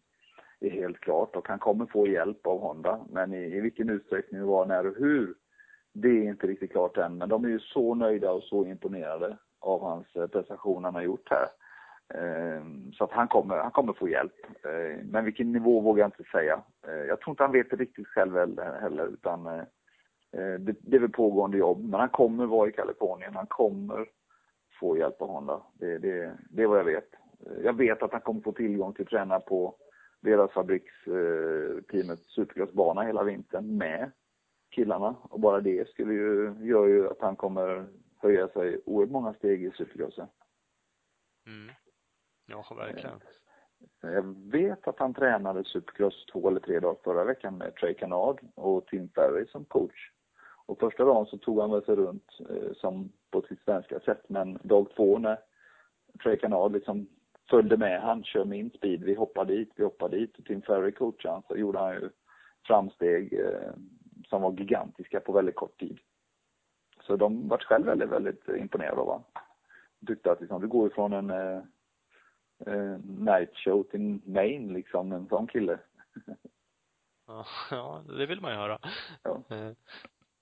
är 0.60 0.70
helt 0.70 1.00
klart. 1.00 1.36
Och 1.36 1.48
han 1.48 1.58
kommer 1.58 1.86
få 1.86 2.06
hjälp 2.06 2.46
av 2.46 2.60
Honda. 2.60 3.00
Men 3.10 3.34
i, 3.34 3.56
i 3.56 3.60
vilken 3.60 3.90
utsträckning, 3.90 4.42
var, 4.46 4.66
när 4.66 4.86
och 4.86 4.96
hur, 4.96 5.34
det 5.92 6.08
är 6.08 6.22
inte 6.22 6.46
riktigt 6.46 6.72
klart 6.72 6.96
än. 6.96 7.18
Men 7.18 7.28
de 7.28 7.44
är 7.44 7.48
ju 7.48 7.58
så 7.60 7.94
nöjda 7.94 8.32
och 8.32 8.42
så 8.42 8.66
imponerade 8.66 9.36
av 9.62 9.82
hans 9.82 10.16
eh, 10.16 10.26
prestation 10.26 10.84
han 10.84 10.94
har 10.94 11.02
gjort 11.02 11.30
här. 11.30 11.48
Ehm, 12.14 12.92
så 12.92 13.04
att 13.04 13.12
han 13.12 13.28
kommer, 13.28 13.56
han 13.56 13.70
kommer 13.70 13.92
få 13.92 14.08
hjälp. 14.08 14.34
Ehm, 14.64 15.06
men 15.10 15.24
vilken 15.24 15.52
nivå 15.52 15.80
vågar 15.80 16.00
jag 16.02 16.08
inte 16.08 16.30
säga. 16.30 16.62
Ehm, 16.88 17.06
jag 17.08 17.20
tror 17.20 17.32
inte 17.32 17.42
han 17.42 17.52
vet 17.52 17.70
det 17.70 17.76
riktigt 17.76 18.06
själv 18.06 18.36
heller, 18.80 19.06
utan 19.06 19.46
eh, 19.46 19.64
eh, 20.32 20.54
det, 20.60 20.76
det 20.80 20.96
är 20.96 21.00
väl 21.00 21.10
pågående 21.10 21.58
jobb, 21.58 21.84
men 21.84 22.00
han 22.00 22.08
kommer 22.08 22.46
vara 22.46 22.68
i 22.68 22.72
Kalifornien. 22.72 23.34
Han 23.34 23.46
kommer 23.46 24.06
få 24.80 24.98
hjälp 24.98 25.22
av 25.22 25.28
Honda. 25.28 25.62
Det, 25.74 25.98
det, 25.98 26.32
det 26.50 26.62
är 26.62 26.66
vad 26.66 26.78
jag 26.78 26.84
vet. 26.84 27.08
Jag 27.64 27.76
vet 27.76 28.02
att 28.02 28.12
han 28.12 28.20
kommer 28.20 28.40
få 28.40 28.52
tillgång 28.52 28.92
till 28.92 29.06
träna 29.06 29.40
på 29.40 29.74
deras 30.20 30.52
fabriksteamets 30.52 32.34
supercrossbana 32.34 33.02
hela 33.02 33.22
vintern 33.24 33.76
med 33.76 34.10
killarna. 34.70 35.16
Och 35.22 35.40
bara 35.40 35.60
det 35.60 35.88
skulle 35.88 36.12
ju, 36.12 36.54
gör 36.60 36.86
ju 36.86 37.08
att 37.08 37.20
han 37.20 37.36
kommer 37.36 37.86
höja 38.22 38.48
sig 38.48 38.80
oerhört 38.86 39.10
många 39.10 39.34
steg 39.34 39.64
i 39.64 39.70
supercrossen. 39.70 40.26
Mm. 41.46 41.74
Ja, 42.46 42.64
verkligen. 42.76 43.20
Jag 44.00 44.50
vet 44.50 44.88
att 44.88 44.98
han 44.98 45.14
tränade 45.14 45.64
supercross 45.64 46.26
två 46.32 46.48
eller 46.48 46.60
tre 46.60 46.80
dagar 46.80 46.96
förra 47.04 47.24
veckan 47.24 47.58
med 47.58 47.76
Trey 47.76 47.94
Canard 47.94 48.40
och 48.54 48.86
Tim 48.86 49.08
Ferry 49.08 49.46
som 49.46 49.64
coach. 49.64 50.10
Och 50.66 50.78
första 50.78 51.04
dagen 51.04 51.26
så 51.26 51.38
tog 51.38 51.60
han 51.60 51.70
väl 51.70 51.84
sig 51.84 51.96
runt 51.96 52.38
eh, 52.50 52.72
som 52.74 53.12
på 53.30 53.42
sitt 53.42 53.64
svenska 53.64 54.00
sätt, 54.00 54.22
men 54.28 54.58
dag 54.62 54.86
två 54.96 55.18
när 55.18 55.38
Trey 56.22 56.36
Canard 56.36 56.72
liksom 56.72 57.08
följde 57.50 57.76
med 57.76 58.00
han, 58.00 58.24
kör 58.24 58.44
min 58.44 58.70
speed, 58.70 59.04
vi 59.04 59.14
hoppar 59.14 59.44
dit, 59.44 59.72
vi 59.76 59.84
hoppar 59.84 60.08
dit. 60.08 60.38
Och 60.38 60.44
Tim 60.44 60.62
Ferry 60.62 60.92
coachade 60.92 61.34
han, 61.34 61.42
så 61.48 61.56
gjorde 61.56 61.78
han 61.78 61.94
ju 61.94 62.10
framsteg 62.66 63.32
eh, 63.32 63.72
som 64.28 64.42
var 64.42 64.52
gigantiska 64.52 65.20
på 65.20 65.32
väldigt 65.32 65.56
kort 65.56 65.80
tid. 65.80 65.98
Så 67.12 67.16
de 67.16 67.48
vart 67.48 67.62
själv 67.64 67.86
väldigt, 67.86 68.08
väldigt 68.10 68.48
imponerade 68.48 69.00
av 69.00 69.06
honom. 69.06 69.24
Tyckte 70.06 70.32
att 70.32 70.40
liksom, 70.40 70.60
du 70.60 70.68
går 70.68 70.90
ifrån 70.90 71.12
en 71.12 71.30
eh, 71.30 71.62
eh, 72.66 72.98
night 73.04 73.56
show 73.56 73.82
till 73.90 74.00
Maine 74.26 74.72
liksom, 74.72 75.12
en 75.12 75.28
sån 75.28 75.46
kille. 75.46 75.78
Ja, 77.70 78.02
det 78.18 78.26
vill 78.26 78.40
man 78.40 78.50
ju 78.50 78.56
höra. 78.56 78.78
Ja. 79.22 79.30
Eh, 79.50 79.72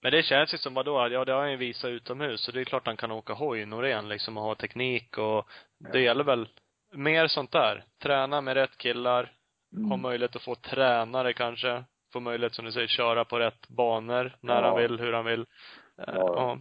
Men 0.03 0.13
det 0.13 0.23
känns 0.23 0.55
ju 0.55 0.59
som 0.59 0.75
vadå, 0.75 1.09
ja 1.09 1.25
det 1.25 1.33
har 1.33 1.41
han 1.41 1.51
ju 1.51 1.57
visat 1.57 1.89
utomhus, 1.89 2.41
så 2.45 2.53
det 2.53 2.61
är 2.61 2.65
klart 2.65 2.87
han 2.87 2.97
kan 2.97 3.11
åka 3.11 3.33
hoj, 3.33 3.67
Norén 3.67 4.09
liksom, 4.09 4.37
och 4.37 4.43
ha 4.43 4.55
teknik 4.55 5.19
och 5.19 5.49
det 5.93 6.01
gäller 6.01 6.25
väl 6.25 6.49
mer 6.93 7.27
sånt 7.27 7.53
där. 7.53 7.85
Träna 8.03 8.41
med 8.41 8.55
rätt 8.55 8.77
killar, 8.79 9.25
ha 9.73 9.79
Mm. 9.95 10.01
möjlighet 10.03 10.37
att 10.37 10.43
få 10.43 10.55
tränare 10.55 11.33
kanske, 11.33 11.85
få 12.13 12.21
möjlighet 12.21 12.55
som 12.55 12.65
du 12.65 12.73
säger, 12.73 12.87
köra 12.87 13.25
på 13.25 13.39
rätt 13.39 13.69
banor, 13.69 14.37
när 14.41 14.63
Ja. 14.63 14.69
han 14.69 14.79
vill, 14.83 15.01
hur 15.01 15.13
han 15.13 15.25
vill. 15.25 15.47
Ja. 16.07 16.13
Ja. 16.15 16.59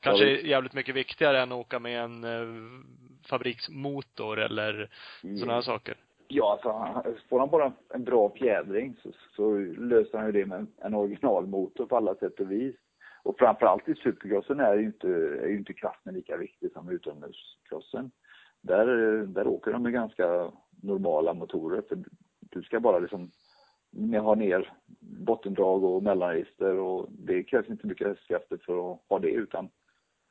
Kanske 0.00 0.24
visst. 0.24 0.44
jävligt 0.44 0.72
mycket 0.72 0.94
viktigare 0.94 1.42
än 1.42 1.52
att 1.52 1.58
åka 1.58 1.78
med 1.78 2.04
en 2.04 2.24
eh, 2.24 2.80
fabriksmotor 3.28 4.38
eller 4.38 4.90
sådana 5.20 5.52
här 5.52 5.62
saker. 5.62 5.96
Ja, 6.28 6.52
alltså, 6.52 7.20
får 7.28 7.38
han 7.38 7.50
bara 7.50 7.72
en 7.94 8.04
bra 8.04 8.30
fjädring 8.30 8.96
så, 9.02 9.10
så 9.36 9.56
löser 9.78 10.18
han 10.18 10.26
ju 10.26 10.32
det 10.32 10.46
med 10.46 10.66
en 10.82 10.94
originalmotor 10.94 11.86
på 11.86 11.96
alla 11.96 12.14
sätt 12.14 12.40
och 12.40 12.52
vis. 12.52 12.76
Och 13.22 13.38
framförallt 13.38 13.88
i 13.88 13.94
supercrossen 13.94 14.60
är 14.60 14.74
ju 14.74 14.84
inte, 14.84 15.08
är 15.42 15.48
ju 15.48 15.58
inte 15.58 15.72
kraften 15.72 16.14
lika 16.14 16.36
viktig 16.36 16.72
som 16.72 16.88
utomhuscrossen. 16.88 18.10
Där, 18.60 18.86
där 19.26 19.46
åker 19.46 19.72
de 19.72 19.82
med 19.82 19.92
ganska 19.92 20.50
normala 20.82 21.34
motorer 21.34 21.82
för 21.88 21.98
du 22.40 22.62
ska 22.62 22.80
bara 22.80 22.98
liksom 22.98 23.30
med 23.96 24.20
ha 24.20 24.34
ner 24.34 24.72
bottendrag 25.00 25.84
och 25.84 26.02
mellanregister 26.02 26.78
och 26.78 27.06
det 27.10 27.42
krävs 27.42 27.68
inte 27.68 27.86
mycket 27.86 28.06
hästkrafter 28.06 28.58
för 28.66 28.92
att 28.92 29.00
ha 29.08 29.18
det 29.18 29.30
utan 29.30 29.70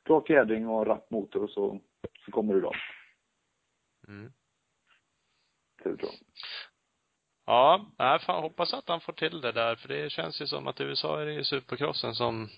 bra 0.04 0.24
fjädring 0.26 0.68
och 0.68 0.86
rapp 0.86 1.10
motor 1.10 1.42
och 1.42 1.50
så, 1.50 1.80
så 2.24 2.30
kommer 2.30 2.54
du 2.54 2.60
långt. 2.60 2.76
Mm. 4.08 4.32
Tur. 5.82 5.98
Ja, 7.46 7.86
jag 7.98 8.22
fan, 8.22 8.42
hoppas 8.42 8.74
att 8.74 8.88
han 8.88 9.00
får 9.00 9.12
till 9.12 9.40
det 9.40 9.52
där, 9.52 9.76
för 9.76 9.88
det 9.88 10.12
känns 10.12 10.42
ju 10.42 10.46
som 10.46 10.66
att 10.66 10.80
i 10.80 10.84
USA 10.84 11.20
är 11.20 11.26
det 11.26 11.32
ju 11.32 11.44
supercrossen 11.44 12.14
som, 12.14 12.48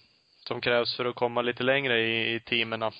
som 0.48 0.60
krävs 0.60 0.96
för 0.96 1.04
att 1.04 1.14
komma 1.14 1.42
lite 1.42 1.62
längre 1.62 2.00
i, 2.00 2.34
i 2.34 2.40
teamen. 2.40 2.92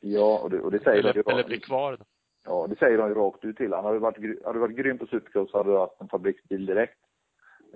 Ja, 0.00 0.38
och 0.38 0.50
det, 0.50 0.60
och 0.60 0.70
det 0.70 0.82
säger 0.82 1.02
de 1.02 1.08
ju 1.08 1.20
Eller, 1.20 1.32
eller 1.32 1.44
bli 1.44 1.60
kvar. 1.60 1.98
Ja, 2.44 2.66
det 2.66 2.78
säger 2.78 2.98
de 2.98 3.08
ju 3.08 3.14
rakt 3.14 3.44
ut 3.44 3.56
till. 3.56 3.72
Han 3.72 3.84
hade 3.84 3.98
varit, 3.98 4.44
hade 4.44 4.58
varit 4.58 4.76
grym 4.76 4.98
på 4.98 5.06
supercross 5.06 5.52
hade 5.52 5.70
du 5.70 5.78
haft 5.78 6.00
en 6.00 6.08
fabriksbil 6.08 6.66
direkt. 6.66 6.98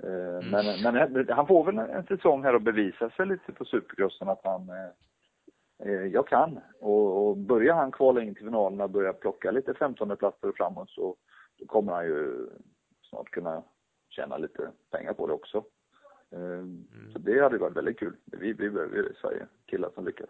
Eh, 0.03 0.51
Men, 0.51 0.83
men 0.83 1.29
han 1.29 1.47
får 1.47 1.65
väl 1.65 1.79
en 1.79 2.07
säsong 2.07 2.43
här 2.45 2.55
och 2.55 2.63
bevisa 2.63 3.11
sig 3.11 3.27
lite 3.27 3.53
på 3.53 3.65
supercrossen 3.65 4.29
att 4.29 4.41
han, 4.45 4.69
eh, 4.69 5.89
eh, 5.89 6.07
jag 6.07 6.27
kan. 6.29 6.61
Och, 6.81 7.29
och 7.29 7.37
börjar 7.37 7.75
han 7.75 7.93
kvala 7.93 8.23
in 8.23 8.35
till 8.35 8.45
finalerna 8.45 8.85
och 8.85 8.91
börja 8.91 9.13
plocka 9.13 9.51
lite 9.51 9.75
15 9.75 10.17
platser 10.17 10.49
och 10.49 10.57
framåt 10.57 10.91
så 10.91 11.17
då 11.59 11.67
kommer 11.67 11.93
han 11.93 12.05
ju 12.05 12.49
snart 13.03 13.31
kunna 13.31 13.63
tjäna 14.09 14.37
lite 14.37 14.71
pengar 14.91 15.13
på 15.13 15.27
det 15.27 15.33
också. 15.33 15.57
Eh, 16.33 16.65
Så 17.13 17.19
det 17.19 17.41
hade 17.43 17.59
varit 17.59 17.77
väldigt 17.77 17.99
kul. 17.99 18.17
Vi, 18.25 18.53
vi 18.53 18.71
behöver 18.71 19.11
i 19.11 19.15
Sverige 19.21 19.47
killar 19.67 19.91
som 19.95 20.05
lyckas. 20.05 20.29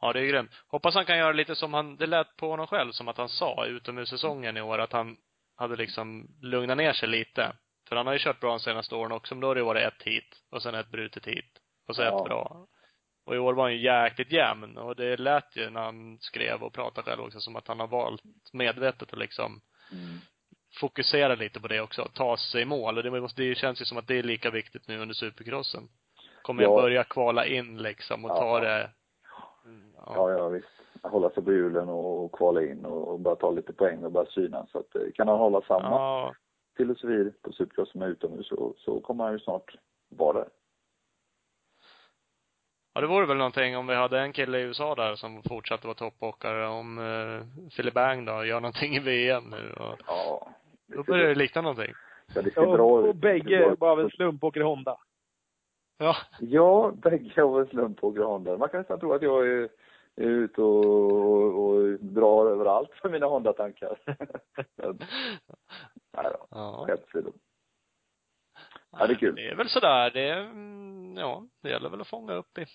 Ja, 0.00 0.12
det 0.12 0.20
är 0.20 0.26
grymt. 0.26 0.50
Hoppas 0.68 0.94
han 0.94 1.04
kan 1.04 1.18
göra 1.18 1.32
lite 1.32 1.54
som 1.54 1.74
han, 1.74 1.96
det 1.96 2.06
lät 2.06 2.36
på 2.36 2.50
honom 2.50 2.66
själv 2.66 2.90
som 2.90 3.08
att 3.08 3.16
han 3.16 3.28
sa 3.28 3.66
utomhussäsongen 3.66 4.56
i 4.56 4.60
år, 4.62 4.78
att 4.78 4.92
han 4.92 5.16
hade 5.56 5.76
liksom 5.76 6.28
lugnat 6.42 6.76
ner 6.76 6.92
sig 6.92 7.08
lite. 7.08 7.52
För 7.88 7.96
han 7.96 8.06
har 8.06 8.12
ju 8.12 8.18
kört 8.18 8.40
bra 8.40 8.50
de 8.50 8.60
senaste 8.60 8.94
åren 8.94 9.12
också, 9.12 9.34
men 9.34 9.40
då 9.40 9.46
har 9.46 9.54
det 9.54 9.62
varit 9.62 9.86
ett 9.86 10.02
hit 10.02 10.36
och 10.50 10.62
sen 10.62 10.74
ett 10.74 10.90
brutet 10.90 11.26
hit. 11.26 11.58
Och 11.88 11.96
så 11.96 12.02
Ja. 12.02 12.18
ett 12.18 12.24
bra. 12.24 12.66
Och 13.26 13.34
i 13.34 13.38
år 13.38 13.54
var 13.54 13.62
han 13.62 13.72
ju 13.72 13.82
jäkligt 13.84 14.32
jämn 14.32 14.76
och 14.78 14.96
det 14.96 15.16
lät 15.16 15.56
ju 15.56 15.70
när 15.70 15.80
han 15.80 16.18
skrev 16.20 16.62
och 16.62 16.72
pratade 16.74 17.10
själv 17.10 17.22
också 17.22 17.40
som 17.40 17.56
att 17.56 17.68
han 17.68 17.80
har 17.80 17.86
valt 17.86 18.22
medvetet 18.52 19.12
att 19.12 19.18
liksom 19.18 19.60
Mm. 19.92 20.18
fokusera 20.80 21.34
lite 21.34 21.60
på 21.60 21.68
det 21.68 21.80
också. 21.80 22.08
Ta 22.14 22.36
sig 22.36 22.62
i 22.62 22.64
mål. 22.64 22.96
Och 22.96 23.02
det, 23.02 23.10
måste, 23.20 23.42
det 23.42 23.54
känns 23.54 23.80
ju 23.80 23.84
som 23.84 23.98
att 23.98 24.06
det 24.06 24.18
är 24.18 24.22
lika 24.22 24.50
viktigt 24.50 24.88
nu 24.88 24.98
under 24.98 25.14
supercrossen. 25.14 25.88
Kommer 26.42 26.62
jag 26.62 26.72
Ja. 26.72 26.82
börja 26.82 27.04
kvala 27.04 27.46
in 27.46 27.78
liksom 27.78 28.24
och 28.24 28.30
ta 28.30 28.58
Ja. 28.58 28.60
det 28.64 28.90
Mm, 29.64 29.92
Ja, 30.06 30.30
ja 30.30 30.48
visst. 30.48 30.68
Hålla 31.02 31.30
sig 31.30 31.44
på 31.44 31.52
hjulen 31.52 31.88
och, 31.88 32.24
och 32.24 32.32
kvala 32.32 32.62
in 32.62 32.84
och, 32.84 33.08
och 33.12 33.20
bara 33.20 33.36
ta 33.36 33.50
lite 33.50 33.72
poäng 33.72 34.04
och 34.04 34.12
bara 34.12 34.26
synas. 34.26 34.70
Så 34.70 34.78
att, 34.78 34.94
eh, 34.94 35.02
kan 35.14 35.28
han 35.28 35.38
hålla 35.38 35.60
samma 35.60 35.88
Ja. 35.90 36.34
Filosofi 36.78 37.32
på 37.42 37.52
Supercross 37.52 37.90
som 37.92 38.02
är 38.02 38.08
utomhus 38.08 38.48
så, 38.48 38.74
så 38.78 39.00
kommer 39.00 39.24
han 39.24 39.32
ju 39.32 39.38
snart 39.38 39.74
vara 40.08 40.38
där. 40.38 40.48
Ja, 42.94 43.00
det 43.00 43.06
vore 43.06 43.26
väl 43.26 43.36
någonting 43.36 43.76
om 43.76 43.86
vi 43.86 43.94
hade 43.94 44.20
en 44.20 44.32
kille 44.32 44.58
i 44.58 44.62
USA 44.62 44.94
där 44.94 45.14
som 45.14 45.42
fortsatte 45.42 45.86
vara 45.86 45.94
toppåkare. 45.94 46.66
Om 46.68 46.98
eh, 46.98 47.68
Philip 47.76 47.94
Bang 47.94 48.26
då 48.26 48.44
gör 48.44 48.60
någonting 48.60 48.96
i 48.96 48.98
VM 48.98 49.44
nu 49.50 49.72
och 49.72 49.98
Ja. 50.06 50.48
då 50.86 51.02
börjar 51.02 51.28
det 51.28 51.34
likna 51.34 51.60
någonting. 51.62 51.92
Ja, 52.34 52.42
det 52.42 52.50
ser 52.54 52.60
bra 52.66 52.86
Och, 52.92 53.00
ut. 53.04 53.08
och 53.08 53.14
bägge 53.16 53.76
bara 53.78 53.92
av 53.92 54.00
en 54.00 54.10
slump 54.10 54.44
åker 54.44 54.60
Honda. 54.60 54.96
Ja. 55.98 56.16
Ja, 56.40 56.92
bägge 56.94 57.42
av 57.42 57.60
en 57.60 57.66
slump 57.66 58.00
på 58.00 58.10
Honda. 58.10 58.56
Man 58.58 58.68
kan 58.68 58.80
nästan 58.80 59.00
tro 59.00 59.12
att 59.12 59.22
jag 59.22 59.46
är, 59.48 59.68
är 60.16 60.26
ute 60.26 60.62
och, 60.62 60.84
och, 61.12 61.64
och 61.68 61.82
drar 62.00 62.46
överallt 62.50 62.90
för 63.02 63.08
mina 63.10 63.26
Honda-tankar. 63.26 63.98
Nej 66.22 66.32
då, 66.32 66.46
Ja. 66.50 66.84
skämt 66.86 67.00
åsido. 67.14 67.32
Ja, 68.92 69.06
det 69.06 69.12
är 69.12 69.18
kul. 69.18 69.34
Det 69.34 69.48
är 69.48 69.54
väl 69.54 69.68
sådär. 69.68 70.10
Det 70.10 70.28
är, 70.28 70.40
mm, 70.40 71.14
ja, 71.16 71.42
det 71.62 71.68
gäller 71.68 71.90
väl 71.90 72.00
att 72.00 72.08
fånga 72.08 72.32
upp 72.34 72.58
i 72.58 72.66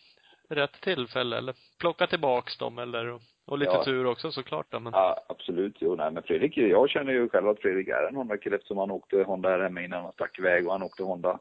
rätt 0.50 0.82
tillfälle 0.82 1.38
eller 1.38 1.56
plocka 1.80 2.08
tillbaks 2.08 2.58
dem 2.58 2.78
eller, 2.80 3.20
och 3.46 3.58
lite 3.58 3.72
Ja. 3.72 3.84
tur 3.84 4.06
också 4.06 4.32
såklart 4.32 4.66
då, 4.70 4.80
men 4.80 4.94
Ja, 4.94 5.26
absolut. 5.30 5.76
Jo, 5.80 5.96
nej, 5.96 6.12
men 6.12 6.24
Fredrik, 6.24 6.58
jag 6.58 6.90
känner 6.90 7.14
ju 7.14 7.30
själv 7.30 7.50
att 7.50 7.60
Fredrik 7.60 7.88
är 7.88 8.08
en 8.10 8.16
Honda-kille 8.16 8.56
eftersom 8.56 8.78
han 8.78 8.92
åkte 8.92 9.24
Honda 9.24 9.50
här 9.50 9.60
hemma 9.60 9.82
innan 9.82 10.04
han 10.04 10.14
stack 10.14 10.40
iväg 10.40 10.66
och 10.68 10.72
han 10.72 10.84
åkte 10.84 11.04
Honda 11.04 11.40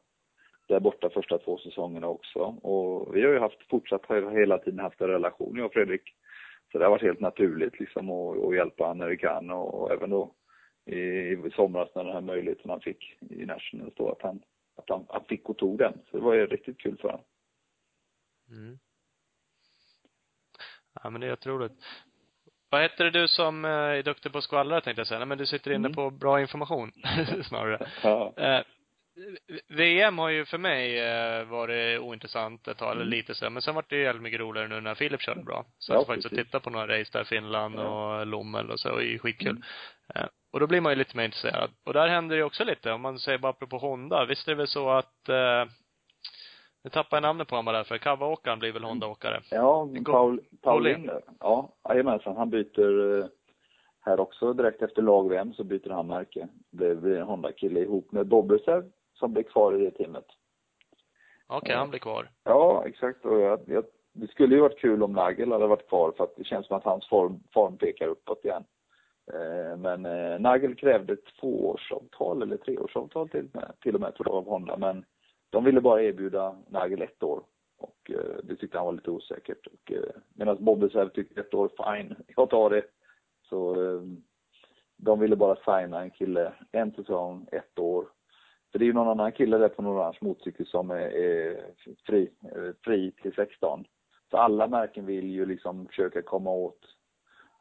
där 0.68 0.80
borta 0.80 1.10
första 1.10 1.38
två 1.38 1.58
säsongerna 1.58 2.06
också. 2.06 2.38
Och 2.40 3.16
vi 3.16 3.22
har 3.24 3.32
ju 3.32 3.38
haft, 3.38 3.68
fortsatt 3.70 4.02
hela 4.32 4.58
tiden 4.58 4.80
haft 4.80 5.00
en 5.00 5.08
relation, 5.08 5.56
jag 5.56 5.66
och 5.66 5.72
Fredrik. 5.72 6.02
Så 6.72 6.78
det 6.78 6.84
har 6.84 6.90
varit 6.90 7.02
helt 7.02 7.20
naturligt 7.20 7.80
liksom 7.80 8.10
att, 8.10 8.44
att 8.44 8.54
hjälpa 8.54 8.84
honom 8.84 8.98
när 8.98 9.08
vi 9.08 9.16
kan 9.16 9.50
och, 9.50 9.92
även 9.92 10.10
då 10.10 10.34
i, 10.86 10.96
i 10.96 11.50
somras 11.56 11.88
när 11.94 12.04
den 12.04 12.12
här 12.12 12.20
möjligheten 12.20 12.70
han 12.70 12.80
fick 12.80 13.16
i 13.30 13.46
Nationals 13.46 13.94
då 13.94 14.10
att 14.12 14.22
han, 14.22 14.42
att 14.76 14.88
han, 14.88 15.06
han 15.08 15.24
fick 15.24 15.48
och 15.48 15.58
tog 15.58 15.78
den. 15.78 15.92
Så 16.10 16.16
det 16.16 16.22
var 16.22 16.34
ju 16.34 16.46
riktigt 16.46 16.78
kul 16.80 16.96
för 17.00 17.08
honom. 17.08 17.24
Mm. 18.50 18.78
Ja, 21.02 21.10
men 21.10 21.20
det 21.20 21.26
är 21.26 21.32
otroligt. 21.32 21.72
Vad 22.70 22.82
heter 22.82 23.04
det 23.04 23.10
du 23.10 23.28
som 23.28 23.64
eh, 23.64 23.70
är 23.70 24.02
duktig 24.02 24.32
på 24.32 24.38
att 24.38 24.44
skvallra 24.44 24.80
tänkte 24.80 25.00
jag 25.00 25.06
säga? 25.06 25.18
Nej, 25.18 25.28
men 25.28 25.38
du 25.38 25.46
sitter 25.46 25.70
inne 25.70 25.78
Mm. 25.86 25.94
på 25.94 26.10
bra 26.10 26.40
information 26.40 26.92
snarare. 27.48 27.86
Ja. 28.02 28.32
Eh, 28.36 28.62
VM 29.68 30.18
har 30.18 30.28
ju 30.28 30.44
för 30.44 30.58
mig 30.58 31.00
eh, 31.00 31.44
varit 31.44 32.00
ointressant 32.00 32.68
ett 32.68 32.78
tag, 32.78 32.90
eller 32.92 33.00
Mm. 33.02 33.10
lite 33.10 33.34
så. 33.34 33.50
Men 33.50 33.62
sen 33.62 33.74
var 33.74 33.84
det 33.88 33.96
ju 33.96 34.02
jävligt 34.02 34.22
mycket 34.22 34.40
roligare 34.40 34.68
nu 34.68 34.80
när 34.80 34.94
Filip 34.94 35.20
körde 35.20 35.42
bra. 35.42 35.64
Så 35.78 35.92
Ja, 35.92 35.96
jag 35.96 36.06
faktiskt 36.06 36.26
att 36.26 36.38
titta 36.44 36.60
på 36.60 36.70
några 36.70 37.00
race 37.00 37.18
där, 37.18 37.24
Finland 37.24 37.74
Ja. 37.74 38.18
och 38.20 38.26
Lommel 38.26 38.70
och 38.70 38.80
så, 38.80 38.96
det 38.96 39.04
är 39.04 39.06
ju 39.06 39.18
skitkul. 39.18 39.50
Mm. 39.50 39.62
Eh, 40.14 40.26
och 40.52 40.60
då 40.60 40.66
blir 40.66 40.80
man 40.80 40.92
ju 40.92 40.96
lite 40.96 41.16
mer 41.16 41.24
intresserad. 41.24 41.70
Och 41.84 41.92
där 41.92 42.08
händer 42.08 42.36
det 42.36 42.42
också 42.44 42.64
lite, 42.64 42.92
om 42.92 43.00
man 43.00 43.18
säger 43.18 43.38
bara 43.38 43.50
apropå 43.50 43.78
Honda. 43.78 44.24
Visst 44.24 44.48
är 44.48 44.52
det 44.52 44.56
väl 44.58 44.66
så 44.68 44.90
att, 44.90 45.28
eh, 45.28 45.64
nu 46.84 46.90
tappar 46.90 47.16
jag 47.16 47.22
namnet 47.22 47.48
på 47.48 47.54
honom 47.54 47.64
bara 47.64 47.76
där, 47.76 47.84
för 47.84 47.98
Kavaåkaren 47.98 48.58
blir 48.58 48.72
väl 48.72 48.84
Honda-åkare? 48.84 49.40
Ja, 49.50 49.88
Paul, 50.04 50.04
Paulin. 50.04 50.40
Paulin 50.62 51.06
där. 51.06 51.22
Ja, 51.40 51.68
jajamensan. 51.88 52.36
Han 52.36 52.50
byter 52.50 53.18
eh, 53.20 53.26
här 54.00 54.20
också 54.20 54.52
direkt 54.52 54.82
efter 54.82 55.02
lag-VM 55.02 55.52
så 55.54 55.64
byter 55.64 55.90
han 55.90 56.06
märke. 56.06 56.48
Det 56.70 56.94
blir 56.94 57.16
en 57.16 57.26
Honda-kille 57.26 57.80
ihop 57.80 58.12
med 58.12 58.26
Bobbersev 58.26 58.90
som 59.14 59.32
blir 59.32 59.42
kvar 59.42 59.74
i 59.80 59.84
det 59.84 59.90
teamet. 59.90 60.26
Okej, 61.46 61.72
Ja. 61.72 61.78
han 61.78 61.90
blir 61.90 62.00
kvar. 62.00 62.30
Ja, 62.44 62.84
exakt. 62.86 63.24
Och 63.24 63.40
jag, 63.40 63.60
jag, 63.66 63.84
det 64.12 64.26
skulle 64.30 64.54
ju 64.54 64.60
varit 64.60 64.78
kul 64.78 65.02
om 65.02 65.12
Nagel 65.12 65.52
hade 65.52 65.66
varit 65.66 65.88
kvar 65.88 66.12
för 66.16 66.24
att 66.24 66.36
det 66.36 66.44
känns 66.44 66.66
som 66.66 66.76
att 66.76 66.84
hans 66.84 67.08
form, 67.08 67.40
form 67.54 67.76
pekar 67.78 68.06
uppåt 68.06 68.44
igen. 68.44 68.64
Eh, 69.26 69.76
men 69.76 70.06
eh, 70.06 70.40
Nagel 70.40 70.74
krävde 70.74 71.16
tvåårsavtal 71.16 72.42
eller 72.42 72.56
treårsavtal 72.56 73.28
till, 73.28 73.48
med, 73.52 73.72
till 73.80 73.94
och 73.94 74.00
med 74.00 74.14
tror 74.14 74.28
jag 74.28 74.36
av 74.36 74.44
Honda. 74.44 74.76
Men 74.76 75.04
de 75.50 75.64
ville 75.64 75.80
bara 75.80 76.02
erbjuda 76.02 76.56
Nagel 76.68 77.02
ett 77.02 77.22
år. 77.22 77.42
Och 77.78 78.10
eh, 78.10 78.36
det 78.44 78.56
tyckte 78.56 78.78
han 78.78 78.86
var 78.86 78.92
lite 78.92 79.10
osäkert. 79.10 79.66
Och, 79.66 79.92
Medan 80.34 80.64
Bobbesev 80.64 81.08
tyckte 81.08 81.40
ett 81.40 81.54
år, 81.54 81.70
fine, 81.76 82.16
jag 82.36 82.50
tar 82.50 82.70
det. 82.70 82.82
Så 83.48 83.76
de 84.96 85.20
ville 85.20 85.36
bara 85.36 85.56
signa 85.56 86.02
en 86.02 86.10
kille 86.10 86.52
en 86.72 86.92
säsong, 86.92 87.48
ett 87.52 87.78
år. 87.78 88.06
För 88.72 88.78
det 88.78 88.84
är 88.84 88.86
ju 88.86 88.92
någon 88.92 89.08
annan 89.08 89.32
kille 89.32 89.58
där 89.58 89.68
på 89.68 89.82
en 89.82 89.88
orange 89.88 90.18
motorcykel 90.20 90.66
som 90.66 90.90
är, 90.90 90.96
är 90.96 91.64
fri, 92.06 92.30
fri 92.84 93.12
till 93.22 93.34
16. 93.34 93.84
Så 94.30 94.36
alla 94.36 94.66
märken 94.66 95.06
vill 95.06 95.30
ju 95.30 95.46
liksom 95.46 95.86
försöka 95.86 96.22
komma 96.22 96.50
åt 96.50 96.80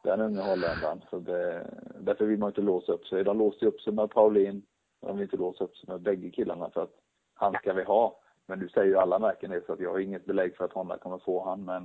den 0.02 0.20
unga 0.20 0.42
holländaren. 0.42 1.02
Så 1.10 1.18
det, 1.18 1.66
därför 2.00 2.24
vill 2.24 2.38
man 2.38 2.48
inte 2.48 2.60
låsa 2.60 2.92
upp 2.92 3.06
sig. 3.06 3.24
De 3.24 3.38
låste 3.38 3.66
upp 3.66 3.80
sig 3.80 3.92
med 3.92 4.10
Paulin. 4.10 4.62
De 5.00 5.16
vill 5.16 5.22
inte 5.22 5.36
låsa 5.36 5.64
upp 5.64 5.76
sig 5.76 5.88
med 5.88 6.00
bägge 6.00 6.30
killarna 6.30 6.70
för 6.70 6.82
att 6.82 6.94
han 7.34 7.52
ska 7.52 7.72
vi 7.72 7.82
ha. 7.82 8.18
Men 8.46 8.58
nu 8.58 8.68
säger 8.68 8.86
ju 8.86 8.96
alla 8.96 9.18
märken 9.18 9.50
det 9.50 9.66
så 9.66 9.72
att 9.72 9.80
jag 9.80 9.90
har 9.90 9.98
inget 9.98 10.24
belägg 10.24 10.56
för 10.56 10.64
att 10.64 10.72
Honda 10.72 10.98
kommer 10.98 11.18
få 11.18 11.44
han 11.44 11.64
men 11.64 11.82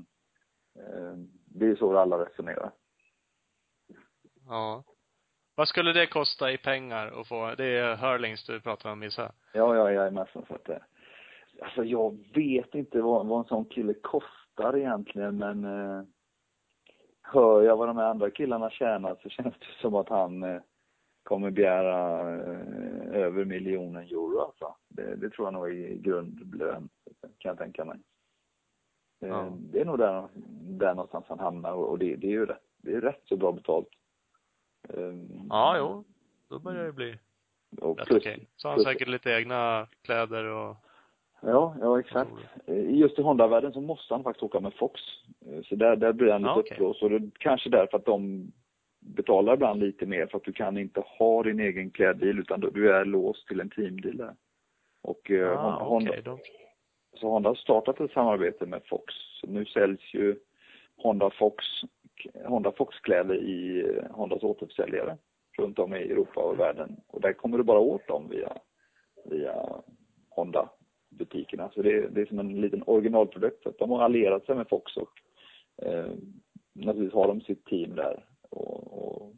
eh, 0.80 1.14
det 1.46 1.66
är 1.66 1.76
så 1.76 1.98
alla 1.98 2.26
resonerar. 2.26 2.72
Ja. 4.48 4.84
Vad 5.56 5.68
skulle 5.68 5.94
det 5.94 6.08
kosta 6.08 6.52
i 6.52 6.58
pengar 6.58 7.22
att 7.22 7.28
få, 7.28 7.56
det 7.58 7.66
är 7.66 7.96
Hurlings 7.96 8.46
du 8.46 8.62
pratar 8.62 8.92
om 8.92 9.04
gissar 9.04 9.32
Ja, 9.54 9.76
ja, 9.76 9.92
jag 9.92 10.08
är 10.08 10.12
med 10.12 10.28
så 10.34 10.40
att 10.50 10.66
det, 10.66 10.84
Alltså 11.62 11.84
jag 11.84 12.18
vet 12.34 12.76
inte 12.76 13.02
vad, 13.02 13.28
vad 13.28 13.40
en 13.40 13.48
sån 13.48 13.66
kille 13.66 13.94
kostar 13.94 14.78
egentligen 14.78 15.38
men 15.38 15.64
eh, 15.66 16.04
hör 17.34 17.62
jag 17.62 17.78
vad 17.78 17.88
de 17.90 17.98
andra 17.98 18.30
killarna 18.32 18.70
tjänar 18.70 19.18
så 19.24 19.30
känns 19.30 19.54
det 19.60 19.82
som 19.82 19.96
att 19.96 20.10
han 20.10 20.44
eh, 20.44 20.62
kommer 21.24 21.52
begära 21.52 22.20
eh, 22.36 23.22
över 23.24 23.46
miljonen 23.46 24.04
euro 24.04 24.40
alltså. 24.40 24.76
Det, 24.88 25.16
det 25.16 25.30
tror 25.30 25.48
jag 25.48 25.54
nog 25.54 25.68
är 25.70 25.96
grundlön, 25.96 26.90
kan 27.38 27.50
jag 27.50 27.58
tänka 27.58 27.86
mig. 27.86 27.98
Eh, 29.22 29.30
Ja. 29.30 29.50
Det 29.60 29.82
är 29.82 29.86
nog 29.86 29.98
där, 29.98 30.28
där 30.80 30.94
någonstans 30.96 31.26
han 31.30 31.40
hamnar 31.40 31.72
och, 31.74 32.00
det, 32.00 32.16
det 32.16 32.28
är 32.28 32.32
ju 32.32 32.46
rätt, 32.46 32.64
det 32.78 32.94
är 32.94 33.02
rätt 33.02 33.22
så 33.26 33.38
bra 33.38 33.52
betalt. 33.52 33.88
Eh, 34.90 35.14
Ja, 35.50 35.78
jo. 35.78 36.04
Då 36.50 36.60
börjar 36.60 36.84
det 36.84 36.92
bli 36.94 37.18
och 37.82 37.98
rätt 37.98 38.08
plus- 38.08 38.18
okej. 38.22 38.48
Så 38.56 38.68
har 38.68 38.72
han 38.72 38.78
plus- 38.84 38.88
säkert 38.94 39.08
lite 39.08 39.32
egna 39.32 39.88
kläder 40.02 40.44
och 40.46 40.76
Ja, 41.42 41.76
ja 41.82 42.00
exakt. 42.00 42.32
Just 42.88 43.20
i 43.20 43.22
Honda-världen 43.22 43.74
så 43.74 43.82
måste 43.82 44.14
han 44.14 44.24
faktiskt 44.24 44.44
åka 44.44 44.60
med 44.60 44.74
Fox. 44.74 45.02
Så 45.70 45.76
där, 45.76 45.96
där 45.96 46.14
blir 46.14 46.32
han 46.32 46.42
lite 46.42 46.50
Ja, 46.52 46.60
okej. 46.60 46.72
uppblåst. 46.72 47.04
Och 47.04 47.10
det 47.10 47.16
är 47.16 47.30
kanske 47.40 47.70
därför 47.70 47.98
att 47.98 48.06
de 48.06 48.52
betalar 49.00 49.54
ibland 49.54 49.80
lite 49.80 50.06
mer 50.06 50.28
för 50.28 50.38
att 50.38 50.44
du 50.44 50.54
kan 50.54 50.78
inte 50.78 51.00
ha 51.20 51.44
din 51.44 51.60
egen 51.60 51.92
kläddeal 51.92 52.40
utan 52.40 52.60
du- 52.60 52.92
är 52.92 53.06
låst 53.06 53.48
till 53.48 53.60
en 53.60 53.70
teamdeal 53.70 54.18
där. 54.18 54.36
Och 55.02 55.32
eh, 55.32 55.66
ah, 55.66 55.80
Hon- 55.80 55.88
Honda, 55.88 56.12
okej 56.12 56.22
då. 56.26 56.40
så 57.14 57.30
Honda 57.30 57.50
har 57.50 57.56
startat 57.56 58.00
ett 58.00 58.12
samarbete 58.12 58.66
med 58.66 58.82
Fox. 58.86 59.14
Nu 59.44 59.66
säljs 59.66 60.14
ju 60.14 60.36
Honda 60.98 61.30
Fox, 61.30 61.66
Honda 62.46 62.72
Fox-kläder 62.72 63.36
i 63.36 63.80
eh, 63.98 64.12
Hondas 64.16 64.44
återförsäljare 64.44 65.18
runt 65.58 65.80
om 65.80 65.94
i 65.96 65.98
Europa 65.98 66.40
och 66.42 66.60
världen. 66.60 66.96
Och 67.08 67.22
där 67.22 67.34
kommer 67.34 67.58
du 67.58 67.64
bara 67.64 67.80
åt 67.80 68.08
dem 68.08 68.30
via, 68.30 68.54
via 69.26 69.66
butikerna. 71.18 71.70
Så 71.74 71.82
det, 71.82 71.92
är- 71.92 72.10
det 72.10 72.22
är 72.22 72.26
som 72.26 72.40
en 72.40 72.62
liten 72.62 72.84
originalprodukt. 72.88 73.64
Så 73.64 73.70
att 73.70 73.78
de 73.78 73.92
har 73.92 74.04
allierat 74.04 74.46
sig 74.46 74.56
med 74.56 74.70
Fox 74.70 74.98
och 74.98 75.10
eh, 75.86 76.12
naturligtvis 76.74 77.14
har 77.14 77.28
de 77.28 77.42
sitt 77.42 77.66
team 77.66 77.96
där. 77.96 78.26
Och, 78.50 79.04
och 79.04 79.36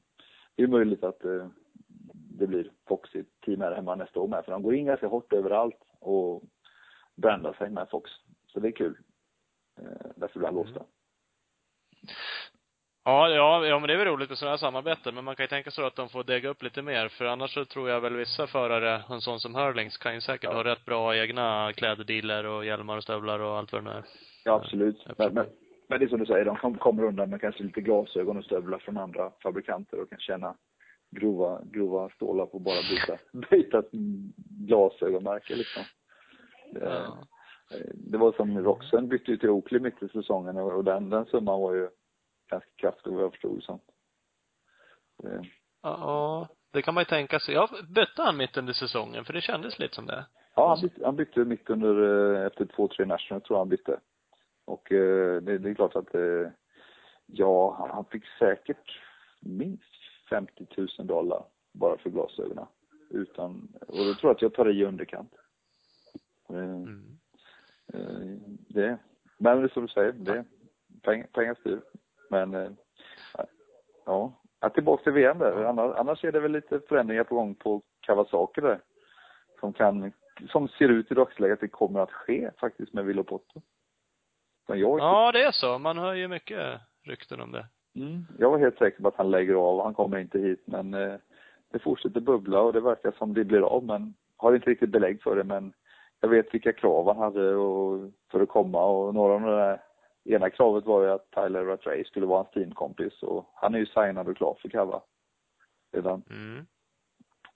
det 0.56 0.64
är 0.64 0.68
möjligt 0.68 1.03
att 1.03 1.26
eh, 1.26 1.47
det 2.39 2.47
blir 2.47 2.72
Fox 2.88 3.15
i 3.15 3.23
team 3.45 3.61
här 3.61 3.76
hemma 3.76 3.95
nästa 3.95 4.19
år 4.19 4.27
med. 4.27 4.45
För 4.45 4.51
de 4.51 4.64
går 4.64 4.76
in 4.76 4.85
ganska 4.85 5.07
hårt 5.07 5.34
överallt 5.34 5.77
och 5.99 6.43
brandar 7.15 7.53
sig 7.53 7.69
med 7.69 7.88
Fox. 7.89 8.11
Så 8.47 8.60
det 8.60 8.68
är 8.68 8.72
kul. 8.72 8.97
Eh, 9.81 10.07
därför 10.15 10.39
blir 10.39 10.47
han 10.47 10.56
låsta. 10.56 10.85
Ja, 13.03 13.30
ja, 13.30 13.65
ja, 13.65 13.80
men 13.80 13.88
det 13.88 13.93
är 13.93 13.97
väl 13.97 14.07
roligt 14.07 14.30
med 14.30 14.38
sådana 14.38 14.51
här 14.51 14.57
samarbeten, 14.57 15.15
men 15.15 15.23
man 15.26 15.35
kan 15.35 15.43
ju 15.43 15.47
tänka 15.47 15.71
sig 15.71 15.85
att 15.85 15.95
de 15.95 16.09
får 16.09 16.23
dega 16.23 16.49
upp 16.49 16.63
lite 16.63 16.81
mer, 16.81 17.07
för 17.07 17.26
annars 17.26 17.53
så 17.53 17.65
tror 17.65 17.89
jag 17.89 18.01
väl 18.01 18.15
vissa 18.15 18.47
förare, 18.47 19.03
en 19.09 19.21
sån 19.21 19.39
som 19.39 19.55
Hurlings, 19.55 19.97
kan 19.97 20.13
ju 20.13 20.21
säkert 20.21 20.49
Ja. 20.49 20.53
ha 20.55 20.63
rätt 20.63 20.85
bra 20.85 21.15
egna 21.15 21.73
kläddealer 21.73 22.45
och 22.45 22.65
hjälmar 22.65 22.97
och 22.97 23.03
stövlar 23.03 23.39
och 23.39 23.57
allt 23.57 23.71
vad 23.73 23.84
det 23.84 23.89
nu 23.89 23.95
är. 23.97 24.03
Ja, 24.45 24.53
absolut. 24.53 25.05
Men, 25.17 25.34
men, 25.34 25.45
men 25.89 25.99
det 25.99 26.05
är 26.05 26.09
som 26.09 26.19
du 26.19 26.26
säger, 26.26 26.45
de 26.45 26.55
kom, 26.55 26.77
kommer 26.77 27.03
undan 27.03 27.30
med 27.30 27.41
kanske 27.41 27.63
lite 27.63 27.81
glasögon 27.81 28.38
och 28.38 28.45
stövlar 28.45 28.77
från 28.77 28.97
andra 28.97 29.31
fabrikanter 29.43 30.01
och 30.01 30.09
kan 30.09 30.19
tjäna 30.19 30.55
grova, 31.11 31.61
grova 31.63 32.09
stålar 32.09 32.45
på 32.45 32.57
att 32.57 32.63
bara 32.63 32.81
byta, 32.89 33.17
byta 33.55 33.84
glasögonmärke 34.67 35.55
liksom. 35.55 35.84
Det, 36.73 36.80
Ja. 36.80 37.17
Det 37.93 38.17
var 38.17 38.31
som 38.31 38.59
Roxen 38.63 39.07
bytte 39.07 39.31
ju 39.31 39.38
till 39.38 39.49
Oakley 39.49 39.80
mitt 39.81 40.03
i 40.03 40.07
säsongen 40.09 40.57
och 40.57 40.84
den, 40.84 41.09
den 41.09 41.26
summan 41.26 41.61
var 41.61 41.73
ju 41.73 41.89
ganska 42.49 42.69
kraftig 42.76 43.13
vad 43.13 43.23
jag 43.23 43.31
förstod 43.31 43.57
det 43.57 43.61
som. 43.61 43.80
Ja, 45.81 46.47
det 46.71 46.81
kan 46.81 46.93
man 46.93 47.01
ju 47.01 47.05
tänka 47.05 47.39
sig. 47.39 47.53
Ja, 47.53 47.69
bytte 47.89 48.21
han 48.21 48.38
mitt 48.38 48.57
under 48.57 48.73
säsongen? 48.73 49.26
För 49.26 49.34
det 49.34 49.41
kändes 49.41 49.80
lite 49.80 49.95
som 49.95 50.05
det. 50.05 50.26
Ja, 50.55 50.69
han 50.69 50.81
bytte, 50.81 51.05
han 51.05 51.15
bytte 51.15 51.39
mitt 51.45 51.69
under, 51.69 52.01
eh, 52.35 52.45
efter 52.45 52.65
två, 52.65 52.88
tre 52.88 53.05
national 53.05 53.41
tror 53.41 53.55
jag 53.55 53.61
han 53.61 53.69
bytte. 53.69 53.99
Och 54.65 54.91
eh, 54.91 55.41
det, 55.41 55.57
det 55.57 55.69
är 55.69 55.73
klart 55.73 55.95
att, 55.95 56.15
eh, 56.15 56.47
ja, 57.26 57.76
han, 57.80 57.89
han 57.89 58.05
fick 58.05 58.23
säkert 58.39 58.99
minst 59.41 59.84
50 60.30 60.67
000 60.77 60.88
dollar 61.07 61.43
bara 61.73 61.97
för 61.97 62.09
glasögonen. 62.09 62.65
Utan, 63.09 63.73
och 63.88 64.05
då 64.05 64.13
tror 64.13 64.30
jag 64.30 64.35
att 64.35 64.41
jag 64.41 64.53
tar 64.53 64.69
i 64.69 64.85
underkant. 64.85 65.34
Eh, 66.49 66.84
Mm. 67.93 68.57
det, 68.69 68.97
men 69.38 69.57
det 69.59 69.63
är 69.63 69.67
som 69.67 69.81
du 69.85 69.88
säger, 69.88 70.11
det, 70.11 70.45
pengar, 71.01 71.27
pengar 71.27 71.55
styr. 71.55 71.81
Men, 72.30 72.56
eh, 72.56 72.72
ja. 74.06 74.34
ja. 74.60 74.69
Tillbaka 74.69 75.03
till 75.03 75.14
VM 75.14 75.39
där. 75.39 75.64
Annars, 75.64 75.95
annars 75.97 76.23
är 76.23 76.31
det 76.31 76.39
väl 76.39 76.51
lite 76.51 76.80
förändringar 76.80 77.23
på 77.23 77.35
gång 77.35 77.56
på 77.56 77.81
Kawasaki 78.01 78.61
där. 78.61 78.80
Som 79.60 79.73
kan, 79.73 80.11
som 80.49 80.68
ser 80.68 80.89
ut 80.89 81.11
i 81.11 81.15
dagsläget 81.15 81.53
att 81.53 81.61
det 81.61 81.68
kommer 81.68 81.99
att 81.99 82.11
ske 82.11 82.51
faktiskt 82.60 82.93
med. 82.93 83.06
Men 84.68 84.80
jag, 84.80 84.99
Ja, 84.99 85.31
det 85.31 85.43
är 85.43 85.51
så. 85.51 85.77
Man 85.77 85.97
hör 85.97 86.14
ju 86.14 86.27
mycket 86.27 86.80
rykten 87.03 87.41
om 87.41 87.51
det. 87.51 87.65
mm, 87.95 88.26
jag 88.39 88.51
var 88.51 88.57
helt 88.57 88.77
säker 88.77 89.01
på 89.01 89.07
att 89.07 89.18
han 89.18 89.31
lägger 89.31 89.53
av. 89.53 89.84
Han 89.84 89.93
kommer 89.93 90.18
inte 90.18 90.39
hit 90.39 90.61
men 90.65 90.93
eh, 90.93 91.15
det 91.72 91.80
fortsätter 91.80 92.22
bubbla 92.22 92.61
och 92.61 92.73
det 92.73 92.81
verkar 92.81 93.11
som 93.11 93.34
det 93.34 93.43
blir 93.43 93.61
av 93.61 93.84
men 93.84 94.14
har 94.38 94.56
inte 94.56 94.69
riktigt 94.69 94.89
belägg 94.89 95.23
för 95.23 95.35
det 95.35 95.43
men 95.43 95.73
jag 96.19 96.30
vet 96.30 96.53
vilka 96.53 96.73
krav 96.73 97.07
han 97.07 97.18
hade 97.18 97.56
och, 97.56 98.11
för 98.31 98.41
att 98.41 98.49
komma 98.49 98.85
och 98.85 99.14
några 99.14 99.34
av 99.34 99.41
de 99.41 99.49
där 99.49 99.81
ena 100.26 100.50
kravet 100.50 100.86
var 100.86 101.04
ju 101.04 101.10
att 101.10 101.32
Tyler 101.32 101.66
Rattray 101.66 102.04
skulle 102.04 102.26
vara 102.26 102.38
hans 102.38 102.52
teamkompis 102.52 103.24
och 103.24 103.46
han 103.56 103.76
är 103.76 103.80
ju 103.80 103.86
signad 103.86 104.28
och 104.28 104.38
klar 104.38 104.58
för 104.62 104.70
Kawa 104.70 105.02
redan. 105.91 106.24
Mm. 106.30 106.66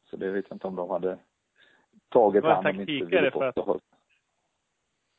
Så 0.10 0.18
det 0.18 0.30
vet 0.30 0.45
jag 0.49 0.56
inte 0.56 0.68
om 0.68 0.76
de 0.76 0.90
hade 0.90 1.18
tagit 2.10 2.44
han 2.44 2.65
om 2.65 2.80
inte 2.90 3.31
för 3.31 3.44
att- 3.44 3.65
höll. 3.65 3.80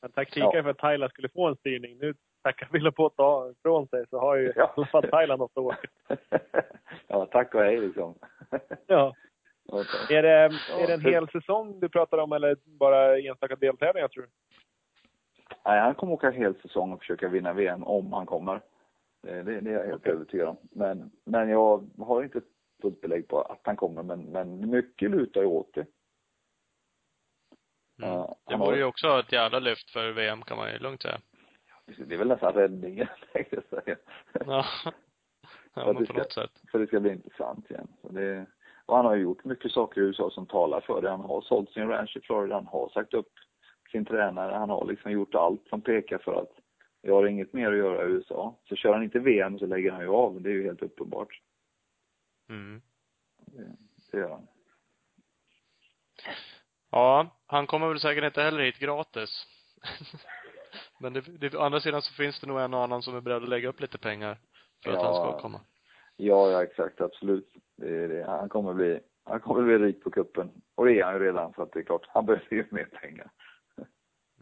Men 0.02 0.12
taktiken 0.12 0.50
Ja. 0.54 0.62
för 0.62 0.70
att 0.70 0.78
Thailand 0.78 1.10
skulle 1.12 1.28
få 1.28 1.48
en 1.48 1.56
styrning. 1.56 1.98
Nu 1.98 2.14
tackar 2.42 2.68
Villepot 2.72 3.14
ifrån 3.58 3.88
sig 3.88 4.04
så 4.10 4.18
har 4.20 4.36
ju 4.36 4.52
Ja. 4.56 4.64
i 4.64 4.68
alla 4.76 4.86
fall 4.86 5.02
Thailand 5.10 5.38
något 5.38 5.56
åka. 5.56 5.78
ja, 7.06 7.26
tack 7.26 7.54
och 7.54 7.60
hej 7.60 7.80
liksom. 7.80 8.14
Ja. 8.86 9.14
Tack. 9.70 10.10
Är 10.10 10.22
det, 10.22 10.30
är 10.82 10.86
det 10.86 10.94
en 10.94 11.00
hel 11.00 11.28
säsong 11.28 11.80
du 11.80 11.88
pratar 11.88 12.18
om 12.18 12.32
eller 12.32 12.56
bara 12.64 13.18
enstaka 13.18 13.56
deltävlingar 13.56 14.08
tror 14.08 14.22
du? 14.22 14.28
Nej, 15.64 15.80
han 15.80 15.94
kommer 15.94 16.12
åka 16.12 16.30
hel 16.30 16.54
säsong 16.54 16.92
och 16.92 16.98
försöka 16.98 17.28
vinna 17.28 17.52
VM 17.52 17.84
om 17.84 18.12
han 18.12 18.26
kommer. 18.26 18.60
Det, 19.22 19.42
det, 19.42 19.60
det 19.60 19.70
är 19.70 19.74
jag 19.74 19.84
helt 19.86 20.02
Okej. 20.02 20.12
övertygad 20.12 20.48
om. 20.48 20.56
Men, 20.70 21.10
men 21.24 21.48
jag 21.48 21.88
har 21.98 22.22
inte 22.22 22.40
fullt 22.82 23.00
belägg 23.00 23.28
på 23.28 23.40
att 23.42 23.60
han 23.62 23.76
kommer, 23.76 24.02
men, 24.02 24.20
men 24.24 24.70
mycket 24.70 25.10
lutar 25.10 25.40
ju 25.40 25.46
åt 25.46 25.74
det. 25.74 25.80
Mm. 28.02 28.10
Ja, 28.10 28.36
Det 28.46 28.56
vore 28.56 28.66
har- 28.70 28.76
ju 28.76 28.84
också 28.84 29.18
ett 29.18 29.32
jävla 29.32 29.58
lyft 29.58 29.90
för 29.90 30.12
VM 30.12 30.42
kan 30.42 30.56
man 30.56 30.72
ju 30.72 30.78
lugnt 30.78 31.02
säga. 31.02 31.20
Det 31.86 32.14
är 32.14 32.18
väl 32.18 32.28
nästan 32.28 32.52
räddningen, 32.52 33.06
tänkte 33.32 33.56
jag 33.70 33.84
säga. 33.84 33.96
Ja. 34.46 34.64
Ja, 35.76 35.80
att 35.82 35.86
men 35.86 35.94
det 36.02 36.06
på 36.06 36.12
ska- 36.12 36.22
något 36.22 36.32
sätt. 36.32 36.62
För 36.70 36.78
det 36.78 36.86
ska 36.86 37.00
bli 37.00 37.10
intressant 37.12 37.70
igen. 37.70 37.88
Så 38.02 38.08
det, 38.08 38.46
och 38.86 38.96
han 38.96 39.06
har 39.06 39.14
ju 39.14 39.22
gjort 39.22 39.44
mycket 39.44 39.72
saker 39.72 40.00
i 40.00 40.04
USA 40.04 40.30
som 40.30 40.46
talar 40.46 40.80
för 40.80 41.02
det. 41.02 41.10
Han 41.10 41.20
har 41.20 41.40
sålt 41.40 41.70
sin 41.70 41.88
ranch 41.88 42.16
i 42.16 42.20
Florida, 42.20 42.54
han 42.54 42.66
har 42.66 42.88
sagt 42.88 43.14
upp 43.14 43.32
sin 43.94 44.04
tränare, 44.04 44.52
han 44.54 44.70
har 44.70 44.86
liksom 44.86 45.12
gjort 45.12 45.34
allt 45.34 45.68
som 45.68 45.80
pekar 45.80 46.18
för 46.18 46.34
att 46.42 46.50
jag 47.00 47.14
har 47.14 47.26
inget 47.26 47.52
mer 47.52 47.72
att 47.72 47.78
göra 47.78 48.08
i 48.08 48.10
USA. 48.10 48.58
Så 48.68 48.76
kör 48.76 48.92
han 48.92 49.02
inte 49.02 49.18
VM 49.18 49.58
så 49.58 49.66
lägger 49.66 49.90
han 49.90 50.00
ju 50.00 50.08
av, 50.08 50.40
det 50.42 50.48
är 50.50 50.52
ju 50.52 50.64
helt 50.64 50.82
uppenbart. 50.82 51.40
Mm. 52.48 52.82
Det, 53.46 53.76
det 54.10 54.18
gör 54.18 54.28
han. 54.28 54.46
Ja, 56.90 57.36
han 57.46 57.66
kommer 57.66 57.88
väl 57.88 58.00
säkert 58.00 58.24
inte 58.24 58.42
heller 58.42 58.62
hit 58.62 58.78
gratis. 58.78 59.46
Men 61.00 61.12
det, 61.12 61.20
det, 61.20 61.54
å 61.54 61.60
andra 61.60 61.80
sidan 61.80 62.02
så 62.02 62.14
finns 62.14 62.40
det 62.40 62.46
nog 62.46 62.60
en 62.60 62.74
och 62.74 62.82
annan 62.82 63.02
som 63.02 63.16
är 63.16 63.20
beredd 63.20 63.42
att 63.42 63.48
lägga 63.48 63.68
upp 63.68 63.80
lite 63.80 63.98
pengar 63.98 64.38
för 64.84 64.90
att 64.90 64.96
Ja. 64.96 65.04
han 65.04 65.14
ska 65.14 65.40
komma. 65.40 65.60
Ja, 66.16 66.50
ja 66.50 66.62
exakt, 66.62 67.00
absolut. 67.00 67.52
Det 67.76 67.96
är 67.96 68.08
det. 68.08 68.24
Han 68.24 68.48
kommer 68.48 68.74
bli, 68.74 69.00
han 69.24 69.40
kommer 69.40 69.62
bli 69.62 69.78
rik 69.78 70.02
på 70.02 70.10
kuppen 70.10 70.50
Och 70.74 70.86
det 70.86 71.00
är 71.00 71.04
han 71.04 71.14
ju 71.14 71.20
redan, 71.20 71.52
så 71.52 71.62
att 71.62 71.72
det 71.72 71.78
är 71.78 71.84
klart, 71.84 72.06
han 72.08 72.26
behöver 72.26 72.54
ju 72.54 72.66
mer 72.70 72.84
pengar. 72.84 73.30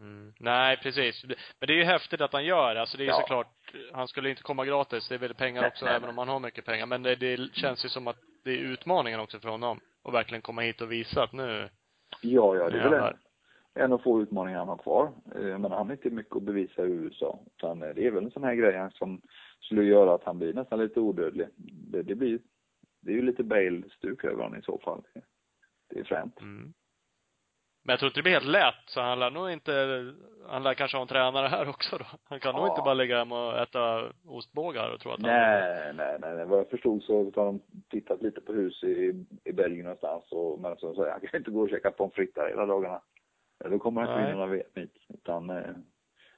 Mm. 0.03 0.33
Nej, 0.39 0.77
precis. 0.77 1.23
Men 1.59 1.67
det 1.67 1.73
är 1.73 1.77
ju 1.77 1.83
häftigt 1.83 2.21
att 2.21 2.33
han 2.33 2.45
gör. 2.45 2.75
Alltså 2.75 2.97
det 2.97 3.03
är 3.03 3.05
ju 3.05 3.11
Ja. 3.11 3.19
såklart, 3.21 3.47
han 3.93 4.07
skulle 4.07 4.29
inte 4.29 4.43
komma 4.43 4.65
gratis. 4.65 5.07
Det 5.09 5.15
är 5.15 5.19
väl 5.19 5.33
pengar 5.33 5.61
Nej, 5.61 5.67
också, 5.67 5.85
nej, 5.85 5.93
även 5.95 6.01
nej. 6.01 6.09
om 6.09 6.17
han 6.17 6.27
har 6.27 6.39
mycket 6.39 6.65
pengar. 6.65 6.85
Men 6.85 7.03
det, 7.03 7.15
det 7.15 7.53
känns 7.53 7.85
ju 7.85 7.89
som 7.89 8.07
att 8.07 8.17
det 8.43 8.51
är 8.51 8.57
utmaningen 8.57 9.19
också 9.19 9.39
för 9.39 9.49
honom. 9.49 9.79
Att 10.03 10.13
verkligen 10.13 10.41
komma 10.41 10.61
hit 10.61 10.81
och 10.81 10.91
visa 10.91 11.23
att 11.23 11.33
nu, 11.33 11.69
Ja, 12.21 12.55
ja, 12.55 12.69
det 12.69 12.79
är 12.79 12.89
väl 12.89 13.03
en, 13.03 13.17
en 13.83 13.93
av 13.93 13.97
få 13.97 14.21
utmaningar 14.21 14.59
han 14.59 14.67
har 14.67 14.77
kvar. 14.77 15.11
Eh, 15.35 15.41
Men 15.41 15.71
han 15.71 15.87
har 15.87 15.91
inte 15.91 16.09
mycket 16.09 16.35
att 16.35 16.43
bevisa 16.43 16.85
i 16.85 16.89
USA. 16.91 17.39
Utan 17.57 17.83
eh, 17.83 17.89
det 17.95 18.07
är 18.07 18.11
väl 18.11 18.23
en 18.23 18.31
sån 18.31 18.43
här 18.43 18.55
grej 18.55 18.89
som 18.93 19.21
skulle 19.59 19.83
göra 19.83 20.13
att 20.15 20.23
han 20.23 20.39
blir 20.39 20.53
nästan 20.53 20.79
lite 20.79 20.99
odödlig. 20.99 21.47
Det, 21.91 22.03
det 22.03 22.15
blir, 22.15 22.39
det 23.01 23.11
är 23.11 23.15
ju 23.15 23.21
lite 23.21 23.43
Bale-stuk 23.43 24.23
över 24.23 24.43
honom 24.43 24.59
i 24.59 24.61
så 24.61 24.77
fall. 24.77 25.03
Det 25.89 25.99
är 25.99 26.03
fränt. 26.03 26.39
mm. 26.41 26.73
Men 27.85 27.93
jag 27.93 27.99
tror 27.99 28.07
inte 28.07 28.19
det 28.19 28.23
blir 28.23 28.33
helt 28.33 28.45
lätt, 28.45 28.83
så 28.85 29.01
han 29.01 29.19
lär 29.19 29.29
nog 29.29 29.51
inte, 29.51 29.73
han 30.47 30.63
lär 30.63 30.73
kanske 30.73 30.97
ha 30.97 31.01
en 31.01 31.07
tränare 31.07 31.47
här 31.47 31.69
också 31.69 31.97
då. 31.97 32.05
Han 32.23 32.39
kan 32.39 32.55
nog 32.55 32.63
Ja. 32.65 32.69
inte 32.69 32.81
bara 32.81 32.93
ligga 32.93 33.17
hem 33.17 33.31
och 33.31 33.57
äta 33.57 34.03
ostbågar 34.27 34.89
och 34.93 34.99
tro 34.99 35.11
att 35.11 35.21
han 35.21 35.31
Nej, 35.31 35.93
nej, 35.93 36.17
nej, 36.21 36.35
nej. 36.35 36.45
Vad 36.45 36.59
jag 36.59 36.69
förstod 36.69 37.03
så 37.03 37.23
har 37.23 37.45
de 37.45 37.61
tittat 37.89 38.21
lite 38.21 38.41
på 38.41 38.53
hus 38.53 38.83
i, 38.83 39.25
i 39.43 39.51
Belgien 39.53 39.83
någonstans 39.83 40.31
och, 40.31 40.59
men 40.59 40.77
som 40.77 40.95
säger, 40.95 41.11
han 41.11 41.19
kan 41.21 41.37
inte 41.37 41.51
gå 41.51 41.61
och 41.61 41.69
käka 41.69 41.91
pommes 41.91 42.13
frites 42.15 42.33
där 42.35 42.49
hela 42.49 42.65
dagarna. 42.65 43.01
Då 43.69 43.79
kommer 43.79 44.01
han 44.01 44.09
inte 44.09 44.21
Nej. 44.21 44.31
vinna 44.33 44.45
några 44.45 44.63
hit. 44.75 44.97
Utan, 45.09 45.49
eh, 45.49 45.71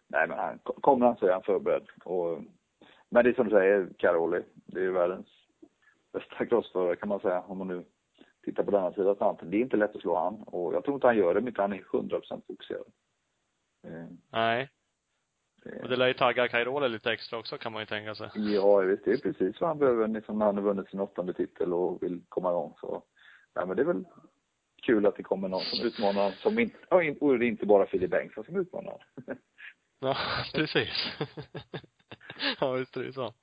nej 0.08 0.28
men 0.28 0.38
han, 0.40 0.60
kommer 0.64 1.06
han 1.06 1.16
så 1.18 1.28
är 1.28 1.32
han 1.32 1.44
förberedd. 1.44 1.86
Och, 2.06 2.40
men 3.10 3.24
det 3.24 3.30
är 3.30 3.34
som 3.34 3.46
du 3.50 3.56
säger, 3.56 3.90
Caroli, 3.98 4.42
det 4.66 4.80
är 4.80 4.84
ju 4.84 4.92
världens 4.92 5.28
bästa 6.14 6.46
crossförare 6.50 6.96
kan 6.96 7.10
man 7.10 7.20
säga, 7.20 7.42
om 7.42 7.58
man 7.58 7.68
nu 7.68 7.84
tittar 8.46 8.64
på 8.64 8.72
denna 8.72 8.92
sidan 8.94 9.08
Atlanten. 9.08 9.50
Det 9.52 9.58
är 9.58 9.62
inte 9.62 9.78
lätt 9.78 9.96
att 9.96 10.02
slå 10.02 10.16
han 10.16 10.44
och 10.44 10.74
jag 10.74 10.84
tror 10.84 10.96
inte 10.96 11.08
han 11.08 11.18
gör 11.18 11.34
det, 11.34 11.50
utan 11.50 11.72
han 11.72 11.80
är 11.80 11.84
100% 11.84 12.42
fokuserad. 12.48 12.86
Eh, 13.88 14.06
Nej. 14.32 14.70
det- 15.64 15.82
Och 15.84 15.90
det 15.90 15.96
lär 15.96 16.08
ju 16.08 16.14
tagga 16.14 16.48
Cairoli 16.48 16.90
lite 16.90 17.12
extra 17.12 17.40
också 17.40 17.58
kan 17.58 17.72
man 17.74 17.82
ju 17.82 17.86
tänka 17.86 18.16
sig. 18.16 18.30
Ja, 18.36 18.78
visst, 18.78 19.06
det 19.06 19.12
är 19.12 19.18
precis 19.18 19.62
vad 19.62 19.68
han 19.70 19.80
behöver 19.80 20.08
liksom, 20.08 20.40
när 20.40 20.46
han 20.46 20.56
har 20.56 20.64
vunnit 20.64 20.90
sin 20.90 21.00
åttonde 21.00 21.34
titel 21.34 21.74
och 21.74 22.04
vill 22.04 22.22
komma 22.30 22.50
igång. 22.50 22.74
Så, 22.82 23.04
ja, 23.54 23.66
men 23.66 23.76
det 23.76 23.82
är 23.82 23.86
väl 23.86 24.04
kul 24.84 25.06
att 25.06 25.16
det 25.16 25.24
kommer 25.24 25.48
någon 25.48 25.62
som 25.62 25.88
utmanar 25.88 26.14
honom, 26.22 26.32
som 26.32 26.60
inte, 26.60 26.78
och 26.90 27.40
det 27.40 27.46
är 27.46 27.48
inte 27.48 27.66
bara 27.66 27.86
Filip 27.86 28.12
Bengtsson 28.12 28.44
som 28.44 28.56
utmanar. 28.56 29.06
Ja, 30.00 30.18
precis. 30.54 30.90
ja, 32.60 32.72
visst 32.72 32.98
är 32.98 33.04
det 33.04 33.14
så. 33.14 33.34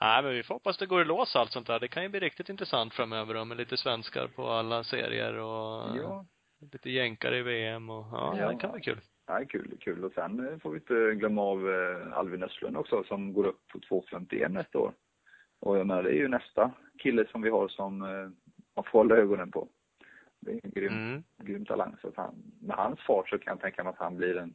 Nej, 0.00 0.22
men 0.22 0.32
vi 0.32 0.42
får 0.42 0.54
hoppas 0.54 0.78
det 0.78 0.86
går 0.86 1.02
i 1.02 1.04
lås 1.04 1.36
allt 1.36 1.52
sånt 1.52 1.66
där. 1.66 1.80
Det 1.80 1.88
kan 1.88 2.02
ju 2.02 2.08
bli 2.08 2.20
riktigt 2.20 2.48
intressant 2.48 2.94
framöver 2.94 3.34
då, 3.34 3.44
med 3.44 3.56
lite 3.56 3.76
svenskar 3.76 4.26
på 4.26 4.46
alla 4.48 4.84
serier 4.84 5.34
och 5.34 5.96
Ja, 5.96 6.24
lite 6.72 6.90
jänkare 6.90 7.36
i 7.38 7.42
VM 7.42 7.90
och 7.90 8.06
ja, 8.12 8.34
Ja. 8.38 8.48
det 8.52 8.58
kan 8.58 8.72
bli 8.72 8.80
kul. 8.80 9.00
ja 9.26 9.40
kul, 9.48 9.76
kul. 9.80 10.04
Och 10.04 10.12
sen 10.12 10.48
eh, 10.52 10.58
får 10.58 10.70
vi 10.70 10.76
inte 10.78 11.14
glömma 11.14 11.42
av 11.42 11.70
eh, 11.70 12.18
Alvin 12.18 12.42
Östlund 12.42 12.76
också 12.76 13.04
som 13.04 13.32
går 13.32 13.46
upp 13.46 13.66
på 13.68 13.78
2,51 13.78 14.48
nästa 14.48 14.78
år. 14.78 14.92
Och 15.60 15.78
jag 15.78 15.86
menar, 15.86 16.02
det 16.02 16.10
är 16.10 16.14
ju 16.20 16.28
nästa 16.28 16.70
kille 16.98 17.26
som 17.30 17.42
vi 17.42 17.50
har 17.50 17.68
som 17.68 18.02
eh, 18.02 18.28
man 18.76 18.84
får 18.84 18.98
hålla 18.98 19.14
ögonen 19.16 19.50
på. 19.50 19.68
Det 20.40 20.50
är 20.50 20.60
en 20.64 20.70
grym, 20.70 20.92
Mm. 20.92 21.22
grym 21.42 21.64
talang. 21.66 21.96
Så 22.00 22.08
att 22.08 22.16
han, 22.16 22.34
med 22.60 22.76
hans 22.76 23.00
fart 23.00 23.28
så 23.28 23.38
kan 23.38 23.50
jag 23.52 23.60
tänka 23.60 23.84
mig 23.84 23.90
att 23.90 23.98
han 23.98 24.16
blir 24.16 24.36
en 24.36 24.54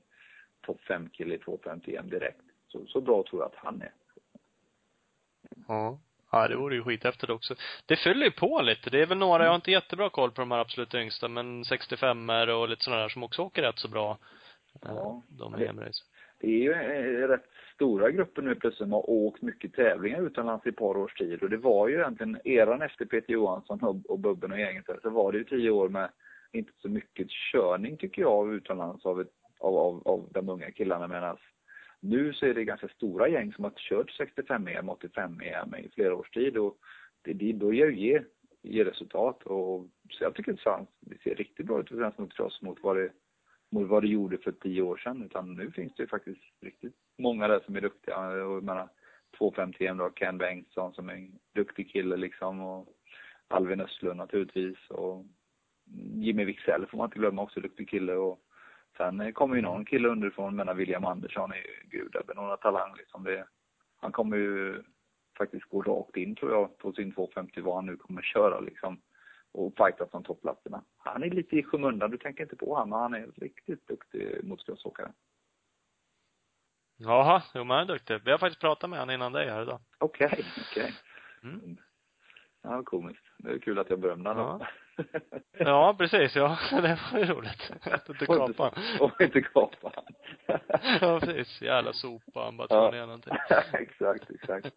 topp 0.65 0.82
5-kille 0.88 1.36
i 1.36 1.38
2,51 1.38 2.10
direkt. 2.10 2.41
Så, 2.68 2.86
så 2.86 3.02
bra 3.02 3.24
tror 3.30 3.41
jag 3.41 3.48
att 3.49 3.56
han 3.65 3.82
är. 3.82 3.91
Ja. 5.68 5.99
Ja, 6.31 6.48
det 6.48 6.56
vore 6.56 6.76
ju 6.76 6.84
skithäftigt 6.84 7.30
också. 7.31 7.56
Det 7.85 7.95
fyller 7.95 8.26
ju 8.26 8.31
på 8.31 8.61
lite. 8.61 8.90
Det 8.90 9.02
är 9.02 9.06
väl 9.06 9.18
några, 9.18 9.44
jag 9.44 9.49
har 9.52 9.56
inte 9.56 9.72
jättebra 9.72 10.10
koll 10.10 10.31
på 10.31 10.41
de 10.41 10.52
här 10.52 10.60
absolut 10.60 10.94
yngsta, 10.95 11.27
men 11.27 11.65
65 11.65 12.30
er 12.30 12.49
och 12.49 12.69
lite 12.69 12.84
sådana 12.84 13.02
där 13.02 13.10
som 13.10 13.23
också 13.23 13.41
åker 13.41 13.61
rätt 13.61 13.80
så 13.80 13.88
bra. 13.90 14.18
Ja. 14.81 15.22
De 15.27 15.52
Det- 15.52 15.65
EM-race. 15.68 16.03
Det 16.40 16.48
är 16.48 16.60
ju 16.60 16.72
eh, 16.72 17.27
rätt 17.27 17.45
stora 17.76 18.11
grupper 18.11 18.41
nu 18.41 18.56
plötsligt 18.56 18.77
som 18.77 18.91
har 18.94 19.10
åkt 19.10 19.41
mycket 19.41 19.73
tävlingar 19.73 20.22
utomlands 20.22 20.65
i 20.65 20.69
ett 20.69 20.76
par 20.76 20.98
års 20.98 21.14
tid. 21.14 21.44
Och 21.44 21.49
det 21.49 21.57
var 21.57 21.88
ju 21.88 21.95
egentligen 21.95 22.40
eran 22.44 22.81
efter 22.81 23.06
Peter 23.06 23.34
Johansson 23.34 24.03
och 24.07 24.19
Bubben 24.19 24.52
och 24.52 24.60
gänget 24.60 24.85
så 25.02 25.10
var 25.10 25.31
det 25.31 25.38
ju 25.38 25.44
tio 25.44 25.69
år 25.69 25.90
med 25.90 26.10
inte 26.52 26.72
så 26.81 26.90
mycket 26.90 27.27
körning 27.52 27.98
tycker 27.98 28.22
jag 28.22 28.53
utomlands 28.53 29.06
av, 29.06 29.22
ett, 29.22 29.27
av, 29.60 29.77
av, 29.77 30.02
av 30.07 30.27
de 30.31 30.49
unga 30.49 30.72
killarna 30.72 31.07
medan 31.07 31.38
nu 32.03 32.34
så 32.34 32.45
är 32.45 32.53
det 32.53 32.63
ganska 32.63 32.88
stora 32.88 33.27
gäng 33.27 33.53
som 33.53 33.63
har 33.63 33.73
kört 33.75 34.11
65 34.11 34.67
EM, 34.67 34.89
85 34.89 35.41
EM 35.41 35.75
i 35.75 35.89
flera 35.89 36.15
års 36.15 36.30
tid 36.30 36.57
och 36.57 36.77
det, 37.21 37.34
det 37.34 37.53
börjar 37.53 37.88
ju 37.88 37.95
ge, 37.95 38.23
ge 38.61 38.84
resultat 38.85 39.43
och 39.43 39.88
så 40.09 40.23
jag 40.23 40.35
tycker 40.35 40.69
att 40.69 40.88
det 40.99 41.21
ser 41.21 41.35
riktigt 41.35 41.65
bra 41.65 41.80
ut 41.80 41.89
för 41.89 41.95
svensk 41.95 42.17
motocross 42.17 42.61
mot 42.61 42.77
vad 42.81 42.97
det 42.97 43.09
mot 43.73 43.89
vad 43.89 44.03
det 44.03 44.07
gjorde 44.07 44.38
för 44.38 44.51
tio 44.51 44.81
år 44.81 44.97
sedan. 44.97 45.23
Utan 45.23 45.53
nu 45.53 45.71
finns 45.71 45.93
det 45.95 46.03
ju 46.03 46.07
faktiskt 46.07 46.41
riktigt 46.61 46.95
många 47.17 47.47
där 47.47 47.59
som 47.65 47.75
är 47.75 47.81
duktiga. 47.81 48.17
Och 48.17 48.38
jag 48.38 48.63
menar, 48.63 48.89
250 49.38 49.93
då, 49.93 50.09
Ken 50.09 50.38
Bengtsson 50.38 50.93
som 50.93 51.09
är 51.09 51.13
en 51.13 51.39
duktig 51.55 51.91
kille 51.91 52.17
liksom. 52.17 52.61
Och 52.61 52.88
Alvin 53.47 53.81
Östlund 53.81 54.17
naturligtvis. 54.17 54.77
Och 54.89 55.25
Jimmy 56.13 56.45
Wiksell 56.45 56.85
får 56.85 56.97
man 56.97 57.07
inte 57.07 57.19
glömma 57.19 57.41
också, 57.41 57.59
duktig 57.59 57.89
kille. 57.89 58.13
Och 58.13 58.39
sen 58.98 59.34
kommer 59.34 59.56
ju 59.56 59.61
någon 59.61 59.86
kille 59.86 60.07
underifrån, 60.07 60.56
menar 60.56 60.74
William 60.74 61.06
Andersson 61.06 61.52
är 61.52 61.56
ju 61.56 61.88
gud, 61.90 62.15
några 62.36 62.57
talang 62.57 62.95
liksom. 62.98 63.24
Det, 63.24 63.45
han 64.02 64.11
kommer 64.11 64.38
ju 64.38 64.84
faktiskt 65.38 65.65
gå 65.65 65.82
rakt 65.82 66.18
in 66.18 66.36
tror 66.36 66.52
jag 66.52 66.78
på 66.78 66.94
sin 66.94 67.11
250 67.11 67.61
vad 67.61 67.76
han 67.76 67.86
nu 67.86 67.98
kommer 67.98 68.22
köra 68.22 68.60
liksom. 68.60 69.02
Och 69.52 69.74
fightas 69.78 70.14
om 70.14 70.24
toppplatserna. 70.24 70.84
Han 70.98 71.24
är 71.24 71.30
lite 71.30 71.56
i 71.56 71.64
skymundan, 71.64 72.11
du 72.11 72.18
tänker 72.18 72.44
inte 72.44 72.56
på 72.56 72.76
honom, 72.76 72.90
men 72.90 72.99
han 72.99 73.14
är 73.14 73.32
riktigt 73.36 73.88
duktig 73.88 74.44
motståndsåkare. 74.44 75.11
Jaha, 76.98 77.44
jo 77.53 77.64
men 77.64 77.78
han 77.78 77.90
är 77.90 77.94
duktig. 77.94 78.22
Vi 78.26 78.32
har 78.32 78.38
faktiskt 78.38 78.61
pratat 78.61 78.90
med 78.90 78.99
honom 78.99 79.15
innan 79.15 79.32
dig 79.32 79.49
här 79.49 79.61
idag. 79.61 79.80
Okej, 79.98 80.28
okay, 80.28 80.44
okej. 80.72 80.94
Okay. 81.41 81.52
Mm. 81.52 81.78
Ja, 82.61 82.84
komiskt. 82.84 83.26
Det 83.38 83.52
är 83.52 83.60
kul 83.60 83.80
att 83.80 83.90
jag 83.90 83.99
berömde 83.99 84.30
honom. 84.30 84.60
Ja. 84.60 84.68
ja, 85.57 85.95
precis. 85.98 86.36
Ja, 86.36 86.57
det 86.72 86.99
var 87.11 87.20
ju 87.20 87.26
roligt. 87.26 87.72
Att 87.82 88.10
inte 88.10 88.26
kapa 88.26 88.74
Och 88.99 89.22
inte 89.22 89.41
kapa 89.41 90.03
Ja, 91.02 91.20
precis. 91.20 91.61
Jävla 91.61 91.94
sopa. 91.94 92.44
Han 92.44 92.57
bara 92.57 92.68
tar 92.68 92.86
ja. 92.86 92.91
ner 92.91 93.06
någonting. 93.06 93.34
exakt, 93.74 94.30
exakt. 94.30 94.76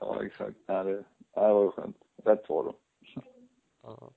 Ja, 0.00 0.24
exakt. 0.24 0.56
Ja, 0.66 0.82
det, 0.84 0.92
det 0.94 1.04
var 1.34 1.62
ju 1.62 1.70
skönt. 1.70 1.96
Rätt 2.24 2.46
svar 2.46 2.64
då. 2.64 2.74
Ja. 3.82 4.12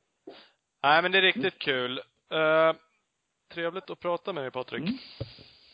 Nej, 0.83 1.01
men 1.01 1.11
det 1.11 1.17
är 1.17 1.21
riktigt 1.21 1.59
kul. 1.59 2.01
Uh, 2.33 2.73
trevligt 3.53 3.89
att 3.89 3.99
prata 3.99 4.33
med 4.33 4.43
dig, 4.43 4.51
Patrik. 4.51 4.81
Mm. 4.81 4.97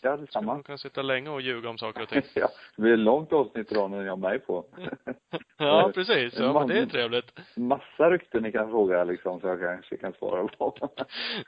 Ja, 0.02 0.18
detsamma. 0.18 0.54
Man 0.54 0.64
kan 0.64 0.78
sitta 0.78 1.02
länge 1.02 1.30
och 1.30 1.42
ljuga 1.42 1.70
om 1.70 1.78
saker 1.78 2.02
och 2.02 2.10
ting. 2.10 2.22
ja, 2.34 2.50
det 2.76 2.82
blir 2.82 2.94
ett 2.94 3.00
långt 3.00 3.34
avsnitt 3.34 3.72
idag 3.72 3.92
när 3.92 4.02
ni 4.04 4.10
har 4.10 4.18
mig 4.18 4.40
på. 4.40 4.66
ja, 5.58 5.92
precis. 5.96 6.40
Ja, 6.40 6.54
men 6.54 6.68
det 6.68 6.80
är 6.80 6.86
trevligt. 6.86 7.40
Massa 7.56 8.12
rykten 8.12 8.44
ni 8.44 8.52
kan 8.52 8.70
fråga 8.70 9.04
liksom, 9.04 9.40
så 9.40 9.48
jag 9.48 9.60
kanske 9.60 9.98
kan 9.98 10.14
svara 10.14 10.48
på. 10.48 10.78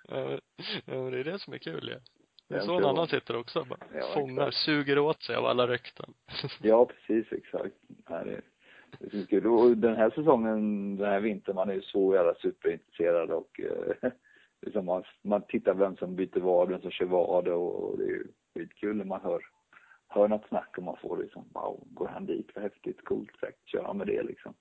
ja, 0.08 0.40
men 0.86 1.12
det 1.12 1.20
är 1.20 1.24
det 1.24 1.40
som 1.40 1.54
är 1.54 1.58
kul 1.58 1.90
ja. 1.94 2.00
Det 2.50 2.56
är 2.56 2.60
så 2.60 2.78
en 2.78 2.86
annan 2.86 3.08
sitter 3.08 3.36
också 3.36 3.64
bara. 3.64 3.80
Ja, 3.94 4.12
fångar, 4.14 4.48
exakt. 4.48 4.66
suger 4.66 5.00
åt 5.00 5.22
sig 5.22 5.36
av 5.36 5.46
alla 5.46 5.68
rykten. 5.68 6.14
ja, 6.62 6.86
precis, 6.86 7.34
exakt. 7.34 7.76
Ja, 8.10 8.24
det, 8.24 8.42
det 9.00 9.18
är 9.18 9.26
kul. 9.26 9.48
Och 9.48 9.78
den 9.78 9.96
här 9.96 10.10
säsongen, 10.10 10.96
den 10.98 11.10
här 11.10 11.20
vintern, 11.20 11.56
man 11.56 11.70
är 11.70 11.74
ju 11.74 11.82
så 11.82 12.14
jävla 12.14 12.34
superintresserad 12.34 13.32
och 13.32 13.60
eh, 13.60 14.12
liksom 14.62 14.86
man, 14.86 15.04
man 15.22 15.42
tittar 15.48 15.74
vem 15.74 15.96
som 15.96 16.16
byter 16.16 16.40
vad, 16.40 16.70
vem 16.70 16.82
som 16.82 16.92
kör 16.92 17.06
vad 17.06 17.48
och, 17.48 17.84
och 17.84 17.98
det 17.98 18.04
är 18.04 18.08
ju 18.08 18.28
skitkul 18.54 18.98
när 18.98 19.06
man 19.06 19.22
hör, 19.22 19.42
hör 20.08 20.28
något 20.28 20.48
snack 20.48 20.78
och 20.78 20.84
man 20.84 20.98
får 20.98 21.18
liksom, 21.18 21.50
wow, 21.54 21.84
går 21.86 22.08
han 22.08 22.26
dit, 22.26 22.52
vad 22.56 22.64
häftigt, 22.64 23.06
coolt, 23.06 23.32
säkert 23.40 23.68
kör 23.68 23.84
han 23.84 23.98
med 23.98 24.08
det 24.08 24.24
liksom. 24.24 24.54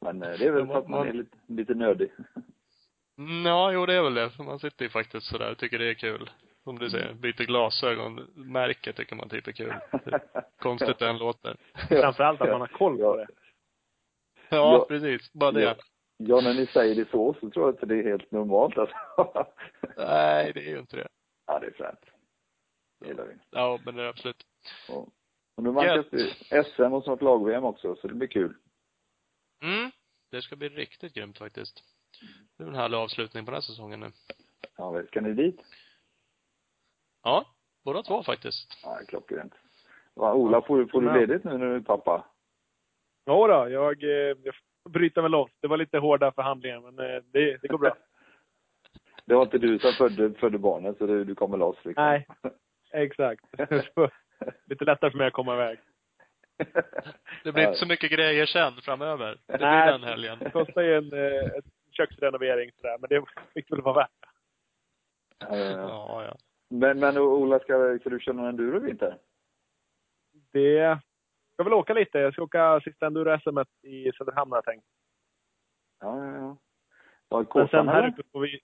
Men 0.00 0.22
eh, 0.22 0.38
det 0.38 0.46
är 0.46 0.52
väl 0.52 0.66
för 0.66 0.78
att 0.78 0.88
man 0.88 1.08
är 1.08 1.12
lite, 1.12 1.36
lite 1.46 1.74
nödig. 1.74 2.10
Mm, 3.18 3.46
ja, 3.46 3.72
jo 3.72 3.86
det 3.86 3.94
är 3.94 4.02
väl 4.02 4.14
det. 4.14 4.30
Man 4.38 4.58
sitter 4.58 4.84
ju 4.84 4.88
faktiskt 4.88 5.26
sådär 5.26 5.50
och 5.50 5.58
tycker 5.58 5.78
det 5.78 5.90
är 5.90 5.94
kul. 5.94 6.30
Som 6.64 6.78
du 6.78 6.90
säger, 6.90 7.14
byter 7.14 7.46
glasögon. 7.46 8.14
Märket 8.34 8.96
tycker 8.96 9.16
man 9.16 9.28
typ 9.28 9.48
är 9.48 9.52
kul. 9.52 9.74
Konstigt 10.58 10.98
det 10.98 11.08
än 11.08 11.18
låter. 11.18 11.56
Framförallt 11.88 12.40
att 12.40 12.50
man 12.50 12.60
har 12.60 12.68
koll 12.68 12.98
på 12.98 13.16
det. 13.16 13.26
Ja, 14.48 14.56
ja 14.56 14.86
precis. 14.88 15.32
Bara 15.32 15.52
det. 15.52 15.62
Ja. 15.62 15.74
ja, 16.16 16.40
när 16.40 16.54
ni 16.54 16.66
säger 16.66 16.94
det 16.94 17.10
så, 17.10 17.34
så 17.40 17.50
tror 17.50 17.66
jag 17.66 17.74
inte 17.74 17.86
det 17.86 17.98
är 17.98 18.08
helt 18.08 18.30
normalt 18.30 18.78
alltså. 18.78 18.96
Nej, 19.96 20.52
det 20.54 20.60
är 20.60 20.70
ju 20.70 20.78
inte 20.78 20.96
det. 20.96 21.08
Ja, 21.46 21.58
det 21.58 21.66
är 21.66 21.70
fränt. 21.70 22.00
Det 23.02 23.08
gillar 23.08 23.24
vi. 23.24 23.34
Ja, 23.50 23.78
men 23.84 23.96
det 23.96 24.02
är 24.02 24.08
absolut. 24.08 24.46
Ja. 24.88 25.06
Och 25.56 25.62
nu 25.62 25.70
vankas 25.70 26.06
det 26.10 26.64
SM 26.64 26.82
och 26.82 27.04
snart 27.04 27.22
lag-VM 27.22 27.64
också, 27.64 27.96
så 27.96 28.08
det 28.08 28.14
blir 28.14 28.28
kul. 28.28 28.54
Mm. 29.62 29.90
Det 30.30 30.42
ska 30.42 30.56
bli 30.56 30.68
riktigt 30.68 31.14
grymt 31.14 31.38
faktiskt. 31.38 31.84
Det 32.56 32.64
är 32.64 32.68
en 32.68 32.74
härlig 32.74 32.96
avslutning 32.96 33.44
på 33.44 33.50
den 33.50 33.56
här 33.56 33.60
säsongen 33.60 34.00
nu. 34.00 34.10
Ja, 34.76 35.02
ska 35.06 35.20
ni 35.20 35.32
dit? 35.32 35.60
Ja, 37.22 37.46
båda 37.84 38.02
två 38.02 38.22
faktiskt. 38.22 38.80
Ja, 38.82 39.00
klockrent. 39.08 39.54
Va, 40.14 40.34
Ola, 40.34 40.62
får, 40.62 40.86
får 40.86 41.00
du 41.00 41.12
ledigt 41.12 41.44
nu 41.44 41.58
när 41.58 41.66
du 41.66 41.76
är 41.76 41.80
pappa? 41.80 42.24
Ja 43.24 43.46
då, 43.46 43.70
jag, 43.70 44.02
eh, 44.02 44.36
jag 44.42 44.54
bryter 44.90 45.22
väl 45.22 45.30
loss. 45.30 45.50
Det 45.60 45.68
var 45.68 45.76
lite 45.76 45.98
hårda 45.98 46.32
förhandlingar, 46.32 46.80
men 46.80 46.98
eh, 46.98 47.22
det, 47.32 47.62
det 47.62 47.68
går 47.68 47.78
bra. 47.78 47.96
det 49.24 49.34
var 49.34 49.42
inte 49.42 49.58
du 49.58 49.78
som 49.78 49.92
födde, 49.92 50.34
födde 50.34 50.58
barnet, 50.58 50.98
så 50.98 51.06
du, 51.06 51.24
du 51.24 51.34
kommer 51.34 51.56
loss 51.56 51.76
liksom? 51.84 52.04
Nej, 52.04 52.26
exakt. 52.92 53.44
lite 54.66 54.84
lättare 54.84 55.10
för 55.10 55.18
mig 55.18 55.26
att 55.26 55.32
komma 55.32 55.54
iväg. 55.54 55.78
Det 57.44 57.52
blir 57.52 57.66
inte 57.66 57.78
så 57.78 57.86
mycket 57.86 58.12
grejer 58.12 58.46
sen 58.46 58.72
framöver. 58.72 59.38
Det 59.46 59.58
blir 59.58 59.66
Nej, 59.66 59.92
den 59.92 60.02
helgen. 60.02 60.38
Det 60.38 60.50
kostar 60.50 60.82
ju 60.82 60.96
en, 60.96 61.12
eh, 61.12 61.44
en 61.44 61.62
köksrenovering 61.90 62.70
sådär, 62.76 62.98
men 63.00 63.08
det 63.08 63.24
fick 63.54 63.72
väl 63.72 63.82
vara 63.82 63.94
värt 63.94 64.10
det. 64.20 64.26
Ja, 65.48 66.24
ja. 66.24 66.36
Men, 66.68 67.00
men 67.00 67.18
Ola, 67.18 67.58
ska, 67.58 67.98
ska 68.00 68.10
du 68.10 68.20
köra 68.20 68.34
någon 68.34 68.46
enduro 68.46 68.76
i 68.76 68.80
vinter? 68.80 69.18
Det, 70.52 70.72
jag 70.72 70.98
ska 71.52 71.64
väl 71.64 71.72
åka 71.72 71.94
lite. 71.94 72.18
Jag 72.18 72.32
ska 72.32 72.42
åka 72.42 72.80
sista 72.84 73.06
enduro-SM 73.06 73.58
i 73.82 74.12
Söderhamn 74.12 74.50
har 74.50 74.56
jag 74.56 74.64
tänkt. 74.64 74.86
Ja, 76.00 76.24
ja, 76.26 76.36
ja. 76.36 76.56
Var 77.28 77.46
Men 77.54 77.68
sen 77.68 77.88
här 77.88 78.08
uppe 78.08 78.22
får 78.32 78.40
vi... 78.40 78.60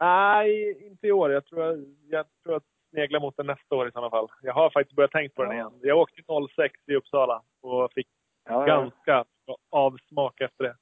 Nej, 0.00 0.86
inte 0.86 1.06
i 1.06 1.12
år. 1.12 1.32
Jag 1.32 1.46
tror, 1.46 1.84
jag 2.08 2.26
tror 2.42 2.56
att 2.56 2.66
snegla 2.92 3.20
mot 3.20 3.36
den 3.36 3.46
nästa 3.46 3.74
år 3.76 3.88
i 3.88 3.92
sådana 3.92 4.10
fall. 4.10 4.28
Jag 4.42 4.54
har 4.54 4.70
faktiskt 4.70 4.96
börjat 4.96 5.10
tänka 5.10 5.34
på 5.34 5.42
den 5.42 5.52
igen. 5.52 5.72
Jag 5.82 5.98
åkte 5.98 6.22
06 6.54 6.74
i 6.86 6.94
Uppsala 6.94 7.42
och 7.60 7.92
fick 7.92 8.08
ja, 8.44 8.66
ja. 8.66 8.66
ganska 8.66 9.24
avsmak 9.70 10.40
efter 10.40 10.64
det. 10.64 10.76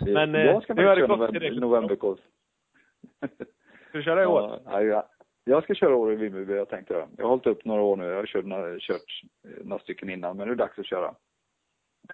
Men 0.12 0.34
jag 0.34 0.62
ska 0.62 0.74
nu 0.74 0.86
har 0.86 0.96
det 0.96 1.06
gått 1.06 1.30
till 1.30 1.60
novemberkurs. 1.60 2.18
Ska 3.88 3.98
du 3.98 4.02
köra 4.02 4.22
i 4.22 4.26
år? 4.26 4.60
Ja, 4.64 4.82
ja. 4.82 5.08
Jag 5.44 5.62
ska 5.62 5.74
köra 5.74 5.96
år 5.96 6.12
i 6.12 6.16
Vimmerby, 6.16 6.54
jag 6.54 6.68
tänkte 6.68 6.94
det. 6.94 7.08
Jag 7.16 7.24
har 7.24 7.30
hållit 7.30 7.46
upp 7.46 7.64
några 7.64 7.82
år 7.82 7.96
nu. 7.96 8.04
Jag 8.04 8.16
har 8.16 8.26
kört 8.26 8.44
några, 8.44 8.78
kört 8.80 9.22
några 9.64 9.82
stycken 9.82 10.10
innan, 10.10 10.36
men 10.36 10.46
nu 10.46 10.52
är 10.52 10.56
det 10.56 10.64
dags 10.64 10.78
att 10.78 10.86
köra. 10.86 11.14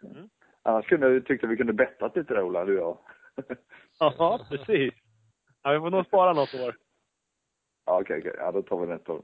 Mm. 0.02 0.28
Annars 0.62 0.86
kunde, 0.86 1.20
tyckte 1.20 1.46
vi 1.46 1.56
kunde 1.56 1.72
bettat 1.72 2.16
lite 2.16 2.34
där, 2.34 2.42
Ola, 2.42 2.64
du 2.64 2.80
och 2.80 2.98
jag. 3.36 3.46
Ja, 3.98 4.40
precis. 4.50 4.94
Ja, 5.62 5.72
vi 5.72 5.78
får 5.78 5.90
nog 5.90 6.06
spara 6.06 6.32
något 6.32 6.54
år. 6.54 6.76
Ja, 7.84 8.00
okej, 8.00 8.18
okay. 8.18 8.30
Okay. 8.30 8.44
Ja, 8.44 8.52
då 8.52 8.62
tar 8.62 8.80
vi 8.80 8.86
nästa 8.86 9.12
år. 9.12 9.22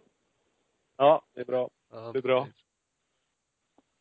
Ja, 0.96 1.22
det 1.34 1.40
är 1.40 1.44
bra. 1.44 1.70
Ja, 1.90 2.12
det 2.12 2.18
är 2.18 2.22
bra. 2.22 2.48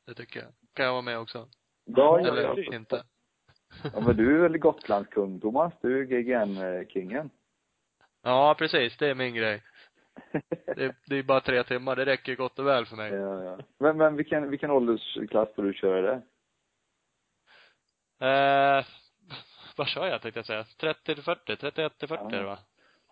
Det 0.05 0.13
tycker 0.13 0.39
jag. 0.39 0.49
Kan 0.73 0.85
jag 0.85 0.91
vara 0.91 1.01
med 1.01 1.19
också? 1.19 1.47
Ja, 1.85 2.19
Eller 2.19 2.43
ja, 2.43 2.75
inte. 2.75 3.03
Ja, 3.93 3.99
men 3.99 4.15
du 4.15 4.35
är 4.35 4.41
väl 4.41 4.57
Gotlandskung, 4.57 5.39
Thomas? 5.39 5.73
Du 5.81 5.99
är 5.99 6.03
GGN-kingen. 6.03 7.29
Ja, 8.21 8.55
precis. 8.57 8.97
Det 8.97 9.07
är 9.07 9.15
min 9.15 9.35
grej. 9.35 9.63
Det, 10.75 10.95
det 11.05 11.15
är 11.15 11.23
bara 11.23 11.41
tre 11.41 11.63
timmar. 11.63 11.95
Det 11.95 12.05
räcker 12.05 12.35
gott 12.35 12.59
och 12.59 12.67
väl 12.67 12.85
för 12.85 12.95
mig. 12.95 13.13
Ja, 13.13 13.43
ja. 13.43 13.57
Men, 13.77 13.97
men 13.97 14.15
vilken, 14.15 14.49
vilken 14.49 14.71
åldersklass 14.71 15.55
får 15.55 15.63
du 15.63 15.73
köra 15.73 16.01
det? 16.01 16.21
Eh, 18.19 18.85
vad 19.77 19.87
kör 19.87 20.07
jag 20.07 20.21
tänkte 20.21 20.39
jag 20.39 20.45
säga? 20.45 20.65
30 20.79 21.15
till 21.15 21.23
40? 21.23 21.55
31 21.55 21.97
till 21.97 22.07
40 22.07 22.35
ja. 22.35 22.43
va? 22.43 22.59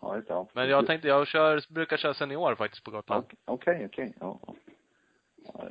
Ja, 0.06 0.15
just 0.15 0.27
det. 0.27 0.45
Men 0.53 0.69
jag 0.69 0.88
tänkte, 0.88 1.07
jag 1.07 1.27
kör, 1.27 1.73
brukar 1.73 1.98
köra 1.98 2.14
senior 2.14 2.56
faktiskt 2.56 2.84
på 2.84 2.91
Gotland. 2.91 3.26
Okej, 3.45 3.76
okay, 3.76 3.86
okej. 3.86 4.06
Okay. 4.06 4.14
Ja. 4.19 4.40
ja. 5.44 5.69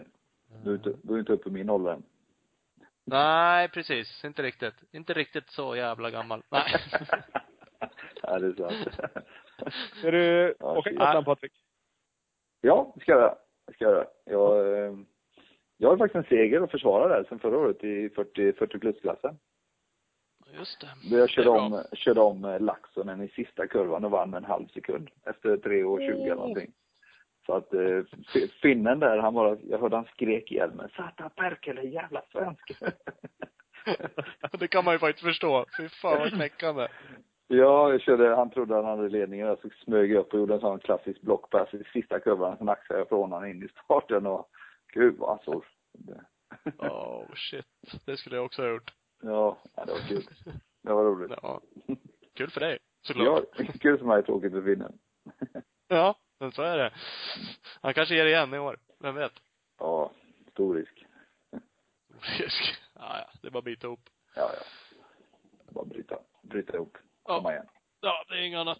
Du 0.65 0.71
är 0.71 0.75
inte, 0.75 0.93
du 1.03 1.15
är 1.15 1.19
inte 1.19 1.33
uppe 1.33 1.49
i 1.49 1.53
min 1.53 1.71
ålder 1.71 1.93
än. 1.93 2.03
Nej, 3.05 3.69
precis. 3.69 4.25
Inte 4.25 4.43
riktigt. 4.43 4.75
Inte 4.93 5.13
riktigt 5.13 5.51
så 5.51 5.77
jävla 5.77 6.11
gammal. 6.11 6.43
Nej. 6.51 6.65
ja, 8.23 8.39
det 8.39 8.47
är 8.47 8.53
sant. 8.53 8.95
Ska 9.99 10.11
du 10.11 10.55
ja, 10.59 10.79
åka 10.79 10.91
Gotland, 10.91 11.25
Patrik? 11.25 11.53
Ja, 12.61 12.93
det 12.95 13.01
ska 13.01 13.13
jag 13.13 13.21
göra. 13.21 13.35
Det 13.67 13.73
ska 13.75 13.85
jag. 13.85 14.07
Jag, 14.25 14.79
eh, 14.79 14.95
jag 15.77 15.89
har 15.89 15.97
faktiskt 15.97 16.17
en 16.17 16.39
seger 16.39 16.61
att 16.61 16.71
försvara 16.71 17.09
där 17.09 17.25
sen 17.29 17.39
förra 17.39 17.59
året 17.59 17.85
i 17.85 18.09
40, 18.09 18.53
40 18.53 18.79
plus-klassen. 18.79 19.39
Just 20.59 20.81
det. 20.81 21.17
Jag 21.17 21.31
körde 21.31 21.51
om, 21.51 21.83
körde 21.93 22.21
om 22.21 22.45
eh, 22.45 22.61
Laxonen 22.61 23.23
i 23.23 23.29
sista 23.29 23.67
kurvan 23.67 24.05
och 24.05 24.11
vann 24.11 24.31
med 24.31 24.39
en 24.39 24.45
halv 24.45 24.67
sekund 24.69 25.11
efter 25.25 25.57
3 25.57 25.85
år 25.85 25.99
20 25.99 26.07
eller 26.13 26.35
någonting. 26.35 26.73
Så 27.47 27.53
att 27.53 27.75
eh, 27.75 28.49
finnen 28.63 29.01
där, 29.01 29.19
han 29.19 29.35
bara, 29.35 29.57
jag 29.63 29.79
hörde 29.79 29.97
han 29.97 30.05
skrek 30.05 30.53
ihjäl 30.53 30.73
mig. 30.73 30.89
Sata 30.97 31.29
perkele, 31.29 31.83
jävla 31.83 32.23
svensk. 32.33 32.73
det 34.59 34.69
kan 34.69 34.85
man 34.85 34.95
ju 34.95 34.99
faktiskt 34.99 35.25
förstå. 35.25 35.67
Fy 35.77 35.89
fan 35.89 36.19
vad 36.19 36.33
knäckande. 36.33 36.89
Ja, 37.49 37.91
jag 37.91 38.01
körde, 38.01 38.37
han 38.37 38.51
trodde 38.51 38.75
han 38.75 38.85
hade 38.85 39.09
ledningen 39.09 39.57
så 39.63 39.71
smög 39.85 40.13
jag 40.13 40.21
upp 40.21 40.33
och 40.33 40.39
gjorde 40.39 40.55
en 40.55 40.61
sån 40.61 40.79
klassisk 40.79 41.21
blockpass 41.21 41.75
i 41.75 41.85
sista 41.93 42.21
kurvan. 42.21 42.57
Sen 42.59 42.69
axade 42.69 43.01
jag 43.01 43.09
från 43.09 43.33
honom 43.33 43.51
in 43.51 43.63
i 43.63 43.69
starten 43.85 44.27
och 44.27 44.49
gud 44.93 45.15
vad 45.19 45.29
han 45.29 45.39
såg. 45.45 45.65
Oh 46.79 47.27
shit. 47.35 47.67
Det 48.07 48.17
skulle 48.17 48.37
jag 48.37 48.45
också 48.45 48.63
ha 48.63 48.69
gjort. 48.69 48.93
Ja, 49.25 49.59
det 49.75 49.93
var 49.93 50.09
kul. 50.09 50.25
Det 50.83 50.93
var 50.93 51.05
roligt. 51.05 51.33
Ja. 51.43 51.61
Kul 52.35 52.51
för 52.51 52.61
dig, 52.61 52.79
såklart. 53.03 53.45
Ja, 53.59 53.65
kul 53.81 53.99
för 53.99 54.07
mig, 54.07 54.23
tråkigt 54.23 54.53
för 54.53 54.61
vinnen. 54.61 54.99
Ja, 55.89 56.15
men 56.41 56.53
så 56.53 56.63
är 56.63 56.79
det. 56.79 56.93
Han 57.81 57.95
kanske 57.95 58.15
ger 58.15 58.27
igen 58.27 58.55
i 58.55 58.59
år. 58.59 58.79
Vem 59.01 59.15
vet? 59.15 59.33
ja, 59.79 60.11
stor 60.51 60.75
risk. 60.75 61.07
Risk. 62.21 62.75
Ja, 62.95 63.19
ja. 63.19 63.31
Det 63.43 63.49
är 63.49 63.51
bara 63.51 63.59
att 63.59 63.65
bita 63.65 63.87
ihop. 63.87 64.01
Ja, 64.37 64.51
ja. 64.59 64.65
Bara 65.71 65.85
bryta, 65.85 66.19
bryta 66.43 66.77
ihop. 66.77 66.97
Ja. 67.25 67.37
Komma 67.37 67.53
igen. 67.53 67.67
Ja, 68.01 68.25
det 68.29 68.35
är 68.35 68.43
inget 68.43 68.59
annat. 68.59 68.79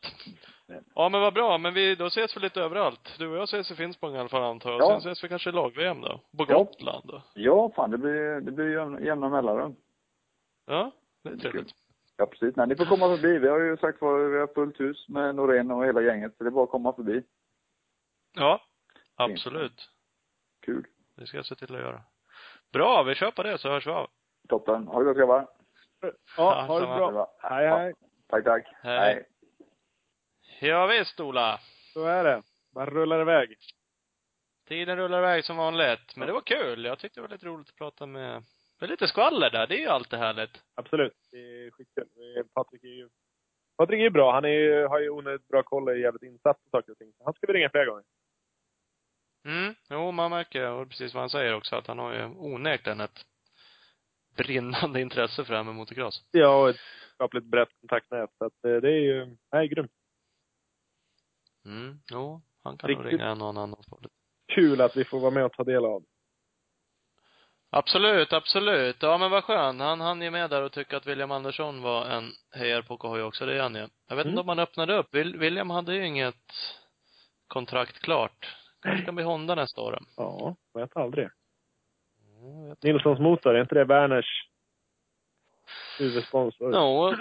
Ja, 0.95 1.09
men 1.09 1.21
vad 1.21 1.35
bra. 1.35 1.59
Men 1.59 1.75
vi, 1.75 1.95
då 1.95 2.07
ses 2.07 2.37
vi 2.37 2.41
lite 2.41 2.61
överallt. 2.61 3.15
Du 3.19 3.29
och 3.29 3.37
jag 3.37 3.45
ses 3.45 3.71
i 3.71 3.75
Finspång 3.75 4.15
i 4.15 4.19
alla 4.19 4.29
fall 4.29 4.43
antar 4.43 4.71
jag. 4.71 4.81
Ja. 4.81 4.89
Sen 4.89 4.99
ses 4.99 5.25
vi 5.25 5.29
kanske 5.29 5.51
i 5.51 5.53
lag-VM 5.53 6.01
då. 6.01 6.21
På. 6.39 6.45
Gotland 6.45 7.05
då. 7.07 7.23
Ja, 7.35 7.71
fan 7.77 7.91
det 7.91 7.99
blir, 7.99 8.41
det 8.41 8.53
blir 8.53 8.73
jämna, 8.73 9.01
jämna 9.01 9.29
mellanrum. 9.29 9.77
Ja, 10.67 10.93
det 11.23 11.29
är 11.29 11.37
trevligt. 11.37 11.75
Ja, 12.17 12.27
precis. 12.27 12.57
Nej, 12.57 12.67
ni 12.67 12.77
får 12.77 12.85
komma 12.85 13.17
förbi. 13.17 13.39
Vi 13.39 13.49
har 13.49 13.61
ju 13.61 13.77
sagt 13.77 14.01
vad 14.01 14.31
vi 14.31 14.39
har 14.39 14.47
fullt 14.55 14.81
hus 14.81 15.09
med 15.09 15.35
Norén 15.35 15.71
och 15.71 15.87
hela 15.87 16.03
gänget, 16.03 16.37
så 16.37 16.45
det 16.45 16.49
är 16.49 16.51
bara 16.51 16.65
att 16.65 16.71
komma 16.71 16.93
förbi. 16.93 17.23
Ja, 18.35 18.63
absolut. 19.15 19.91
Kul. 20.63 20.87
Det 21.17 21.27
ska 21.27 21.37
jag 21.37 21.47
se 21.47 21.55
till 21.55 21.75
att 21.75 21.81
göra. 21.81 22.03
Bra, 22.73 23.03
vi 23.03 23.15
kör 23.15 23.31
på 23.31 23.43
det 23.43 23.59
så 23.59 23.69
hörs 23.69 23.87
vi 23.87 23.91
av. 23.91 24.11
Toppen. 24.49 24.87
Ha 24.87 24.99
det 24.99 25.05
gott 25.05 25.17
grabbar. 25.17 25.47
Ja, 26.37 26.63
ha 26.63 26.81
det 26.81 26.87
bra. 26.87 27.13
bra. 27.13 27.37
Hej, 27.39 27.69
hej. 27.69 27.95
Tack, 28.27 28.45
tack. 28.45 28.67
Hej. 28.83 29.29
Ja, 30.61 30.87
visst 30.87 31.21
Ola. 31.21 31.61
Så 31.93 32.05
är 32.05 32.25
det. 32.25 32.43
Man 32.75 32.87
rullar 32.87 33.21
iväg. 33.21 33.57
Tiden 34.69 34.97
rullar 34.97 35.19
iväg 35.19 35.45
som 35.45 35.57
vanligt. 35.57 36.17
Men 36.17 36.27
det 36.27 36.33
var 36.33 36.41
kul. 36.41 36.85
Jag 36.85 36.99
tyckte 36.99 37.21
det 37.21 37.23
var 37.23 37.29
lite 37.29 37.47
roligt 37.47 37.69
att 37.69 37.77
prata 37.77 38.07
med, 38.07 38.43
med 38.81 38.91
lite 38.91 39.09
skvaller 39.09 39.51
där. 39.51 39.67
Det 39.67 39.75
är 39.75 39.81
ju 39.81 39.87
alltid 39.89 40.19
härligt. 40.19 40.63
Absolut. 40.75 41.13
Det 41.31 41.39
är 41.39 41.71
skitkul. 41.71 42.09
Patrik 42.55 42.85
är 42.85 42.89
ju 42.89 43.09
Patrik 43.77 43.99
är 43.99 44.03
ju 44.03 44.11
bra. 44.11 44.33
Han 44.33 44.45
är, 44.45 44.49
ju- 44.49 44.87
har 44.87 45.01
ju 45.01 45.11
onödigt 45.11 45.49
bra 45.49 45.63
koll 45.63 45.83
och 45.89 45.95
är 45.95 45.99
jävligt 45.99 46.23
insatt 46.23 46.65
på 46.65 46.71
saker 46.71 46.93
och 46.93 46.99
ting. 46.99 47.13
Han 47.25 47.35
ska 47.35 47.47
vi 47.47 47.53
ringa 47.53 47.71
flera 47.71 47.85
gånger. 47.85 48.05
Mm, 49.47 49.75
jo, 49.91 50.11
man 50.13 50.31
märker, 50.31 50.71
och 50.71 50.89
precis 50.89 51.15
vad 51.15 51.23
han 51.23 51.31
säger 51.31 51.55
också, 51.55 51.77
att 51.77 51.87
han 51.87 51.99
har 51.99 52.13
ju 52.15 52.25
onekligen 52.25 53.01
ett 53.01 53.27
brinnande 54.37 55.01
intresse 55.01 55.45
för 55.45 55.53
det 55.53 55.57
här 55.57 55.65
med 55.65 55.75
motocross. 55.75 56.25
Ja, 56.31 56.63
och 56.63 56.69
ett 56.71 56.77
skapligt 57.15 57.47
brett 57.47 57.69
kontaktnät. 57.81 58.31
Så 58.39 58.45
att 58.45 58.65
eh, 58.65 58.77
det 58.77 58.89
är 58.89 59.01
ju, 59.01 59.37
nej, 59.53 59.69
grymt. 59.69 59.93
Mm, 61.65 61.99
jo, 62.13 62.43
han 62.63 62.77
kan 62.79 62.91
nog 62.91 63.01
Riktigt. 63.05 63.21
ringa 63.21 63.35
någon 63.35 63.59
annan 63.59 63.83
på 63.91 63.99
det. 64.03 64.09
Kul 64.55 64.81
att 64.81 64.97
vi 64.97 65.05
får 65.05 65.21
vara 65.21 65.31
med 65.31 65.45
och 65.45 65.53
ta 65.53 65.65
del 65.65 65.85
av. 65.85 66.05
Absolut, 67.77 68.33
absolut. 68.33 68.97
Ja 69.03 69.19
men 69.19 69.31
vad 69.31 69.45
skönt. 69.45 69.81
Han 69.81 70.01
hann 70.01 70.23
ju 70.23 70.31
med 70.31 70.51
där 70.51 70.63
och 70.63 70.73
tycka 70.73 70.97
att 70.97 71.07
William 71.07 71.31
Andersson 71.31 71.83
var 71.83 72.07
en 72.07 72.31
hejare 72.55 72.83
på 72.83 72.97
KHJ 72.97 73.23
också, 73.23 73.47
det 73.47 73.57
är 73.59 73.63
han 73.63 73.75
ju. 73.75 73.89
Jag 74.09 74.17
vet 74.17 74.25
Mm. 74.25 74.29
inte 74.29 74.41
om 74.41 74.49
han 74.49 74.59
öppnade 74.59 74.97
upp. 74.97 75.15
Will- 75.15 75.39
William 75.39 75.71
hade 75.71 75.95
ju 75.95 76.07
inget 76.07 76.53
kontrakt 77.49 77.99
klart. 78.03 78.57
Kanske 78.83 79.05
kan 79.05 79.15
bli 79.15 79.25
Honda 79.25 79.55
nästa 79.55 79.81
år. 79.81 79.99
Ja, 80.17 80.57
vet 80.75 80.97
aldrig. 80.97 81.29
Mm, 82.41 82.69
vet. 82.69 82.83
Nilssons 82.83 83.19
motor, 83.21 83.55
är 83.57 83.61
inte 83.61 83.75
det 83.75 83.85
Werners 83.85 84.49
huvudsponsor? 85.99 86.73
Ja. 86.75 87.17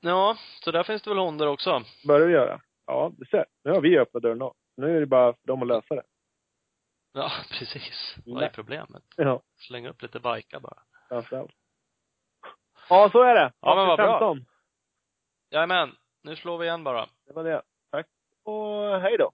Ja, 0.00 0.36
så 0.64 0.70
där 0.70 0.82
finns 0.82 1.02
det 1.02 1.10
väl 1.10 1.18
Honda 1.18 1.48
också. 1.48 1.82
Börjar 2.06 2.26
vi 2.26 2.32
göra? 2.32 2.60
Ja, 2.86 3.12
du 3.18 3.24
ser. 3.24 3.44
Nu 3.64 3.70
har 3.70 3.80
vi 3.80 3.98
öppnat 3.98 4.22
dörren 4.22 4.38
då. 4.38 4.54
Nu 4.76 4.96
är 4.96 5.00
det 5.00 5.06
bara 5.06 5.32
för 5.32 5.46
dem 5.46 5.62
att 5.62 5.68
lösa 5.68 5.94
det. 5.94 6.02
Ja, 7.16 7.30
precis. 7.50 8.16
Vad 8.26 8.42
är 8.42 8.48
problemet? 8.48 9.02
Ja, 9.16 9.42
Slänga 9.56 9.88
upp 9.90 10.02
lite 10.02 10.20
bikar 10.20 10.60
bara. 10.60 10.82
framförallt. 11.08 11.52
Ja, 12.88 13.08
så 13.12 13.22
är 13.22 13.34
det. 13.34 13.52
Ja, 13.60 13.74
men 13.74 13.86
vad 13.86 13.98
bra. 13.98 14.18
15. 14.18 14.44
Jajamän. 15.50 15.96
Nu 16.22 16.36
slår 16.36 16.58
vi 16.58 16.66
igen 16.66 16.84
bara. 16.84 17.08
Det 17.26 17.32
var 17.32 17.44
det. 17.44 17.62
Tack 17.90 18.06
och 18.42 19.00
hej 19.00 19.16
då. 19.18 19.32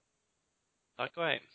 Tack 0.97 1.17
och 1.17 1.23
hej. 1.23 1.49